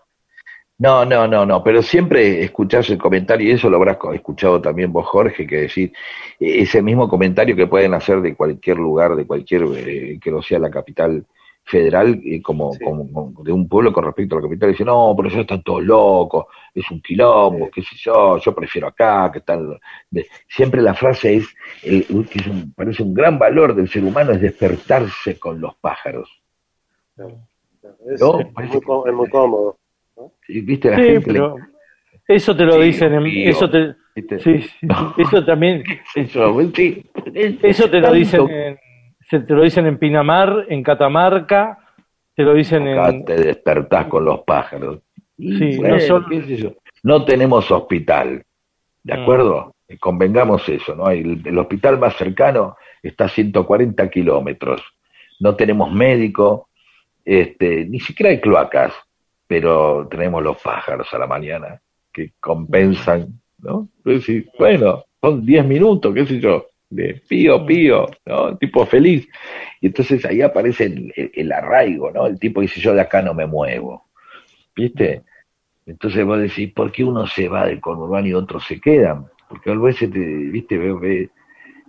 No, 0.78 1.04
no, 1.04 1.28
no, 1.28 1.46
no, 1.46 1.62
pero 1.62 1.80
siempre 1.80 2.42
escuchás 2.42 2.90
el 2.90 2.98
comentario, 2.98 3.48
y 3.48 3.52
eso 3.52 3.70
lo 3.70 3.76
habrás 3.76 3.98
escuchado 4.14 4.60
también 4.60 4.92
vos, 4.92 5.06
Jorge, 5.06 5.46
que 5.46 5.62
decir 5.62 5.92
eh, 6.40 6.62
ese 6.62 6.82
mismo 6.82 7.08
comentario 7.08 7.54
que 7.54 7.68
pueden 7.68 7.94
hacer 7.94 8.20
de 8.20 8.34
cualquier 8.34 8.78
lugar, 8.78 9.14
de 9.14 9.24
cualquier, 9.24 9.62
eh, 9.76 10.18
que 10.20 10.30
no 10.32 10.42
sea 10.42 10.58
la 10.58 10.70
capital 10.70 11.24
federal, 11.64 12.20
eh, 12.24 12.42
como, 12.42 12.78
como, 12.78 13.10
como 13.12 13.44
de 13.44 13.52
un 13.52 13.68
pueblo 13.68 13.92
con 13.92 14.04
respecto 14.04 14.34
a 14.36 14.40
la 14.40 14.46
capital, 14.48 14.70
dice, 14.70 14.84
no, 14.84 15.14
pero 15.16 15.28
ya 15.28 15.40
están 15.40 15.62
todos 15.62 15.82
locos, 15.82 16.46
es 16.74 16.90
un 16.90 17.00
quilombo, 17.00 17.70
qué 17.70 17.82
sé 17.82 17.96
yo, 17.96 18.38
yo 18.38 18.54
prefiero 18.54 18.88
acá, 18.88 19.30
que 19.32 19.40
tal. 19.40 19.78
Siempre 20.48 20.82
la 20.82 20.94
frase 20.94 21.36
es, 21.36 21.46
el- 21.82 22.04
que 22.28 22.40
es 22.40 22.46
un- 22.46 22.72
parece 22.74 23.02
un 23.02 23.14
gran 23.14 23.38
valor 23.38 23.74
del 23.74 23.88
ser 23.88 24.04
humano, 24.04 24.32
es 24.32 24.40
despertarse 24.40 25.38
con 25.38 25.60
los 25.60 25.74
pájaros. 25.76 26.28
Es, 28.06 28.20
No, 28.20 28.38
es 28.40 28.52
muy, 28.54 28.80
es 29.06 29.14
muy 29.14 29.28
cómodo. 29.28 29.76
¿Viste? 30.48 30.90
La 30.90 30.96
Sí, 30.98 31.02
gente 31.06 31.32
le- 31.32 31.38
pero 31.38 31.56
eso 32.28 32.56
te 32.56 32.64
lo 32.64 32.74
Sí, 32.74 32.82
dicen 32.82 33.12
en, 33.14 33.26
eso 33.48 33.70
te, 33.70 33.94
¿viste? 34.14 34.38
sí, 34.40 34.66
eso 35.18 35.44
también, 35.44 35.84
Eso, 36.14 36.60
sí, 36.76 37.04
eso 37.62 37.90
te 37.90 38.00
lo 38.00 38.12
dicen 38.12 38.48
en, 38.48 38.78
se 39.32 39.40
te 39.40 39.54
lo 39.54 39.62
dicen 39.62 39.86
en 39.86 39.96
Pinamar, 39.96 40.66
en 40.68 40.82
Catamarca, 40.82 41.78
te 42.36 42.42
lo 42.42 42.52
dicen 42.52 42.86
Acá 42.86 43.08
en, 43.08 43.24
te 43.24 43.34
despertás 43.36 44.06
con 44.08 44.26
los 44.26 44.40
pájaros. 44.42 44.98
Sí, 45.38 45.78
bueno, 45.78 45.94
no 45.94 46.00
solo- 46.00 47.24
tenemos 47.24 47.70
hospital, 47.70 48.44
¿de 49.02 49.16
Mm. 49.16 49.22
acuerdo? 49.22 49.74
Convengamos 50.00 50.68
eso, 50.68 50.94
¿no? 50.94 51.08
El, 51.08 51.40
el 51.46 51.58
hospital 51.58 51.98
más 51.98 52.14
cercano 52.16 52.76
está 53.02 53.24
a 53.24 53.28
140 53.28 54.08
kilómetros. 54.10 54.82
No 55.40 55.56
tenemos 55.56 55.90
médico, 55.90 56.68
este, 57.24 57.86
ni 57.86 58.00
siquiera 58.00 58.30
hay 58.30 58.40
cloacas, 58.40 58.92
pero 59.46 60.06
tenemos 60.10 60.42
los 60.42 60.60
pájaros 60.60 61.08
a 61.14 61.18
la 61.18 61.26
mañana 61.26 61.80
que 62.12 62.32
compensan, 62.38 63.28
¿no? 63.58 63.88
Es 64.04 64.14
decir, 64.20 64.50
bueno, 64.58 65.04
son 65.22 65.44
10 65.46 65.64
minutos, 65.64 66.14
qué 66.14 66.26
sé 66.26 66.38
yo, 66.38 66.66
de 66.94 67.14
pío, 67.28 67.64
pío, 67.64 68.06
¿no? 68.26 68.56
Tipo 68.58 68.84
feliz. 68.86 69.26
Y 69.80 69.86
entonces 69.86 70.24
ahí 70.24 70.42
aparece 70.42 70.84
el, 70.84 71.12
el- 71.16 71.30
el 71.34 71.52
arraigo, 71.52 72.10
¿no? 72.10 72.26
El 72.26 72.38
tipo 72.38 72.60
dice, 72.60 72.80
yo 72.80 72.94
de 72.94 73.00
acá 73.00 73.22
no 73.22 73.34
me 73.34 73.46
muevo. 73.46 74.06
¿Viste? 74.76 75.22
Entonces 75.86 76.24
vos 76.24 76.38
decís, 76.40 76.72
¿por 76.72 76.92
qué 76.92 77.02
uno 77.04 77.26
se 77.26 77.48
va 77.48 77.66
del 77.66 77.80
conurbano 77.80 78.26
y 78.28 78.34
otros 78.34 78.64
se 78.64 78.80
quedan? 78.80 79.26
Porque 79.48 79.70
a 79.70 79.74
veces, 79.74 80.10
te, 80.10 80.18
¿viste? 80.18 80.78
Veo 80.78 80.98
ve 81.00 81.30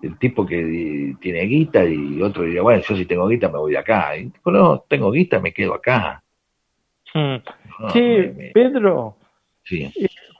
el 0.02 0.18
tipo 0.18 0.46
que 0.46 0.60
eh, 0.60 1.16
tiene 1.22 1.42
guita 1.44 1.86
y 1.86 2.22
otro 2.22 2.44
diría, 2.44 2.62
bueno, 2.62 2.82
yo 2.82 2.96
si 2.96 3.06
tengo 3.06 3.28
guita 3.28 3.50
me 3.50 3.58
voy 3.60 3.72
de 3.74 3.78
acá. 3.78 4.18
Y 4.18 4.30
tipo, 4.30 4.52
no, 4.52 4.84
tengo 4.90 5.12
guita, 5.12 5.40
me 5.40 5.54
quedo 5.54 5.74
acá. 5.74 6.22
Mm. 7.14 7.36
No, 7.80 7.90
Sí, 7.90 8.00
me- 8.02 8.32
me- 8.32 8.52
Pedro, 8.54 9.16
sí. 9.64 9.94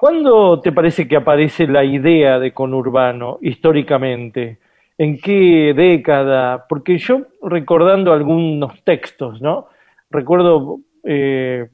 ¿Cuándo 0.04 0.60
te 0.60 0.74
parece 0.74 1.08
que 1.08 1.16
aparece 1.16 1.66
la 1.66 1.86
idea 1.86 2.38
de 2.38 2.52
conurbano 2.52 3.38
históricamente? 3.42 4.58
¿En 4.98 5.18
qué 5.18 5.74
década? 5.74 6.66
Porque 6.68 6.98
yo 6.98 7.22
recordando 7.42 8.12
algunos 8.12 8.84
textos, 8.84 9.42
¿no? 9.42 9.68
Recuerdo 10.12 10.80
eh, 11.06 11.70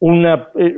una, 0.00 0.48
eh, 0.54 0.74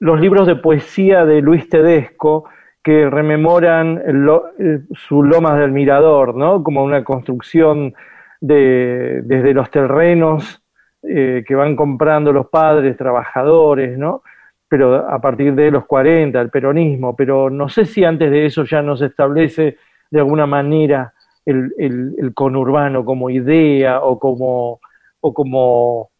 los 0.00 0.20
libros 0.20 0.48
de 0.48 0.56
poesía 0.56 1.24
de 1.24 1.40
Luis 1.40 1.68
Tedesco 1.68 2.46
que 2.82 3.08
rememoran 3.08 4.02
lo- 4.24 4.48
eh, 4.58 4.80
su 4.94 5.22
Lomas 5.22 5.60
del 5.60 5.70
Mirador, 5.70 6.34
¿no? 6.34 6.64
Como 6.64 6.82
una 6.82 7.04
construcción 7.04 7.94
de, 8.40 9.20
desde 9.22 9.54
los 9.54 9.70
terrenos 9.70 10.60
eh, 11.04 11.44
que 11.46 11.54
van 11.54 11.76
comprando 11.76 12.32
los 12.32 12.48
padres, 12.48 12.96
trabajadores, 12.96 13.96
¿no? 13.96 14.22
Pero 14.68 15.08
a 15.08 15.20
partir 15.20 15.54
de 15.54 15.70
los 15.70 15.86
40, 15.86 16.40
el 16.40 16.50
peronismo, 16.50 17.14
pero 17.14 17.50
no 17.50 17.68
sé 17.68 17.84
si 17.84 18.04
antes 18.04 18.30
de 18.30 18.46
eso 18.46 18.64
ya 18.64 18.82
no 18.82 18.96
se 18.96 19.06
establece 19.06 19.76
de 20.10 20.18
alguna 20.20 20.46
manera 20.46 21.12
el, 21.44 21.72
el- 21.78 22.34
conurbano 22.34 23.04
como 23.04 23.30
idea 23.30 24.00
o 24.02 24.18
como, 24.18 24.80
o 25.20 25.32
como 25.32 26.10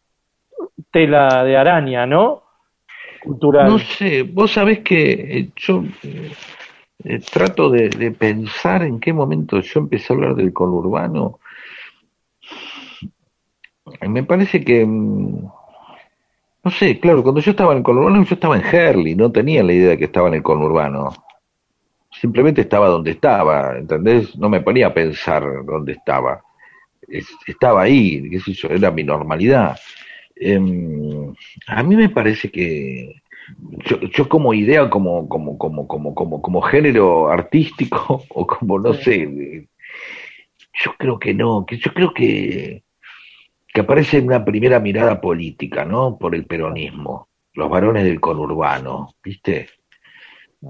tela 0.93 1.43
de 1.45 1.57
araña, 1.57 2.07
¿no? 2.07 2.43
Cultural. 3.23 3.67
No 3.73 3.79
sé, 3.81 4.23
vos 4.23 4.53
sabés 4.53 4.81
que 4.81 5.13
eh, 5.13 5.51
yo 5.57 5.83
eh, 6.05 6.31
eh, 7.05 7.19
trato 7.33 7.69
de, 7.71 7.89
de 7.89 8.13
pensar 8.13 8.83
en 8.85 9.01
qué 9.01 9.13
momento 9.13 9.61
yo 9.61 9.81
empecé 9.81 10.13
a 10.13 10.17
hablar 10.17 10.35
del 10.37 10.53
conurbano. 10.53 11.41
Me 14.09 14.23
parece 14.25 14.65
que, 14.65 14.85
mm, 14.85 15.49
no 16.67 16.73
sé, 16.73 16.99
claro, 16.99 17.23
cuando 17.23 17.41
yo 17.41 17.53
estaba 17.53 17.73
en 17.73 17.79
el 17.79 17.85
conurbano, 17.85 18.25
yo 18.25 18.35
estaba 18.35 18.57
en 18.57 18.65
Herley, 18.65 19.15
no 19.15 19.31
tenía 19.31 19.63
la 19.63 19.73
idea 19.73 19.91
de 19.91 19.99
que 19.99 20.05
estaba 20.07 20.29
en 20.29 20.35
el 20.35 20.43
conurbano. 20.43 21.11
Simplemente 22.21 22.63
estaba 22.63 22.89
donde 22.89 23.11
estaba, 23.13 23.77
¿entendés? 23.79 24.37
No 24.39 24.49
me 24.49 24.61
ponía 24.63 24.87
a 24.89 24.95
pensar 24.95 25.45
dónde 25.67 25.93
estaba. 25.93 26.43
Es- 27.09 27.37
estaba 27.47 27.83
ahí, 27.83 28.29
qué 28.31 28.41
sé 28.41 28.53
yo, 28.55 28.69
era 28.69 28.91
mi 28.91 29.05
normalidad. 29.05 29.77
Em, 30.37 31.35
a 31.69 31.83
mí 31.85 31.97
me 31.97 32.09
parece 32.11 32.51
que 32.51 33.15
yo, 33.87 34.01
yo 34.01 34.29
como 34.29 34.55
idea, 34.55 34.91
como, 34.91 35.29
como, 35.29 35.59
como, 35.59 35.87
como, 35.89 36.15
como, 36.15 36.43
como 36.43 36.63
género 36.63 37.29
artístico, 37.31 38.25
o 38.31 38.47
como 38.47 38.79
no 38.81 38.95
sé, 38.95 39.69
yo 40.85 40.93
creo 40.99 41.19
que 41.19 41.35
no, 41.35 41.65
que 41.67 41.79
yo 41.79 41.93
creo 41.93 42.13
que, 42.13 42.85
que 43.77 43.83
aparece 43.83 44.21
una 44.21 44.43
primera 44.43 44.81
mirada 44.81 45.21
política, 45.21 45.85
¿no? 45.85 46.17
Por 46.17 46.35
el 46.35 46.47
peronismo, 46.47 47.29
los 47.53 47.69
varones 47.69 48.05
del 48.05 48.23
conurbano, 48.23 49.17
¿viste? 49.23 49.69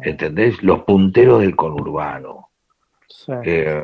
¿Entendés? 0.02 0.60
Los 0.64 0.82
punteros 0.82 1.40
del 1.40 1.54
conurbano. 1.54 2.48
Sí. 3.06 3.30
Eh, 3.44 3.80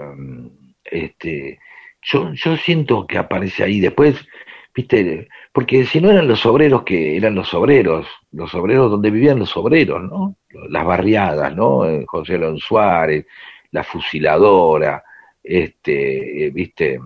este, 0.83 1.61
yo, 2.03 2.33
yo 2.33 2.57
siento 2.57 3.07
que 3.07 3.17
aparece 3.17 3.63
ahí 3.63 3.79
después, 3.79 4.17
viste, 4.75 5.29
porque 5.53 5.85
si 5.85 6.01
no 6.01 6.11
eran 6.11 6.27
los 6.27 6.45
obreros 6.45 6.83
que 6.83 7.17
eran 7.17 7.37
los 7.37 7.55
obreros, 7.55 8.09
los 8.33 8.53
obreros 8.57 8.91
donde 8.91 9.13
vivían 9.13 9.39
los 9.39 9.57
obreros, 9.57 10.03
¿no? 10.03 10.35
Las 10.69 10.85
barriadas, 10.85 11.55
¿no? 11.55 11.89
Eh, 11.89 12.05
José 12.09 12.39
León 12.39 12.59
Suárez, 12.59 13.25
la 13.71 13.85
fusiladora, 13.85 15.05
este, 15.45 16.47
eh, 16.47 16.51
viste, 16.51 16.99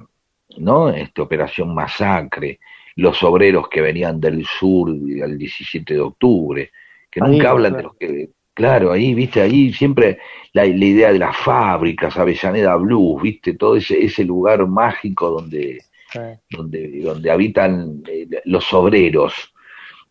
¿no? 0.59 0.89
Este, 0.91 1.23
Operación 1.23 1.74
Masacre, 1.74 2.59
los 2.97 3.23
obreros 3.23 3.69
que 3.69 3.81
venían 3.81 4.20
del 4.20 4.45
sur 4.47 4.91
al 4.91 5.37
17 5.39 5.95
de 5.95 6.01
octubre, 6.01 6.70
que 7.11 7.20
Ahí, 7.23 7.33
nunca 7.33 7.51
hablan 7.51 7.77
de 7.77 7.83
los 7.83 7.95
que, 7.97 8.31
claro, 8.55 8.93
ahí, 8.93 9.15
viste, 9.15 9.41
ahí 9.41 9.73
siempre 9.73 10.19
la, 10.53 10.65
la 10.66 10.85
idea 10.85 11.12
de 11.12 11.19
las 11.19 11.37
fábricas, 11.37 12.16
Avellaneda 12.16 12.77
Blues, 12.77 13.23
viste, 13.23 13.55
todo 13.55 13.77
ese, 13.77 14.03
ese 14.05 14.24
lugar 14.24 14.66
mágico 14.66 15.31
donde, 15.31 15.78
Sí. 16.12 16.20
donde, 16.51 17.01
donde 17.03 17.31
habitan 17.33 18.03
eh, 18.09 18.28
los 18.45 18.73
obreros. 18.73 19.53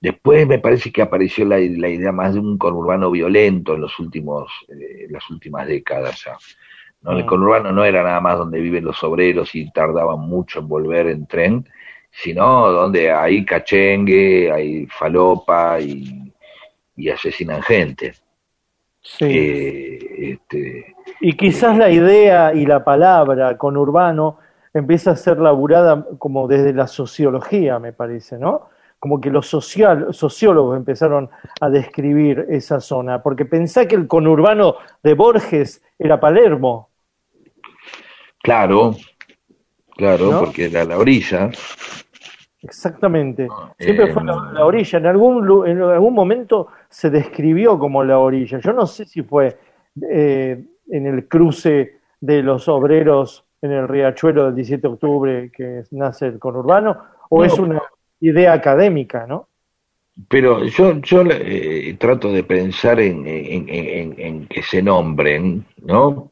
Después 0.02 0.46
me 0.46 0.60
parece 0.60 0.92
que 0.92 1.02
apareció 1.02 1.46
la, 1.46 1.58
la 1.58 1.90
idea 1.90 2.12
más 2.12 2.34
de 2.34 2.42
un 2.42 2.58
conurbano 2.58 3.10
violento 3.10 3.76
en 3.76 3.82
los 3.82 3.98
últimos, 3.98 4.52
eh, 4.68 5.08
las 5.10 5.28
últimas 5.30 5.66
décadas 5.68 6.22
ya. 6.26 6.38
¿No? 7.06 7.12
El 7.12 7.24
Mm. 7.24 7.28
conurbano 7.28 7.72
no 7.72 7.86
era 7.86 8.04
nada 8.04 8.20
más 8.20 8.38
donde 8.38 8.60
viven 8.60 8.84
los 8.84 9.02
obreros 9.04 9.54
y 9.56 9.72
tardaban 9.72 10.20
mucho 10.20 10.60
en 10.60 10.68
volver 10.68 11.08
en 11.08 11.26
tren, 11.28 11.66
sino 12.12 12.72
donde 12.72 13.12
hay 13.12 13.46
cachengue, 13.46 14.52
hay 14.52 14.86
falopa 14.88 15.80
y, 15.80 16.34
y 16.96 17.10
asesinan 17.10 17.62
gente. 17.62 18.14
Sí. 19.02 19.26
Eh, 19.30 20.32
este, 20.34 20.96
Y 21.22 21.34
quizás 21.34 21.78
la 21.78 21.90
idea 21.92 22.54
y 22.54 22.66
la 22.66 22.84
palabra 22.84 23.56
conurbano 23.58 24.40
empieza 24.74 25.12
a 25.12 25.16
ser 25.16 25.40
laburada 25.40 26.06
como 26.18 26.48
desde 26.48 26.74
la 26.74 26.88
sociología, 26.88 27.78
me 27.80 27.94
parece, 27.94 28.38
¿no? 28.38 28.70
Como 29.00 29.22
que 29.22 29.30
los 29.30 29.48
social, 29.48 30.08
sociólogos 30.12 30.76
empezaron 30.76 31.30
a 31.62 31.70
describir 31.70 32.48
esa 32.50 32.80
zona, 32.80 33.22
porque 33.22 33.46
pensá 33.46 33.88
que 33.88 33.96
el 33.96 34.08
conurbano 34.08 34.76
de 35.04 35.14
Borges 35.14 35.84
era 36.00 36.20
Palermo, 36.20 36.90
claro, 38.46 38.96
claro, 39.98 40.32
¿No? 40.32 40.40
porque 40.40 40.66
era 40.66 40.86
la 40.86 40.98
orilla. 40.98 41.50
exactamente. 42.62 43.48
Siempre 43.80 44.06
Eh, 44.06 44.14
fue 44.14 44.24
la, 44.24 44.52
la 44.54 44.66
orilla, 44.66 45.00
en 45.00 45.06
algún, 45.08 45.68
en 45.68 45.82
algún 45.82 46.14
momento 46.14 46.68
se 46.90 47.10
describió 47.10 47.78
como 47.78 48.04
la 48.04 48.20
orilla. 48.20 48.60
Yo 48.60 48.74
no 48.74 48.86
sé 48.88 49.06
si 49.06 49.22
fue 49.24 49.58
eh, 50.12 50.64
en 50.90 51.06
el 51.08 51.28
cruce 51.28 52.00
de 52.22 52.42
los 52.44 52.68
obreros 52.68 53.44
en 53.62 53.72
el 53.72 53.88
riachuelo 53.88 54.46
del 54.46 54.56
17 54.56 54.88
de 54.88 54.94
octubre 54.94 55.52
que 55.52 55.84
nace 55.92 56.28
el 56.28 56.40
conurbano, 56.40 56.98
o 57.30 57.40
No. 57.40 57.46
es 57.46 57.58
una 57.58 57.82
idea 58.20 58.54
académica, 58.54 59.26
¿no? 59.28 59.48
Pero 60.30 60.64
yo, 60.66 60.94
yo 61.02 61.24
eh, 61.30 61.96
trato 62.00 62.32
de 62.32 62.44
pensar 62.44 63.00
en, 63.00 63.26
en, 63.28 63.68
en- 63.68 64.16
en 64.20 64.48
que 64.48 64.62
se 64.64 64.82
nombren, 64.82 65.66
¿no? 65.84 66.32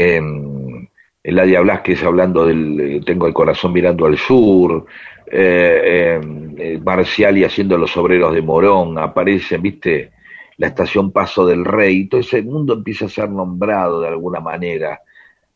Em, 0.00 0.86
Eladia 1.24 1.60
Blasquez 1.60 2.04
hablando 2.04 2.46
del 2.46 2.80
eh, 2.80 3.00
Tengo 3.04 3.26
el 3.26 3.34
corazón 3.34 3.72
mirando 3.72 4.06
al 4.06 4.16
sur, 4.16 4.86
eh, 5.26 6.20
eh, 6.56 6.78
Marcial 6.78 7.36
y 7.36 7.42
haciendo 7.42 7.76
los 7.76 7.96
obreros 7.96 8.32
de 8.32 8.40
Morón, 8.40 8.96
aparecen, 8.96 9.60
viste, 9.60 10.12
la 10.56 10.68
estación 10.68 11.10
Paso 11.10 11.44
del 11.44 11.64
Rey, 11.64 12.06
todo 12.06 12.20
ese 12.20 12.42
mundo 12.42 12.74
empieza 12.74 13.06
a 13.06 13.08
ser 13.08 13.28
nombrado 13.28 14.00
de 14.00 14.08
alguna 14.08 14.38
manera, 14.38 15.00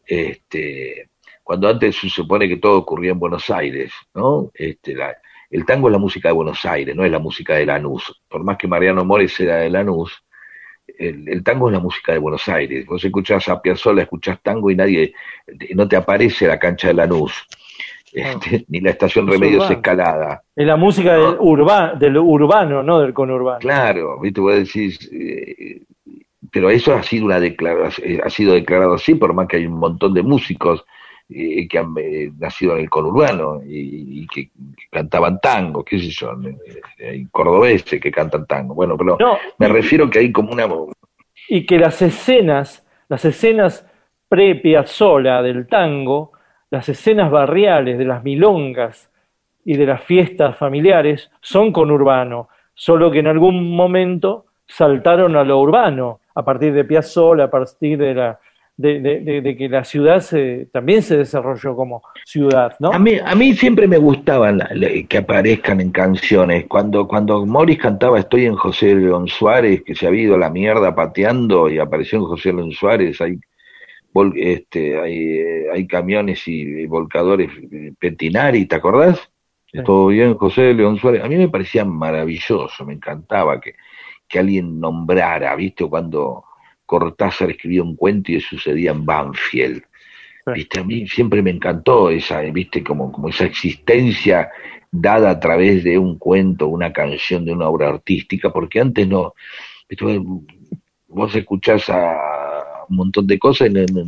este, 0.04 1.10
cuando 1.44 1.68
antes 1.68 1.96
se 1.96 2.08
supone 2.08 2.48
que 2.48 2.56
todo 2.56 2.78
ocurría 2.78 3.12
en 3.12 3.20
Buenos 3.20 3.48
Aires, 3.48 3.92
¿no? 4.14 4.50
Este, 4.54 4.96
la, 4.96 5.16
el 5.50 5.64
tango 5.64 5.86
es 5.86 5.92
la 5.92 5.98
música 5.98 6.30
de 6.30 6.34
Buenos 6.34 6.64
Aires, 6.64 6.96
no 6.96 7.04
es 7.04 7.12
la 7.12 7.20
música 7.20 7.54
de 7.54 7.66
Lanús. 7.66 8.22
Por 8.28 8.42
más 8.42 8.56
que 8.56 8.66
Mariano 8.66 9.04
Mores 9.04 9.38
era 9.38 9.58
de 9.58 9.70
Lanús, 9.70 10.24
el, 10.98 11.28
el, 11.28 11.42
tango 11.42 11.68
es 11.68 11.74
la 11.74 11.80
música 11.80 12.12
de 12.12 12.18
Buenos 12.18 12.48
Aires. 12.48 12.86
Vos 12.86 13.04
escuchás 13.04 13.48
a 13.48 13.60
Piazzolla, 13.60 14.02
escuchás 14.02 14.40
tango 14.42 14.70
y 14.70 14.76
nadie, 14.76 15.14
no 15.74 15.88
te 15.88 15.96
aparece 15.96 16.46
la 16.46 16.58
cancha 16.58 16.88
de 16.88 16.94
Lanús, 16.94 17.46
este, 18.12 18.64
ni 18.68 18.80
la 18.80 18.90
estación 18.90 19.26
Es 19.28 19.34
Remedios 19.34 19.64
urbano. 19.64 19.76
Escalada. 19.76 20.42
Es 20.54 20.66
la 20.66 20.76
música 20.76 21.14
del, 21.14 21.36
urba, 21.38 21.94
del 21.94 22.18
urbano, 22.18 22.82
no 22.82 23.00
del 23.00 23.14
conurbano. 23.14 23.58
Claro, 23.58 24.20
viste, 24.20 24.40
vos 24.40 24.54
decís, 24.54 25.10
eh, 25.12 25.82
pero 26.50 26.70
eso 26.70 26.94
ha 26.94 27.02
sido 27.02 27.24
una 27.26 27.40
declaración, 27.40 28.20
ha 28.22 28.30
sido 28.30 28.54
declarado 28.54 28.94
así, 28.94 29.14
por 29.14 29.32
más 29.32 29.48
que 29.48 29.56
hay 29.56 29.66
un 29.66 29.78
montón 29.78 30.12
de 30.12 30.22
músicos 30.22 30.84
eh, 31.34 31.68
que 31.68 31.78
han 31.78 31.94
eh, 31.98 32.30
nacido 32.38 32.74
en 32.74 32.82
el 32.82 32.90
conurbano 32.90 33.62
y, 33.64 34.22
y 34.22 34.26
que, 34.26 34.46
que 34.46 34.86
cantaban 34.90 35.40
tango, 35.40 35.84
qué 35.84 35.98
sé 35.98 36.08
yo, 36.10 36.32
hay 36.98 37.26
cordobeses 37.26 38.00
que 38.00 38.10
cantan 38.10 38.46
tango. 38.46 38.74
Bueno, 38.74 38.96
pero 38.96 39.16
No, 39.18 39.38
me 39.58 39.68
refiero 39.68 40.08
que 40.08 40.20
hay 40.20 40.32
como 40.32 40.52
una 40.52 40.66
y 41.48 41.66
que 41.66 41.78
las 41.78 42.00
escenas, 42.02 42.86
las 43.08 43.24
escenas 43.24 43.86
pre-Piazzolla 44.28 45.42
del 45.42 45.66
tango, 45.66 46.32
las 46.70 46.88
escenas 46.88 47.30
barriales 47.30 47.98
de 47.98 48.04
las 48.04 48.24
milongas 48.24 49.10
y 49.64 49.76
de 49.76 49.86
las 49.86 50.02
fiestas 50.02 50.56
familiares 50.56 51.30
son 51.40 51.72
conurbano, 51.72 52.48
solo 52.74 53.10
que 53.10 53.18
en 53.18 53.26
algún 53.26 53.76
momento 53.76 54.46
saltaron 54.66 55.36
a 55.36 55.44
lo 55.44 55.60
urbano, 55.60 56.20
a 56.34 56.42
partir 56.42 56.72
de 56.72 56.84
Piazzolla, 56.84 57.44
a 57.44 57.50
partir 57.50 57.98
de 57.98 58.14
la 58.14 58.40
de, 58.90 59.40
de- 59.42 59.56
que 59.56 59.68
la 59.68 59.84
ciudad 59.84 60.20
se, 60.20 60.66
también 60.72 61.02
se 61.02 61.16
desarrolló 61.16 61.74
como 61.76 62.02
ciudad, 62.24 62.74
¿no? 62.80 62.92
A 62.92 62.98
mí, 62.98 63.12
a 63.24 63.34
mí 63.34 63.54
siempre 63.54 63.86
me 63.86 63.98
gustaban 63.98 64.58
la- 64.58 64.70
la- 64.74 64.88
que 65.08 65.18
aparezcan 65.18 65.80
en 65.80 65.90
canciones. 65.90 66.66
Cuando, 66.66 67.06
cuando 67.06 67.46
Morris 67.46 67.78
cantaba 67.78 68.18
Estoy 68.18 68.46
en 68.46 68.54
José 68.56 68.94
León 68.94 69.28
Suárez, 69.28 69.82
que 69.82 69.94
se 69.94 70.06
había 70.06 70.22
ido 70.24 70.34
a 70.34 70.38
la 70.38 70.50
mierda 70.50 70.94
pateando 70.94 71.70
y 71.70 71.78
apareció 71.78 72.18
en 72.18 72.24
José 72.24 72.52
León 72.52 72.72
Suárez, 72.72 73.20
hay, 73.20 73.38
vol- 74.12 74.34
este, 74.36 74.98
hay, 75.00 75.38
eh, 75.38 75.66
hay 75.72 75.86
camiones 75.86 76.46
y, 76.46 76.86
volcadores 76.86 77.50
eh, 77.72 77.92
Petinari, 77.98 78.66
¿te 78.66 78.76
acordás? 78.76 79.30
Todo 79.84 80.08
bien, 80.08 80.34
José 80.34 80.74
León 80.74 80.98
Suárez. 80.98 81.24
A 81.24 81.28
mí 81.28 81.36
me 81.36 81.48
parecía 81.48 81.82
maravilloso, 81.84 82.84
me 82.84 82.92
encantaba 82.92 83.58
que, 83.58 83.74
que 84.28 84.38
alguien 84.38 84.78
nombrara, 84.78 85.56
¿viste? 85.56 85.86
Cuando 85.86 86.44
Cortázar 86.86 87.50
escribía 87.50 87.82
un 87.82 87.96
cuento 87.96 88.32
y 88.32 88.40
sucedía 88.40 88.90
en 88.92 89.04
Banfield. 89.06 89.82
Viste, 90.54 90.80
a 90.80 90.84
mí 90.84 91.06
siempre 91.06 91.40
me 91.40 91.50
encantó 91.50 92.10
esa, 92.10 92.42
eh, 92.44 92.50
viste, 92.50 92.82
como, 92.82 93.12
como 93.12 93.28
esa 93.28 93.44
existencia 93.44 94.50
dada 94.90 95.30
a 95.30 95.40
través 95.40 95.84
de 95.84 95.96
un 95.96 96.18
cuento, 96.18 96.66
una 96.66 96.92
canción, 96.92 97.44
de 97.44 97.52
una 97.52 97.68
obra 97.68 97.88
artística, 97.88 98.50
porque 98.52 98.80
antes 98.80 99.06
no, 99.08 99.34
viste, 99.88 100.20
vos- 101.08 101.34
escuchás 101.36 101.88
a 101.88 102.84
un 102.88 102.96
montón 102.96 103.26
de 103.26 103.38
cosas 103.38 103.70
y 103.70 103.72
no, 103.72 103.80
no- 103.92 104.04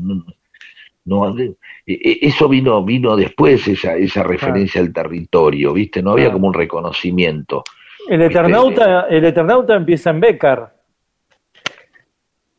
no- 1.05 1.33
no- 1.33 1.39
e- 1.39 1.57
e- 1.87 2.19
eso 2.23 2.49
vino, 2.49 2.85
vino 2.85 3.15
después, 3.17 3.67
esa, 3.69 3.97
esa 3.97 4.23
referencia 4.25 4.81
al 4.81 4.93
territorio, 4.93 5.73
viste, 5.73 6.03
no 6.03 6.11
había 6.13 6.27
como 6.33 6.49
un 6.49 6.55
reconocimiento. 6.55 7.63
El 8.09 8.21
Eternauta, 8.23 9.07
el 9.09 9.25
Eternauta 9.25 9.77
empieza 9.77 10.11
en 10.11 10.21
Becar. 10.21 10.74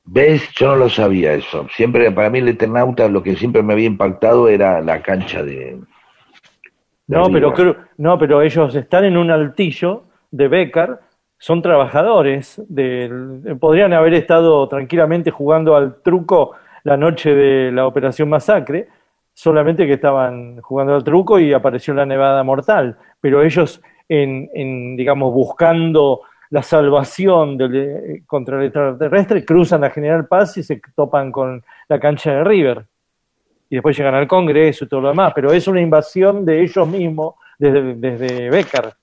¿Ves? 0.06 0.50
Yo 0.56 0.68
no 0.68 0.76
lo 0.76 0.90
sabía 0.90 1.34
eso. 1.34 1.68
Siempre, 1.76 2.12
para 2.12 2.30
mí 2.30 2.40
el 2.40 2.48
Eternauta, 2.50 3.08
lo 3.08 3.24
que 3.24 3.36
siempre 3.36 3.64
me 3.64 3.74
había 3.74 3.88
impactado 3.88 4.48
era 4.48 4.82
la 4.82 5.02
cancha 5.02 5.44
de... 5.44 5.78
de 7.08 7.18
No, 7.18 7.30
pero 7.32 7.54
creo- 7.54 7.76
no, 7.98 8.18
pero 8.20 8.42
ellos 8.42 8.76
están 8.76 9.06
en 9.06 9.18
un 9.18 9.32
altillo 9.32 10.04
de 10.32 10.48
Becar, 10.48 11.02
son 11.38 11.62
trabajadores, 11.62 12.62
del- 12.70 13.58
podrían 13.60 13.94
haber 13.94 14.14
estado 14.14 14.68
tranquilamente 14.70 15.32
jugando 15.32 15.76
al 15.76 16.02
truco 16.04 16.52
la 16.84 16.98
noche 16.98 17.34
de 17.34 17.72
la 17.72 17.88
Operación 17.88 18.30
Masacre, 18.30 18.88
solamente 19.34 19.88
que 19.88 19.94
estaban 19.94 20.62
jugando 20.62 20.94
al 20.96 21.04
truco 21.04 21.40
y 21.40 21.52
apareció 21.52 21.94
la 21.96 22.06
nevada 22.06 22.44
mortal, 22.44 22.98
pero 23.20 23.42
ellos 23.42 23.82
en, 24.08 24.50
en, 24.54 24.96
digamos, 24.96 25.34
buscando 25.34 26.22
la 26.50 26.62
salvación 26.62 27.58
eh, 27.62 28.24
contra 28.26 28.60
el 28.60 28.66
extraterrestre, 28.66 29.46
cruzan 29.46 29.82
la 29.82 29.90
General 29.90 30.28
Paz 30.28 30.58
y 30.58 30.64
se 30.64 30.82
topan 30.96 31.32
con 31.32 31.64
la 31.88 32.00
cancha 32.00 32.32
de 32.32 32.44
River 32.44 32.86
y 33.70 33.76
después 33.76 33.98
llegan 33.98 34.16
al 34.16 34.28
Congreso 34.28 34.86
y 34.86 34.88
todo 34.88 35.02
lo 35.02 35.10
demás, 35.10 35.34
pero 35.34 35.52
es 35.52 35.68
una 35.68 35.82
invasión 35.82 36.46
de 36.46 36.62
ellos 36.62 36.88
mismos 36.88 37.36
desde, 37.58 37.96
desde 37.96 38.50
Becker. 38.50 38.94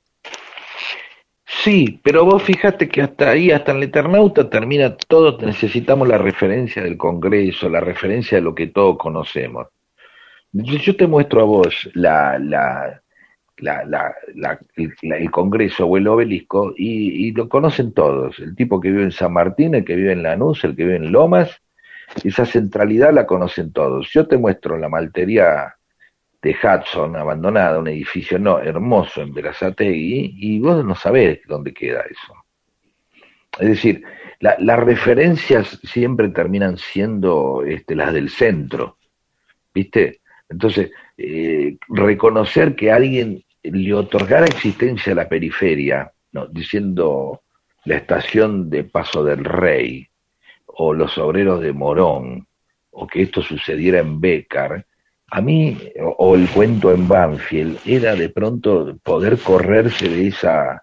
Sí, 1.45 2.01
pero 2.03 2.25
vos 2.25 2.43
fíjate 2.43 2.89
que 2.89 3.03
hasta 3.03 3.31
ahí, 3.31 3.51
hasta 3.51 3.73
en 3.73 3.79
el 3.79 3.83
Eternauta 3.85 4.49
termina 4.49 4.97
todo, 4.97 5.39
necesitamos 5.39 6.09
la 6.09 6.19
referencia 6.19 6.83
del 6.83 6.97
Congreso, 6.97 7.69
la 7.69 7.81
referencia 7.81 8.39
de 8.39 8.43
lo 8.43 8.55
que 8.55 8.69
todos 8.69 8.99
conocemos. 8.99 9.69
Yo 10.53 10.97
te 10.97 11.07
muestro 11.07 11.41
a 11.41 11.45
vos 11.45 11.91
la, 11.95 12.39
la, 12.39 13.02
la, 13.59 13.85
la, 13.85 14.15
la- 14.35 14.59
el, 14.77 14.93
el 15.03 15.31
Congreso 15.31 15.87
o 15.87 15.97
el 15.97 16.09
obelisco 16.09 16.75
y, 16.77 17.33
lo 17.33 17.49
conocen 17.49 17.93
todos. 17.93 18.39
El 18.39 18.55
tipo 18.57 18.81
que 18.81 18.91
vive 18.91 19.05
en 19.05 19.13
San 19.13 19.33
Martín, 19.33 19.75
el 19.75 19.85
que 19.85 19.97
vive 19.97 20.13
en 20.13 20.23
Lanús, 20.23 20.65
el 20.65 20.75
que 20.77 20.85
vive 20.85 20.97
en 20.97 21.13
Lomas, 21.13 21.61
esa 22.25 22.45
centralidad 22.45 23.13
la 23.13 23.27
conocen 23.27 23.73
todos. 23.73 24.11
Yo 24.13 24.27
te 24.27 24.37
muestro 24.37 24.77
la 24.79 24.89
maltería 24.89 25.75
de 26.43 26.57
Hudson 26.61 27.15
abandonada, 27.17 27.79
un 27.79 27.89
edificio 27.89 28.39
no, 28.39 28.59
hermoso 28.59 29.23
en 29.23 29.33
Verazategui, 29.33 30.35
y 30.39 30.59
vos 30.59 30.85
no 30.85 30.95
sabés 30.95 31.41
dónde 31.47 31.73
queda 31.73 32.01
eso. 32.03 32.35
Es 33.59 33.69
decir, 33.69 34.03
la- 34.41 34.57
las 34.59 34.79
referencias 34.81 35.79
siempre 35.85 36.29
terminan 36.31 36.77
siendo 36.79 37.63
este, 37.67 37.95
las 37.95 38.13
del 38.13 38.29
centro, 38.29 38.97
¿viste? 39.75 40.21
Entonces, 40.49 40.91
eh, 41.25 41.77
reconocer 41.89 42.75
que 42.75 42.91
alguien 42.91 43.45
le 43.63 43.95
otorgara 43.95 44.47
existencia 44.47 45.13
a 45.13 45.17
la 45.17 45.29
periferia, 45.29 46.11
¿no? 46.33 46.47
diciendo 46.47 47.43
la 47.85 47.97
estación 47.97 48.69
de 48.71 48.85
Paso 48.85 49.23
del 49.25 49.45
Rey, 49.45 50.07
o 50.67 50.93
los 50.95 51.17
obreros 51.19 51.61
de 51.61 51.73
Morón, 51.73 52.47
o 52.91 53.07
que 53.07 53.23
esto 53.23 53.43
sucediera 53.43 54.01
en 54.01 54.21
Bécar, 54.21 54.85
a 55.31 55.41
mí, 55.41 55.79
o, 56.19 56.35
el 56.35 56.49
cuento 56.49 56.93
en 56.93 57.07
Banfield, 57.09 57.79
era 57.87 58.15
de 58.15 58.29
pronto 58.29 58.97
poder 59.03 59.39
correrse 59.39 60.09
de 60.09 60.27
esa, 60.29 60.83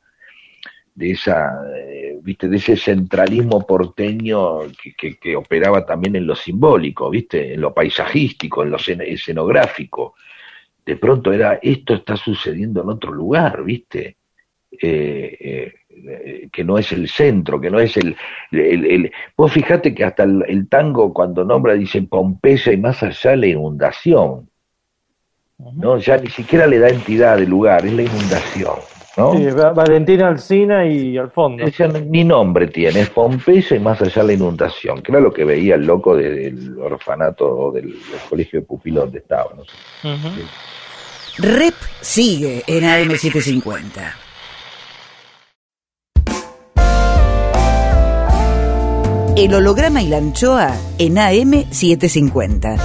de 0.95 1.11
esa, 1.11 1.51
eh, 1.77 2.17
viste, 2.23 2.47
de 2.47 2.57
ese 2.57 2.75
centralismo 2.75 3.65
porteño 3.67 4.61
que, 4.97 5.17
que- 5.17 5.35
operaba 5.35 5.85
también 5.85 6.15
en 6.15 6.25
lo 6.25 6.35
simbólico, 6.35 7.09
viste, 7.11 7.53
en 7.53 7.61
lo 7.61 7.73
paisajístico, 7.73 8.63
en 8.63 8.71
lo 8.71 8.77
escen- 8.77 9.03
escenográfico. 9.05 10.15
De 10.89 10.95
pronto 10.95 11.31
era, 11.31 11.59
esto 11.61 11.93
está 11.93 12.15
sucediendo 12.17 12.81
en 12.81 12.89
otro 12.89 13.11
lugar, 13.11 13.63
viste, 13.63 14.17
Eh, 14.81 15.73
eh, 15.89 16.47
que 16.51 16.63
no 16.63 16.77
es 16.77 16.91
el 16.91 17.07
centro, 17.07 17.59
que 17.59 17.69
no 17.71 17.79
es 17.79 17.97
el, 17.97 18.15
el- 18.51 18.85
el- 18.85 19.11
vos 19.35 19.51
fijate 19.51 19.93
que 19.95 20.03
hasta 20.03 20.23
el, 20.23 20.43
el 20.47 20.67
tango 20.69 21.11
cuando 21.11 21.43
nombra 21.43 21.73
dice 21.73 22.01
Pompeya 22.03 22.71
y 22.71 22.77
más 22.77 23.01
allá 23.03 23.35
la 23.35 23.47
inundación, 23.47 24.47
¿no? 25.75 25.97
Ya 25.97 26.17
ni 26.17 26.29
siquiera 26.29 26.65
le 26.67 26.77
da 26.79 26.89
entidad 26.89 27.37
del 27.37 27.49
lugar, 27.49 27.85
es 27.85 27.93
la 27.93 28.03
inundación, 28.03 28.75
¿no? 29.17 29.33
Sí, 29.33 29.45
Va- 29.51 29.73
Valentina 29.73 30.27
Alcina 30.27 30.85
y 30.85 31.17
al 31.17 31.31
fondo. 31.31 31.65
Ella 31.65 31.87
ni 31.87 32.23
nombre 32.23 32.67
tiene, 32.67 33.01
es 33.01 33.09
Pompeya 33.09 33.75
y 33.75 33.79
más 33.79 34.01
allá 34.01 34.23
la 34.23 34.33
inundación, 34.33 35.01
que 35.01 35.11
era 35.11 35.19
lo 35.19 35.33
que 35.33 35.45
veía 35.45 35.75
el 35.75 35.85
loco 35.85 36.15
de- 36.15 36.29
del 36.29 36.77
orfanato 36.79 37.45
o 37.47 37.71
del, 37.71 37.87
del 37.91 38.19
colegio 38.29 38.59
de 38.61 38.65
pupilos 38.65 39.05
donde 39.05 39.19
estaba, 39.19 39.51
¿no? 39.55 39.63
Rep 41.41 41.73
sigue 42.01 42.65
en 42.67 42.83
AM750. 42.83 44.13
El 49.37 49.53
holograma 49.53 50.01
y 50.01 50.09
la 50.09 50.17
anchoa 50.17 50.75
en 50.97 51.15
AM750. 51.15 52.77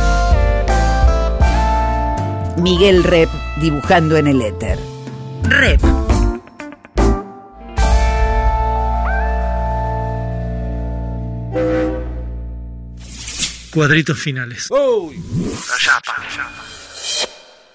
Miguel 2.59 3.03
Rep 3.03 3.29
dibujando 3.61 4.17
en 4.19 4.29
el 4.29 4.41
éter. 4.41 4.79
Rep. 5.43 5.81
Cuadritos 13.73 14.17
finales. 14.17 14.69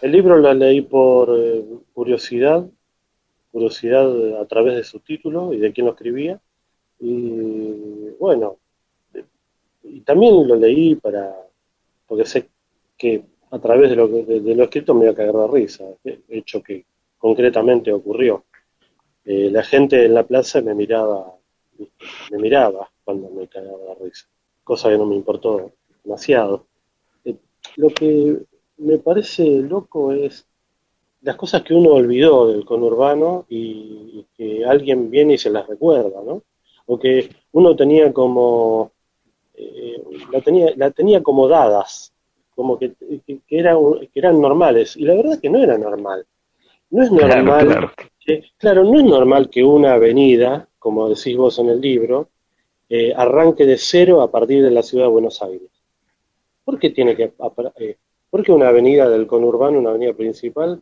El 0.01 0.13
libro 0.13 0.37
lo 0.37 0.53
leí 0.53 0.81
por 0.81 1.29
eh, 1.37 1.63
curiosidad, 1.93 2.65
curiosidad 3.51 4.39
a 4.39 4.45
través 4.45 4.75
de 4.75 4.83
su 4.83 4.99
título 4.99 5.53
y 5.53 5.57
de 5.57 5.73
quién 5.73 5.87
lo 5.87 5.91
escribía. 5.91 6.39
Y 6.99 8.11
bueno, 8.17 8.57
y 9.83 10.01
también 10.01 10.47
lo 10.47 10.55
leí 10.55 10.95
para, 10.95 11.35
porque 12.07 12.25
sé 12.25 12.49
que 12.97 13.23
a 13.51 13.59
través 13.59 13.89
de 13.89 13.95
lo, 13.97 14.07
de, 14.07 14.39
de 14.39 14.55
lo 14.55 14.63
escrito 14.63 14.93
me 14.93 15.03
iba 15.03 15.11
a 15.11 15.15
cagar 15.15 15.35
de 15.35 15.47
risa, 15.47 15.85
eh, 16.05 16.21
hecho 16.29 16.63
que 16.63 16.85
concretamente 17.17 17.91
ocurrió. 17.91 18.45
Eh, 19.25 19.49
la 19.51 19.63
gente 19.63 20.05
en 20.05 20.13
la 20.13 20.23
plaza 20.23 20.61
me 20.61 20.73
miraba, 20.73 21.35
me 22.31 22.37
miraba 22.37 22.89
cuando 23.03 23.29
me 23.29 23.47
cagaba 23.47 23.95
de 23.95 24.05
risa, 24.05 24.27
cosa 24.63 24.89
que 24.89 24.97
no 24.97 25.05
me 25.05 25.15
importó 25.15 25.73
demasiado. 26.03 26.67
Lo 27.75 27.89
que 27.89 28.39
me 28.79 28.97
parece 28.97 29.45
loco 29.61 30.11
es 30.11 30.45
las 31.21 31.35
cosas 31.37 31.63
que 31.63 31.73
uno 31.73 31.91
olvidó 31.91 32.47
del 32.47 32.65
conurbano 32.65 33.45
y, 33.49 33.57
y 34.13 34.27
que 34.35 34.65
alguien 34.65 35.09
viene 35.11 35.35
y 35.35 35.37
se 35.37 35.49
las 35.49 35.67
recuerda, 35.67 36.21
¿no? 36.23 36.43
O 36.87 36.99
que 36.99 37.29
uno 37.53 37.75
tenía 37.75 38.13
como, 38.13 38.91
eh, 39.55 40.01
la, 40.31 40.41
tenía, 40.41 40.73
la 40.77 40.91
tenía 40.91 41.23
como 41.23 41.47
dadas, 41.47 42.13
como 42.55 42.79
que, 42.79 42.93
que, 43.25 43.39
que 43.47 43.59
era 43.59 43.75
que 44.13 44.19
eran 44.19 44.41
normales, 44.41 44.97
y 44.97 45.03
la 45.05 45.15
verdad 45.15 45.33
es 45.33 45.41
que 45.41 45.49
no 45.49 45.59
era 45.59 45.77
normal. 45.77 46.25
No 46.91 47.03
es 47.03 47.11
normal, 47.11 47.67
claro. 47.67 47.91
que- 48.19 48.43
claro, 48.57 48.83
no 48.83 48.99
es 48.99 49.05
normal 49.05 49.49
que 49.49 49.63
una 49.63 49.93
avenida, 49.93 50.69
como 50.79 51.09
decís 51.09 51.37
vos 51.37 51.59
en 51.59 51.69
el 51.69 51.81
libro, 51.81 52.29
eh, 52.89 53.13
arranque 53.15 53.65
de 53.65 53.77
cero 53.77 54.21
a 54.21 54.31
partir 54.31 54.63
de 54.63 54.71
la 54.71 54.83
ciudad 54.83 55.05
de 55.05 55.11
Buenos 55.11 55.41
Aires. 55.41 55.69
¿Por 56.63 56.79
qué 56.79 56.89
tiene 56.91 57.15
que 57.17 57.33
eh, 57.77 57.97
¿Por 58.29 58.43
qué 58.43 58.51
una 58.51 58.69
avenida 58.69 59.09
del 59.09 59.25
conurbano, 59.25 59.79
una 59.79 59.89
avenida 59.89 60.13
principal, 60.13 60.79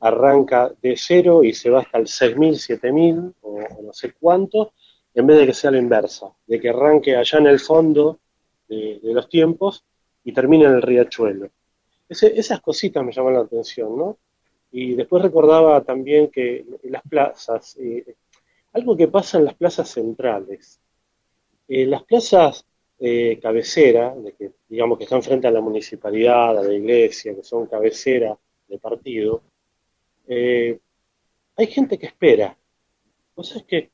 arranca 0.00 0.72
de 0.82 0.96
cero 0.96 1.44
y 1.44 1.52
se 1.52 1.70
va 1.70 1.80
hasta 1.80 1.98
el 1.98 2.06
6.000, 2.06 2.80
7.000 2.80 3.34
o, 3.42 3.82
no 3.82 3.92
sé 3.92 4.12
cuánto, 4.18 4.72
en 5.14 5.26
vez 5.26 5.38
de 5.38 5.46
que 5.46 5.54
sea 5.54 5.70
la 5.70 5.78
inversa, 5.78 6.32
de 6.46 6.58
que 6.58 6.70
arranque 6.70 7.16
allá 7.16 7.38
en 7.38 7.46
el 7.46 7.60
fondo 7.60 8.18
de, 8.68 8.98
los 9.02 9.28
tiempos 9.28 9.84
y 10.24 10.32
termine 10.32 10.64
en 10.64 10.74
el 10.74 10.82
riachuelo? 10.82 11.50
Esas 12.08 12.60
cositas 12.60 13.04
me 13.04 13.12
llaman 13.12 13.34
la 13.34 13.40
atención, 13.40 13.96
¿no? 13.96 14.16
Y 14.72 14.94
después 14.94 15.22
recordaba 15.22 15.80
también 15.82 16.28
que 16.28 16.64
las 16.84 17.02
plazas, 17.02 17.76
eh, 17.78 18.16
algo 18.72 18.96
que 18.96 19.08
pasa 19.08 19.38
en 19.38 19.44
las 19.44 19.54
plazas 19.54 19.88
centrales, 19.90 20.80
eh, 21.68 21.86
las 21.86 22.02
plazas 22.04 22.64
eh, 23.02 23.38
cabecera, 23.40 24.14
de 24.14 24.32
que, 24.32 24.50
digamos 24.68 24.98
que 24.98 25.04
están 25.04 25.22
frente 25.22 25.46
a 25.46 25.50
la 25.50 25.62
municipalidad, 25.62 26.58
a 26.58 26.62
la 26.62 26.74
iglesia, 26.74 27.34
que 27.34 27.42
son 27.42 27.66
cabecera 27.66 28.38
de 28.68 28.78
partido, 28.78 29.42
eh, 30.28 30.78
hay 31.56 31.66
gente 31.66 31.98
que 31.98 32.06
espera. 32.06 32.56
Es 33.36 33.64
que 33.66 33.90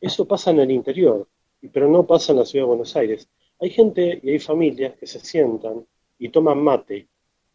eso 0.00 0.26
pasa 0.26 0.50
en 0.50 0.58
el 0.58 0.72
interior, 0.72 1.28
pero 1.72 1.88
no 1.88 2.04
pasa 2.04 2.32
en 2.32 2.38
la 2.38 2.44
ciudad 2.44 2.64
de 2.64 2.68
Buenos 2.68 2.96
Aires. 2.96 3.28
Hay 3.60 3.70
gente 3.70 4.20
y 4.22 4.30
hay 4.30 4.38
familias 4.40 4.96
que 4.96 5.06
se 5.06 5.20
sientan 5.20 5.86
y 6.18 6.28
toman 6.28 6.62
mate 6.62 7.06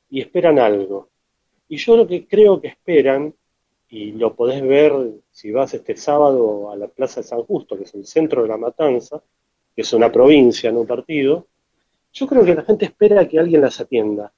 y 0.09 0.21
esperan 0.21 0.57
algo. 0.57 1.09
Y 1.67 1.77
yo 1.77 1.97
lo 1.97 2.07
que 2.07 2.27
creo 2.27 2.61
que 2.61 2.69
esperan, 2.69 3.33
y 3.89 4.13
lo 4.13 4.35
podés 4.35 4.61
ver 4.61 4.93
si 5.31 5.51
vas 5.51 5.73
este 5.73 5.95
sábado 5.97 6.71
a 6.71 6.77
la 6.77 6.87
Plaza 6.87 7.21
de 7.21 7.27
San 7.27 7.43
Justo, 7.43 7.77
que 7.77 7.83
es 7.83 7.93
el 7.93 8.05
centro 8.05 8.41
de 8.41 8.47
la 8.47 8.57
matanza, 8.57 9.21
que 9.75 9.81
es 9.81 9.93
una 9.93 10.11
provincia, 10.11 10.71
no 10.71 10.81
un 10.81 10.87
partido, 10.87 11.47
yo 12.13 12.27
creo 12.27 12.45
que 12.45 12.55
la 12.55 12.63
gente 12.63 12.85
espera 12.85 13.27
que 13.27 13.39
alguien 13.39 13.61
las 13.61 13.79
atienda, 13.79 14.31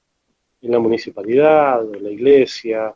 en 0.62 0.70
la 0.70 0.78
municipalidad, 0.78 1.84
o 1.84 1.94
en 1.94 2.04
la 2.04 2.10
iglesia, 2.10 2.94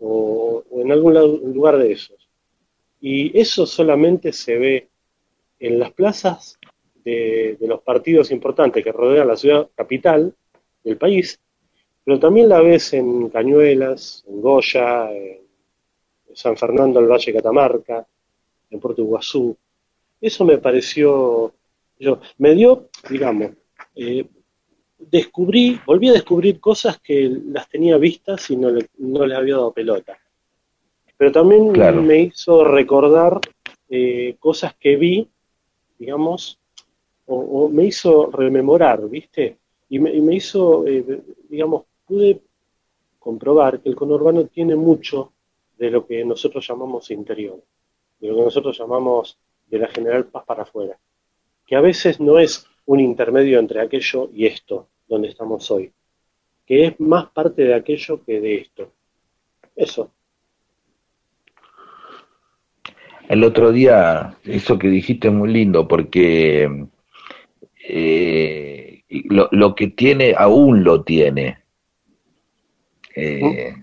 o, 0.00 0.64
en 0.72 0.90
algún 0.90 1.14
lugar 1.54 1.78
de 1.78 1.92
esos. 1.92 2.28
Y 3.00 3.38
eso 3.38 3.66
solamente 3.66 4.32
se 4.32 4.58
ve 4.58 4.88
en 5.58 5.78
las 5.78 5.92
plazas 5.92 6.58
de, 7.04 7.56
los 7.60 7.82
partidos 7.82 8.30
importantes 8.30 8.82
que 8.82 8.92
rodean 8.92 9.28
la 9.28 9.36
ciudad 9.36 9.68
capital 9.74 10.34
del 10.82 10.96
país, 10.96 11.40
pero 12.04 12.18
también 12.18 12.48
la 12.48 12.60
ves 12.60 12.92
en 12.94 13.28
Cañuelas, 13.28 14.24
en 14.26 14.40
Goya, 14.40 15.12
en 15.12 15.40
San 16.32 16.56
Fernando 16.56 17.00
del 17.00 17.10
Valle 17.10 17.32
Catamarca, 17.32 18.06
en 18.70 18.80
Puerto 18.80 19.02
Iguazú. 19.02 19.56
Eso 20.20 20.44
me 20.44 20.58
pareció, 20.58 21.52
yo, 22.00 22.20
me 22.38 22.54
dio, 22.54 22.88
digamos, 23.08 23.52
eh, 23.94 24.26
descubrí, 24.98 25.80
volví 25.86 26.08
a 26.08 26.12
descubrir 26.14 26.58
cosas 26.60 26.98
que 27.00 27.30
las 27.46 27.68
tenía 27.68 27.96
vistas 27.98 28.50
y 28.50 28.56
no, 28.56 28.70
le, 28.70 28.88
no 28.98 29.24
les 29.26 29.38
había 29.38 29.54
dado 29.56 29.72
pelota. 29.72 30.18
Pero 31.16 31.32
también 31.32 31.72
Claro. 31.72 32.02
me 32.02 32.20
hizo 32.22 32.64
recordar 32.64 33.40
eh, 33.88 34.36
cosas 34.38 34.74
que 34.74 34.96
vi, 34.96 35.28
digamos, 35.98 36.58
o, 37.26 37.36
o 37.36 37.68
me 37.68 37.84
hizo 37.84 38.30
rememorar, 38.30 39.08
¿viste? 39.08 39.58
Y 39.88 39.98
me, 39.98 40.12
y 40.14 40.20
me 40.20 40.36
hizo, 40.36 40.86
eh, 40.86 41.22
digamos, 41.48 41.84
pude 42.06 42.40
comprobar 43.18 43.80
que 43.80 43.88
el 43.90 43.96
conurbano 43.96 44.46
tiene 44.46 44.74
mucho 44.76 45.32
de 45.76 45.90
lo 45.90 46.06
que 46.06 46.24
nosotros 46.24 46.66
llamamos 46.66 47.10
interior, 47.10 47.62
de 48.18 48.28
lo 48.28 48.36
que 48.36 48.42
nosotros 48.44 48.78
llamamos 48.78 49.38
de 49.66 49.78
la 49.78 49.88
General 49.88 50.24
Paz 50.26 50.44
para 50.46 50.62
afuera, 50.62 50.98
que 51.70 51.76
a 51.76 51.80
veces 51.80 52.18
no 52.18 52.40
es 52.40 52.66
un 52.86 52.98
intermedio 52.98 53.60
entre 53.60 53.80
aquello 53.80 54.28
y 54.34 54.46
esto, 54.46 54.88
donde 55.06 55.28
estamos 55.28 55.70
hoy, 55.70 55.92
que 56.66 56.86
es 56.86 56.98
más 56.98 57.30
parte 57.30 57.62
de 57.62 57.74
aquello 57.74 58.24
que 58.24 58.40
de 58.40 58.54
esto. 58.56 58.92
Eso. 59.76 60.12
El 63.28 63.44
otro 63.44 63.70
día, 63.70 64.36
eso 64.42 64.76
que 64.76 64.88
dijiste 64.88 65.28
es 65.28 65.34
muy 65.34 65.52
lindo 65.52 65.86
porque 65.86 66.86
eh, 67.88 69.02
lo, 69.26 69.48
lo 69.52 69.74
que 69.76 69.86
tiene, 69.86 70.34
aún 70.36 70.82
lo 70.82 71.04
tiene. 71.04 71.58
Eh, 73.14 73.76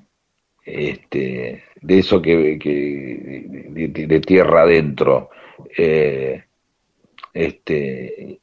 este, 0.66 1.64
de 1.80 1.98
eso 2.00 2.22
que, 2.22 2.60
que 2.60 3.46
de, 3.70 3.88
de- 3.88 4.08
de 4.08 4.20
tierra 4.20 4.64
adentro. 4.64 5.30
Eh, 5.78 6.44
este, 7.46 8.40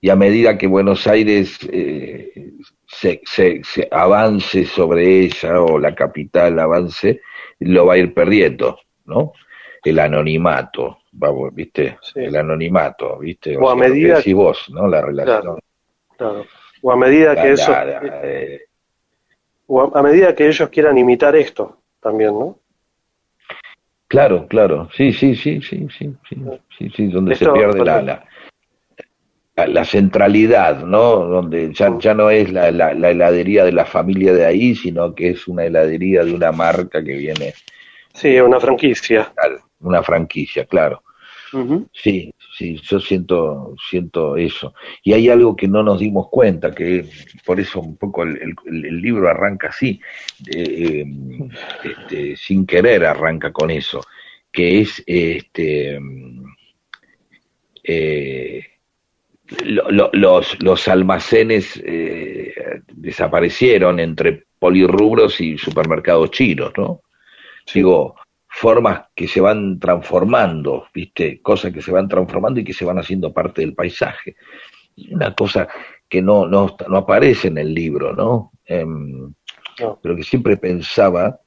y 0.00 0.10
a 0.10 0.16
medida 0.16 0.56
que 0.58 0.66
Buenos 0.66 1.06
Aires 1.06 1.58
eh, 1.72 2.52
se, 2.86 3.20
se- 3.24 3.60
se 3.64 3.88
avance 3.90 4.64
sobre 4.66 5.20
ella 5.24 5.60
o 5.62 5.78
la 5.78 5.94
capital 5.94 6.58
avance, 6.58 7.20
lo 7.60 7.86
va 7.86 7.94
a 7.94 7.98
ir 7.98 8.12
perdiendo, 8.14 8.78
¿no? 9.06 9.32
El 9.82 9.98
anonimato, 9.98 10.98
vamos, 11.12 11.54
¿viste? 11.54 11.98
El 12.14 12.36
anonimato, 12.36 13.18
¿viste? 13.18 13.56
O 13.56 13.68
a 13.70 13.74
sea, 13.74 13.74
lo 13.74 13.82
que 13.82 13.88
medida- 13.90 14.16
decís 14.18 14.34
vos, 14.34 14.66
¿no? 14.70 14.86
La 14.88 15.02
relación. 15.02 15.58
Claro. 16.16 16.46
O 16.82 16.92
a 16.92 16.96
medida 16.96 17.34
que 17.34 17.48
La- 17.48 17.52
eso, 17.54 17.72
la- 17.72 17.84
la- 17.84 18.20
eh, 18.22 18.60
o 19.66 19.82
a, 19.82 19.98
a 19.98 20.02
medida 20.02 20.34
que 20.34 20.46
ellos 20.46 20.68
quieran 20.68 20.96
imitar 20.98 21.34
esto, 21.36 21.78
también, 22.00 22.30
¿no? 22.38 22.58
Claro, 24.08 24.46
claro, 24.46 24.88
sí, 24.94 25.12
sí, 25.12 25.34
sí, 25.34 25.60
sí, 25.60 25.88
sí, 25.98 26.14
sí, 26.28 26.36
sí, 26.78 26.90
sí, 26.94 27.06
donde 27.08 27.34
se 27.34 27.46
pierde 27.50 27.84
la, 27.84 28.02
la- 28.02 28.24
la 29.68 29.84
centralidad, 29.84 30.84
¿no? 30.84 31.16
Donde 31.26 31.72
ya, 31.72 31.96
ya 31.98 32.12
no 32.14 32.28
es 32.30 32.52
la, 32.52 32.70
la, 32.72 32.92
la 32.92 33.10
heladería 33.10 33.64
de 33.64 33.72
la 33.72 33.84
familia 33.84 34.32
de 34.32 34.44
ahí, 34.44 34.74
sino 34.74 35.14
que 35.14 35.30
es 35.30 35.46
una 35.48 35.64
heladería 35.64 36.24
de 36.24 36.34
una 36.34 36.50
marca 36.52 37.02
que 37.02 37.14
viene, 37.14 37.54
Sí, 38.12 38.38
una 38.40 38.60
franquicia. 38.60 39.32
una 39.80 40.02
franquicia, 40.02 40.64
claro. 40.66 41.02
Sí, 41.92 42.34
sí, 42.56 42.80
yo 42.82 42.98
siento, 43.00 43.74
siento 43.90 44.36
eso. 44.36 44.74
Y 45.02 45.12
hay 45.12 45.28
algo 45.28 45.54
que 45.56 45.68
no 45.68 45.82
nos 45.82 46.00
dimos 46.00 46.28
cuenta, 46.30 46.74
que 46.74 47.06
por 47.44 47.60
eso 47.60 47.80
un 47.80 47.96
poco 47.96 48.22
el, 48.24 48.36
el- 48.66 48.84
el 48.86 49.00
libro 49.00 49.28
arranca 49.28 49.68
así, 49.68 50.00
eh, 50.54 51.04
eh, 51.04 51.48
este, 51.84 52.36
sin 52.36 52.66
querer 52.66 53.04
arranca 53.04 53.52
con 53.52 53.70
eso, 53.70 54.00
que 54.52 54.80
es 54.80 55.02
este 55.06 55.98
eh, 57.82 58.64
lo- 59.64 59.90
lo- 59.90 60.10
los, 60.12 60.62
los 60.62 60.88
almacenes 60.88 61.80
eh, 61.84 62.54
desaparecieron 62.92 64.00
entre 64.00 64.44
polirrubros 64.58 65.40
y 65.40 65.58
supermercados 65.58 66.30
chinos, 66.30 66.72
¿no? 66.76 67.02
Digo, 67.72 68.16
formas 68.54 69.06
que 69.16 69.26
se 69.26 69.40
van 69.40 69.80
transformando, 69.80 70.86
¿viste? 70.94 71.42
Cosas 71.42 71.72
que 71.72 71.82
se 71.82 71.90
van 71.90 72.08
transformando 72.08 72.60
y 72.60 72.64
que 72.64 72.72
se 72.72 72.84
van 72.84 72.98
haciendo 72.98 73.32
parte 73.32 73.62
del 73.62 73.74
paisaje. 73.74 74.36
Una 75.10 75.34
cosa 75.34 75.66
que 76.08 76.22
no, 76.22 76.46
no, 76.46 76.76
no 76.88 76.96
aparece 76.98 77.48
en 77.48 77.58
el 77.58 77.74
libro, 77.74 78.14
¿no? 78.14 78.52
Em, 78.64 79.34
Pero 80.00 80.14
que 80.14 80.22
siempre 80.22 80.56
pensaba 80.56 81.40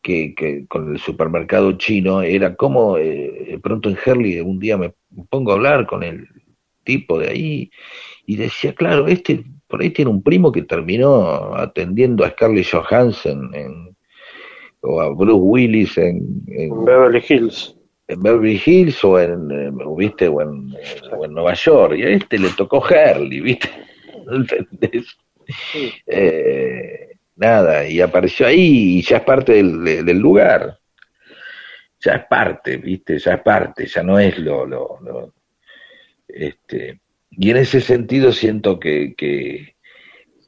que, 0.00 0.34
que 0.36 0.66
con 0.68 0.92
el 0.92 1.00
supermercado 1.00 1.72
chino 1.72 2.22
era 2.22 2.54
como, 2.54 2.98
eh, 2.98 3.58
pronto 3.60 3.88
en 3.88 3.98
Herley 4.04 4.40
un 4.40 4.60
día 4.60 4.76
me 4.76 4.94
pongo 5.28 5.50
a 5.50 5.54
hablar 5.54 5.86
con 5.86 6.04
el 6.04 6.28
tipo 6.84 7.18
de 7.18 7.30
ahí 7.30 7.70
y 8.26 8.36
decía, 8.36 8.74
claro, 8.74 9.08
este 9.08 9.44
por 9.66 9.82
ahí 9.82 9.90
tiene 9.90 10.12
un 10.12 10.22
primo 10.22 10.52
que 10.52 10.62
terminó 10.62 11.56
atendiendo 11.56 12.24
a 12.24 12.30
Scarlett 12.30 12.70
Johansson 12.70 13.50
en, 13.54 13.93
o 14.84 15.00
a 15.00 15.08
Bruce 15.10 15.32
Willis 15.40 15.96
en, 15.98 16.42
en 16.48 16.84
Beverly 16.84 17.22
Hills. 17.28 17.74
en 18.08 18.22
Beverly 18.22 18.60
Hills 18.64 19.02
o 19.04 19.18
en, 19.18 19.48
¿viste? 19.96 20.28
O 20.28 20.40
en, 20.42 20.74
o 21.16 21.24
en 21.24 21.32
Nueva 21.32 21.54
York. 21.54 21.96
Y 21.98 22.02
a 22.02 22.08
este 22.10 22.38
le 22.38 22.50
tocó 22.56 22.78
Hurley, 22.80 23.40
¿viste? 23.40 23.68
¿Entendés? 24.30 25.06
Eh, 26.06 27.16
nada, 27.36 27.86
y 27.88 28.00
apareció 28.00 28.46
ahí 28.46 28.98
y 28.98 29.02
ya 29.02 29.18
es 29.18 29.22
parte 29.24 29.52
del, 29.52 29.84
de- 29.84 30.02
del 30.02 30.18
lugar. 30.18 30.78
Ya 32.00 32.12
es 32.16 32.24
parte, 32.26 32.76
¿viste? 32.76 33.18
Ya 33.18 33.34
es 33.34 33.40
parte, 33.42 33.86
ya 33.86 34.02
no 34.02 34.18
es 34.18 34.38
lo... 34.38 34.66
lo, 34.66 34.98
lo- 35.02 35.32
este, 36.28 37.00
y 37.30 37.50
en 37.50 37.56
ese 37.58 37.80
sentido 37.80 38.32
siento 38.32 38.78
que, 38.80 39.14
que, 39.16 39.73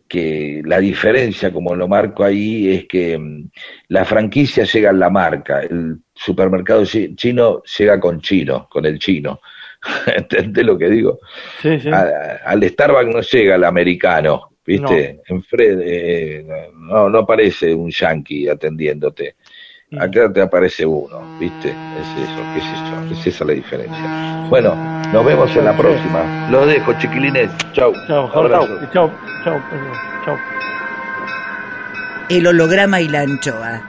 que 0.08 0.62
la 0.64 0.78
diferencia, 0.80 1.52
como 1.52 1.74
lo 1.74 1.88
marco 1.88 2.24
ahí, 2.24 2.68
es 2.74 2.86
que 2.86 3.18
mm, 3.18 3.50
la 3.88 4.04
franquicia 4.04 4.64
llega 4.64 4.90
a 4.90 4.92
la 4.92 5.10
marca, 5.10 5.60
el 5.62 5.98
supermercado 6.14 6.84
chi- 6.84 7.14
chino 7.16 7.62
llega 7.78 8.00
con 8.00 8.20
chino, 8.20 8.68
con 8.70 8.86
el 8.86 8.98
chino. 8.98 9.40
¿Entendés 10.06 10.64
lo 10.64 10.78
que 10.78 10.88
digo? 10.90 11.18
Sí, 11.58 11.78
sí. 11.80 11.90
A- 11.90 12.40
al 12.44 12.62
Starbucks 12.68 13.14
no 13.14 13.20
llega 13.20 13.54
el 13.56 13.64
americano, 13.64 14.50
¿viste? 14.64 15.20
En 15.28 15.42
Fred, 15.42 15.80
eh, 15.82 16.46
no, 16.74 17.08
no 17.08 17.18
aparece 17.20 17.74
un 17.74 17.90
yankee 17.90 18.48
atendiéndote. 18.48 19.36
Acá 19.92 20.32
te 20.32 20.42
aparece 20.42 20.84
uno, 20.84 21.20
¿viste? 21.38 21.70
Es 21.70 22.28
eso, 22.28 22.42
qué 22.54 22.60
sé 22.60 22.74
yo, 22.90 23.20
es 23.20 23.26
esa 23.28 23.44
la 23.44 23.52
diferencia. 23.52 24.46
Bueno, 24.50 24.74
nos 25.12 25.24
vemos 25.24 25.54
en 25.54 25.64
la 25.64 25.76
próxima. 25.76 26.48
Los 26.50 26.66
dejo, 26.66 26.92
chiquilines. 26.98 27.50
Chau. 27.72 27.92
Chao, 28.08 28.26
Abrazo. 28.36 28.66
chao, 28.66 28.88
chao, 28.92 29.10
chao, 29.44 29.62
Pedro, 29.70 29.92
chao. 30.24 30.36
El 32.28 32.46
holograma 32.48 33.00
y 33.00 33.08
la 33.08 33.20
anchoa. 33.20 33.80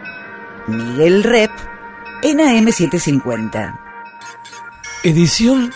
Miguel 0.67 1.23
Rep 1.23 1.49
en 2.21 2.37
AM750. 2.39 3.79
Edición 5.03 5.71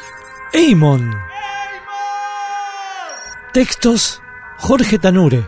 Eimon. 0.54 1.16
Textos 3.54 4.22
Jorge 4.58 5.00
Tanure. 5.00 5.48